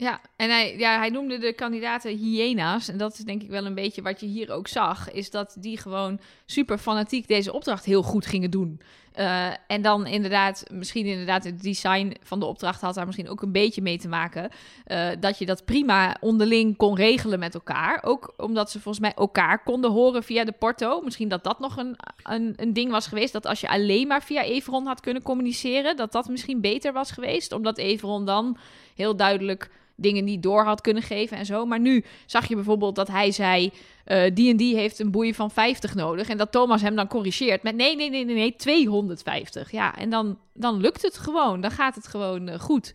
Ja, 0.00 0.20
en 0.36 0.50
hij, 0.50 0.76
ja, 0.76 0.98
hij 0.98 1.10
noemde 1.10 1.38
de 1.38 1.52
kandidaten 1.52 2.16
hyena's. 2.16 2.88
En 2.88 2.98
dat 2.98 3.12
is 3.12 3.18
denk 3.18 3.42
ik 3.42 3.48
wel 3.48 3.66
een 3.66 3.74
beetje 3.74 4.02
wat 4.02 4.20
je 4.20 4.26
hier 4.26 4.50
ook 4.50 4.68
zag. 4.68 5.10
Is 5.10 5.30
dat 5.30 5.56
die 5.58 5.78
gewoon 5.78 6.20
super 6.46 6.78
fanatiek 6.78 7.28
deze 7.28 7.52
opdracht 7.52 7.84
heel 7.84 8.02
goed 8.02 8.26
gingen 8.26 8.50
doen. 8.50 8.80
Eh, 9.12 9.50
en 9.66 9.82
dan 9.82 10.06
inderdaad, 10.06 10.64
misschien 10.72 11.06
inderdaad 11.06 11.44
het 11.44 11.62
design 11.62 12.16
van 12.22 12.40
de 12.40 12.46
opdracht 12.46 12.80
had 12.80 12.94
daar 12.94 13.06
misschien 13.06 13.28
ook 13.28 13.42
een 13.42 13.52
beetje 13.52 13.82
mee 13.82 13.98
te 13.98 14.08
maken. 14.08 14.50
eh, 14.84 15.08
dat 15.20 15.38
je 15.38 15.46
dat 15.46 15.64
prima 15.64 16.16
onderling 16.20 16.76
kon 16.76 16.96
regelen 16.96 17.38
met 17.38 17.54
elkaar. 17.54 18.02
Ook 18.02 18.34
omdat 18.36 18.70
ze 18.70 18.80
volgens 18.80 19.04
mij 19.04 19.14
elkaar 19.14 19.62
konden 19.62 19.90
horen 19.90 20.22
via 20.22 20.44
de 20.44 20.52
porto. 20.52 21.00
Misschien 21.00 21.28
dat 21.28 21.44
dat 21.44 21.58
nog 21.58 21.76
een, 21.76 21.96
een, 22.22 22.52
een 22.56 22.72
ding 22.72 22.90
was 22.90 23.06
geweest. 23.06 23.32
Dat 23.32 23.46
als 23.46 23.60
je 23.60 23.68
alleen 23.68 24.06
maar 24.06 24.22
via 24.22 24.42
Everon 24.42 24.86
had 24.86 25.00
kunnen 25.00 25.22
communiceren, 25.22 25.96
dat 25.96 26.12
dat 26.12 26.28
misschien 26.28 26.60
beter 26.60 26.92
was 26.92 27.10
geweest. 27.10 27.52
Omdat 27.52 27.78
Everon 27.78 28.24
dan 28.24 28.58
heel 28.98 29.16
duidelijk 29.16 29.70
dingen 29.96 30.24
niet 30.24 30.42
door 30.42 30.64
had 30.64 30.80
kunnen 30.80 31.02
geven 31.02 31.36
en 31.36 31.46
zo. 31.46 31.66
Maar 31.66 31.80
nu 31.80 32.04
zag 32.26 32.48
je 32.48 32.54
bijvoorbeeld 32.54 32.96
dat 32.96 33.08
hij 33.08 33.30
zei... 33.32 33.72
eh, 34.04 34.34
die 34.34 34.50
en 34.50 34.56
die 34.56 34.76
heeft 34.76 34.98
een 34.98 35.10
boei 35.10 35.34
van 35.34 35.50
50 35.50 35.94
nodig. 35.94 36.28
En 36.28 36.36
dat 36.36 36.52
Thomas 36.52 36.82
hem 36.82 36.96
dan 36.96 37.08
corrigeert 37.08 37.62
met... 37.62 37.76
nee, 37.76 37.96
nee, 37.96 38.10
nee, 38.10 38.24
nee, 38.24 38.34
nee 38.34 38.56
250. 38.56 39.70
Ja, 39.72 39.96
en 39.96 40.10
dan, 40.10 40.38
dan 40.54 40.80
lukt 40.80 41.02
het 41.02 41.18
gewoon. 41.18 41.60
Dan 41.60 41.70
gaat 41.70 41.94
het 41.94 42.06
gewoon 42.06 42.48
eh, 42.48 42.58
goed. 42.58 42.94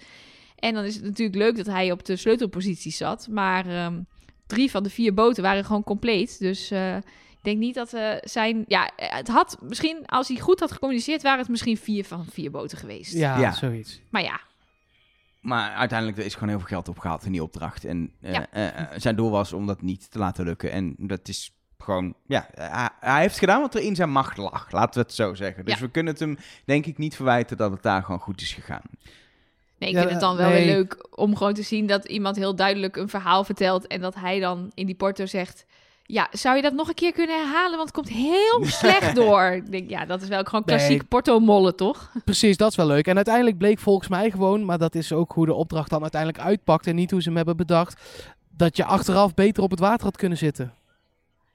En 0.60 0.74
dan 0.74 0.84
is 0.84 0.96
het 0.96 1.04
natuurlijk 1.04 1.38
leuk 1.38 1.56
dat 1.58 1.66
hij 1.66 1.92
op 1.92 2.06
de 2.06 2.16
sleutelpositie 2.16 2.92
zat. 2.92 3.28
Maar 3.32 3.66
ehm, 3.68 4.02
drie 4.48 4.72
van 4.72 4.84
de 4.84 4.90
vier 4.90 5.14
boten 5.14 5.44
waren 5.44 5.66
gewoon 5.66 5.84
compleet. 5.84 6.40
Dus 6.40 6.72
eh, 6.72 6.96
ik 6.96 7.42
denk 7.42 7.58
niet 7.58 7.76
dat 7.76 7.94
eh, 7.94 8.12
zijn... 8.22 8.64
Ja, 8.68 8.92
het 8.96 9.28
had 9.28 9.58
misschien... 9.62 10.06
Als 10.06 10.28
hij 10.28 10.38
goed 10.40 10.60
had 10.60 10.72
gecommuniceerd... 10.72 11.22
waren 11.22 11.40
het 11.40 11.50
misschien 11.50 11.78
vier 11.78 12.06
van 12.06 12.26
vier 12.32 12.52
boten 12.52 12.78
geweest. 12.78 13.14
Ja, 13.14 13.38
Ja. 13.40 13.52
zoiets. 13.52 14.02
Maar 14.10 14.24
ja, 14.24 14.40
Maar 15.44 15.72
uiteindelijk 15.74 16.20
er 16.20 16.26
is 16.26 16.34
gewoon 16.34 16.50
heel 16.50 16.58
veel 16.60 16.68
geld 16.68 16.88
opgehaald 16.90 17.26
in 17.26 17.32
die 17.32 17.44
opdracht. 17.44 17.86
En 17.86 18.12
eh, 18.22 18.32
Ja. 18.34 18.48
eh, 18.52 18.68
eh, 18.80 18.88
zijn 18.96 19.16
doel 19.16 19.30
was 19.32 19.54
om 19.54 19.68
dat 19.68 19.82
niet 19.82 20.12
te 20.12 20.20
laten 20.20 20.46
lukken. 20.46 20.72
En 20.72 20.96
dat 20.98 21.28
is 21.28 21.52
gewoon, 21.78 22.14
ja, 22.28 22.48
hij, 22.54 22.90
hij 23.00 23.22
heeft 23.22 23.38
gedaan 23.40 23.62
wat 23.62 23.76
er 23.76 23.82
in 23.82 23.96
zijn 23.96 24.10
macht 24.12 24.38
lag. 24.38 24.72
Laten 24.72 24.94
we 24.94 25.00
het 25.00 25.14
zo 25.14 25.34
zeggen. 25.34 25.66
Dus 25.66 25.74
Ja. 25.74 25.80
we 25.80 25.90
kunnen 25.90 26.12
het 26.14 26.22
hem 26.22 26.38
denk 26.66 26.86
ik 26.86 26.98
niet 26.98 27.16
verwijten 27.16 27.58
dat 27.58 27.72
het 27.72 27.82
daar 27.84 28.04
gewoon 28.04 28.20
goed 28.20 28.42
is 28.42 28.54
gegaan. 28.54 28.82
Nee, 29.78 29.90
ik 29.90 29.96
Ja, 29.96 30.02
vind 30.02 30.12
het 30.12 30.22
dan 30.22 30.36
wel 30.38 30.50
nee. 30.50 30.66
weer 30.66 30.76
leuk 30.76 31.08
om 31.20 31.36
gewoon 31.36 31.54
te 31.54 31.62
zien 31.62 31.88
dat 31.88 32.06
iemand 32.06 32.36
heel 32.36 32.56
duidelijk 32.56 32.96
een 32.96 33.10
verhaal 33.10 33.44
vertelt 33.44 33.88
en 33.88 34.02
dat 34.02 34.16
hij 34.16 34.40
dan 34.40 34.72
in 34.74 34.86
die 34.86 34.96
porto 34.96 35.26
zegt: 35.26 35.66
Ja, 36.06 36.28
zou 36.32 36.56
je 36.56 36.62
dat 36.62 36.74
nog 36.74 36.88
een 36.88 36.94
keer 36.94 37.12
kunnen 37.14 37.36
herhalen? 37.44 37.78
Want 37.78 37.82
het 37.82 37.92
komt 37.92 38.10
heel 38.10 38.66
slecht 38.82 39.16
door. 39.16 39.44
Ik 39.44 39.72
denk, 39.72 39.90
ja, 39.90 40.06
dat 40.06 40.22
is 40.22 40.28
wel 40.28 40.44
gewoon 40.44 40.64
Nee. 40.66 40.76
klassiek 40.78 41.08
porto-mollen, 41.08 41.76
toch? 41.76 42.12
Precies, 42.26 42.58
dat 42.58 42.70
is 42.70 42.76
wel 42.76 42.88
leuk. 42.88 43.08
En 43.08 43.16
uiteindelijk 43.16 43.58
bleek 43.58 43.80
volgens 43.80 44.08
mij 44.08 44.32
gewoon, 44.32 44.66
maar 44.66 44.78
dat 44.78 44.96
is 44.96 45.14
ook 45.14 45.32
hoe 45.32 45.46
de 45.46 45.54
opdracht 45.54 45.90
dan 45.90 46.02
uiteindelijk 46.02 46.44
uitpakt 46.44 46.88
en 46.88 46.96
niet 46.96 47.12
hoe 47.12 47.22
ze 47.22 47.28
hem 47.28 47.38
hebben 47.38 47.58
bedacht, 47.58 48.02
dat 48.58 48.78
je 48.78 48.86
achteraf 48.86 49.34
beter 49.34 49.64
op 49.64 49.72
het 49.72 49.80
water 49.80 50.06
had 50.06 50.18
kunnen 50.18 50.38
zitten. 50.38 50.74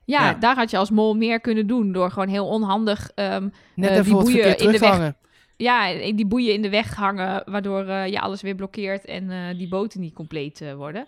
Ja, 0.05 0.25
Ja. 0.25 0.35
daar 0.35 0.57
had 0.57 0.71
je 0.71 0.77
als 0.79 0.91
mol 0.91 1.15
meer 1.17 1.41
kunnen 1.41 1.67
doen 1.67 1.93
door 1.93 2.11
gewoon 2.11 2.29
heel 2.29 2.47
onhandig. 2.47 3.11
ehm, 3.15 3.49
Net 3.75 3.91
Eh, 3.91 3.97
even 3.97 4.05
die 4.05 4.23
boeien 4.23 4.59
in 4.59 4.71
de 4.73 4.79
weg. 4.79 4.91
hangen. 4.91 5.17
ja, 5.57 5.93
die 6.13 6.27
boeien 6.27 6.53
in 6.55 6.63
de 6.63 6.71
weg 6.71 6.95
hangen, 6.95 7.43
waardoor 7.47 7.85
eh, 7.87 8.07
je 8.07 8.21
alles 8.21 8.43
weer 8.43 8.55
blokkeert 8.55 9.05
en 9.05 9.31
eh, 9.31 9.59
die 9.59 9.69
boten 9.69 10.01
niet 10.01 10.15
compleet 10.15 10.75
worden. 10.77 11.07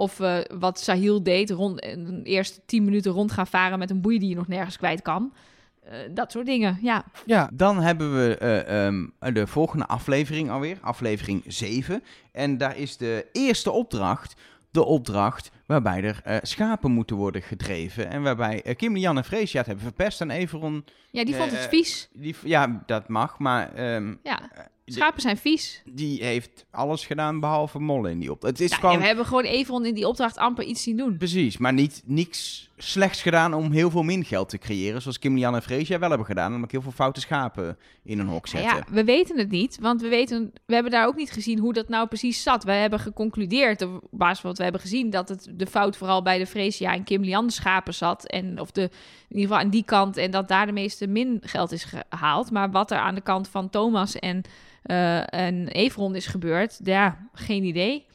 Of 0.00 0.20
eh, 0.20 0.38
wat 0.58 0.78
Sahil 0.80 1.22
deed, 1.22 1.50
rond, 1.50 1.84
een 1.84 2.20
eerste 2.24 2.60
tien 2.66 2.84
minuten 2.84 3.12
rond 3.12 3.32
gaan 3.32 3.46
varen 3.46 3.78
met 3.78 3.90
een 3.90 4.00
boei 4.00 4.18
die 4.18 4.28
je 4.28 4.34
nog 4.34 4.48
nergens 4.48 4.76
kwijt 4.76 5.02
kan. 5.02 5.32
Eh, 5.82 5.92
dat 6.14 6.32
soort 6.32 6.46
dingen, 6.46 6.78
ja. 6.82 7.04
Ja, 7.26 7.50
Dan 7.52 7.80
hebben 7.80 8.16
we 8.16 8.36
eh, 8.36 8.86
ehm, 8.86 9.06
de 9.34 9.46
volgende 9.46 9.86
aflevering 9.86 10.50
alweer, 10.50 10.78
aflevering 10.80 11.42
7. 11.46 12.02
En 12.32 12.58
daar 12.58 12.76
is 12.76 12.96
de 12.96 13.26
eerste 13.32 13.70
opdracht, 13.70 14.34
de 14.70 14.84
opdracht 14.84 15.50
waarbij 15.66 16.02
er 16.02 16.40
schapen 16.42 16.90
moeten 16.90 17.16
worden 17.16 17.42
gedreven. 17.42 18.10
En 18.10 18.22
waarbij 18.22 18.62
uh, 18.66 18.74
Kim, 18.76 18.96
Jan 18.96 19.16
en 19.16 19.24
Freesia 19.24 19.58
het 19.58 19.66
hebben 19.66 19.84
verpest 19.84 20.20
en 20.20 20.30
Everon, 20.30 20.84
Ja, 21.10 21.24
die 21.24 21.34
vond 21.34 21.50
het 21.50 21.66
vies. 21.68 22.08
die, 22.12 22.36
ja, 22.44 22.82
dat 22.86 23.08
mag, 23.08 23.38
maar 23.38 23.74
ehm, 23.74 24.14
Ja, 24.22 24.36
de- 24.36 24.68
schapen 24.92 25.20
zijn 25.20 25.36
vies. 25.36 25.82
die 25.84 26.24
heeft 26.24 26.66
alles 26.70 27.06
gedaan 27.06 27.40
behalve 27.40 27.78
mollen 27.78 28.10
in 28.10 28.18
die 28.18 28.30
opdracht. 28.32 28.58
Het 28.58 28.64
is 28.64 28.70
Ja, 28.70 28.76
gewoon... 28.76 28.98
we 28.98 29.04
hebben 29.06 29.26
gewoon 29.26 29.44
Everon 29.44 29.86
in 29.86 29.94
die 29.94 30.08
opdracht 30.08 30.36
amper 30.36 30.64
iets 30.64 30.82
zien 30.82 30.96
doen. 30.96 31.16
Precies, 31.16 31.56
maar 31.58 31.72
niet 31.72 32.02
niks 32.04 32.68
slechts 32.76 33.22
gedaan 33.22 33.54
om 33.54 33.70
heel 33.72 33.90
veel 33.90 34.02
min 34.02 34.24
geld 34.24 34.48
te 34.48 34.58
creëren. 34.58 35.02
Zoals 35.02 35.18
Kim, 35.18 35.36
Jan 35.38 35.54
en 35.54 35.62
Freesia 35.62 35.98
wel 35.98 36.08
hebben 36.08 36.26
gedaan. 36.26 36.48
Namelijk 36.48 36.72
heel 36.72 36.82
veel 36.82 36.92
foute 36.92 37.20
schapen 37.20 37.78
in 38.02 38.18
een 38.18 38.26
hok 38.28 38.52
Nou 38.52 38.64
zetten. 38.64 38.84
ja, 38.88 38.94
we 38.94 39.04
weten 39.04 39.38
het 39.38 39.50
niet, 39.50 39.78
want 39.80 40.00
we, 40.00 40.08
weten, 40.08 40.52
we 40.66 40.74
hebben 40.74 40.92
daar 40.92 41.06
ook 41.06 41.16
niet 41.16 41.30
gezien 41.30 41.58
hoe 41.58 41.72
dat 41.72 41.88
nou 41.88 42.08
precies 42.08 42.42
zat. 42.42 42.64
We 42.64 42.72
hebben 42.72 42.98
geconcludeerd, 43.00 43.82
op 43.82 44.02
basis 44.10 44.38
van 44.40 44.48
wat 44.48 44.58
we 44.58 44.62
hebben 44.64 44.80
gezien, 44.80 45.10
dat 45.10 45.28
het 45.28 45.48
de 45.54 45.66
fout 45.66 45.96
vooral 45.96 46.22
bij 46.22 46.38
de 46.38 46.46
Freesia 46.46 46.92
en 46.94 47.04
Kim 47.04 47.22
Lian 47.22 47.50
schapen 47.50 47.94
zat. 47.94 48.26
En, 48.26 48.60
of 48.60 48.70
de, 48.70 48.82
in 48.82 48.90
ieder 49.36 49.42
geval 49.42 49.58
aan 49.64 49.70
die 49.70 49.84
kant, 49.84 50.16
en 50.16 50.30
dat 50.30 50.48
daar 50.48 50.66
de 50.66 50.72
meeste 50.72 51.06
min 51.06 51.38
geld 51.40 51.72
is 51.72 51.84
gehaald. 52.08 52.50
Maar 52.50 52.70
wat 52.70 52.90
er 52.90 52.98
aan 52.98 53.14
de 53.14 53.20
kant 53.20 53.48
van 53.48 53.70
Thomas 53.70 54.18
en, 54.18 54.42
eh 54.82 55.34
en 55.34 55.68
Everon 55.68 56.14
is 56.14 56.26
gebeurd, 56.26 56.80
ja, 56.84 57.28
geen 57.32 57.64
idee. 57.64 58.06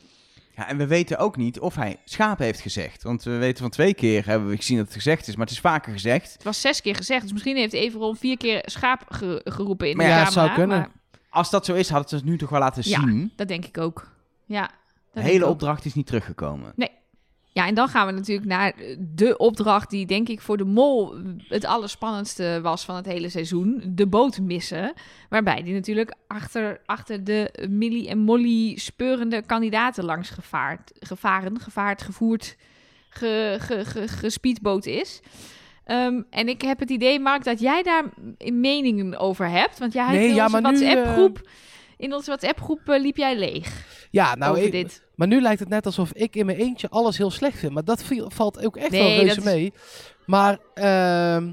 Ja, 0.56 0.68
en 0.68 0.78
we 0.78 0.88
weten 0.88 1.18
ook 1.18 1.38
niet 1.38 1.60
of 1.60 1.76
hij 1.76 1.98
schapen 2.06 2.46
heeft 2.46 2.60
gezegd. 2.60 3.04
Want 3.04 3.24
we 3.24 3.38
weten 3.38 3.62
van 3.62 3.70
twee 3.70 3.94
keer 3.94 4.26
hebben 4.26 4.50
we 4.50 4.56
gezien 4.56 4.78
dat 4.78 4.86
het 4.86 4.96
gezegd 4.96 5.28
is, 5.28 5.36
maar 5.36 5.46
het 5.46 5.54
is 5.56 5.60
vaker 5.62 5.92
gezegd. 5.94 6.34
Het 6.34 6.44
was 6.44 6.62
zes 6.62 6.82
keer 6.82 6.96
gezegd, 6.96 7.22
dus 7.22 7.32
misschien 7.32 7.56
heeft 7.56 7.74
Everon 7.74 8.16
vier 8.16 8.38
keer 8.38 8.62
schaap 8.66 9.02
ge- 9.10 9.42
geroepen 9.44 9.90
in 9.90 9.98
Maar 9.98 10.06
de 10.06 10.12
ja, 10.12 10.18
het 10.24 10.28
camera. 10.34 10.46
zou 10.56 10.60
kunnen. 10.60 10.78
maar 10.80 10.90
Als 11.30 11.50
dat 11.50 11.66
zo 11.66 11.74
is, 11.74 11.90
hadden 11.90 12.10
ze 12.10 12.16
het 12.16 12.26
nu 12.26 12.38
toch 12.38 12.50
wel 12.50 12.60
laten 12.60 12.84
Ja. 12.90 13.00
zien. 13.00 13.34
dat 13.36 13.48
denk 13.48 13.66
ik 13.66 13.78
ook. 13.78 14.12
Ja, 14.46 14.70
De 15.14 15.22
hele 15.22 15.46
ook. 15.46 15.52
opdracht 15.52 15.86
is 15.86 15.94
niet 15.94 16.06
teruggekomen. 16.08 16.74
Ja, 17.56 17.68
en 17.68 17.76
dan 17.76 17.88
gaan 17.88 18.06
we 18.08 18.12
natuurlijk 18.12 18.48
naar 18.48 18.74
de 19.00 19.38
opdracht 19.38 19.90
die 19.90 20.06
denk 20.06 20.30
ik 20.30 20.42
voor 20.42 20.58
de 20.58 20.64
mol 20.66 21.16
het 21.48 21.66
allerspannendste 21.66 22.60
was 22.62 22.86
van 22.86 22.96
het 22.96 23.06
hele 23.06 23.30
seizoen. 23.30 23.82
De 23.86 24.08
boot 24.08 24.40
missen. 24.40 24.94
Waarbij 25.30 25.64
die 25.64 25.74
natuurlijk 25.74 26.14
achter, 26.28 26.82
achter 26.86 27.24
de 27.24 27.66
Millie 27.70 28.10
en 28.10 28.18
Molly 28.20 28.78
speurende 28.78 29.42
kandidaten 29.46 30.04
langs 30.06 30.30
gevaard, 30.30 30.92
gevaren, 31.00 31.60
gevaard, 31.60 32.02
gevoerd, 32.02 32.56
ge, 33.10 33.56
ge, 33.60 33.86
ge, 33.86 34.08
gespeedboot 34.08 34.86
is. 34.86 35.20
Ehm, 35.84 36.22
en 36.30 36.48
ik 36.48 36.62
heb 36.62 36.80
het 36.80 36.90
idee, 36.90 37.20
Mark, 37.20 37.44
dat 37.44 37.60
jij 37.60 37.84
daar 37.84 38.04
meningen 38.54 39.18
over 39.20 39.50
hebt. 39.50 39.80
Want 39.80 39.94
jij 39.94 40.06
Nee, 40.08 40.16
hebt 40.18 40.30
in 40.30 40.36
ja, 40.36 40.46
onze 40.46 40.62
WhatsApp-groep... 40.62 41.50
In 41.98 42.14
onze 42.14 42.26
WhatsApp-groep 42.30 42.90
eh, 42.90 43.00
liep 43.02 43.18
jij 43.18 43.38
leeg 43.38 43.86
ja 44.12 44.36
nou, 44.36 44.52
over 44.52 44.66
ik- 44.66 44.72
dit. 44.72 45.04
Maar 45.16 45.28
nu 45.28 45.42
lijkt 45.42 45.60
het 45.60 45.70
net 45.70 45.86
alsof 45.86 46.14
ik 46.14 46.36
in 46.36 46.46
mijn 46.46 46.58
eentje 46.58 46.90
alles 46.90 47.18
heel 47.18 47.32
slecht 47.32 47.58
vind. 47.60 47.74
Maar 47.74 47.84
dat 47.84 48.04
viel- 48.04 48.30
valt 48.30 48.66
ook 48.66 48.78
echt 48.78 48.92
Nee, 48.92 49.02
wel 49.02 49.24
reuze 49.26 49.38
is- 49.38 49.44
mee. 49.44 49.74
Maar, 50.26 50.58
ehm, 50.74 51.52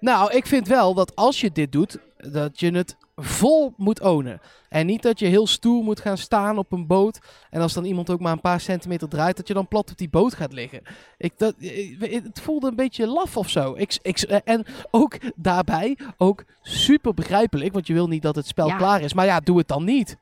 nou, 0.00 0.32
ik 0.32 0.46
vind 0.46 0.68
wel 0.68 0.94
dat 0.94 1.16
als 1.16 1.40
je 1.40 1.50
dit 1.52 1.72
doet, 1.72 1.98
dat 2.16 2.60
je 2.60 2.70
het 2.70 2.96
vol 3.16 3.72
moet 3.76 4.00
ownen. 4.00 4.40
En 4.68 4.86
niet 4.86 5.02
dat 5.02 5.18
je 5.18 5.26
heel 5.26 5.46
stoer 5.46 5.82
moet 5.84 6.00
gaan 6.00 6.18
staan 6.18 6.58
op 6.58 6.72
een 6.72 6.86
boot. 6.86 7.18
En 7.50 7.60
als 7.60 7.72
dan 7.72 7.84
iemand 7.84 8.10
ook 8.10 8.20
maar 8.20 8.32
een 8.32 8.40
paar 8.40 8.60
centimeter 8.60 9.08
draait, 9.08 9.36
dat 9.36 9.48
je 9.48 9.54
dan 9.54 9.68
plat 9.68 9.90
op 9.90 9.98
die 9.98 10.08
boot 10.08 10.34
gaat 10.34 10.52
liggen. 10.52 10.82
Ik, 11.18 11.32
dat, 11.36 11.54
eh, 11.60 12.00
het 12.22 12.40
voelde 12.40 12.68
een 12.68 12.76
beetje 12.76 13.06
laf 13.06 13.36
of 13.36 13.48
zo. 13.48 13.74
Ik, 13.76 13.98
ik, 14.02 14.20
en 14.20 14.64
ook 14.90 15.16
daarbij, 15.36 15.98
ook 16.16 16.44
super 16.62 17.14
begrijpelijk. 17.14 17.72
Want 17.72 17.86
je 17.86 17.92
wil 17.92 18.08
niet 18.08 18.22
dat 18.22 18.36
het 18.36 18.46
spel 18.46 18.66
Ja. 18.68 18.76
klaar 18.76 19.00
is. 19.00 19.14
Maar 19.14 19.26
ja, 19.26 19.40
doe 19.40 19.58
het 19.58 19.68
dan 19.68 19.84
niet. 19.84 20.16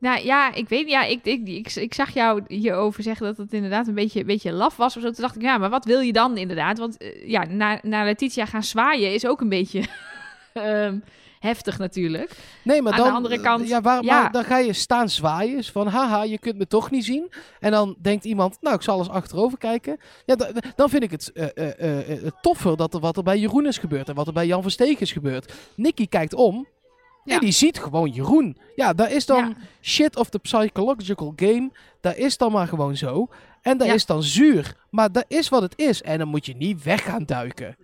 Nou 0.00 0.24
ja, 0.24 0.54
ik 0.54 0.68
weet 0.68 0.88
ja, 0.88 1.04
ik, 1.04 1.20
ik, 1.22 1.48
ik, 1.48 1.74
ik 1.74 1.94
zag 1.94 2.10
jou 2.14 2.42
hierover 2.46 3.02
zeggen 3.02 3.26
dat 3.26 3.36
het 3.36 3.52
inderdaad 3.52 3.86
een 3.86 3.94
beetje, 3.94 4.20
een 4.20 4.26
beetje 4.26 4.52
laf 4.52 4.76
was 4.76 4.96
of 4.96 5.02
zo. 5.02 5.10
Toen 5.10 5.22
dacht 5.22 5.36
ik, 5.36 5.42
ja, 5.42 5.58
maar 5.58 5.70
wat 5.70 5.84
wil 5.84 6.00
je 6.00 6.12
dan 6.12 6.36
inderdaad? 6.36 6.78
Want 6.78 6.96
eh, 6.96 7.28
ja, 7.28 7.44
naar, 7.44 7.78
naar 7.82 8.04
Letitia 8.04 8.46
gaan 8.46 8.62
zwaaien 8.62 9.14
is 9.14 9.26
ook 9.26 9.40
een 9.40 9.48
beetje 9.48 9.82
ehm, 10.52 10.98
heftig 11.40 11.78
natuurlijk. 11.78 12.30
Nee, 12.62 12.82
maar 12.82 12.92
Aan 12.92 12.98
dan, 12.98 13.08
de 13.08 13.14
andere 13.14 13.40
kant, 13.40 13.68
ja, 13.68 13.80
waar, 13.80 14.04
ja. 14.04 14.22
Maar 14.22 14.32
dan 14.32 14.44
ga 14.44 14.58
je 14.58 14.72
staan 14.72 15.08
zwaaien. 15.08 15.64
Van, 15.64 15.86
haha, 15.86 16.22
je 16.22 16.38
kunt 16.38 16.58
me 16.58 16.66
toch 16.66 16.90
niet 16.90 17.04
zien. 17.04 17.30
En 17.60 17.70
dan 17.70 17.96
denkt 18.02 18.24
iemand, 18.24 18.56
nou, 18.60 18.74
ik 18.76 18.82
zal 18.82 18.98
eens 18.98 19.08
achterover 19.08 19.58
kijken. 19.58 19.98
Ja, 20.24 20.36
da- 20.36 20.52
da- 20.52 20.60
dan 20.76 20.88
vind 20.88 21.02
ik 21.02 21.10
het 21.10 21.32
eh, 21.32 22.10
eh, 22.24 22.32
toffer 22.40 22.76
dat 22.76 22.94
er 22.94 23.00
wat 23.00 23.16
er 23.16 23.22
bij 23.22 23.38
Jeroen 23.38 23.66
is 23.66 23.78
gebeurd. 23.78 24.08
En 24.08 24.14
wat 24.14 24.26
er 24.26 24.32
bij 24.32 24.46
Jan 24.46 24.62
Versteeg 24.62 24.98
is 24.98 25.12
gebeurd. 25.12 25.52
Nicky 25.74 26.06
kijkt 26.06 26.34
om. 26.34 26.66
Ja. 27.28 27.34
En 27.34 27.40
die 27.40 27.50
ziet 27.52 27.78
gewoon 27.78 28.10
Jeroen. 28.10 28.56
Ja, 28.76 28.92
daar 28.92 29.12
is 29.12 29.26
dan 29.26 29.48
Ja. 29.48 29.54
shit 29.82 30.16
of 30.16 30.28
the 30.28 30.38
psychological 30.38 31.32
game. 31.36 31.70
Dat 32.00 32.16
is 32.16 32.36
dan 32.36 32.52
maar 32.52 32.68
gewoon 32.68 32.96
zo. 32.96 33.28
En 33.62 33.78
dat 33.78 33.86
Ja. 33.86 33.92
is 33.94 34.06
dan 34.06 34.22
zuur. 34.22 34.76
Maar 34.90 35.12
dat 35.12 35.24
is 35.28 35.48
wat 35.48 35.62
het 35.62 35.78
is. 35.78 36.02
En 36.02 36.18
dan 36.18 36.28
moet 36.28 36.46
je 36.46 36.56
niet 36.56 36.82
weg 36.82 37.04
gaan 37.04 37.24
duiken. 37.24 37.76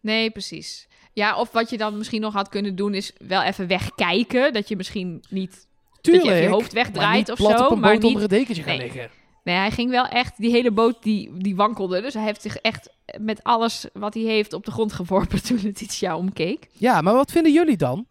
Nee, 0.00 0.30
precies. 0.30 0.88
Ja, 1.12 1.36
of 1.38 1.50
wat 1.52 1.70
je 1.70 1.76
dan 1.78 1.98
misschien 1.98 2.20
nog 2.20 2.32
had 2.32 2.48
kunnen 2.48 2.76
doen 2.76 2.94
is 2.94 3.12
wel 3.18 3.42
even 3.42 3.66
wegkijken. 3.66 4.52
Dat 4.52 4.68
je 4.68 4.76
misschien 4.76 5.24
niet 5.30 5.66
Tuurlijk. 6.00 6.24
dat 6.26 6.36
je 6.36 6.42
je 6.42 6.48
hoofd 6.48 6.72
wegdraait 6.72 7.30
of 7.30 7.38
zo. 7.38 7.46
maar 7.76 7.92
boot 7.92 7.92
niet... 7.92 8.04
onder 8.04 8.22
een 8.22 8.28
dekentje 8.28 8.62
gaan 8.62 8.76
Nee. 8.76 8.86
liggen. 8.92 9.10
Nee, 9.44 9.56
hij 9.56 9.70
ging 9.70 9.90
wel 9.90 10.06
echt, 10.06 10.36
die 10.36 10.50
hele 10.50 10.70
boot 10.70 11.02
die, 11.02 11.30
die 11.38 11.56
wankelde. 11.56 12.00
Dus 12.00 12.14
hij 12.14 12.22
heeft 12.22 12.42
zich 12.42 12.56
echt 12.56 12.90
met 13.20 13.42
alles 13.42 13.86
wat 13.92 14.14
hij 14.14 14.22
heeft 14.22 14.52
op 14.52 14.64
de 14.64 14.70
grond 14.70 14.92
geworpen 14.92 15.42
toen 15.46 15.60
Letitia 15.62 16.16
omkeek. 16.16 16.68
Ja, 16.72 17.00
maar 17.00 17.14
wat 17.14 17.30
vinden 17.32 17.52
jullie 17.52 17.76
dan? 17.76 18.06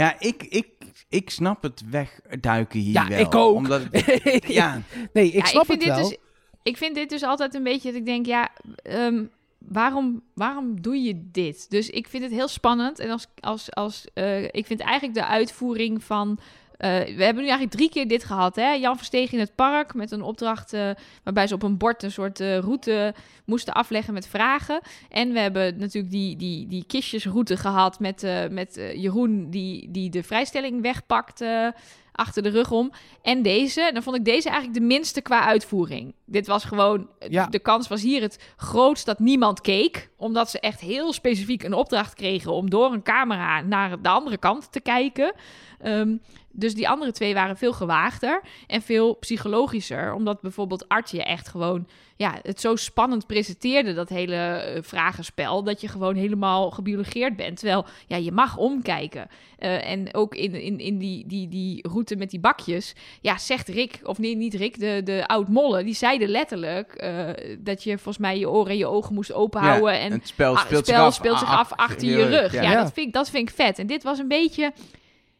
Ja, 0.00 0.16
ik, 0.18 0.42
ik, 0.42 0.66
ik 1.08 1.30
snap 1.30 1.62
het 1.62 1.82
wegduiken 1.90 2.80
hier 2.80 2.92
Ja, 2.92 3.08
wel. 3.08 3.18
ik 3.18 3.34
ook. 3.34 3.54
Omdat, 3.54 3.82
ja, 4.46 4.82
nee, 5.12 5.26
ik 5.26 5.32
Ja, 5.34 5.44
snap 5.44 5.66
vind 5.66 5.84
het 5.84 5.94
dit 5.94 6.00
wel. 6.00 6.08
Dus, 6.08 6.18
ik 6.62 6.76
vind 6.76 6.94
dit 6.94 7.08
dus 7.08 7.22
altijd 7.22 7.54
een 7.54 7.62
beetje 7.62 7.88
dat 7.90 8.00
ik 8.00 8.06
denk, 8.06 8.26
ja, 8.26 8.48
ehm, 8.82 9.24
waarom, 9.58 10.22
waarom 10.34 10.80
doe 10.80 11.02
je 11.02 11.30
dit? 11.30 11.70
Dus 11.70 11.90
ik 11.90 12.08
vind 12.08 12.22
het 12.22 12.32
heel 12.32 12.48
spannend. 12.48 12.98
En 12.98 13.10
als, 13.10 13.26
als, 13.40 13.74
als, 13.74 14.04
eh, 14.14 14.42
ik 14.42 14.66
vind 14.66 14.80
eigenlijk 14.80 15.14
de 15.14 15.26
uitvoering 15.26 16.04
van... 16.04 16.38
eh, 16.80 17.16
we 17.16 17.24
hebben 17.24 17.42
nu 17.42 17.48
eigenlijk 17.48 17.70
drie 17.70 17.90
keer 17.90 18.08
dit 18.08 18.24
gehad. 18.24 18.56
Hè? 18.56 18.72
Jan 18.72 18.96
Versteeg 18.96 19.32
in 19.32 19.38
het 19.38 19.54
park 19.54 19.94
met 19.94 20.10
een 20.10 20.22
opdracht 20.22 20.72
eh, 20.72 20.90
waarbij 21.22 21.46
ze 21.46 21.54
op 21.54 21.62
een 21.62 21.76
bord 21.76 22.02
een 22.02 22.10
soort 22.10 22.40
eh, 22.40 22.58
route 22.58 23.14
moesten 23.44 23.74
afleggen 23.74 24.14
met 24.14 24.26
vragen. 24.26 24.80
En 25.08 25.32
we 25.32 25.38
hebben 25.38 25.78
natuurlijk 25.78 26.12
die, 26.12 26.36
die, 26.36 26.66
die 26.66 26.84
kistjesroute 26.86 27.56
gehad 27.56 28.00
met, 28.00 28.26
met 28.50 28.74
Jeroen 28.94 29.50
die, 29.50 29.90
die 29.90 30.10
de 30.10 30.22
vrijstelling 30.22 30.82
wegpakt 30.82 31.40
eh, 31.40 31.66
achter 32.12 32.42
de 32.42 32.48
rug 32.48 32.70
om. 32.70 32.92
En 33.22 33.42
deze, 33.42 33.90
dan 33.92 34.02
vond 34.02 34.16
ik 34.16 34.24
deze 34.24 34.48
eigenlijk 34.48 34.78
de 34.80 34.86
minste 34.86 35.20
qua 35.20 35.44
uitvoering. 35.44 36.14
Dit 36.26 36.46
was 36.46 36.64
gewoon, 36.64 37.08
Ja. 37.28 37.46
de 37.46 37.58
kans 37.58 37.88
was 37.88 38.02
hier 38.02 38.20
het 38.22 38.52
grootst 38.56 39.06
dat 39.06 39.18
niemand 39.18 39.60
keek. 39.60 40.10
Omdat 40.16 40.50
ze 40.50 40.60
echt 40.60 40.80
heel 40.80 41.12
specifiek 41.12 41.62
een 41.62 41.74
opdracht 41.74 42.14
kregen 42.14 42.52
om 42.52 42.70
door 42.70 42.92
een 42.92 43.02
camera 43.02 43.60
naar 43.60 44.02
de 44.02 44.08
andere 44.08 44.38
kant 44.38 44.72
te 44.72 44.80
kijken. 44.80 45.34
Ehm, 45.78 46.16
dus 46.52 46.74
die 46.74 46.88
andere 46.88 47.12
twee 47.12 47.34
waren 47.34 47.56
veel 47.56 47.72
gewaagder 47.72 48.40
en 48.66 48.82
veel 48.82 49.14
psychologischer. 49.14 50.12
Omdat 50.14 50.40
bijvoorbeeld 50.40 50.88
Artje 50.88 51.22
echt 51.24 51.48
gewoon 51.48 51.86
ja, 52.20 52.38
het 52.42 52.60
zo 52.60 52.76
spannend 52.76 53.26
presenteerde, 53.26 53.94
dat 53.94 54.08
hele 54.08 54.34
eh, 54.34 54.82
vragenspel, 54.82 55.62
dat 55.62 55.80
je 55.80 55.88
gewoon 55.88 56.14
helemaal 56.14 56.70
gebiologeerd 56.70 57.36
bent. 57.36 57.58
Terwijl, 57.58 57.86
ja, 58.06 58.16
je 58.16 58.32
mag 58.32 58.56
omkijken. 58.56 59.28
Eh, 59.58 59.90
en 59.90 60.14
ook 60.14 60.34
in, 60.34 60.54
in, 60.54 60.78
in 60.78 60.98
die, 60.98 61.26
die, 61.26 61.48
die 61.48 61.88
route 61.88 62.16
met 62.16 62.30
die 62.30 62.40
bakjes, 62.40 62.94
ja, 63.20 63.38
zegt 63.38 63.68
Rick, 63.68 64.00
of 64.02 64.18
nee, 64.18 64.36
niet 64.36 64.54
Rick, 64.54 64.78
de, 64.78 65.00
de 65.04 65.26
oud-molle, 65.26 65.84
die 65.84 65.94
zeiden 65.94 66.28
letterlijk 66.28 66.94
eh, 66.94 67.28
dat 67.58 67.82
je 67.82 67.94
volgens 67.94 68.18
mij 68.18 68.38
je 68.38 68.50
oren 68.50 68.70
en 68.70 68.78
je 68.78 68.86
ogen 68.86 69.14
moest 69.14 69.32
openhouden. 69.32 69.98
en 69.98 70.12
het 70.12 70.28
spel 70.28 70.54
Ah, 70.56 70.64
speelt, 70.64 70.86
het 70.86 70.88
spel 70.88 70.98
zich 70.98 71.06
af, 71.06 71.14
speelt 71.14 71.38
zich 71.38 71.48
af 71.48 71.72
achter 71.72 72.08
je 72.08 72.24
rug. 72.24 72.52
Ja, 72.52 72.62
Ja. 72.62 72.82
Dat, 72.82 72.92
vind 72.92 73.06
ik, 73.06 73.12
dat 73.12 73.30
vind 73.30 73.48
ik 73.48 73.54
vet. 73.54 73.78
En 73.78 73.86
dit 73.86 74.02
was 74.02 74.18
een 74.18 74.28
beetje, 74.28 74.72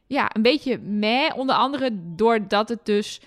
ja, 0.07 0.31
een 0.33 0.43
beetje 0.43 0.79
meh. 0.79 1.37
Onder 1.37 1.55
andere 1.55 1.91
doordat 1.93 2.69
het 2.69 2.81
dus 2.85 3.21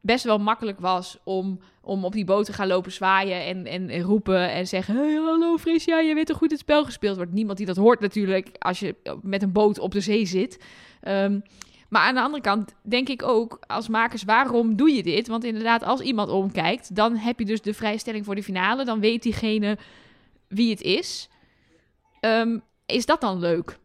best 0.00 0.24
wel 0.24 0.38
makkelijk 0.38 0.80
was 0.80 1.18
om, 1.24 1.60
om 1.82 2.04
op 2.04 2.12
die 2.12 2.24
boot 2.24 2.44
te 2.44 2.52
gaan 2.52 2.66
lopen 2.66 2.92
zwaaien 2.92 3.44
en, 3.44 3.66
en, 3.66 3.88
en 3.88 4.00
roepen 4.00 4.50
en 4.50 4.66
zeggen... 4.66 4.96
Hey, 4.96 5.14
hallo 5.14 5.56
Frisja, 5.56 5.98
je 5.98 6.14
weet 6.14 6.26
toch 6.26 6.36
goed 6.36 6.50
het 6.50 6.60
spel 6.60 6.84
gespeeld 6.84 7.16
wordt? 7.16 7.32
Niemand 7.32 7.58
die 7.58 7.66
dat 7.66 7.76
hoort 7.76 8.00
natuurlijk 8.00 8.48
als 8.58 8.80
je 8.80 8.94
met 9.22 9.42
een 9.42 9.52
boot 9.52 9.78
op 9.78 9.92
de 9.92 10.00
zee 10.00 10.26
zit. 10.26 10.58
Ehm, 11.00 11.40
maar 11.88 12.02
aan 12.02 12.14
de 12.14 12.20
andere 12.20 12.42
kant 12.42 12.74
denk 12.82 13.08
ik 13.08 13.22
ook 13.22 13.58
als 13.66 13.88
makers, 13.88 14.22
waarom 14.22 14.76
doe 14.76 14.90
je 14.90 15.02
dit? 15.02 15.28
Want 15.28 15.44
inderdaad, 15.44 15.82
als 15.82 16.00
iemand 16.00 16.30
omkijkt, 16.30 16.94
dan 16.94 17.16
heb 17.16 17.38
je 17.38 17.44
dus 17.44 17.62
de 17.62 17.74
vrijstelling 17.74 18.24
voor 18.24 18.34
de 18.34 18.42
finale. 18.42 18.84
Dan 18.84 19.00
weet 19.00 19.22
diegene 19.22 19.78
wie 20.48 20.70
het 20.70 20.82
is. 20.82 21.28
Ehm, 22.20 22.58
is 22.86 23.06
dat 23.06 23.20
dan 23.20 23.38
leuk? 23.38 23.78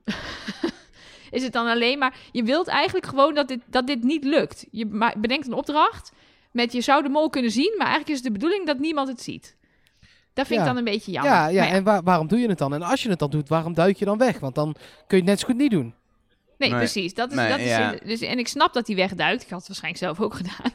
is 1.31 1.43
het 1.43 1.53
dan 1.53 1.67
alleen 1.67 1.97
maar... 1.97 2.17
Je 2.31 2.43
wilt 2.43 2.67
eigenlijk 2.67 3.05
gewoon 3.05 3.35
dat 3.35 3.47
dit, 3.47 3.59
dat 3.65 3.87
dit 3.87 4.03
niet 4.03 4.23
lukt. 4.23 4.67
Je 4.71 5.11
bedenkt 5.17 5.47
een 5.47 5.53
opdracht 5.53 6.11
met 6.51 6.73
je 6.73 6.81
zou 6.81 7.03
de 7.03 7.09
mol 7.09 7.29
kunnen 7.29 7.51
zien... 7.51 7.73
maar 7.77 7.87
eigenlijk 7.87 8.09
is 8.09 8.15
het 8.15 8.25
de 8.25 8.31
bedoeling 8.39 8.65
dat 8.65 8.79
niemand 8.79 9.07
het 9.07 9.21
ziet. 9.21 9.55
Dat 10.33 10.47
vind 10.47 10.59
Ja. 10.59 10.65
ik 10.65 10.71
dan 10.73 10.77
een 10.77 10.91
beetje 10.93 11.11
jammer. 11.11 11.31
Ja, 11.33 11.47
ja, 11.47 11.63
Maar 11.63 11.71
en 11.73 11.83
waar- 11.83 12.03
waarom 12.03 12.27
doe 12.27 12.39
je 12.39 12.47
het 12.49 12.57
dan? 12.57 12.73
En 12.73 12.81
als 12.81 13.03
je 13.03 13.09
het 13.09 13.19
dan 13.19 13.29
doet, 13.29 13.49
waarom 13.49 13.73
duik 13.73 13.97
je 13.97 14.05
dan 14.05 14.17
weg? 14.17 14.39
Want 14.39 14.55
dan 14.55 14.73
kun 15.07 15.17
je 15.17 15.23
het 15.23 15.25
net 15.25 15.39
zo 15.39 15.45
goed 15.45 15.57
niet 15.57 15.71
doen. 15.71 15.93
Nee, 16.57 16.69
Nee. 16.69 16.77
precies. 16.77 17.13
Dat 17.13 17.29
is, 17.29 17.35
Nee, 17.35 17.49
dat 17.49 17.59
is 17.59 17.67
ja. 17.69 17.95
dus, 18.05 18.21
en 18.21 18.39
ik 18.39 18.47
snap 18.47 18.73
dat 18.73 18.87
hij 18.87 18.95
wegduikt. 18.95 19.43
Ik 19.43 19.49
had 19.49 19.59
het 19.59 19.67
waarschijnlijk 19.67 20.03
zelf 20.03 20.19
ook 20.21 20.33
gedaan. 20.41 20.71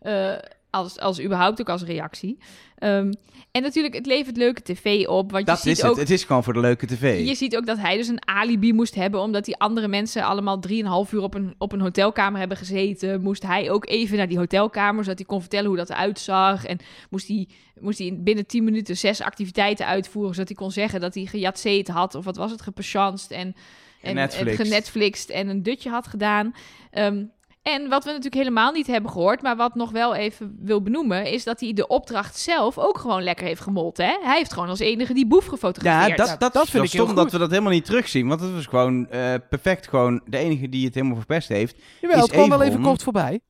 Eh, 0.00 0.38
als, 0.74 0.98
als 0.98 1.20
überhaupt 1.20 1.60
ook 1.60 1.68
als 1.68 1.82
reactie. 1.82 2.38
Ehm, 2.78 3.12
en 3.50 3.62
natuurlijk, 3.62 3.94
het 3.94 4.06
levert 4.06 4.36
leuke 4.36 4.62
tv 4.62 5.06
op. 5.06 5.30
Want 5.30 5.46
Dat 5.46 5.62
je 5.62 5.68
ziet 5.68 5.78
is 5.78 5.84
ook, 5.84 5.90
het. 5.90 6.00
Het 6.00 6.10
is 6.10 6.24
gewoon 6.24 6.44
voor 6.44 6.52
de 6.52 6.60
leuke 6.60 6.86
tv. 6.86 7.26
Je 7.26 7.34
ziet 7.34 7.56
ook 7.56 7.66
dat 7.66 7.78
hij 7.78 7.96
dus 7.96 8.08
een 8.08 8.28
alibi 8.28 8.72
moest 8.72 8.94
hebben, 8.94 9.20
omdat 9.20 9.44
die 9.44 9.56
andere 9.56 9.88
mensen 9.88 10.22
allemaal 10.24 10.60
drieënhalf 10.60 11.12
uur 11.12 11.22
op 11.22 11.34
een, 11.34 11.54
op 11.58 11.72
een 11.72 11.80
hotelkamer 11.80 12.38
hebben 12.38 12.56
gezeten. 12.56 13.20
Moest 13.22 13.42
hij 13.42 13.70
ook 13.70 13.88
even 13.88 14.16
naar 14.16 14.28
die 14.28 14.38
hotelkamer, 14.38 15.04
zodat 15.04 15.18
hij 15.18 15.26
kon 15.26 15.40
vertellen 15.40 15.66
hoe 15.66 15.76
dat 15.76 15.90
eruit 15.90 16.18
zag. 16.18 16.64
En 16.64 16.78
moest 17.10 17.28
hij, 17.28 17.48
moest 17.80 17.98
hij 17.98 18.06
in 18.06 18.22
binnen 18.22 18.46
tien 18.46 18.64
minuten 18.64 18.96
zes 18.96 19.20
activiteiten 19.22 19.86
uitvoeren, 19.86 20.34
zodat 20.34 20.48
hij 20.48 20.56
kon 20.56 20.70
zeggen 20.70 21.00
dat 21.00 21.14
hij 21.14 21.24
gejatseed 21.24 21.88
had, 21.88 22.14
of 22.14 22.24
wat 22.24 22.36
was 22.36 22.50
het, 22.50 22.62
gepasjanst 22.62 23.30
en, 23.30 23.38
en, 23.38 23.54
en 24.02 24.08
Genetflixt. 24.30 24.62
genetflixt 24.62 25.30
en 25.30 25.48
een 25.48 25.62
dutje 25.62 25.90
had 25.90 26.06
gedaan. 26.06 26.54
Ehm, 26.90 27.24
en 27.64 27.88
wat 27.88 28.04
we 28.04 28.08
natuurlijk 28.08 28.34
helemaal 28.34 28.72
niet 28.72 28.86
hebben 28.86 29.10
gehoord, 29.10 29.42
maar 29.42 29.56
wat 29.56 29.74
nog 29.74 29.90
wel 29.90 30.14
even 30.14 30.56
wil 30.60 30.82
benoemen, 30.82 31.26
is 31.32 31.44
dat 31.44 31.60
hij 31.60 31.72
de 31.72 31.86
opdracht 31.86 32.38
zelf 32.38 32.78
ook 32.78 32.98
gewoon 32.98 33.22
lekker 33.22 33.46
heeft 33.46 33.60
gemold. 33.60 33.96
Hè? 33.96 34.18
Hij 34.22 34.36
heeft 34.36 34.52
gewoon 34.52 34.68
als 34.68 34.78
enige 34.78 35.14
die 35.14 35.26
boef 35.26 35.46
gefotografeerd. 35.46 36.18
Ja, 36.18 36.26
dat, 36.26 36.40
dat, 36.40 36.52
dat 36.52 36.68
vind 36.68 36.84
ik 36.84 36.92
heel 36.92 37.02
stom 37.04 37.14
dat 37.14 37.24
goed. 37.24 37.32
we 37.32 37.38
dat 37.38 37.50
helemaal 37.50 37.72
niet 37.72 37.84
terugzien. 37.84 38.28
Want 38.28 38.40
het 38.40 38.52
was 38.52 38.66
gewoon 38.66 39.08
eh, 39.08 39.34
perfect. 39.50 39.88
Gewoon 39.88 40.20
de 40.26 40.36
enige 40.36 40.68
die 40.68 40.84
het 40.84 40.94
helemaal 40.94 41.16
verpest 41.16 41.48
heeft. 41.48 41.76
Jawel, 42.00 42.16
Is 42.16 42.22
het 42.22 42.32
kwam 42.32 42.48
wel 42.48 42.62
even 42.62 42.82
kort 42.82 43.02
voorbij. 43.02 43.40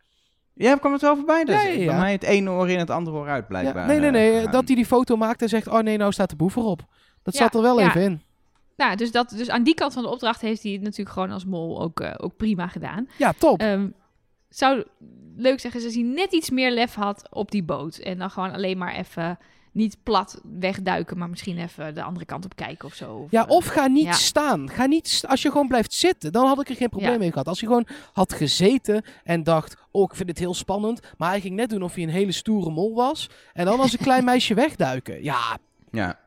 Ja, 0.55 0.77
kwam 0.77 0.93
het 0.93 1.01
wel 1.03 1.17
voorbij? 1.17 1.45
Dat 1.45 1.55
Ja, 1.55 1.61
is 1.63 1.75
ja, 1.75 1.81
ja. 1.81 1.87
Bij 1.87 1.99
mij 1.99 2.13
het 2.13 2.23
ene 2.23 2.51
oor 2.51 2.71
in 2.71 2.79
het 2.79 2.91
andere 2.91 3.17
oor 3.17 3.29
uit, 3.29 3.49
blijkbaar. 3.49 3.83
Ja, 3.83 3.87
nee, 3.87 3.99
nee, 3.99 4.11
nee. 4.11 4.31
eh, 4.31 4.37
gegaan. 4.37 4.53
dat 4.53 4.67
hij 4.67 4.77
die 4.77 4.87
foto 4.87 5.17
maakt 5.17 5.43
en 5.43 5.49
zegt, 5.49 5.69
oh 5.69 5.79
nee, 5.81 5.97
nou 5.97 6.13
staat 6.13 6.31
de 6.31 6.37
boef 6.37 6.57
erop. 6.57 6.81
Dat 7.23 7.35
Ja, 7.35 7.41
zat 7.41 7.55
er 7.55 7.63
wel 7.63 7.81
ja. 7.81 7.89
even 7.89 8.03
in. 8.03 8.23
Nou, 8.77 8.97
dus, 8.97 9.13
dat, 9.13 9.31
dus 9.37 9.51
aan 9.51 9.63
die 9.63 9.75
kant 9.75 9.93
van 9.93 10.03
de 10.03 10.09
opdracht 10.09 10.41
heeft 10.41 10.63
hij 10.63 10.73
het 10.73 10.83
natuurlijk 10.83 11.11
gewoon 11.11 11.31
als 11.31 11.45
mol 11.45 11.83
ook, 11.83 12.01
eh, 12.01 12.15
ook 12.17 12.37
prima 12.37 12.67
gedaan. 12.69 13.09
Ja, 13.19 13.33
top. 13.39 13.61
Ehm 13.61 13.87
zou 14.59 14.85
leuk 15.37 15.61
zeggen 15.61 15.85
als 15.85 15.95
hij 15.95 16.03
net 16.03 16.33
iets 16.33 16.51
meer 16.51 16.71
lef 16.71 16.95
had 16.95 17.27
op 17.31 17.51
die 17.51 17.63
boot. 17.63 17.97
En 17.97 18.19
dan 18.19 18.31
gewoon 18.31 18.53
alleen 18.53 18.79
maar 18.79 18.95
even 18.95 19.39
niet 19.73 19.97
plat 20.03 20.41
wegduiken, 20.59 21.19
maar 21.19 21.29
misschien 21.31 21.59
even 21.59 21.95
de 21.95 22.03
andere 22.03 22.25
kant 22.25 22.45
op 22.45 22.57
kijken 22.57 22.89
of 22.89 22.95
zo. 22.95 23.27
Ja, 23.31 23.45
eh, 23.47 23.51
of 23.51 23.67
ga 23.67 23.87
niet 23.87 24.05
ja. 24.05 24.13
staan. 24.13 24.71
Ga 24.71 24.87
niet 24.87 25.09
st- 25.09 25.27
als 25.27 25.43
je 25.43 25.51
gewoon 25.51 25.69
blijft 25.69 25.93
zitten, 25.93 26.33
dan 26.33 26.47
had 26.47 26.61
ik 26.61 26.69
er 26.69 26.77
geen 26.77 26.89
probleem 26.89 27.13
Ja. 27.13 27.19
mee 27.19 27.31
gehad. 27.31 27.49
Als 27.49 27.61
je 27.61 27.67
gewoon 27.67 27.87
had 28.13 28.33
gezeten 28.33 29.03
en 29.25 29.43
dacht, 29.43 29.77
oh, 29.91 30.03
ik 30.03 30.17
vind 30.17 30.29
het 30.29 30.39
heel 30.39 30.55
spannend. 30.55 31.01
Maar 31.17 31.29
hij 31.31 31.41
ging 31.41 31.55
net 31.55 31.71
doen 31.71 31.83
of 31.83 31.95
hij 31.95 32.03
een 32.03 32.09
hele 32.09 32.33
stoere 32.33 32.71
mol 32.71 32.95
was. 32.95 33.31
En 33.53 33.65
dan 33.65 33.81
als 33.81 33.93
een 33.93 33.99
klein 33.99 34.25
meisje 34.35 34.55
wegduiken. 34.55 35.23
Ja, 35.23 35.59
Ja. 35.91 36.19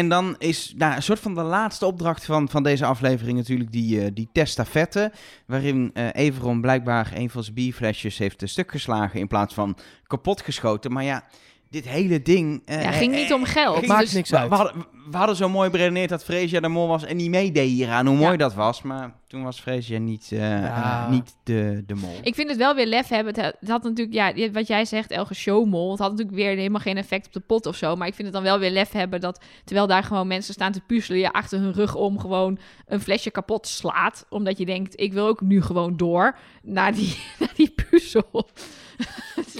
En 0.00 0.08
dan 0.08 0.34
is 0.38 0.74
nou, 0.76 0.94
een 0.96 1.02
soort 1.02 1.18
van 1.18 1.34
de 1.34 1.42
laatste 1.42 1.86
opdracht 1.86 2.24
van, 2.24 2.48
van 2.48 2.62
deze 2.62 2.84
aflevering 2.84 3.36
natuurlijk 3.38 3.72
die, 3.72 4.00
eh 4.00 4.10
die 4.14 4.28
testafette. 4.32 5.12
Waarin 5.46 5.90
eh 5.94 6.08
Everon 6.12 6.60
blijkbaar 6.60 7.12
een 7.14 7.30
van 7.30 7.42
zijn 7.42 7.54
bierflesjes 7.54 8.18
heeft 8.18 8.42
eh, 8.42 8.48
stuk 8.48 8.70
geslagen 8.70 9.20
in 9.20 9.26
plaats 9.26 9.54
van 9.54 9.76
kapot 10.06 10.40
geschoten. 10.40 10.92
Maar 10.92 11.04
ja, 11.04 11.24
dit 11.70 11.88
hele 11.88 12.22
ding... 12.22 12.62
eh, 12.64 12.82
Ja, 12.82 12.90
ging 12.92 13.14
niet 13.14 13.32
om 13.32 13.44
geld. 13.44 13.74
ging 13.76 13.86
Maakt 13.86 14.00
dus- 14.00 14.12
niks 14.12 14.30
we, 14.30 14.36
uit. 14.38 14.48
we 14.48 14.54
hadden, 14.54 14.84
we 15.10 15.16
hadden 15.16 15.36
zo 15.36 15.48
mooi 15.48 15.70
beredeneerd 15.70 16.08
dat 16.08 16.24
Freesia 16.24 16.60
de 16.60 16.68
mol 16.68 16.88
was 16.88 17.04
en 17.04 17.16
niet 17.16 17.30
meedeed 17.30 17.68
hieraan, 17.70 18.06
hoe 18.06 18.16
mooi 18.16 18.30
Ja. 18.30 18.36
dat 18.36 18.54
was. 18.54 18.82
Maar 18.82 19.14
toen 19.26 19.42
was 19.42 19.60
Freesia 19.60 19.98
niet, 19.98 20.28
eh, 20.32 20.38
Ja. 20.38 21.04
eh, 21.04 21.10
niet 21.10 21.36
de, 21.44 21.82
de 21.86 21.94
mol. 21.94 22.18
Ik 22.22 22.34
vind 22.34 22.48
het 22.48 22.58
wel 22.58 22.74
weer 22.74 22.86
lef 22.86 23.08
hebben. 23.08 23.34
Het, 23.34 23.54
het 23.60 23.68
had 23.68 23.82
natuurlijk, 23.82 24.12
ja, 24.36 24.50
wat 24.52 24.66
jij 24.66 24.84
zegt, 24.84 25.10
Elge 25.10 25.34
Showmol. 25.34 25.90
Het 25.90 25.98
had 26.00 26.10
natuurlijk 26.10 26.36
weer 26.36 26.56
helemaal 26.56 26.80
geen 26.80 26.96
effect 26.96 27.26
op 27.26 27.32
de 27.32 27.40
pot 27.40 27.66
of 27.66 27.76
zo. 27.76 27.96
Maar 27.96 28.06
ik 28.06 28.14
vind 28.14 28.26
het 28.26 28.36
dan 28.36 28.44
wel 28.46 28.58
weer 28.58 28.70
lef 28.70 28.90
hebben 28.92 29.20
dat, 29.20 29.40
terwijl 29.64 29.86
daar 29.86 30.02
gewoon 30.04 30.26
mensen 30.26 30.54
staan 30.54 30.72
te 30.72 30.80
puzzelen, 30.86 31.20
je 31.20 31.32
achter 31.32 31.58
hun 31.58 31.72
rug 31.72 31.94
om 31.94 32.18
gewoon 32.18 32.58
een 32.86 33.00
flesje 33.00 33.30
kapot 33.30 33.66
slaat. 33.66 34.26
Omdat 34.28 34.58
je 34.58 34.66
denkt, 34.66 35.00
ik 35.00 35.12
wil 35.12 35.26
ook 35.26 35.40
nu 35.40 35.62
gewoon 35.62 35.96
door 35.96 36.36
naar 36.62 36.94
die, 36.94 37.16
naar 37.38 37.52
die 37.56 37.74
puzzel. 37.90 38.48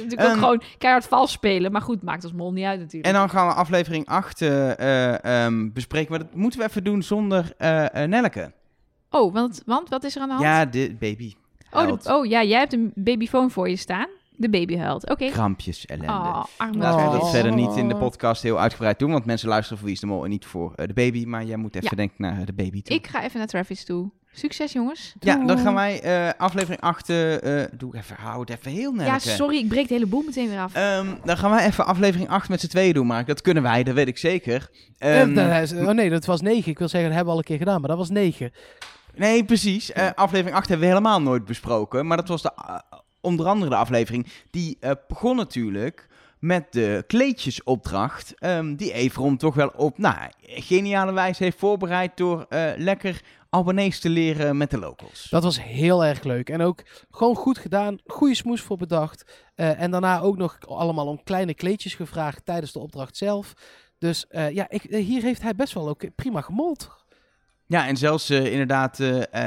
Natuurlijk 0.02 0.28
ook 0.28 0.34
Ehm. 0.34 0.44
gewoon 0.44 0.62
keihard 0.78 1.06
vals 1.06 1.32
spelen. 1.32 1.72
Maar 1.72 1.82
goed, 1.82 2.02
maakt 2.02 2.22
als 2.22 2.32
mol 2.32 2.52
niet 2.52 2.64
uit 2.64 2.78
natuurlijk. 2.80 3.06
En 3.14 3.18
dan 3.20 3.30
gaan 3.30 3.46
we 3.46 3.52
aflevering 3.52 4.06
8 4.06 4.42
eh, 4.42 4.78
eh, 5.14 5.44
ehm, 5.44 5.70
bespreken. 5.72 6.10
Maar 6.10 6.18
dat 6.18 6.34
moeten 6.34 6.60
we 6.60 6.66
even 6.66 6.84
doen 6.84 7.02
zonder 7.02 7.52
eh 7.58 8.04
Nelleke. 8.04 8.52
Oh, 9.10 9.32
want, 9.32 9.62
want 9.66 9.88
wat 9.88 10.04
is 10.04 10.16
er 10.16 10.22
aan 10.22 10.28
de 10.28 10.34
hand? 10.34 10.46
Ja, 10.46 10.64
de 10.66 10.96
baby. 10.98 11.34
oh, 11.72 11.86
de- 12.02 12.12
oh 12.14 12.26
ja, 12.26 12.42
jij 12.44 12.58
hebt 12.58 12.72
een 12.72 12.92
babyfoon 12.94 13.50
voor 13.50 13.68
je 13.68 13.76
staan. 13.76 14.06
De 14.36 14.50
baby 14.50 14.76
huilt. 14.76 15.10
Oké. 15.10 15.30
Krampjes, 15.30 15.86
ellende. 15.86 16.12
Oh, 16.12 16.44
Laten 16.72 17.10
we 17.12 17.18
dat 17.18 17.30
verder 17.30 17.52
niet 17.54 17.76
in 17.76 17.88
de 17.88 17.96
podcast 17.96 18.42
heel 18.42 18.60
uitgebreid 18.60 18.98
doen, 18.98 19.10
want 19.10 19.24
mensen 19.24 19.48
luisteren 19.48 19.78
voor 19.78 19.86
Wie 19.86 19.94
is 19.96 20.00
de 20.00 20.06
Mol 20.06 20.24
en 20.24 20.30
niet 20.30 20.44
voor 20.44 20.72
de 20.76 20.92
baby. 20.92 21.24
Maar 21.24 21.44
jij 21.44 21.56
moet 21.56 21.74
even 21.76 21.88
Ja. 21.90 21.96
denken 21.96 22.14
naar 22.18 22.44
de 22.44 22.52
baby 22.52 22.82
toe. 22.82 22.96
Ik 22.96 23.06
ga 23.06 23.22
even 23.24 23.38
naar 23.38 23.46
Travis 23.46 23.84
toe. 23.84 24.10
Succes, 24.32 24.72
jongens. 24.72 25.14
ja, 25.20 25.44
dan 25.46 25.58
gaan 25.58 25.74
wij 25.74 26.00
eh, 26.02 26.30
aflevering 26.40 26.80
8, 26.80 27.08
eh, 27.08 27.62
eh, 27.62 27.68
doe 27.72 27.96
even, 27.96 28.16
hou 28.16 28.40
het 28.40 28.50
even 28.50 28.70
heel 28.70 28.90
Ja, 28.94 28.96
Nelleke. 28.96 29.20
sorry, 29.28 29.56
ik 29.56 29.68
breek 29.68 29.88
de 29.88 29.94
hele 29.94 30.06
boel 30.06 30.22
meteen 30.22 30.48
weer 30.48 30.58
af. 30.58 30.74
Ehm, 30.74 31.06
dan 31.24 31.36
gaan 31.38 31.50
wij 31.50 31.66
even 31.66 31.86
aflevering 31.86 32.28
8 32.28 32.48
met 32.48 32.60
z'n 32.60 32.66
tweeën 32.66 32.92
doen, 32.94 33.06
maar 33.06 33.24
dat 33.24 33.40
kunnen 33.40 33.62
wij, 33.62 33.82
dat 33.82 33.94
weet 33.94 34.08
ik 34.08 34.18
zeker. 34.18 34.70
Eh, 34.98 35.20
Ehm, 35.20 35.38
is- 35.62 35.72
oh 35.72 35.88
nee, 35.90 36.10
dat 36.10 36.24
was 36.24 36.40
9. 36.40 36.70
Ik 36.70 36.78
wil 36.78 36.88
zeggen, 36.88 37.08
dat 37.10 37.16
hebben 37.18 37.24
we 37.24 37.30
al 37.30 37.38
een 37.38 37.44
keer 37.58 37.66
gedaan, 37.66 37.80
maar 37.80 37.88
dat 37.88 37.98
was 37.98 38.10
9. 38.10 38.52
Nee, 39.14 39.44
precies. 39.44 39.92
Eh, 39.92 40.08
aflevering 40.14 40.56
8 40.56 40.68
hebben 40.68 40.86
we 40.86 40.92
helemaal 40.92 41.22
nooit 41.22 41.44
besproken. 41.44 42.06
Maar 42.06 42.16
dat 42.16 42.28
was 42.28 42.42
de, 42.42 42.52
onder 43.20 43.46
andere 43.46 43.70
de 43.70 43.76
aflevering. 43.76 44.26
Die 44.50 44.76
eh, 44.80 44.90
begon 45.08 45.36
natuurlijk 45.36 46.08
met 46.38 46.66
de 46.72 47.04
kleedjesopdracht. 47.06 48.34
ehm, 48.38 48.74
die 48.74 48.92
Everon 48.92 49.36
toch 49.36 49.54
wel 49.54 49.72
op 49.76 49.98
nou, 49.98 50.16
geniale 50.42 51.12
wijze 51.12 51.42
heeft 51.44 51.58
voorbereid. 51.58 52.16
Door 52.16 52.46
eh, 52.48 52.64
lekker 52.76 53.20
Albanese 53.50 54.00
te 54.00 54.08
leren 54.08 54.56
met 54.56 54.70
de 54.70 54.78
locals. 54.78 55.26
Dat 55.30 55.42
was 55.42 55.62
heel 55.62 56.04
erg 56.04 56.22
leuk. 56.22 56.50
En 56.50 56.60
ook 56.60 56.82
gewoon 57.10 57.34
goed 57.34 57.58
gedaan. 57.58 57.98
Goede 58.06 58.34
smoes 58.34 58.60
voor 58.60 58.76
bedacht. 58.76 59.48
Eh, 59.54 59.80
en 59.80 59.90
daarna 59.90 60.20
ook 60.20 60.36
nog 60.36 60.58
allemaal 60.66 61.06
om 61.06 61.22
kleine 61.22 61.54
kleedjes 61.54 61.94
gevraagd 61.94 62.44
tijdens 62.44 62.72
de 62.72 62.78
opdracht 62.78 63.16
zelf. 63.16 63.52
Dus 63.98 64.26
eh, 64.26 64.50
ja, 64.50 64.66
ik, 64.68 64.84
eh, 64.84 65.04
hier 65.04 65.22
heeft 65.22 65.42
hij 65.42 65.54
best 65.54 65.72
wel 65.74 65.88
ook 65.88 66.14
prima 66.14 66.40
gemold. 66.40 66.98
Ja, 67.66 67.86
en 67.86 67.96
zelfs 67.96 68.30
inderdaad, 68.30 68.98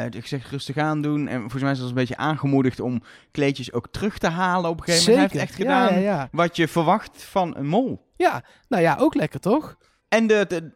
ik 0.10 0.26
zeg 0.28 0.49
rustig 0.51 0.78
aan 0.78 1.01
doen. 1.01 1.28
En 1.28 1.39
volgens 1.39 1.62
mij 1.64 1.74
zelfs 1.76 1.89
een 1.89 1.95
beetje 1.95 2.18
aangemoedigd 2.18 2.80
om 2.80 3.04
kleedjes 3.32 3.74
ook 3.74 3.88
terug 3.91 4.18
te 4.18 4.28
halen 4.28 4.70
op 4.70 4.78
een 4.78 4.84
gegeven 4.84 5.14
moment. 5.14 5.32
Hij 5.32 5.39
heeft 5.39 5.51
echt 5.51 5.60
Ja, 5.60 5.86
gedaan 5.86 6.01
Ja, 6.01 6.16
ja. 6.16 6.28
wat 6.32 6.56
je 6.56 6.68
verwacht 6.68 7.24
van 7.24 7.56
een 7.58 7.68
mol. 7.68 8.12
ja, 8.16 8.43
nou 8.68 8.84
ja, 8.84 8.95
ook 8.99 9.16
lekker 9.16 9.39
toch? 9.39 9.78
En 10.08 10.28
de, 10.28 10.45
de, 10.47 10.72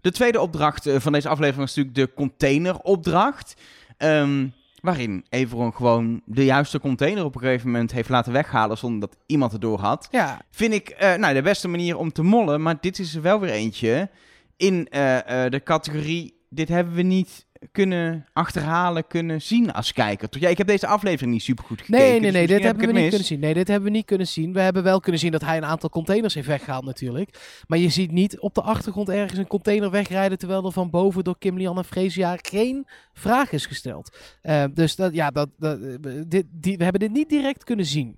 de 0.00 0.10
tweede 0.10 0.40
opdracht 0.40 0.86
eh, 0.86 1.00
van 1.00 1.12
deze 1.12 1.28
aflevering 1.28 1.66
was 1.66 1.76
natuurlijk 1.76 1.96
de 1.96 2.14
containeropdracht. 2.14 3.54
Ehm 3.96 4.46
waarin 4.80 5.24
Everon 5.28 5.74
gewoon 5.74 6.20
de 6.24 6.44
juiste 6.44 6.80
container 6.80 7.24
op 7.24 7.34
een 7.34 7.40
gegeven 7.40 7.70
moment 7.70 7.92
heeft 7.92 8.08
laten 8.08 8.32
weghalen 8.32 8.78
zonder 8.78 9.00
dat 9.00 9.18
iemand 9.26 9.52
het 9.52 9.60
door 9.60 9.78
had. 9.78 10.08
Ja, 10.10 10.40
Vind 10.50 10.72
ik 10.72 10.88
eh, 10.88 11.14
nou, 11.14 11.34
de 11.34 11.42
beste 11.42 11.68
manier 11.68 11.96
om 11.96 12.12
te 12.12 12.22
mollen, 12.22 12.62
maar 12.62 12.80
dit 12.80 12.98
is 12.98 13.14
er 13.14 13.22
wel 13.22 13.40
weer 13.40 13.50
eentje 13.50 14.10
in 14.56 14.88
eh, 14.88 15.50
de 15.50 15.60
categorie... 15.64 16.36
Dit 16.50 16.68
hebben 16.68 16.94
we 16.94 17.02
niet 17.02 17.46
kunnen 17.72 18.26
achterhalen, 18.32 19.06
kunnen 19.06 19.42
zien 19.42 19.72
als 19.72 19.92
kijker. 19.92 20.28
Toch? 20.28 20.42
Ja, 20.42 20.48
ik 20.48 20.58
heb 20.58 20.66
deze 20.66 20.86
aflevering 20.86 21.32
niet 21.32 21.42
super 21.42 21.64
goed 21.64 21.80
gekeken. 21.80 22.00
nee, 22.00 22.10
nee, 22.10 22.20
dus 22.20 22.32
nee, 22.32 22.46
dit 22.46 22.48
misschien 22.48 22.66
hebben 22.66 22.84
heb 22.84 22.94
we 22.94 23.00
niet 23.00 23.08
kunnen 23.10 23.26
zien. 23.26 23.40
Nee, 23.40 23.54
dit 23.54 23.68
hebben 23.68 23.90
we 23.90 23.96
niet 23.96 24.06
kunnen 24.06 24.26
zien. 24.26 24.52
We 24.52 24.60
hebben 24.60 24.82
wel 24.82 25.00
kunnen 25.00 25.20
zien 25.20 25.32
dat 25.32 25.40
hij 25.40 25.56
een 25.56 25.64
aantal 25.64 25.90
containers 25.90 26.34
heeft 26.34 26.46
weggehaald 26.46 26.84
natuurlijk. 26.84 27.62
Maar 27.66 27.78
je 27.78 27.88
ziet 27.88 28.10
niet 28.10 28.38
op 28.38 28.54
de 28.54 28.62
achtergrond 28.62 29.08
ergens 29.08 29.38
een 29.38 29.46
container 29.46 29.90
wegrijden... 29.90 30.38
terwijl 30.38 30.64
er 30.64 30.72
van 30.72 30.90
boven 30.90 31.24
door 31.24 31.38
Kim 31.38 31.56
Lian 31.56 31.78
en 31.78 31.84
Freesia 31.84 32.36
geen 32.42 32.86
vraag 33.12 33.52
is 33.52 33.66
gesteld. 33.66 34.16
Eh, 34.42 34.64
dus 34.74 34.96
dat, 34.96 35.14
ja, 35.14 35.30
dat, 35.30 35.48
dat, 35.58 35.80
eh, 35.80 35.94
dit, 36.26 36.44
die, 36.50 36.76
we 36.76 36.82
hebben 36.82 37.00
dit 37.00 37.12
niet 37.12 37.28
direct 37.28 37.64
kunnen 37.64 37.86
zien. 37.86 38.16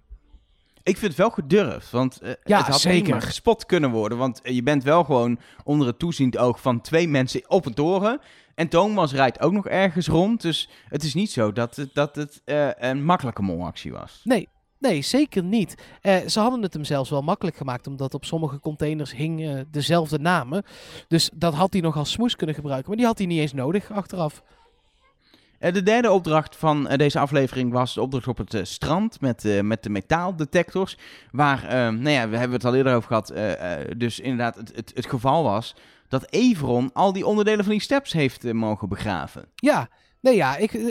Ik 0.83 0.97
vind 0.97 1.11
het 1.13 1.21
wel 1.21 1.31
gedurfd, 1.31 1.91
want 1.91 2.21
eh, 2.21 2.33
Ja, 2.45 2.59
het 2.59 2.67
had 2.67 2.81
zeker. 2.81 3.23
gespot 3.23 3.67
kunnen 3.67 3.91
worden. 3.91 4.19
Want 4.19 4.41
je 4.43 4.63
bent 4.63 4.83
wel 4.83 5.05
gewoon 5.05 5.39
onder 5.65 5.87
het 5.87 5.99
toeziend 5.99 6.39
oog 6.39 6.61
van 6.61 6.81
twee 6.81 7.09
mensen 7.09 7.51
op 7.51 7.67
een 7.67 7.75
toren. 7.75 8.21
En 8.61 8.69
Thomas 8.69 9.13
rijdt 9.13 9.41
ook 9.41 9.53
nog 9.53 9.67
ergens 9.67 10.07
rond. 10.07 10.43
Dus 10.43 10.69
het 10.89 11.03
is 11.03 11.15
niet 11.15 11.31
zo 11.31 11.53
dat 11.53 11.77
het, 11.77 11.95
dat 11.95 12.17
het 12.17 12.43
eh, 12.45 12.69
een 12.77 13.05
makkelijke 13.05 13.43
molactie 13.43 13.93
was. 13.93 14.21
Nee, 14.25 14.49
nee, 14.79 15.03
zeker 15.03 15.43
niet. 15.43 15.75
Eh, 16.01 16.17
ze 16.27 16.41
hadden 16.41 16.63
het 16.63 16.75
hem 16.75 16.85
zelfs 16.85 17.11
wel 17.11 17.23
makkelijk 17.23 17.57
gemaakt, 17.57 17.87
omdat 17.87 18.15
op 18.15 18.25
sommige 18.25 18.61
containers 18.61 19.13
hing 19.13 19.43
eh, 19.43 19.61
dezelfde 19.71 20.19
namen. 20.19 20.63
Dus 21.09 21.31
dat 21.35 21.55
had 21.55 21.73
hij 21.73 21.83
nog 21.83 21.97
als 21.97 22.11
smoes 22.11 22.37
kunnen 22.37 22.55
gebruiken, 22.55 22.89
maar 22.89 22.97
die 22.97 23.07
had 23.07 23.19
hij 23.19 23.27
niet 23.27 23.41
eens 23.41 23.53
nodig 23.53 23.93
achteraf. 23.93 24.43
Eh, 25.61 25.73
de 25.73 25.83
derde 25.83 26.11
opdracht 26.11 26.57
van 26.57 26.85
deze 26.97 27.19
aflevering 27.19 27.73
was 27.73 27.95
de 27.95 28.01
opdracht 28.01 28.29
op 28.29 28.39
het 28.39 28.69
strand 28.69 29.21
met, 29.21 29.63
met 29.63 29.83
de 29.83 29.91
metaaldetectors. 29.91 30.97
Waar, 31.31 31.93
nou 31.93 32.11
ja, 32.11 32.29
we 32.29 32.37
hebben 32.37 32.57
het 32.57 32.65
al 32.65 32.75
eerder 32.75 32.95
over 32.95 33.09
gehad. 33.09 33.31
eh, 33.31 33.81
eh, 33.81 33.91
dus 33.97 34.21
inderdaad, 34.21 34.57
het, 34.57 34.73
het, 34.77 34.93
het 34.95 35.07
geval 35.07 35.43
was 35.43 35.75
dat 36.11 36.31
Everon 36.31 36.93
al 36.93 37.13
die 37.13 37.27
onderdelen 37.27 37.65
van 37.65 37.73
die 37.73 37.83
steps 37.83 38.13
heeft 38.13 38.45
eh, 38.45 38.53
mogen 38.53 38.89
begraven. 38.89 39.49
Ja, 39.55 39.89
nee 40.21 40.37
ja, 40.37 40.57
ik, 40.57 40.73
eh, 40.73 40.83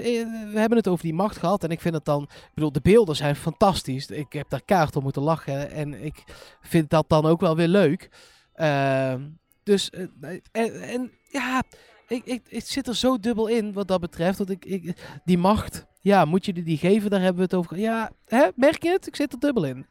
we 0.52 0.60
hebben 0.60 0.78
het 0.78 0.88
over 0.88 1.04
die 1.04 1.14
macht 1.14 1.38
gehad 1.38 1.64
en 1.64 1.70
ik 1.70 1.82
vind 1.82 1.94
het 1.96 2.06
dan, 2.06 2.24
ik 2.24 2.52
bedoel, 2.54 2.72
de 2.72 2.82
beelden 2.82 3.16
zijn 3.16 3.36
fantastisch. 3.36 4.08
Ik 4.08 4.34
heb 4.34 4.50
daar 4.50 4.64
kaart 4.66 4.96
om 4.96 5.04
moeten 5.04 5.22
lachen 5.22 5.72
en 5.72 6.04
ik 6.04 6.24
vind 6.62 6.90
dat 6.90 7.06
dan 7.08 7.26
ook 7.26 7.42
wel 7.42 7.56
weer 7.56 7.68
leuk. 7.68 8.10
Ehm, 8.54 9.22
dus, 9.64 9.90
eh, 9.90 10.94
en, 10.94 11.12
ja, 11.32 11.64
ik, 12.08 12.26
ik, 12.26 12.64
zit 12.66 12.88
er 12.88 12.96
zo 12.96 13.20
dubbel 13.20 13.48
in 13.48 13.74
wat 13.74 13.88
dat 13.88 14.00
betreft. 14.00 14.38
Dat 14.38 14.50
ik, 14.50 14.66
ik, 14.66 14.96
die 15.26 15.38
macht, 15.38 15.86
ja, 16.02 16.26
moet 16.26 16.46
je 16.46 16.54
die, 16.54 16.78
geven? 16.78 17.10
Daar 17.10 17.22
hebben 17.22 17.38
we 17.38 17.44
het 17.44 17.54
over. 17.54 17.80
Ja, 17.80 18.12
hè, 18.26 18.48
merk 18.56 18.84
je 18.84 18.90
het? 18.90 19.08
Ik 19.08 19.16
zit 19.16 19.34
er 19.34 19.40
dubbel 19.40 19.66
in. 19.66 19.86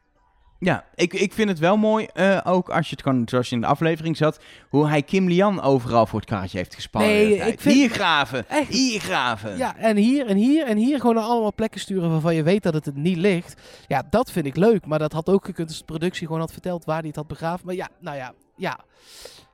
Ja, 0.59 0.85
ik, 0.95 1.13
ik 1.13 1.33
vind 1.33 1.49
het 1.49 1.59
wel 1.59 1.77
mooi, 1.77 2.07
eh, 2.13 2.39
ook 2.43 2.69
als 2.69 2.89
je 2.89 2.95
het 2.95 3.01
gewoon, 3.03 3.21
zoals 3.29 3.49
je 3.49 3.55
in 3.55 3.61
de 3.61 3.67
aflevering 3.67 4.17
zat, 4.17 4.39
hoe 4.69 4.87
hij 4.87 5.01
Kim 5.01 5.27
Lian 5.27 5.61
overal 5.61 6.05
voor 6.05 6.19
het 6.19 6.29
karretje 6.29 6.57
heeft 6.57 6.75
gespannen. 6.75 7.11
Nee, 7.11 7.33
ik 7.35 7.59
vind- 7.59 7.75
Hier 7.75 7.89
graven, 7.89 8.49
Echt. 8.49 8.67
hier 8.69 8.99
graven. 8.99 9.57
Ja, 9.57 9.75
en 9.77 9.97
hier 9.97 10.25
en 10.27 10.37
hier 10.37 10.65
en 10.65 10.77
hier 10.77 10.99
gewoon 10.99 11.15
naar 11.15 11.23
allemaal 11.23 11.53
plekken 11.53 11.79
sturen 11.79 12.11
waarvan 12.11 12.35
je 12.35 12.43
weet 12.43 12.63
dat 12.63 12.73
het 12.73 12.85
het 12.85 12.95
niet 12.95 13.17
ligt. 13.17 13.61
Ja, 13.87 14.03
dat 14.09 14.31
vind 14.31 14.45
ik 14.45 14.55
leuk. 14.55 14.85
Maar 14.85 14.99
dat 14.99 15.11
had 15.13 15.29
ook 15.29 15.45
gekund 15.45 15.67
als 15.67 15.77
de 15.77 15.83
productie 15.85 16.25
gewoon 16.25 16.41
had 16.41 16.51
verteld 16.51 16.85
waar 16.85 16.97
hij 16.99 17.07
het 17.07 17.15
had 17.15 17.27
begraven. 17.27 17.65
Maar 17.65 17.75
ja, 17.75 17.87
nou 17.99 18.17
ja, 18.17 18.33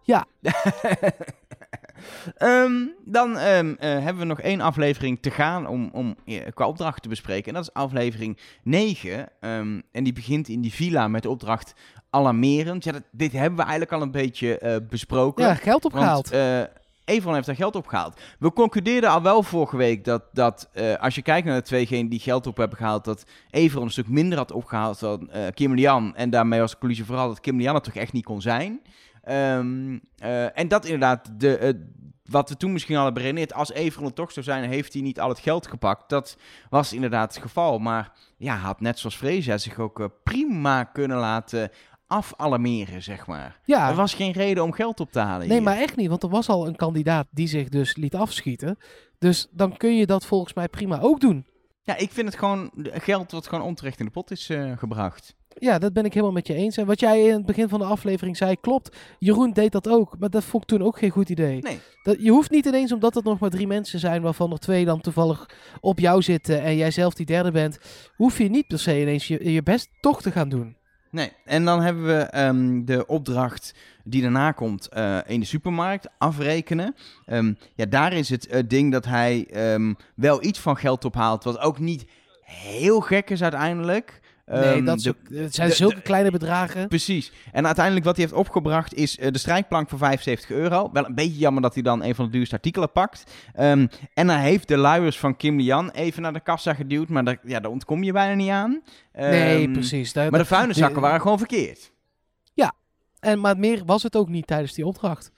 ja. 0.03 0.25
Ehm, 2.37 2.73
dan 3.05 3.37
ehm, 3.37 3.73
eh, 3.79 3.89
hebben 3.89 4.17
we 4.17 4.25
nog 4.25 4.41
één 4.41 4.61
aflevering 4.61 5.17
te 5.21 5.31
gaan 5.31 5.67
om, 5.67 5.89
om 5.93 6.15
qua 6.53 6.67
opdracht 6.67 7.01
te 7.01 7.09
bespreken. 7.09 7.47
En 7.47 7.53
dat 7.53 7.63
is 7.63 7.73
aflevering 7.73 8.37
9. 8.63 9.27
Ehm, 9.39 9.81
en 9.91 10.03
die 10.03 10.13
begint 10.13 10.47
in 10.47 10.61
die 10.61 10.73
villa 10.73 11.07
met 11.07 11.23
de 11.23 11.29
opdracht 11.29 11.73
alarmerend. 12.09 12.83
Ja, 12.83 12.91
dat, 12.91 13.03
dit 13.11 13.31
hebben 13.31 13.55
we 13.55 13.61
eigenlijk 13.61 13.91
al 13.91 14.01
een 14.01 14.11
beetje 14.11 14.57
eh, 14.59 14.75
besproken. 14.89 15.45
Ja, 15.45 15.55
geld 15.55 15.85
opgehaald. 15.85 16.29
Want 16.29 16.43
eh 16.43 16.63
Evron 17.05 17.33
heeft 17.33 17.45
daar 17.45 17.55
geld 17.55 17.75
opgehaald. 17.75 18.19
We 18.39 18.53
concludeerden 18.53 19.09
al 19.09 19.21
wel 19.21 19.43
vorige 19.43 19.77
week 19.77 20.03
dat, 20.03 20.23
dat 20.33 20.69
als 20.99 21.15
je 21.15 21.21
kijkt 21.21 21.47
naar 21.47 21.57
de 21.57 21.65
tweegenen 21.65 22.09
die 22.09 22.19
geld 22.19 22.47
op 22.47 22.57
hebben 22.57 22.77
gehaald, 22.77 23.05
dat 23.05 23.23
Evron 23.49 23.83
een 23.83 23.91
stuk 23.91 24.07
minder 24.07 24.37
had 24.37 24.51
opgehaald 24.51 24.99
dan 24.99 25.29
eh 25.29 25.41
Kim 25.53 25.73
Lian. 25.73 26.15
En 26.15 26.29
daarmee 26.29 26.59
was 26.59 26.71
de 26.71 26.77
conclusie 26.77 27.05
vooral 27.05 27.27
dat 27.27 27.39
Kim 27.39 27.57
Lian 27.57 27.75
het 27.75 27.83
toch 27.83 27.95
echt 27.95 28.13
niet 28.13 28.25
kon 28.25 28.41
zijn. 28.41 28.81
Ehm, 29.25 29.97
eh, 30.17 30.59
en 30.59 30.67
dat 30.67 30.85
inderdaad, 30.85 31.29
de, 31.39 31.85
wat 32.25 32.49
we 32.49 32.57
toen 32.57 32.71
misschien 32.71 32.95
al 32.95 33.03
hebben 33.03 33.21
beredeneerd, 33.21 33.53
als 33.53 33.71
Evron 33.71 34.05
het 34.05 34.15
toch 34.15 34.31
zou 34.31 34.45
zijn, 34.45 34.69
heeft 34.69 34.93
hij 34.93 35.01
niet 35.01 35.19
al 35.19 35.29
het 35.29 35.39
geld 35.39 35.67
gepakt. 35.67 36.09
Dat 36.09 36.37
was 36.69 36.93
inderdaad 36.93 37.33
het 37.33 37.43
geval. 37.43 37.79
Maar 37.79 38.11
ja, 38.37 38.55
had 38.55 38.79
net 38.81 38.99
zoals 38.99 39.15
Freesia 39.15 39.57
zich 39.57 39.79
ook 39.79 39.99
eh, 39.99 40.05
prima 40.23 40.83
kunnen 40.83 41.17
laten 41.17 41.69
afalarmeren, 42.07 43.03
zeg 43.03 43.27
maar. 43.27 43.59
ja, 43.63 43.89
Er 43.89 43.95
was 43.95 44.13
geen 44.13 44.31
reden 44.31 44.63
om 44.63 44.71
geld 44.71 44.99
op 44.99 45.11
te 45.11 45.19
halen 45.19 45.47
nee, 45.47 45.57
hier. 45.57 45.65
maar 45.65 45.77
echt 45.77 45.95
niet. 45.95 46.09
Want 46.09 46.23
er 46.23 46.29
was 46.29 46.49
al 46.49 46.67
een 46.67 46.75
kandidaat 46.75 47.27
die 47.31 47.47
zich 47.47 47.69
dus 47.69 47.95
liet 47.95 48.15
afschieten. 48.15 48.77
Dus 49.19 49.47
dan 49.51 49.77
kun 49.77 49.95
je 49.95 50.05
dat 50.05 50.25
volgens 50.25 50.53
mij 50.53 50.67
prima 50.67 50.99
ook 50.99 51.19
doen. 51.19 51.45
Ja, 51.81 51.97
ik 51.97 52.11
vind 52.11 52.27
het 52.27 52.37
gewoon 52.37 52.71
geld 52.81 53.31
wat 53.31 53.47
gewoon 53.47 53.65
onterecht 53.65 53.99
in 53.99 54.05
de 54.05 54.11
pot 54.11 54.31
is 54.31 54.49
eh, 54.49 54.77
gebracht. 54.77 55.35
Ja, 55.59 55.79
dat 55.79 55.93
ben 55.93 56.05
ik 56.05 56.13
helemaal 56.13 56.33
met 56.33 56.47
je 56.47 56.53
eens. 56.53 56.77
En 56.77 56.85
wat 56.85 56.99
jij 56.99 57.23
in 57.23 57.33
het 57.33 57.45
begin 57.45 57.69
van 57.69 57.79
de 57.79 57.85
aflevering 57.85 58.37
zei, 58.37 58.55
klopt. 58.61 58.95
Jeroen 59.19 59.51
deed 59.51 59.71
dat 59.71 59.89
ook. 59.89 60.15
Maar 60.19 60.29
dat 60.29 60.43
vond 60.43 60.63
ik 60.63 60.69
toen 60.69 60.87
ook 60.87 60.97
geen 60.97 61.09
goed 61.09 61.29
idee. 61.29 61.61
Nee. 61.61 61.79
Dat, 62.03 62.15
je 62.19 62.29
hoeft 62.29 62.51
niet 62.51 62.65
ineens, 62.65 62.91
omdat 62.91 63.15
het 63.15 63.23
nog 63.23 63.39
maar 63.39 63.49
drie 63.49 63.67
mensen 63.67 63.99
zijn, 63.99 64.21
waarvan 64.21 64.51
er 64.51 64.59
twee 64.59 64.85
dan 64.85 65.01
toevallig 65.01 65.49
op 65.79 65.99
jou 65.99 66.21
zitten 66.21 66.61
en 66.61 66.75
jij 66.75 66.91
zelf 66.91 67.13
die 67.13 67.25
derde 67.25 67.51
bent, 67.51 67.79
hoef 68.15 68.37
je 68.37 68.49
niet 68.49 68.67
per 68.67 68.79
se 68.79 69.01
ineens 69.01 69.27
je, 69.27 69.51
je 69.51 69.63
best 69.63 69.89
toch 70.01 70.21
te 70.21 70.31
gaan 70.31 70.49
doen. 70.49 70.75
Nee, 71.11 71.31
en 71.45 71.65
dan 71.65 71.81
hebben 71.81 72.05
we 72.05 72.19
ehm, 72.19 72.85
de 72.85 73.05
opdracht 73.05 73.73
die 74.03 74.21
daarna 74.21 74.51
komt 74.51 74.87
eh, 74.87 75.17
in 75.25 75.39
de 75.39 75.45
supermarkt, 75.45 76.09
afrekenen. 76.17 76.95
Ehm, 77.25 77.53
ja, 77.75 77.85
daar 77.85 78.13
is 78.13 78.29
het 78.29 78.47
eh, 78.47 78.63
ding 78.67 78.91
dat 78.91 79.05
hij 79.05 79.47
ehm, 79.51 79.93
wel 80.15 80.43
iets 80.43 80.59
van 80.59 80.77
geld 80.77 81.05
ophaalt, 81.05 81.43
wat 81.43 81.59
ook 81.59 81.79
niet 81.79 82.05
heel 82.41 82.99
gek 82.99 83.29
is 83.29 83.41
uiteindelijk. 83.41 84.21
Nee, 84.45 84.61
Ehm, 84.73 84.85
dat 84.85 84.97
is 84.97 85.03
de- 85.03 85.09
ook- 85.09 85.29
het 85.37 85.55
zijn 85.55 85.69
de- 85.69 85.75
zulke 85.75 85.95
de- 85.95 86.01
kleine 86.01 86.31
bedragen. 86.31 86.87
Precies. 86.87 87.31
En 87.51 87.65
uiteindelijk 87.65 88.05
wat 88.05 88.15
hij 88.15 88.25
heeft 88.25 88.37
opgebracht 88.37 88.93
is 88.93 89.17
eh, 89.17 89.31
de 89.31 89.37
strijkplank 89.37 89.89
voor 89.89 89.97
75 89.99 90.49
euro. 90.49 90.89
Wel 90.93 91.05
een 91.05 91.15
beetje 91.15 91.37
jammer 91.37 91.61
dat 91.61 91.73
hij 91.73 91.83
dan 91.83 92.03
een 92.03 92.15
van 92.15 92.25
de 92.25 92.31
duurste 92.31 92.55
artikelen 92.55 92.91
pakt. 92.91 93.31
Ehm, 93.53 93.87
en 94.13 94.29
hij 94.29 94.41
heeft 94.41 94.67
de 94.67 94.77
luiers 94.77 95.19
van 95.19 95.37
Kim 95.37 95.57
Lian 95.59 95.89
even 95.89 96.21
naar 96.21 96.33
de 96.33 96.39
kassa 96.39 96.73
geduwd. 96.73 97.09
Maar 97.09 97.23
daar, 97.23 97.37
ja, 97.43 97.59
daar 97.59 97.71
ontkom 97.71 98.03
je 98.03 98.11
bijna 98.11 98.33
niet 98.33 98.49
aan. 98.49 98.81
nee, 99.13 99.63
Ehm, 99.63 99.71
precies. 99.73 100.13
Daar- 100.13 100.29
Maar 100.31 100.39
de 100.39 100.45
vuilniszakken 100.45 101.01
waren 101.07 101.21
gewoon 101.21 101.37
verkeerd. 101.37 101.93
En, 103.19 103.39
maar 103.39 103.57
meer 103.57 103.85
was 103.85 104.03
het 104.03 104.15
ook 104.15 104.29
niet 104.29 104.47
tijdens 104.47 104.73
die 104.73 104.85
opdracht. 104.85 105.31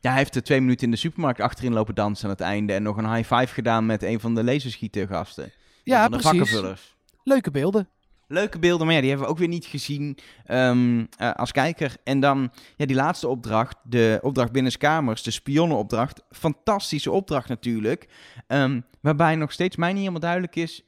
Ja, 0.00 0.08
hij 0.10 0.18
heeft 0.18 0.34
er 0.34 0.42
twee 0.42 0.60
minuten 0.60 0.84
in 0.84 0.90
de 0.90 0.96
supermarkt 0.96 1.40
achterin 1.40 1.72
lopen 1.72 1.94
dansen 1.94 2.24
aan 2.24 2.30
het 2.30 2.40
einde. 2.40 2.72
En 2.72 2.82
nog 2.82 2.96
een 2.96 3.14
high 3.14 3.34
five 3.34 3.54
gedaan 3.54 3.86
met 3.86 4.02
een 4.02 4.20
van 4.20 4.34
de 4.34 4.44
laserschietergasten. 4.44 5.52
Ja, 5.84 6.08
precies. 6.08 6.26
vakkenvullers. 6.26 6.96
Leuke 7.22 7.50
beelden. 7.50 7.88
Leuke 8.28 8.58
beelden, 8.58 8.86
maar 8.86 8.94
ja, 8.94 9.00
die 9.00 9.10
hebben 9.10 9.26
we 9.26 9.32
ook 9.32 9.38
weer 9.38 9.48
niet 9.48 9.64
gezien 9.64 10.18
ehm, 10.44 11.04
eh, 11.16 11.32
als 11.32 11.52
kijker. 11.52 11.96
En 12.04 12.20
dan 12.20 12.52
ja, 12.76 12.86
die 12.86 12.96
laatste 12.96 13.28
opdracht, 13.28 13.76
de 13.82 14.18
opdracht 14.22 14.52
binnenskamers, 14.52 15.22
de 15.22 15.30
spionnenopdracht. 15.30 16.22
Fantastische 16.30 17.10
opdracht 17.10 17.48
natuurlijk. 17.48 18.08
Ehm, 18.46 18.80
waarbij 19.00 19.36
nog 19.36 19.52
steeds 19.52 19.76
mij 19.76 19.88
niet 19.88 19.98
helemaal 19.98 20.20
duidelijk 20.20 20.56
is, 20.56 20.84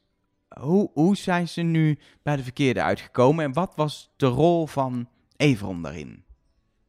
hoe, 0.60 0.90
hoe 0.92 1.16
zijn 1.16 1.48
ze 1.48 1.60
nu 1.60 1.98
bij 2.22 2.36
de 2.36 2.42
verkeerde 2.42 2.82
uitgekomen? 2.82 3.44
En 3.44 3.52
wat 3.52 3.72
was 3.76 4.10
de 4.16 4.26
rol 4.26 4.66
van 4.66 5.08
Everon 5.36 5.82
daarin? 5.82 6.24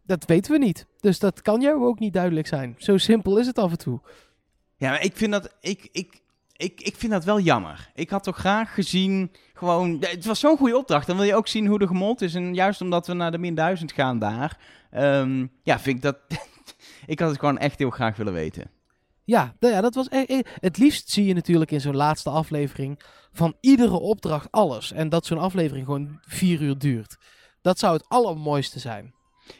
Dat 0.04 0.26
weten 0.26 0.52
we 0.52 0.58
niet. 0.58 0.86
Dus 1.00 1.20
dat 1.20 1.42
kan 1.42 1.62
jou 1.62 1.86
ook 1.86 2.00
niet 2.00 2.14
duidelijk 2.14 2.48
zijn. 2.48 2.76
Zo 2.78 2.98
simpel 2.98 3.38
is 3.38 3.48
het 3.48 3.58
af 3.58 3.72
en 3.72 3.78
toe. 3.78 4.02
Ja, 4.78 4.90
maar 4.90 5.04
ik 5.04 5.16
vind 5.16 5.32
dat, 5.32 5.56
ik, 5.62 5.90
ik, 5.92 6.22
ik, 6.60 6.82
ik 6.82 6.96
vind 6.96 7.12
dat 7.12 7.24
wel 7.24 7.40
jammer. 7.40 7.92
Ik 7.94 8.10
had 8.10 8.24
toch 8.24 8.38
graag 8.38 8.74
gezien, 8.74 9.32
gewoon, 9.54 9.98
het 10.00 10.26
was 10.26 10.40
zo'n 10.40 10.58
goede 10.58 10.78
opdracht. 10.78 11.08
Dan 11.08 11.16
wil 11.16 11.26
je 11.26 11.36
ook 11.36 11.48
zien 11.48 11.68
hoe 11.68 11.80
de 11.80 11.88
gemold 11.88 12.22
is. 12.22 12.36
En 12.36 12.54
juist 12.54 12.82
omdat 12.82 13.08
we 13.08 13.14
naar 13.14 13.32
de 13.32 13.38
min 13.38 13.56
1000 13.56 13.92
gaan 13.92 14.20
daar, 14.20 14.58
ehm, 14.92 15.48
ja, 15.64 15.80
vind 15.80 15.96
ik 15.96 16.02
dat, 16.02 16.18
ik 17.06 17.20
had 17.20 17.30
het 17.30 17.40
gewoon 17.40 17.58
echt 17.58 17.80
heel 17.80 17.90
graag 17.90 18.16
willen 18.16 18.34
weten. 18.34 18.72
Ja, 19.24 19.56
ja, 19.60 19.82
dat 19.82 19.96
was 19.96 20.08
e- 20.10 20.24
e- 20.28 20.42
het 20.60 20.78
liefst 20.78 21.10
zie 21.10 21.26
je 21.26 21.34
natuurlijk 21.34 21.72
in 21.72 21.82
zo'n 21.82 21.96
laatste 21.96 22.30
aflevering 22.30 23.00
van 23.32 23.56
iedere 23.62 24.00
opdracht 24.00 24.52
alles. 24.52 24.92
En 24.92 25.10
dat 25.10 25.26
zo'n 25.26 25.38
aflevering 25.38 25.86
gewoon 25.86 26.20
vier 26.22 26.62
uur 26.62 26.78
duurt. 26.78 27.18
Dat 27.62 27.80
zou 27.80 27.94
het 27.94 28.06
allermooiste 28.08 28.80
zijn. 28.80 29.14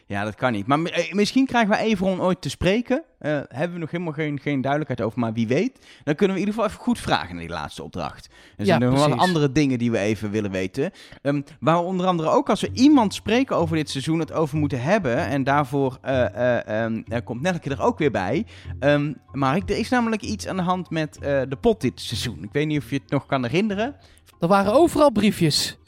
Ja, 0.06 0.24
dat 0.24 0.34
kan 0.34 0.52
niet. 0.52 0.66
Maar 0.66 0.82
eh, 0.82 1.12
misschien 1.12 1.46
krijgen 1.46 1.70
we 1.70 1.76
Everon 1.76 2.20
ooit 2.20 2.40
te 2.40 2.50
spreken. 2.50 3.04
Eh, 3.18 3.40
hebben 3.48 3.72
we 3.72 3.78
nog 3.78 3.90
helemaal 3.90 4.12
geen, 4.12 4.40
geen 4.40 4.60
duidelijkheid 4.60 5.00
over, 5.02 5.18
maar 5.18 5.32
wie 5.32 5.46
weet. 5.46 5.86
Dan 6.04 6.14
kunnen 6.14 6.36
we 6.36 6.42
in 6.42 6.48
ieder 6.48 6.54
geval 6.54 6.64
even 6.64 6.84
goed 6.84 6.98
vragen 6.98 7.34
naar 7.34 7.44
die 7.44 7.54
laatste 7.54 7.82
opdracht. 7.82 8.26
Er 8.26 8.32
Ja, 8.56 8.64
zijn 8.64 8.80
nog 8.80 9.06
wel 9.06 9.16
andere 9.16 9.52
dingen 9.52 9.78
die 9.78 9.90
we 9.90 9.98
even 9.98 10.30
willen 10.30 10.50
weten. 10.50 10.90
Ehm, 11.22 11.42
waar 11.60 11.76
we 11.76 11.82
onder 11.82 12.06
andere 12.06 12.28
ook 12.28 12.48
als 12.48 12.60
we 12.60 12.70
iemand 12.72 13.14
spreken 13.14 13.56
over 13.56 13.76
dit 13.76 13.90
seizoen 13.90 14.18
het 14.18 14.32
over 14.32 14.58
moeten 14.58 14.82
hebben. 14.82 15.16
En 15.16 15.44
daarvoor 15.44 15.98
eh, 16.02 16.84
ehm, 16.84 17.02
er 17.08 17.22
komt 17.22 17.42
Nelke 17.42 17.70
er 17.70 17.82
ook 17.82 17.98
weer 17.98 18.10
bij. 18.10 18.46
Ehm 18.78 19.12
Mark, 19.32 19.70
er 19.70 19.78
is 19.78 19.88
namelijk 19.88 20.22
iets 20.22 20.46
aan 20.46 20.56
de 20.56 20.62
hand 20.62 20.90
met 20.90 21.18
eh, 21.18 21.40
de 21.48 21.56
pot 21.60 21.80
dit 21.80 22.00
seizoen. 22.00 22.42
Ik 22.42 22.52
weet 22.52 22.66
niet 22.66 22.78
of 22.78 22.90
je 22.90 22.96
het 22.96 23.10
nog 23.10 23.26
kan 23.26 23.44
herinneren. 23.44 23.96
Er 24.40 24.48
waren 24.48 24.72
overal 24.72 25.10
briefjes. 25.10 25.78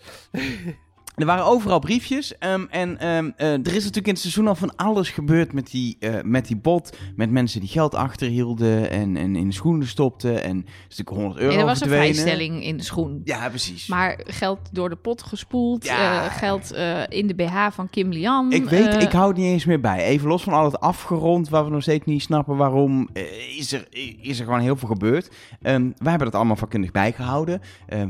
Er 1.15 1.27
waren 1.27 1.45
overal 1.45 1.79
briefjes. 1.79 2.39
ehm, 2.39 2.65
en 2.71 2.99
ehm, 2.99 3.31
eh, 3.37 3.53
er 3.53 3.67
is 3.67 3.73
natuurlijk 3.75 4.07
in 4.07 4.13
het 4.13 4.19
seizoen 4.21 4.47
al 4.49 4.55
van 4.55 4.77
alles 4.77 5.11
gebeurd 5.11 5.53
met 5.53 5.71
die, 5.71 5.97
eh, 6.01 6.15
met 6.23 6.47
die 6.47 6.57
bot. 6.57 6.97
Met 7.17 7.31
mensen 7.31 7.61
die 7.61 7.69
geld 7.69 7.95
achterhielden 7.95 8.91
en, 8.91 9.17
en 9.17 9.37
in 9.37 9.49
de 9.49 9.55
schoenen 9.55 9.87
stopten. 9.87 10.43
En 10.43 10.57
is 10.89 10.97
natuurlijk 10.97 11.09
100 11.17 11.37
euro 11.41 11.51
Nee, 11.53 11.61
er 11.61 11.67
was 11.67 11.81
een 11.81 11.89
vrijstelling 11.89 12.65
in 12.65 12.77
de 12.77 12.83
schoen. 12.83 13.21
Ja, 13.25 13.49
precies. 13.49 13.87
Maar 13.87 14.21
geld 14.25 14.59
door 14.73 14.89
de 14.89 14.97
pot 14.97 15.23
gespoeld, 15.23 15.85
Ja. 15.85 16.25
eh, 16.25 16.37
geld 16.37 16.73
in 17.09 17.27
de 17.27 17.35
BH 17.35 17.67
van 17.71 17.91
Kim 17.91 18.11
Lian. 18.11 18.53
ik 18.53 18.65
weet, 18.65 19.03
ik 19.03 19.13
hou 19.13 19.29
het 19.29 19.37
niet 19.37 19.47
eens 19.47 19.65
meer 19.65 19.81
bij. 19.81 20.05
Even 20.05 20.29
los 20.29 20.43
van 20.43 20.53
al 20.53 20.65
het 20.65 20.81
afgerond, 20.81 21.49
waar 21.49 21.65
we 21.65 21.71
nog 21.71 21.83
steeds 21.83 22.07
niet 22.07 22.23
snappen 22.23 22.57
waarom, 22.57 23.09
is, 23.57 23.73
er, 23.73 23.87
is 24.21 24.39
er 24.39 24.45
gewoon 24.45 24.61
heel 24.61 24.77
veel 24.77 24.89
gebeurd. 24.89 25.31
Ehm, 25.63 25.83
wij 25.83 26.11
hebben 26.11 26.27
dat 26.31 26.35
allemaal 26.35 26.57
vakkundig 26.57 26.91
bijgehouden. 26.91 27.61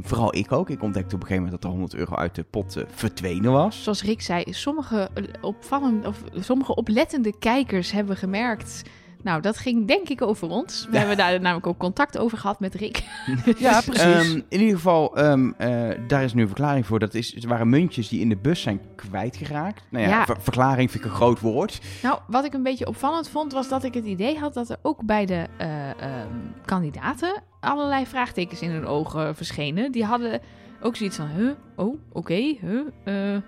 Vooral 0.03 0.34
ik 0.36 0.53
ook. 0.53 0.70
Ik 0.70 0.82
ontdekte 0.82 1.14
op 1.14 1.20
een 1.20 1.26
gegeven 1.26 1.42
moment 1.44 1.62
dat 1.62 1.70
er 1.70 1.76
100 1.78 1.94
euro 1.94 2.14
uit 2.14 2.34
de 2.34 2.42
pot 2.42 2.76
verdwenen 3.09 3.53
was. 3.53 3.82
Zoals 3.82 4.03
Rick 4.03 4.22
zei, 4.22 4.44
sommige, 4.50 5.09
eh, 5.14 5.24
opvallend, 5.40 6.07
of 6.07 6.22
sommige 6.34 6.74
oplettende 6.74 7.38
kijkers 7.38 7.92
hebben 7.92 8.16
gemerkt... 8.16 8.82
Nou, 9.24 9.40
dat 9.40 9.59
ging 9.59 9.86
denk 9.88 10.09
ik 10.09 10.22
over 10.22 10.48
ons. 10.48 10.86
We 10.86 10.92
Ja. 10.92 10.98
hebben 10.98 11.16
daar 11.16 11.40
namelijk 11.40 11.66
ook 11.66 11.78
contact 11.78 12.18
over 12.18 12.38
gehad 12.38 12.61
met 12.61 12.74
Rick. 12.74 13.03
Ja, 13.59 13.80
precies. 13.80 14.03
Ehm, 14.30 14.40
in 14.48 14.61
ieder 14.61 14.74
geval, 14.76 15.16
ehm, 15.16 15.50
eh, 15.59 15.88
daar 16.07 16.22
is 16.24 16.34
nu 16.34 16.40
een 16.40 16.46
verklaring 16.46 16.86
voor. 16.86 16.98
Dat 16.98 17.14
is, 17.14 17.34
het 17.34 17.44
waren 17.44 17.68
muntjes 17.68 18.09
die 18.09 18.20
in 18.20 18.28
de 18.28 18.36
bus 18.36 18.62
zijn 18.62 18.80
kwijtgeraakt. 18.96 19.82
Nou 19.90 20.05
ja, 20.05 20.11
Ja. 20.11 20.24
ver- 20.24 20.40
verklaring 20.40 20.90
vind 20.90 21.05
ik 21.05 21.11
een 21.11 21.16
groot 21.16 21.40
woord. 21.40 21.80
Nou, 22.03 22.18
wat 22.26 22.44
ik 22.44 22.55
een 22.55 22.62
beetje 22.62 22.86
opvallend 22.86 23.28
vond, 23.28 23.53
was 23.53 23.68
dat 23.68 23.84
ik 23.84 23.94
het 23.94 24.05
idee 24.05 24.38
had 24.38 24.55
dat 24.55 24.68
er 24.70 24.76
ook 24.82 25.03
bij 25.05 25.26
de 25.26 25.46
eh, 25.57 25.90
ehm, 25.90 26.28
kandidaten 26.64 27.42
allerlei 27.61 28.07
vraagtekens 28.07 28.61
in 28.61 28.70
hun 28.70 28.86
ogen 28.86 29.36
verschenen. 29.36 29.92
Die 29.92 30.05
hadden 30.05 30.40
ook 30.82 30.96
zoiets 30.96 31.16
van, 31.16 31.26
huh, 31.26 31.50
oh, 31.76 31.98
oké, 32.12 32.56
huh, 32.60 32.80
eh. 33.04 33.42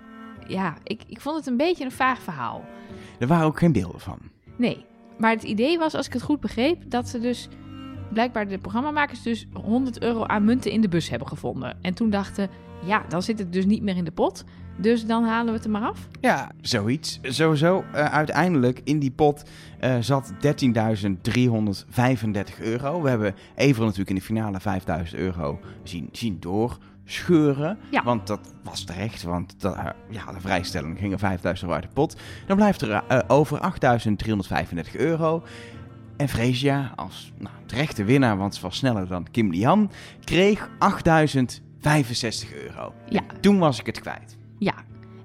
Ja, 0.47 0.77
ik, 0.83 1.01
ik 1.07 1.21
vond 1.21 1.35
het 1.37 1.47
een 1.47 1.57
beetje 1.57 1.83
een 1.83 1.91
vaag 1.91 2.21
verhaal. 2.21 2.65
Er 3.19 3.27
waren 3.27 3.45
ook 3.45 3.59
geen 3.59 3.71
beelden 3.71 3.99
van. 3.99 4.17
Nee, 4.57 4.85
maar 5.17 5.31
het 5.31 5.43
idee 5.43 5.77
was, 5.77 5.95
als 5.95 6.05
ik 6.05 6.13
het 6.13 6.21
goed 6.21 6.39
begreep, 6.39 6.83
dat 6.87 7.09
ze 7.09 7.19
dus 7.19 7.47
blijkbaar 8.13 8.47
de 8.47 8.57
programmamakers 8.57 9.21
dus 9.21 9.47
100 9.53 10.01
euro 10.01 10.23
aan 10.23 10.45
munten 10.45 10.71
in 10.71 10.81
de 10.81 10.87
bus 10.87 11.09
hebben 11.09 11.27
gevonden. 11.27 11.77
En 11.81 11.93
toen 11.93 12.09
dachten, 12.09 12.49
ja, 12.85 13.05
dan 13.09 13.21
zit 13.21 13.39
het 13.39 13.53
dus 13.53 13.65
niet 13.65 13.81
meer 13.81 13.97
in 13.97 14.03
de 14.03 14.11
pot. 14.11 14.43
Dus 14.77 15.05
dan 15.05 15.23
halen 15.23 15.45
we 15.45 15.51
het 15.51 15.63
er 15.65 15.71
maar 15.71 15.89
af. 15.89 16.07
ja, 16.21 16.51
Zoiets. 16.61 17.19
Sowieso, 17.21 17.83
eh, 17.93 18.05
uiteindelijk 18.05 18.81
in 18.83 18.99
die 18.99 19.11
pot 19.11 19.43
eh, 19.79 19.95
zat 19.99 20.33
13.335 20.39 22.61
euro. 22.61 23.01
We 23.01 23.09
hebben 23.09 23.35
Everen 23.55 23.83
natuurlijk 23.85 24.09
in 24.09 24.15
de 24.15 24.21
finale 24.21 24.59
5.000 24.59 25.19
euro 25.19 25.59
zien, 25.83 26.09
zien 26.11 26.39
doorscheuren. 27.05 27.77
Ja. 27.89 28.03
Want 28.03 28.27
dat 28.27 28.39
was 28.63 28.83
terecht, 28.83 29.23
want 29.23 29.55
eh, 29.63 29.85
ja, 30.09 30.31
de 30.31 30.39
vrijstelling 30.39 30.97
ging 30.99 31.21
er 31.21 31.37
5.000 31.37 31.41
euro 31.61 31.73
uit 31.73 31.83
de 31.83 31.89
pot. 31.93 32.15
Dan 32.47 32.55
blijft 32.55 32.81
er 32.81 32.91
eh, 33.07 33.19
over 33.27 33.59
8.335 34.85 34.91
euro. 34.95 35.43
En 36.17 36.29
Freesia, 36.29 36.91
als 36.95 37.31
nou, 37.37 37.55
terechte 37.65 38.03
winnaar, 38.03 38.37
want 38.37 38.55
ze 38.55 38.61
was 38.61 38.77
sneller 38.77 39.07
dan 39.07 39.27
Kim 39.31 39.51
Lian, 39.51 39.91
kreeg 40.23 40.69
8.065 40.69 42.53
euro. 42.63 42.93
Ja. 43.09 43.19
En 43.27 43.39
toen 43.41 43.59
was 43.59 43.79
ik 43.79 43.85
het 43.85 43.99
kwijt. 44.01 44.37
Ja. 44.59 44.73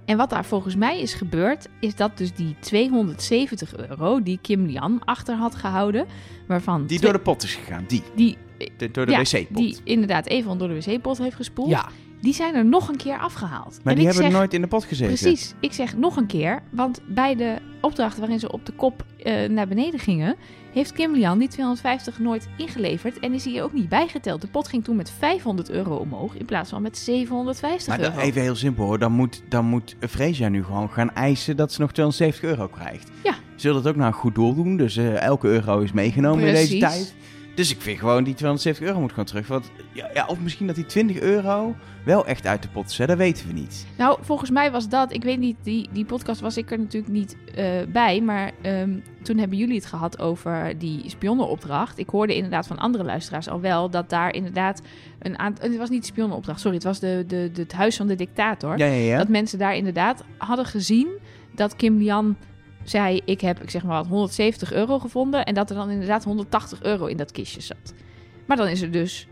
En 0.04 0.16
wat 0.16 0.30
daar 0.30 0.44
volgens 0.44 0.76
mij 0.76 1.00
is 1.00 1.14
gebeurd, 1.14 1.68
is 1.80 1.94
dat 1.94 2.16
dus 2.18 2.32
die 2.34 2.56
270 2.60 3.76
euro 3.76 4.22
die 4.22 4.38
Kim 4.42 4.66
Lian 4.66 5.00
achter 5.04 5.36
had 5.36 5.54
gehouden, 5.54 6.06
waarvan 6.46 6.78
Die 6.86 6.98
twee- 6.98 7.00
door 7.00 7.12
de 7.18 7.24
pot 7.24 7.42
is 7.42 7.54
gegaan, 7.54 7.84
die. 7.88 8.02
die, 8.14 8.36
De- 8.76 8.90
door 8.90 9.06
de 9.06 9.12
Ja, 9.12 9.18
wc-pot. 9.22 9.56
die 9.56 9.76
inderdaad 9.84 10.26
even 10.26 10.58
door 10.58 10.68
de 10.68 10.74
wc-pot 10.74 11.18
heeft 11.18 11.36
gespoeld, 11.36 11.68
ja. 11.70 11.88
die 12.20 12.34
zijn 12.34 12.54
er 12.54 12.64
nog 12.64 12.88
een 12.88 12.96
keer 12.96 13.18
afgehaald. 13.18 13.78
Maar 13.82 13.92
En 13.92 13.98
die 13.98 14.06
hebben 14.08 14.24
zeg, 14.24 14.32
nooit 14.32 14.54
in 14.54 14.60
de 14.60 14.66
pot 14.66 14.84
gezeten. 14.84 15.14
Precies. 15.18 15.54
Ik 15.60 15.72
zeg 15.72 15.96
nog 15.96 16.16
een 16.16 16.26
keer, 16.26 16.62
want 16.70 17.00
bij 17.06 17.34
de 17.36 17.56
opdracht 17.80 18.18
waarin 18.18 18.38
ze 18.38 18.52
op 18.52 18.66
de 18.66 18.72
kop 18.72 19.04
eh, 19.22 19.48
naar 19.48 19.68
beneden 19.68 20.00
gingen, 20.00 20.36
heeft 20.72 20.92
Kim 20.92 21.12
Lian 21.14 21.38
die 21.38 21.48
250 21.48 22.18
nooit 22.18 22.48
ingeleverd 22.56 23.18
en 23.18 23.32
is 23.32 23.44
hier 23.44 23.62
ook 23.62 23.72
niet 23.72 23.88
bijgeteld. 23.88 24.40
De 24.40 24.46
pot 24.46 24.68
ging 24.68 24.84
toen 24.84 24.96
met 24.96 25.10
500 25.18 25.70
euro 25.70 25.96
omhoog 25.96 26.36
in 26.36 26.44
plaats 26.44 26.70
van 26.70 26.82
met 26.82 26.98
750 26.98 27.86
Maar 27.96 28.00
euro. 28.00 28.18
even 28.20 28.40
heel 28.42 28.54
simpel 28.56 28.84
hoor. 28.84 28.98
Dan 28.98 29.12
moet, 29.12 29.42
dan 29.48 29.64
moet 29.64 29.96
Freesia 30.08 30.48
nu 30.48 30.64
gewoon 30.64 30.90
gaan 30.90 31.12
eisen 31.14 31.56
dat 31.56 31.72
ze 31.72 31.80
nog 31.80 31.92
270 31.92 32.50
euro 32.50 32.68
krijgt. 32.68 33.10
Ja. 33.24 33.34
Ze 33.54 33.66
wil 33.66 33.76
het 33.76 33.86
ook 33.86 33.96
naar 33.96 34.06
een 34.06 34.12
goed 34.12 34.34
doel 34.34 34.54
doen. 34.54 34.76
Dus 34.76 34.96
eh, 34.96 35.20
elke 35.20 35.48
euro 35.48 35.78
is 35.80 35.92
meegenomen 35.92 36.46
in 36.46 36.54
deze 36.54 36.78
tijd. 36.78 37.14
Dus 37.60 37.70
ik 37.70 37.80
vind 37.80 37.98
gewoon 37.98 38.24
die 38.24 38.34
270 38.34 38.86
euro 38.86 39.00
moet 39.00 39.10
gewoon 39.10 39.24
terug. 39.24 39.46
Want, 39.46 39.70
ja, 39.92 40.10
ja, 40.14 40.26
of 40.26 40.40
misschien 40.40 40.66
dat 40.66 40.76
die 40.76 40.86
20 40.86 41.20
euro 41.20 41.76
wel 42.04 42.26
echt 42.26 42.46
uit 42.46 42.62
de 42.62 42.68
pot 42.68 42.90
is. 42.90 42.98
Hè? 42.98 43.06
Dat 43.06 43.16
weten 43.16 43.46
we 43.46 43.52
niet. 43.52 43.86
Nou, 43.98 44.18
volgens 44.20 44.50
mij 44.50 44.70
was 44.70 44.88
dat, 44.88 45.12
ik 45.12 45.22
weet 45.22 45.38
niet, 45.38 45.56
die, 45.62 45.88
die 45.92 46.04
podcast 46.04 46.40
was 46.40 46.56
ik 46.56 46.70
er 46.70 46.78
natuurlijk 46.78 47.12
niet 47.12 47.36
eh, 47.54 47.66
bij, 47.88 48.20
maar 48.20 48.52
ehm, 48.62 48.98
toen 49.22 49.38
hebben 49.38 49.58
jullie 49.58 49.74
het 49.74 49.86
gehad 49.86 50.18
over 50.18 50.78
die 50.78 51.02
spionnenopdracht. 51.06 51.98
Ik 51.98 52.08
hoorde 52.08 52.34
inderdaad 52.34 52.66
van 52.66 52.78
andere 52.78 53.04
luisteraars 53.04 53.48
al 53.48 53.60
wel 53.60 53.90
dat 53.90 54.10
daar 54.10 54.34
inderdaad 54.34 54.82
een 55.18 55.38
aantal, 55.38 55.68
het 55.68 55.78
was 55.78 55.90
niet 55.90 56.00
de 56.00 56.06
spionnenopdracht, 56.06 56.60
sorry, 56.60 56.76
het 56.76 56.84
was 56.84 56.98
de, 56.98 57.24
de, 57.26 57.50
de, 57.52 57.60
het 57.62 57.72
huis 57.72 57.96
van 57.96 58.06
de 58.06 58.14
dictator. 58.16 58.78
Ja, 58.78 58.86
ja. 58.86 59.18
Dat 59.18 59.28
mensen 59.28 59.58
daar 59.58 59.76
inderdaad 59.76 60.24
hadden 60.36 60.66
gezien 60.66 61.08
dat 61.54 61.76
Kim 61.76 61.98
Lian 61.98 62.36
zei: 62.84 63.20
Ik 63.24 63.40
heb, 63.40 63.62
ik 63.62 63.70
zeg 63.70 63.82
maar 63.82 63.96
wat, 63.96 64.06
170 64.06 64.72
euro 64.72 64.98
gevonden. 64.98 65.44
En 65.44 65.54
dat 65.54 65.70
er 65.70 65.76
dan 65.76 65.90
inderdaad 65.90 66.24
180 66.24 66.82
euro 66.82 67.06
in 67.06 67.16
dat 67.16 67.32
kistje 67.32 67.60
zat. 67.60 67.94
Maar 68.46 68.56
dan 68.56 68.68
is 68.68 68.82
er 68.82 68.90
dus 68.90 69.26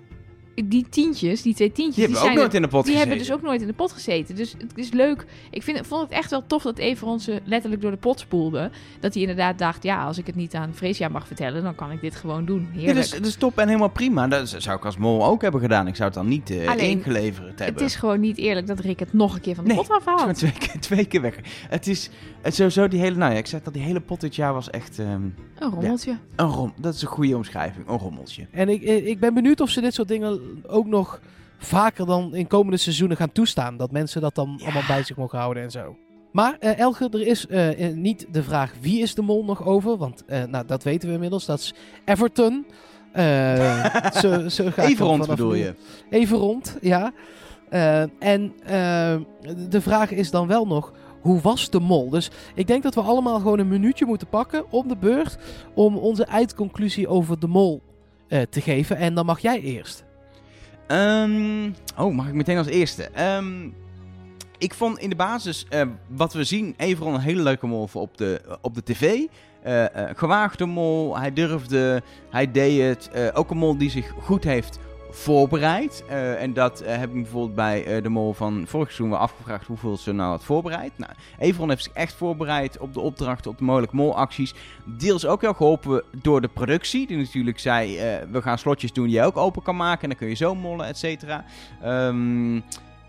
die 0.64 0.86
tientjes, 0.88 1.42
die 1.42 1.54
twee 1.54 1.72
tientjes, 1.72 1.94
Die 1.94 2.04
hebben 2.04 2.22
we 2.22 2.28
ook 2.30 2.38
nooit 2.40 2.54
in 2.54 2.62
de 2.62 2.68
pot 2.68 2.84
die 2.84 2.92
gezeten. 2.92 3.08
hebben 3.10 3.26
dus 3.28 3.36
ook 3.36 3.42
nooit 3.48 3.60
in 3.60 3.66
de 3.66 3.72
pot 3.72 3.92
gezeten. 3.92 4.34
Dus 4.36 4.52
het 4.58 4.72
is 4.74 4.90
leuk. 4.92 5.24
Ik 5.50 5.62
vind, 5.62 5.86
vond 5.86 6.02
het 6.02 6.10
echt 6.10 6.30
wel 6.30 6.46
tof 6.46 6.62
dat 6.62 6.78
Everon 6.78 7.20
ze 7.20 7.40
letterlijk 7.44 7.82
door 7.82 7.90
de 7.90 7.96
pot 7.96 8.20
spoelde. 8.20 8.70
Dat 9.00 9.12
hij 9.12 9.22
inderdaad 9.22 9.58
dacht, 9.58 9.82
ja, 9.82 10.04
als 10.04 10.18
ik 10.18 10.26
het 10.26 10.34
niet 10.36 10.54
aan 10.54 10.74
Freesia 10.74 11.08
mag 11.08 11.26
vertellen, 11.26 11.62
dan 11.62 11.74
kan 11.74 11.90
ik 11.90 12.00
dit 12.00 12.16
gewoon 12.16 12.44
doen. 12.44 12.68
Ja, 12.72 12.78
Heerlijk. 12.78 12.96
dus, 12.96 13.10
dat 13.10 13.26
is 13.26 13.34
top 13.36 13.58
en 13.58 13.66
helemaal 13.66 13.88
prima. 13.90 14.28
Dat 14.28 14.54
zou 14.58 14.76
ik 14.76 14.84
als 14.84 14.96
mol 14.96 15.24
ook 15.26 15.42
hebben 15.42 15.60
gedaan. 15.60 15.86
Ik 15.86 15.94
zou 15.96 16.08
het 16.08 16.18
dan 16.18 16.28
niet 16.28 16.50
eh, 16.50 16.68
Alleen, 16.68 16.90
ingeleverd 16.90 17.46
hebben. 17.58 17.66
het 17.66 17.80
is 17.80 17.94
gewoon 17.94 18.20
niet 18.20 18.36
eerlijk 18.38 18.66
dat 18.66 18.80
Rick 18.80 18.98
het 18.98 19.12
nog 19.12 19.34
een 19.34 19.40
keer 19.40 19.54
van 19.54 19.64
de 19.64 19.70
Nee, 19.74 19.78
pot 19.78 19.90
afhaalt. 19.90 20.34
twee, 20.38 20.52
keer- 20.52 20.80
twee 20.80 21.04
keer 21.04 21.20
weg. 21.20 21.34
Het 21.68 21.86
is 21.86 22.10
het 22.42 22.54
sowieso 22.54 22.88
die 22.88 23.00
hele... 23.00 23.16
Nou 23.16 23.32
ja, 23.32 23.38
ik 23.38 23.46
zeg 23.46 23.62
dat 23.62 23.72
die 23.74 23.82
hele 23.82 24.00
pot 24.00 24.20
dit 24.20 24.36
jaar 24.36 24.52
was 24.52 24.70
echt 24.70 24.98
ehm, 24.98 25.20
Een 25.58 25.70
rommeltje. 25.70 26.16
een 26.36 26.46
rom. 26.46 26.72
Dat 26.80 26.94
is 26.94 27.02
een 27.02 27.08
goede 27.08 27.36
omschrijving. 27.36 27.88
Een 27.88 27.98
rommeltje. 27.98 28.46
En 28.50 28.68
ik, 28.68 28.82
ik 28.82 29.20
ben 29.20 29.34
benieuwd 29.34 29.60
of 29.60 29.70
ze 29.70 29.80
dit 29.80 29.94
soort 29.94 30.08
dingen 30.08 30.40
ook 30.66 30.86
nog 30.86 31.20
vaker 31.58 32.06
dan 32.06 32.34
in 32.34 32.46
komende 32.46 32.76
seizoenen 32.76 33.16
gaan 33.16 33.32
toestaan. 33.32 33.76
Dat 33.76 33.90
mensen 33.92 34.20
dat 34.20 34.34
dan 34.34 34.54
Ja. 34.58 34.64
allemaal 34.64 34.86
bij 34.86 35.02
zich 35.02 35.16
mogen 35.16 35.38
houden 35.38 35.62
en 35.62 35.70
zo. 35.70 35.96
Maar 36.32 36.56
eh 36.58 36.78
Elge, 36.78 37.08
er 37.10 37.26
is 37.26 37.46
eh, 37.46 37.92
niet 37.94 38.26
de 38.32 38.42
vraag 38.42 38.72
wie 38.80 39.00
is 39.02 39.14
de 39.14 39.22
mol 39.22 39.44
nog 39.44 39.64
over. 39.64 39.96
Want 39.96 40.24
eh, 40.24 40.44
nou, 40.44 40.66
dat 40.66 40.82
weten 40.82 41.08
we 41.08 41.14
inmiddels. 41.14 41.46
Dat 41.46 41.58
is 41.58 41.74
Everton. 42.04 42.66
Eh, 43.12 43.84
Even 44.76 45.06
rond 45.06 45.26
bedoel 45.26 45.50
nu- 45.50 45.56
je? 45.58 45.74
Even 46.10 46.36
rond, 46.38 46.76
ja. 46.80 47.12
Eh, 47.68 48.00
en 48.18 48.52
de 49.68 49.80
vraag 49.80 50.10
is 50.10 50.30
dan 50.30 50.46
wel 50.46 50.66
nog, 50.66 50.92
hoe 51.28 51.40
was 51.40 51.70
de 51.70 51.80
mol? 51.80 52.10
Dus 52.10 52.30
ik 52.54 52.66
denk 52.66 52.82
dat 52.82 52.94
we 52.94 53.00
allemaal 53.00 53.38
gewoon 53.38 53.58
een 53.58 53.68
minuutje 53.68 54.06
moeten 54.06 54.28
pakken 54.28 54.70
om 54.70 54.88
de 54.88 54.96
beurt 54.96 55.38
om 55.74 55.96
onze 55.96 56.24
eindconclusie 56.24 57.08
over 57.08 57.38
de 57.38 57.46
mol 57.46 57.82
eh, 58.28 58.42
te 58.50 58.60
geven. 58.60 58.96
En 58.96 59.14
dan 59.14 59.26
mag 59.26 59.38
jij 59.38 59.60
eerst. 59.60 60.04
Ehm, 60.86 61.70
oh, 61.96 62.14
mag 62.14 62.28
ik 62.28 62.34
meteen 62.34 62.56
als 62.56 62.66
eerste? 62.66 63.04
Ehm, 63.04 63.68
ik 64.58 64.74
vond 64.74 64.98
in 64.98 65.10
de 65.10 65.16
basis 65.16 65.66
eh, 65.68 65.82
wat 66.06 66.32
we 66.32 66.44
zien, 66.44 66.74
Everon 66.76 67.14
een 67.14 67.20
hele 67.20 67.42
leuke 67.42 67.66
mol 67.66 67.88
op 67.92 68.16
de, 68.16 68.40
op 68.60 68.74
de 68.74 68.82
tv. 68.82 69.20
Eh, 69.62 69.84
gewaagde 70.14 70.66
mol, 70.66 71.18
hij 71.18 71.32
durfde, 71.32 72.02
hij 72.30 72.50
deed 72.50 72.80
het. 72.80 73.34
Ook 73.34 73.50
een 73.50 73.56
mol 73.56 73.78
die 73.78 73.90
zich 73.90 74.12
goed 74.20 74.44
heeft 74.44 74.78
voorbereid. 75.18 76.04
Eh, 76.08 76.42
en 76.42 76.52
dat 76.52 76.80
eh, 76.80 76.96
heb 76.96 77.08
ik 77.08 77.22
bijvoorbeeld 77.22 77.54
bij 77.54 77.84
eh, 77.84 78.02
de 78.02 78.08
mol 78.08 78.32
van 78.32 78.64
vorig 78.66 78.86
seizoen 78.86 79.10
wel 79.10 79.18
afgevraagd 79.18 79.66
hoeveel 79.66 79.96
ze 79.96 80.12
nou 80.12 80.30
had 80.30 80.44
voorbereid. 80.44 80.92
Nou, 80.96 81.12
Everon 81.38 81.68
heeft 81.68 81.82
zich 81.82 81.92
echt 81.92 82.12
voorbereid 82.12 82.78
op 82.78 82.94
de 82.94 83.00
opdrachten, 83.00 83.50
op 83.50 83.58
de 83.58 83.64
mogelijke 83.64 83.96
molacties. 83.96 84.54
Deels 84.84 85.26
ook 85.26 85.40
heel 85.40 85.54
geholpen 85.54 86.02
door 86.22 86.40
de 86.40 86.48
productie. 86.48 87.06
Die 87.06 87.16
natuurlijk 87.16 87.58
zei, 87.58 87.98
we 88.30 88.42
gaan 88.42 88.58
slotjes 88.58 88.92
doen 88.92 89.06
die 89.06 89.14
je 89.14 89.22
ook 89.22 89.36
open 89.36 89.62
kan 89.62 89.76
maken. 89.76 90.02
En 90.02 90.08
dan 90.08 90.18
kun 90.18 90.28
je 90.28 90.34
zo 90.34 90.54
mollen, 90.54 90.86
et 90.86 90.98
cetera. 90.98 91.44
Ehm, 91.82 92.56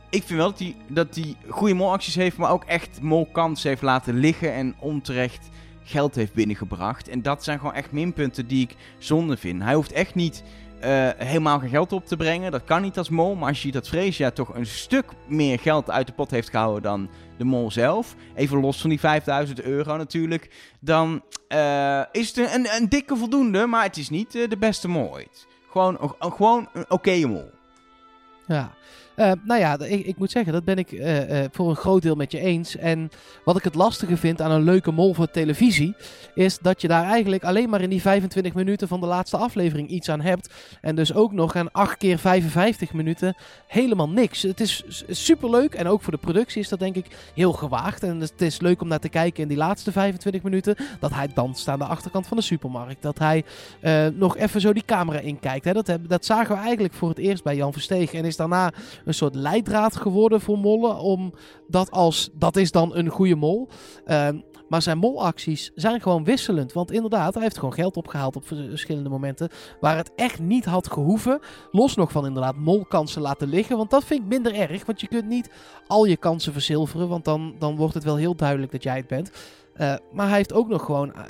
ik 0.09 0.23
vind 0.23 0.29
wel 0.29 0.49
dat 0.49 0.59
hij 0.59 0.75
dat 0.87 1.13
die 1.13 1.37
goede 1.47 1.73
molacties 1.73 2.15
heeft, 2.15 2.37
maar 2.37 2.51
ook 2.51 2.63
echt 2.63 3.01
molkansen 3.01 3.69
heeft 3.69 3.81
laten 3.81 4.15
liggen. 4.15 4.53
En 4.53 4.75
onterecht 4.79 5.49
geld 5.83 6.15
heeft 6.15 6.33
binnengebracht. 6.33 7.07
En 7.07 7.21
dat 7.21 7.43
zijn 7.43 7.57
gewoon 7.59 7.73
echt 7.73 7.91
minpunten 7.91 8.47
die 8.47 8.63
ik 8.63 8.75
zonde 8.97 9.37
vind. 9.37 9.63
Hij 9.63 9.73
hoeft 9.73 9.91
echt 9.91 10.15
niet 10.15 10.43
eh, 10.79 11.09
helemaal 11.17 11.59
geen 11.59 11.69
geld 11.69 11.93
op 11.93 12.05
te 12.05 12.17
brengen. 12.17 12.51
Dat 12.51 12.63
kan 12.63 12.81
niet 12.81 12.97
als 12.97 13.09
mol. 13.09 13.35
Maar 13.35 13.47
als 13.47 13.57
je 13.57 13.63
ziet 13.63 13.73
dat 13.73 13.87
Freesia 13.87 14.31
toch 14.31 14.55
een 14.55 14.65
stuk 14.65 15.05
meer 15.27 15.59
geld 15.59 15.89
uit 15.91 16.07
de 16.07 16.13
pot 16.13 16.31
heeft 16.31 16.49
gehouden 16.49 16.81
dan 16.81 17.09
de 17.37 17.43
mol 17.43 17.71
zelf. 17.71 18.15
Even 18.35 18.59
los 18.59 18.81
van 18.81 18.89
die 18.89 18.99
5000 18.99 19.61
euro 19.61 19.97
natuurlijk. 19.97 20.75
Dan 20.79 21.23
eh, 21.47 22.01
is 22.11 22.35
het 22.35 22.53
een, 22.53 22.75
een, 22.75 22.89
dikke 22.89 23.15
voldoende. 23.15 23.65
Maar 23.65 23.83
het 23.83 23.97
is 23.97 24.09
niet 24.09 24.35
eh, 24.35 24.49
de 24.49 24.57
beste 24.57 24.87
mol 24.87 25.11
ooit. 25.11 25.47
Gewoon, 25.71 26.15
gewoon 26.19 26.69
een 26.73 26.85
oké 26.87 27.25
mol. 27.25 27.51
Ja. 28.45 28.71
Eh, 29.19 29.31
nou 29.43 29.59
ja, 29.59 29.79
ik, 29.79 30.05
ik 30.05 30.17
moet 30.17 30.31
zeggen, 30.31 30.53
dat 30.53 30.63
ben 30.63 30.77
ik 30.77 30.91
eh, 30.91 31.43
eh, 31.43 31.49
voor 31.51 31.69
een 31.69 31.75
groot 31.75 32.01
deel 32.01 32.15
met 32.15 32.31
je 32.31 32.39
eens. 32.39 32.75
En 32.75 33.09
wat 33.43 33.57
ik 33.57 33.63
het 33.63 33.75
lastige 33.75 34.17
vind 34.17 34.41
aan 34.41 34.51
een 34.51 34.63
leuke 34.63 34.91
mol 34.91 35.13
voor 35.13 35.31
televisie, 35.31 35.95
is 36.35 36.59
dat 36.59 36.81
je 36.81 36.87
daar 36.87 37.03
eigenlijk 37.03 37.43
alleen 37.43 37.69
maar 37.69 37.81
in 37.81 37.89
die 37.89 38.01
25 38.01 38.53
minuten 38.53 38.87
van 38.87 38.99
de 38.99 39.05
laatste 39.05 39.37
aflevering 39.37 39.89
iets 39.89 40.09
aan 40.09 40.21
hebt. 40.21 40.53
En 40.81 40.95
dus 40.95 41.13
ook 41.13 41.31
nog 41.31 41.55
aan 41.55 41.71
8 41.71 41.97
keer 41.97 42.17
55 42.17 42.93
minuten 42.93 43.35
helemaal 43.67 44.09
niks. 44.09 44.41
Het 44.41 44.59
is 44.59 45.03
super 45.09 45.49
leuk 45.49 45.73
en 45.73 45.87
ook 45.87 46.01
voor 46.01 46.13
de 46.13 46.19
productie 46.19 46.61
is 46.61 46.69
dat 46.69 46.79
denk 46.79 46.95
ik 46.95 47.31
heel 47.33 47.53
gewaagd. 47.53 48.03
En 48.03 48.19
het 48.19 48.41
is 48.41 48.59
leuk 48.59 48.81
om 48.81 48.87
naar 48.87 48.99
te 48.99 49.09
kijken 49.09 49.41
in 49.43 49.49
die 49.49 49.57
laatste 49.57 49.91
25 49.91 50.43
minuten. 50.43 50.75
Dat 50.99 51.13
hij 51.13 51.27
danst 51.33 51.67
aan 51.67 51.79
de 51.79 51.85
achterkant 51.85 52.27
van 52.27 52.37
de 52.37 52.43
supermarkt. 52.43 53.01
Dat 53.01 53.19
hij 53.19 53.43
nog 54.13 54.37
even 54.37 54.61
zo 54.61 54.73
die 54.73 54.85
camera 54.85 55.19
inkijkt. 55.19 55.65
Hè. 55.65 55.73
Dat, 55.73 55.97
dat 56.07 56.25
zagen 56.25 56.55
we 56.55 56.61
eigenlijk 56.61 56.93
voor 56.93 57.09
het 57.09 57.17
eerst 57.17 57.43
bij 57.43 57.55
Jan 57.55 57.73
Versteeg. 57.73 58.13
En 58.13 58.25
is 58.25 58.35
daarna 58.35 58.71
een 59.09 59.15
soort 59.15 59.35
leidraad 59.35 59.95
geworden 59.95 60.41
voor 60.41 60.57
mollen. 60.57 60.99
Om 60.99 61.33
dat 61.67 61.91
als, 61.91 62.29
dat 62.33 62.55
is 62.55 62.71
dan 62.71 62.95
een 62.95 63.09
goede 63.09 63.35
mol. 63.35 63.67
Ehm, 64.05 64.39
maar 64.69 64.81
zijn 64.81 64.97
molacties 64.97 65.71
zijn 65.75 66.01
gewoon 66.01 66.23
wisselend. 66.23 66.73
Want 66.73 66.91
inderdaad, 66.91 67.33
hij 67.33 67.43
heeft 67.43 67.57
gewoon 67.57 67.73
geld 67.73 67.97
opgehaald 67.97 68.35
op 68.35 68.45
verschillende 68.45 69.09
momenten. 69.09 69.49
Waar 69.79 69.97
het 69.97 70.11
echt 70.15 70.39
niet 70.39 70.65
had 70.65 70.91
gehoeven. 70.91 71.39
Los 71.71 71.95
nog 71.95 72.11
van 72.11 72.25
inderdaad 72.25 72.55
molkansen 72.55 73.21
laten 73.21 73.47
liggen. 73.47 73.77
Want 73.77 73.89
dat 73.89 74.03
vind 74.03 74.21
ik 74.21 74.27
minder 74.27 74.53
erg. 74.55 74.85
Want 74.85 75.01
je 75.01 75.07
kunt 75.07 75.27
niet 75.27 75.49
al 75.87 76.05
je 76.05 76.17
kansen 76.17 76.53
verzilveren. 76.53 77.07
Want 77.07 77.25
dan, 77.25 77.55
dan 77.59 77.75
wordt 77.75 77.93
het 77.93 78.03
wel 78.03 78.15
heel 78.15 78.35
duidelijk 78.35 78.71
dat 78.71 78.83
jij 78.83 78.97
het 78.97 79.07
bent. 79.07 79.31
Uh, 79.79 79.93
maar 80.11 80.27
hij 80.27 80.37
heeft 80.37 80.53
ook 80.53 80.67
nog 80.67 80.85
gewoon 80.85 81.13
uh, 81.15 81.21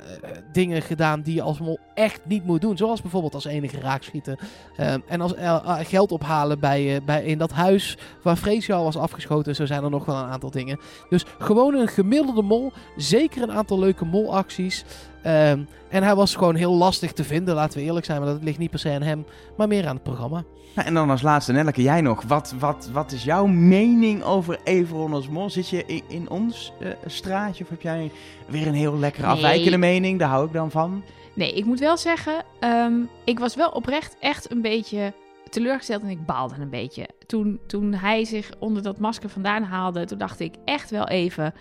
dingen 0.52 0.82
gedaan 0.82 1.20
die 1.20 1.34
je 1.34 1.42
als 1.42 1.58
mol 1.58 1.78
echt 1.94 2.20
niet 2.24 2.44
moet 2.44 2.60
doen. 2.60 2.76
Zoals 2.76 3.02
bijvoorbeeld 3.02 3.34
als 3.34 3.44
enige 3.44 3.80
raakschieten. 3.80 4.38
Uh, 4.80 4.94
en 5.06 5.20
als 5.20 5.34
geld 5.78 6.12
ophalen 6.12 6.60
bij, 6.60 7.00
bij, 7.04 7.24
in 7.24 7.38
dat 7.38 7.52
huis 7.52 7.98
waar 8.22 8.36
Freesia 8.36 8.76
al 8.76 8.84
was 8.84 8.96
afgeschoten. 8.96 9.54
Zo 9.54 9.66
zijn 9.66 9.84
er 9.84 9.90
nog 9.90 10.04
wel 10.04 10.16
een 10.16 10.30
aantal 10.30 10.50
dingen. 10.50 10.80
Dus 11.08 11.24
gewoon 11.38 11.74
een 11.74 11.88
gemiddelde 11.88 12.42
mol. 12.42 12.72
Zeker 12.96 13.42
een 13.42 13.52
aantal 13.52 13.78
leuke 13.78 14.04
molacties. 14.04 14.84
en 15.22 15.66
hij 15.88 16.14
was 16.14 16.34
gewoon 16.34 16.54
heel 16.54 16.74
lastig 16.74 17.12
te 17.12 17.24
vinden, 17.24 17.54
laten 17.54 17.78
we 17.78 17.84
eerlijk 17.84 18.06
zijn. 18.06 18.20
Maar 18.20 18.32
dat 18.32 18.42
ligt 18.42 18.58
niet 18.58 18.70
per 18.70 18.78
se 18.78 18.90
aan 18.90 19.02
hem, 19.02 19.24
maar 19.56 19.68
meer 19.68 19.86
aan 19.86 19.94
het 19.94 20.02
programma. 20.02 20.44
Nou, 20.74 20.88
en 20.88 20.94
dan 20.94 21.10
als 21.10 21.22
laatste, 21.22 21.52
Nelleke, 21.52 21.82
jij 21.82 22.00
nog. 22.00 22.22
Wat, 22.22 22.54
wat, 22.58 22.90
wat 22.92 23.12
is 23.12 23.24
jouw 23.24 23.46
mening 23.46 24.22
over 24.22 24.58
Everon 24.64 25.12
als 25.12 25.28
mol? 25.28 25.50
Zit 25.50 25.68
je 25.68 25.84
in, 25.86 26.02
in 26.08 26.30
ons 26.30 26.72
uh, 26.80 26.88
straatje 27.06 27.64
of 27.64 27.70
heb 27.70 27.82
jij 27.82 28.10
weer 28.46 28.66
een 28.66 28.74
heel 28.74 28.98
lekkere 28.98 29.26
Nee. 29.26 29.34
afwijkende 29.34 29.78
mening? 29.78 30.18
Daar 30.18 30.28
hou 30.28 30.46
ik 30.46 30.52
dan 30.52 30.70
van. 30.70 31.02
Nee, 31.34 31.52
ik 31.52 31.64
moet 31.64 31.78
wel 31.78 31.96
zeggen, 31.96 32.44
um, 32.60 33.08
ik 33.24 33.38
was 33.38 33.54
wel 33.54 33.68
oprecht 33.70 34.16
echt 34.20 34.50
een 34.50 34.60
beetje 34.62 35.12
teleurgesteld 35.48 36.02
en 36.02 36.08
ik 36.08 36.26
baalde 36.26 36.54
een 36.60 36.70
beetje. 36.70 37.08
Toen, 37.26 37.60
toen 37.66 37.94
hij 37.94 38.24
zich 38.24 38.50
onder 38.58 38.82
dat 38.82 38.98
masker 38.98 39.28
vandaan 39.28 39.62
haalde, 39.62 40.04
toen 40.04 40.18
dacht 40.18 40.40
ik 40.40 40.54
echt 40.64 40.90
wel 40.90 41.08
even... 41.08 41.54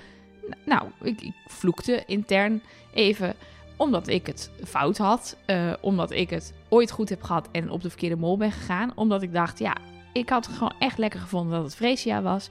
Nou, 0.66 0.84
ik, 1.02 1.22
ik 1.22 1.34
vloekte 1.48 2.04
intern 2.06 2.62
even 2.94 3.34
omdat 3.78 4.08
ik 4.08 4.28
het 4.28 4.52
fout 4.66 4.98
had. 4.98 5.38
Uh, 5.48 5.74
omdat 5.82 6.12
ik 6.12 6.30
het 6.30 6.54
ooit 6.70 6.92
goed 6.92 7.10
heb 7.10 7.22
gehad 7.22 7.50
en 7.52 7.70
op 7.70 7.82
de 7.82 7.90
verkeerde 7.90 8.16
mol 8.16 8.38
ben 8.38 8.52
gegaan. 8.52 8.92
Omdat 8.96 9.22
ik 9.22 9.34
dacht, 9.34 9.60
ja, 9.60 9.78
ik 10.14 10.30
had 10.30 10.46
het 10.46 10.56
gewoon 10.56 10.74
echt 10.80 10.98
lekker 10.98 11.20
gevonden 11.20 11.54
dat 11.54 11.64
het 11.64 11.76
Freesia 11.76 12.22
was. 12.22 12.50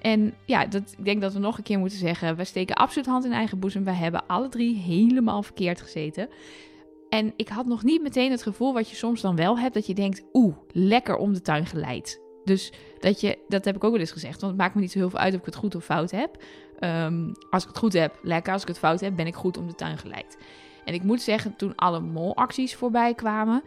En 0.00 0.34
ja, 0.44 0.66
dat, 0.66 0.94
ik 0.98 1.04
denk 1.04 1.20
dat 1.20 1.32
we 1.32 1.38
nog 1.38 1.56
een 1.56 1.62
keer 1.62 1.78
moeten 1.78 1.98
zeggen... 1.98 2.36
we 2.36 2.44
steken 2.44 2.74
absoluut 2.74 3.08
hand 3.08 3.24
in 3.24 3.32
eigen 3.32 3.58
boezem. 3.58 3.84
We 3.84 3.90
hebben 3.90 4.26
alle 4.26 4.48
drie 4.48 4.76
helemaal 4.76 5.42
verkeerd 5.42 5.80
gezeten. 5.80 6.28
En 7.08 7.32
ik 7.36 7.48
had 7.48 7.66
nog 7.66 7.82
niet 7.82 8.02
meteen 8.02 8.30
het 8.30 8.42
gevoel 8.42 8.72
wat 8.72 8.90
je 8.90 8.96
soms 8.96 9.20
dan 9.20 9.36
wel 9.36 9.58
hebt... 9.58 9.74
dat 9.74 9.86
je 9.86 9.94
denkt, 9.94 10.22
oeh, 10.32 10.56
lekker 10.72 11.16
om 11.16 11.32
de 11.32 11.40
tuin 11.40 11.66
geleid. 11.66 12.20
Dus 12.44 12.72
dat, 12.98 13.20
je, 13.20 13.38
dat 13.48 13.64
heb 13.64 13.76
ik 13.76 13.84
ook 13.84 13.90
wel 13.90 14.00
eens 14.00 14.12
gezegd. 14.12 14.40
Want 14.40 14.52
het 14.52 14.60
maakt 14.60 14.74
me 14.74 14.80
niet 14.80 14.92
zo 14.92 14.98
heel 14.98 15.10
veel 15.10 15.18
uit 15.18 15.34
of 15.34 15.40
ik 15.40 15.46
het 15.46 15.54
goed 15.54 15.74
of 15.74 15.84
fout 15.84 16.10
heb. 16.10 16.42
Um, 16.80 17.32
als 17.50 17.62
ik 17.62 17.68
het 17.68 17.78
goed 17.78 17.92
heb, 17.92 18.18
lekker. 18.22 18.52
Als 18.52 18.62
ik 18.62 18.68
het 18.68 18.78
fout 18.78 19.00
heb, 19.00 19.16
ben 19.16 19.26
ik 19.26 19.34
goed 19.34 19.56
om 19.56 19.66
de 19.66 19.74
tuin 19.74 19.98
geleid. 19.98 20.38
En 20.84 20.94
ik 20.94 21.02
moet 21.02 21.22
zeggen, 21.22 21.56
toen 21.56 21.74
alle 21.76 22.00
molacties 22.00 22.74
voorbij 22.74 23.14
kwamen... 23.14 23.62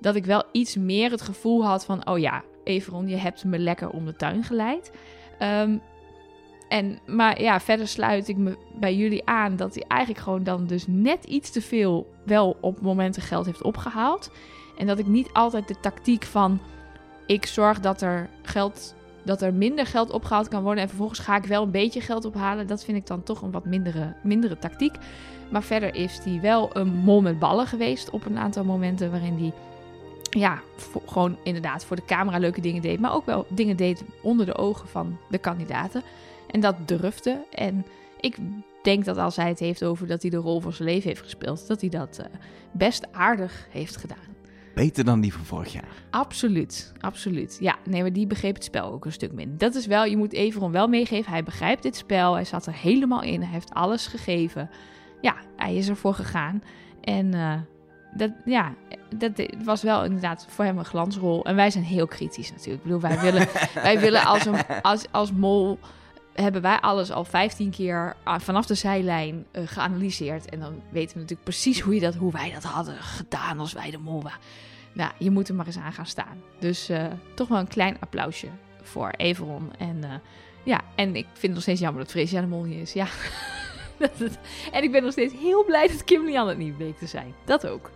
dat 0.00 0.14
ik 0.14 0.24
wel 0.24 0.44
iets 0.52 0.76
meer 0.76 1.10
het 1.10 1.22
gevoel 1.22 1.64
had 1.64 1.84
van... 1.84 2.08
oh 2.08 2.18
ja, 2.18 2.42
Everon, 2.64 3.08
je 3.08 3.16
hebt 3.16 3.44
me 3.44 3.58
lekker 3.58 3.90
om 3.90 4.04
de 4.04 4.16
tuin 4.16 4.44
geleid. 4.44 4.92
Um, 5.42 5.80
en, 6.68 6.98
maar 7.06 7.42
ja, 7.42 7.60
verder 7.60 7.88
sluit 7.88 8.28
ik 8.28 8.36
me 8.36 8.56
bij 8.74 8.94
jullie 8.94 9.26
aan... 9.26 9.56
dat 9.56 9.74
hij 9.74 9.84
eigenlijk 9.88 10.22
gewoon 10.22 10.42
dan 10.42 10.66
dus 10.66 10.84
net 10.86 11.24
iets 11.24 11.50
te 11.50 11.62
veel... 11.62 12.12
wel 12.24 12.56
op 12.60 12.80
momenten 12.80 13.22
geld 13.22 13.46
heeft 13.46 13.62
opgehaald. 13.62 14.30
En 14.78 14.86
dat 14.86 14.98
ik 14.98 15.06
niet 15.06 15.32
altijd 15.32 15.68
de 15.68 15.80
tactiek 15.80 16.24
van... 16.24 16.60
ik 17.26 17.46
zorg 17.46 17.80
dat 17.80 18.02
er 18.02 18.30
geld 18.42 18.94
dat 19.24 19.42
er 19.42 19.54
minder 19.54 19.86
geld 19.86 20.10
opgehaald 20.10 20.48
kan 20.48 20.62
worden. 20.62 20.82
En 20.82 20.88
vervolgens 20.88 21.18
ga 21.18 21.36
ik 21.36 21.44
wel 21.44 21.62
een 21.62 21.70
beetje 21.70 22.00
geld 22.00 22.24
ophalen. 22.24 22.66
Dat 22.66 22.84
vind 22.84 22.96
ik 22.96 23.06
dan 23.06 23.22
toch 23.22 23.42
een 23.42 23.50
wat 23.50 23.64
mindere, 23.64 24.14
mindere 24.22 24.58
tactiek. 24.58 24.96
Maar 25.50 25.62
verder 25.62 25.94
is 25.94 26.20
hij 26.24 26.40
wel 26.40 26.76
een 26.76 26.88
mol 26.88 27.20
met 27.20 27.38
ballen 27.38 27.66
geweest 27.66 28.10
op 28.10 28.26
een 28.26 28.38
aantal 28.38 28.64
momenten 28.64 29.10
waarin 29.10 29.38
hij 29.38 29.52
ja, 30.40 30.60
gewoon 31.06 31.36
inderdaad 31.42 31.84
voor 31.84 31.96
de 31.96 32.04
camera 32.04 32.38
leuke 32.38 32.60
dingen 32.60 32.82
deed. 32.82 33.00
Maar 33.00 33.14
ook 33.14 33.26
wel 33.26 33.46
dingen 33.48 33.76
deed 33.76 34.04
onder 34.22 34.46
de 34.46 34.56
ogen 34.56 34.88
van 34.88 35.18
de 35.30 35.38
kandidaten. 35.38 36.02
En 36.50 36.60
dat 36.60 36.88
durfde. 36.88 37.44
En 37.50 37.86
ik 38.20 38.36
denk 38.82 39.04
dat 39.04 39.18
als 39.18 39.36
hij 39.36 39.48
het 39.48 39.58
heeft 39.58 39.84
over 39.84 40.06
dat 40.06 40.22
hij 40.22 40.30
de 40.30 40.36
rol 40.36 40.60
van 40.60 40.72
zijn 40.72 40.88
leven 40.88 41.08
heeft 41.08 41.22
gespeeld, 41.22 41.66
dat 41.66 41.80
hij 41.80 41.90
dat 41.90 42.18
uh, 42.20 42.26
best 42.72 43.12
aardig 43.12 43.66
heeft 43.70 43.96
gedaan. 43.96 44.32
Beter 44.74 45.04
dan 45.04 45.20
die 45.20 45.32
van 45.32 45.44
vorig 45.44 45.72
jaar. 45.72 45.88
Absoluut, 46.10 46.92
absoluut. 47.00 47.56
Ja, 47.60 47.76
nee, 47.84 48.00
maar 48.00 48.12
die 48.12 48.26
begreep 48.26 48.54
het 48.54 48.64
spel 48.64 48.92
ook 48.92 49.04
een 49.04 49.12
stuk 49.12 49.32
minder. 49.32 49.58
Dat 49.58 49.74
is 49.74 49.86
wel, 49.86 50.04
je 50.04 50.16
moet 50.16 50.32
Everon 50.32 50.72
wel 50.72 50.88
meegeven. 50.88 51.32
Hij 51.32 51.42
begrijpt 51.42 51.82
dit 51.82 51.96
spel. 51.96 52.34
Hij 52.34 52.44
zat 52.44 52.66
er 52.66 52.74
helemaal 52.74 53.22
in. 53.22 53.40
Hij 53.40 53.52
heeft 53.52 53.74
alles 53.74 54.06
gegeven. 54.06 54.70
Ja, 55.20 55.36
hij 55.56 55.76
is 55.76 55.88
ervoor 55.88 56.14
gegaan. 56.14 56.62
En 57.00 57.34
eh, 57.34 57.54
dat, 58.14 58.30
ja, 58.44 58.74
dat 59.16 59.32
was 59.64 59.82
wel 59.82 60.04
inderdaad 60.04 60.46
voor 60.48 60.64
hem 60.64 60.78
een 60.78 60.84
glansrol. 60.84 61.44
En 61.44 61.56
wij 61.56 61.70
zijn 61.70 61.84
heel 61.84 62.06
kritisch 62.06 62.50
natuurlijk. 62.50 62.76
Ik 62.76 62.82
bedoel, 62.82 63.00
wij 63.00 63.20
willen, 63.20 63.48
wij 63.74 64.00
willen 64.00 64.24
als, 64.24 64.46
een, 64.46 64.66
als, 64.82 65.04
als 65.10 65.32
mol 65.32 65.78
hebben 66.34 66.62
wij 66.62 66.80
alles 66.80 67.10
al 67.10 67.24
15 67.24 67.70
keer 67.70 68.16
ah, 68.22 68.40
vanaf 68.40 68.66
de 68.66 68.74
zijlijn 68.74 69.46
eh, 69.50 69.62
geanalyseerd. 69.66 70.50
En 70.50 70.60
dan 70.60 70.82
weten 70.90 71.14
we 71.14 71.20
natuurlijk 71.20 71.48
precies 71.48 71.80
hoe, 71.80 71.94
je 71.94 72.00
dat, 72.00 72.14
hoe 72.14 72.32
wij 72.32 72.52
dat 72.52 72.62
hadden 72.62 72.96
gedaan 72.96 73.58
als 73.58 73.72
wij 73.72 73.90
de 73.90 73.98
mol 73.98 74.22
waren. 74.22 74.40
Nou, 74.92 75.12
je 75.18 75.30
moet 75.30 75.48
er 75.48 75.54
maar 75.54 75.66
eens 75.66 75.78
aan 75.78 75.92
gaan 75.92 76.06
staan. 76.06 76.42
Dus 76.58 76.88
eh, 76.88 77.06
toch 77.34 77.48
wel 77.48 77.58
een 77.58 77.68
klein 77.68 77.96
applausje 78.00 78.48
voor 78.82 79.10
Everon. 79.10 79.70
En 79.78 79.96
uh, 79.96 80.14
ja, 80.62 80.80
en 80.94 81.16
ik 81.16 81.26
vind 81.32 81.42
het 81.42 81.52
nog 81.52 81.62
steeds 81.62 81.80
jammer 81.80 82.02
dat 82.02 82.10
Freesia 82.10 82.40
de 82.40 82.46
mol 82.46 82.62
niet 82.62 82.80
is. 82.80 82.92
Ja. 82.92 83.06
en 84.72 84.82
ik 84.82 84.92
ben 84.92 85.02
nog 85.02 85.12
steeds 85.12 85.34
heel 85.34 85.64
blij 85.64 85.88
dat 85.88 86.04
Kim 86.04 86.24
Lian 86.24 86.48
het 86.48 86.58
niet 86.58 86.76
bleek 86.76 86.98
te 86.98 87.06
zijn. 87.06 87.34
Dat 87.44 87.66
ook. 87.66 87.90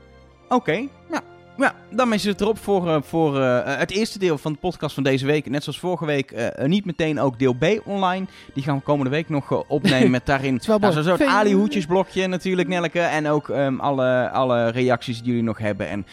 Oké, 0.48 0.88
nou, 1.08 1.22
ja, 1.56 1.74
dan 1.90 2.12
is 2.12 2.24
het 2.24 2.40
erop 2.40 2.58
voor, 2.58 2.86
uh, 2.86 2.96
voor 3.02 3.36
uh, 3.36 3.60
het 3.64 3.90
eerste 3.90 4.18
deel 4.18 4.38
van 4.38 4.52
de 4.52 4.58
podcast 4.58 4.94
van 4.94 5.02
deze 5.02 5.26
week. 5.26 5.50
Net 5.50 5.62
zoals 5.62 5.78
vorige 5.78 6.06
week, 6.06 6.32
uh, 6.32 6.66
niet 6.66 6.84
meteen 6.84 7.20
ook 7.20 7.38
deel 7.38 7.54
B 7.54 7.64
online. 7.84 8.26
Die 8.54 8.62
gaan 8.62 8.76
we 8.76 8.82
komende 8.82 9.10
week 9.10 9.28
nog 9.28 9.66
opnemen 9.68 10.10
met 10.10 10.26
daarin 10.26 10.60
nou, 10.66 10.92
zo'n 10.92 11.02
soort 11.02 11.24
Ali-hoedjesblokje 11.24 12.26
natuurlijk, 12.26 12.68
Nelke. 12.68 13.00
En 13.00 13.28
ook 13.28 13.48
um, 13.48 13.80
alle, 13.80 14.30
alle 14.30 14.68
reacties 14.68 15.18
die 15.18 15.26
jullie 15.26 15.42
nog 15.42 15.58
hebben. 15.58 15.88
En 15.88 16.06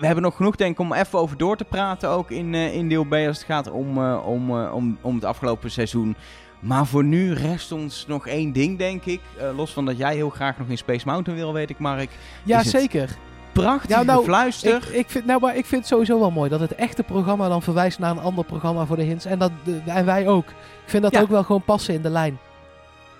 we 0.00 0.06
hebben 0.06 0.24
nog 0.24 0.36
genoeg, 0.36 0.56
denk 0.56 0.72
ik, 0.72 0.78
om 0.78 0.92
even 0.92 1.18
over 1.18 1.36
door 1.36 1.56
te 1.56 1.64
praten. 1.64 2.08
Ook 2.08 2.30
in, 2.30 2.54
in 2.54 2.88
deel 2.88 3.04
B 3.04 3.12
als 3.12 3.36
het 3.38 3.46
gaat 3.46 3.70
om, 3.70 3.98
om, 4.14 4.60
om, 4.60 4.98
om 5.00 5.14
het 5.14 5.24
afgelopen 5.24 5.70
seizoen. 5.70 6.16
Maar 6.60 6.86
voor 6.86 7.04
nu 7.04 7.32
rest 7.32 7.72
ons 7.72 8.04
nog 8.06 8.26
één 8.26 8.52
ding, 8.52 8.78
denk 8.78 9.04
ik. 9.04 9.20
los 9.56 9.72
van 9.72 9.84
dat 9.84 9.98
jij 9.98 10.14
heel 10.14 10.30
graag 10.30 10.58
nog 10.58 10.68
in 10.68 10.78
Space 10.78 11.06
Mountain 11.06 11.38
wil, 11.38 11.52
weet 11.52 11.70
ik, 11.70 11.78
Mark. 11.78 12.10
Ja, 12.44 12.62
zeker 12.62 13.18
prachtige 13.62 13.92
ja, 13.92 14.02
nou, 14.02 14.24
fluister. 14.24 14.76
Ik, 14.76 14.84
ik, 14.84 15.10
vind, 15.10 15.24
nou, 15.24 15.40
maar 15.40 15.56
ik 15.56 15.66
vind 15.66 15.80
het 15.80 15.90
sowieso 15.90 16.18
wel 16.18 16.30
mooi 16.30 16.50
dat 16.50 16.60
het 16.60 16.74
echte 16.74 17.02
programma 17.02 17.48
dan 17.48 17.62
verwijst 17.62 17.98
naar 17.98 18.10
een 18.10 18.18
ander 18.18 18.44
programma 18.44 18.86
voor 18.86 18.96
de 18.96 19.02
hints. 19.02 19.24
En, 19.24 19.38
dat, 19.38 19.50
en 19.86 20.04
wij 20.04 20.28
ook. 20.28 20.48
Ik 20.48 20.94
vind 20.94 21.02
dat 21.02 21.18
ook 21.18 21.28
wel 21.28 21.44
gewoon 21.44 21.62
passen 21.62 21.94
in 21.94 22.02
de 22.02 22.10
lijn. 22.10 22.38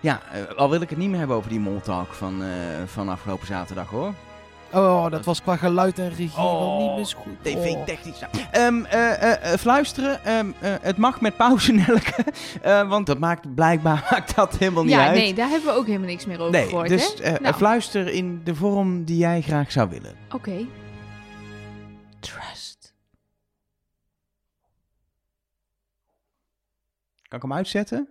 Ja, 0.01 0.20
uh, 0.35 0.56
al 0.56 0.70
wil 0.70 0.81
ik 0.81 0.90
het 0.90 0.98
niet 0.98 1.09
meer 1.09 1.19
hebben 1.19 1.36
over 1.36 1.51
die 1.51 1.60
Moltalk 1.60 2.12
van, 2.12 2.43
uh, 2.43 2.48
van 2.86 3.09
afgelopen 3.09 3.47
zaterdag 3.47 3.89
hoor. 3.89 4.12
Oh, 4.73 5.11
dat 5.11 5.24
was 5.24 5.43
qua 5.43 5.57
geluid 5.57 5.99
en 5.99 6.09
regie 6.09 6.31
oh, 6.36 6.59
wel 6.59 6.89
niet 6.89 6.97
mis 6.97 7.12
goed. 7.12 7.32
TV-technisch. 7.43 8.20
Oh. 8.23 8.65
Um, 8.65 8.86
uh, 8.95 9.32
fluisteren, 9.59 10.36
um, 10.39 10.55
het 10.61 10.97
mag 10.97 11.20
met 11.20 11.36
pauze, 11.36 11.73
Nelke. 11.86 12.24
want 12.89 13.07
dat 13.07 13.19
maakt 13.19 13.55
blijkbaar 13.55 14.07
maakt 14.11 14.35
dat 14.35 14.57
helemaal 14.57 14.82
niet 14.82 14.93
ja, 14.93 15.07
uit. 15.07 15.16
Ja, 15.16 15.23
nee, 15.23 15.35
daar 15.35 15.49
hebben 15.49 15.73
we 15.73 15.78
ook 15.78 15.86
helemaal 15.86 16.09
niks 16.09 16.27
meer 16.27 16.40
over 16.40 16.53
nee, 16.53 16.69
gehoord. 16.69 16.89
Dus 16.89 17.15
hè? 17.23 17.39
Nou. 17.40 17.55
fluister 17.55 18.09
in 18.09 18.40
de 18.45 18.55
vorm 18.55 19.05
die 19.05 19.19
jij 19.19 19.40
graag 19.40 19.73
zou 19.73 19.89
willen. 19.89 20.15
Oké. 20.27 20.35
Okay. 20.36 20.69
Trust. 22.20 22.95
Kan 27.28 27.39
ik 27.39 27.45
hem 27.45 27.53
uitzetten? 27.53 28.09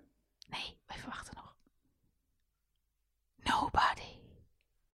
Nee, 0.49 0.77
even 0.88 1.09
wachten. 1.09 1.27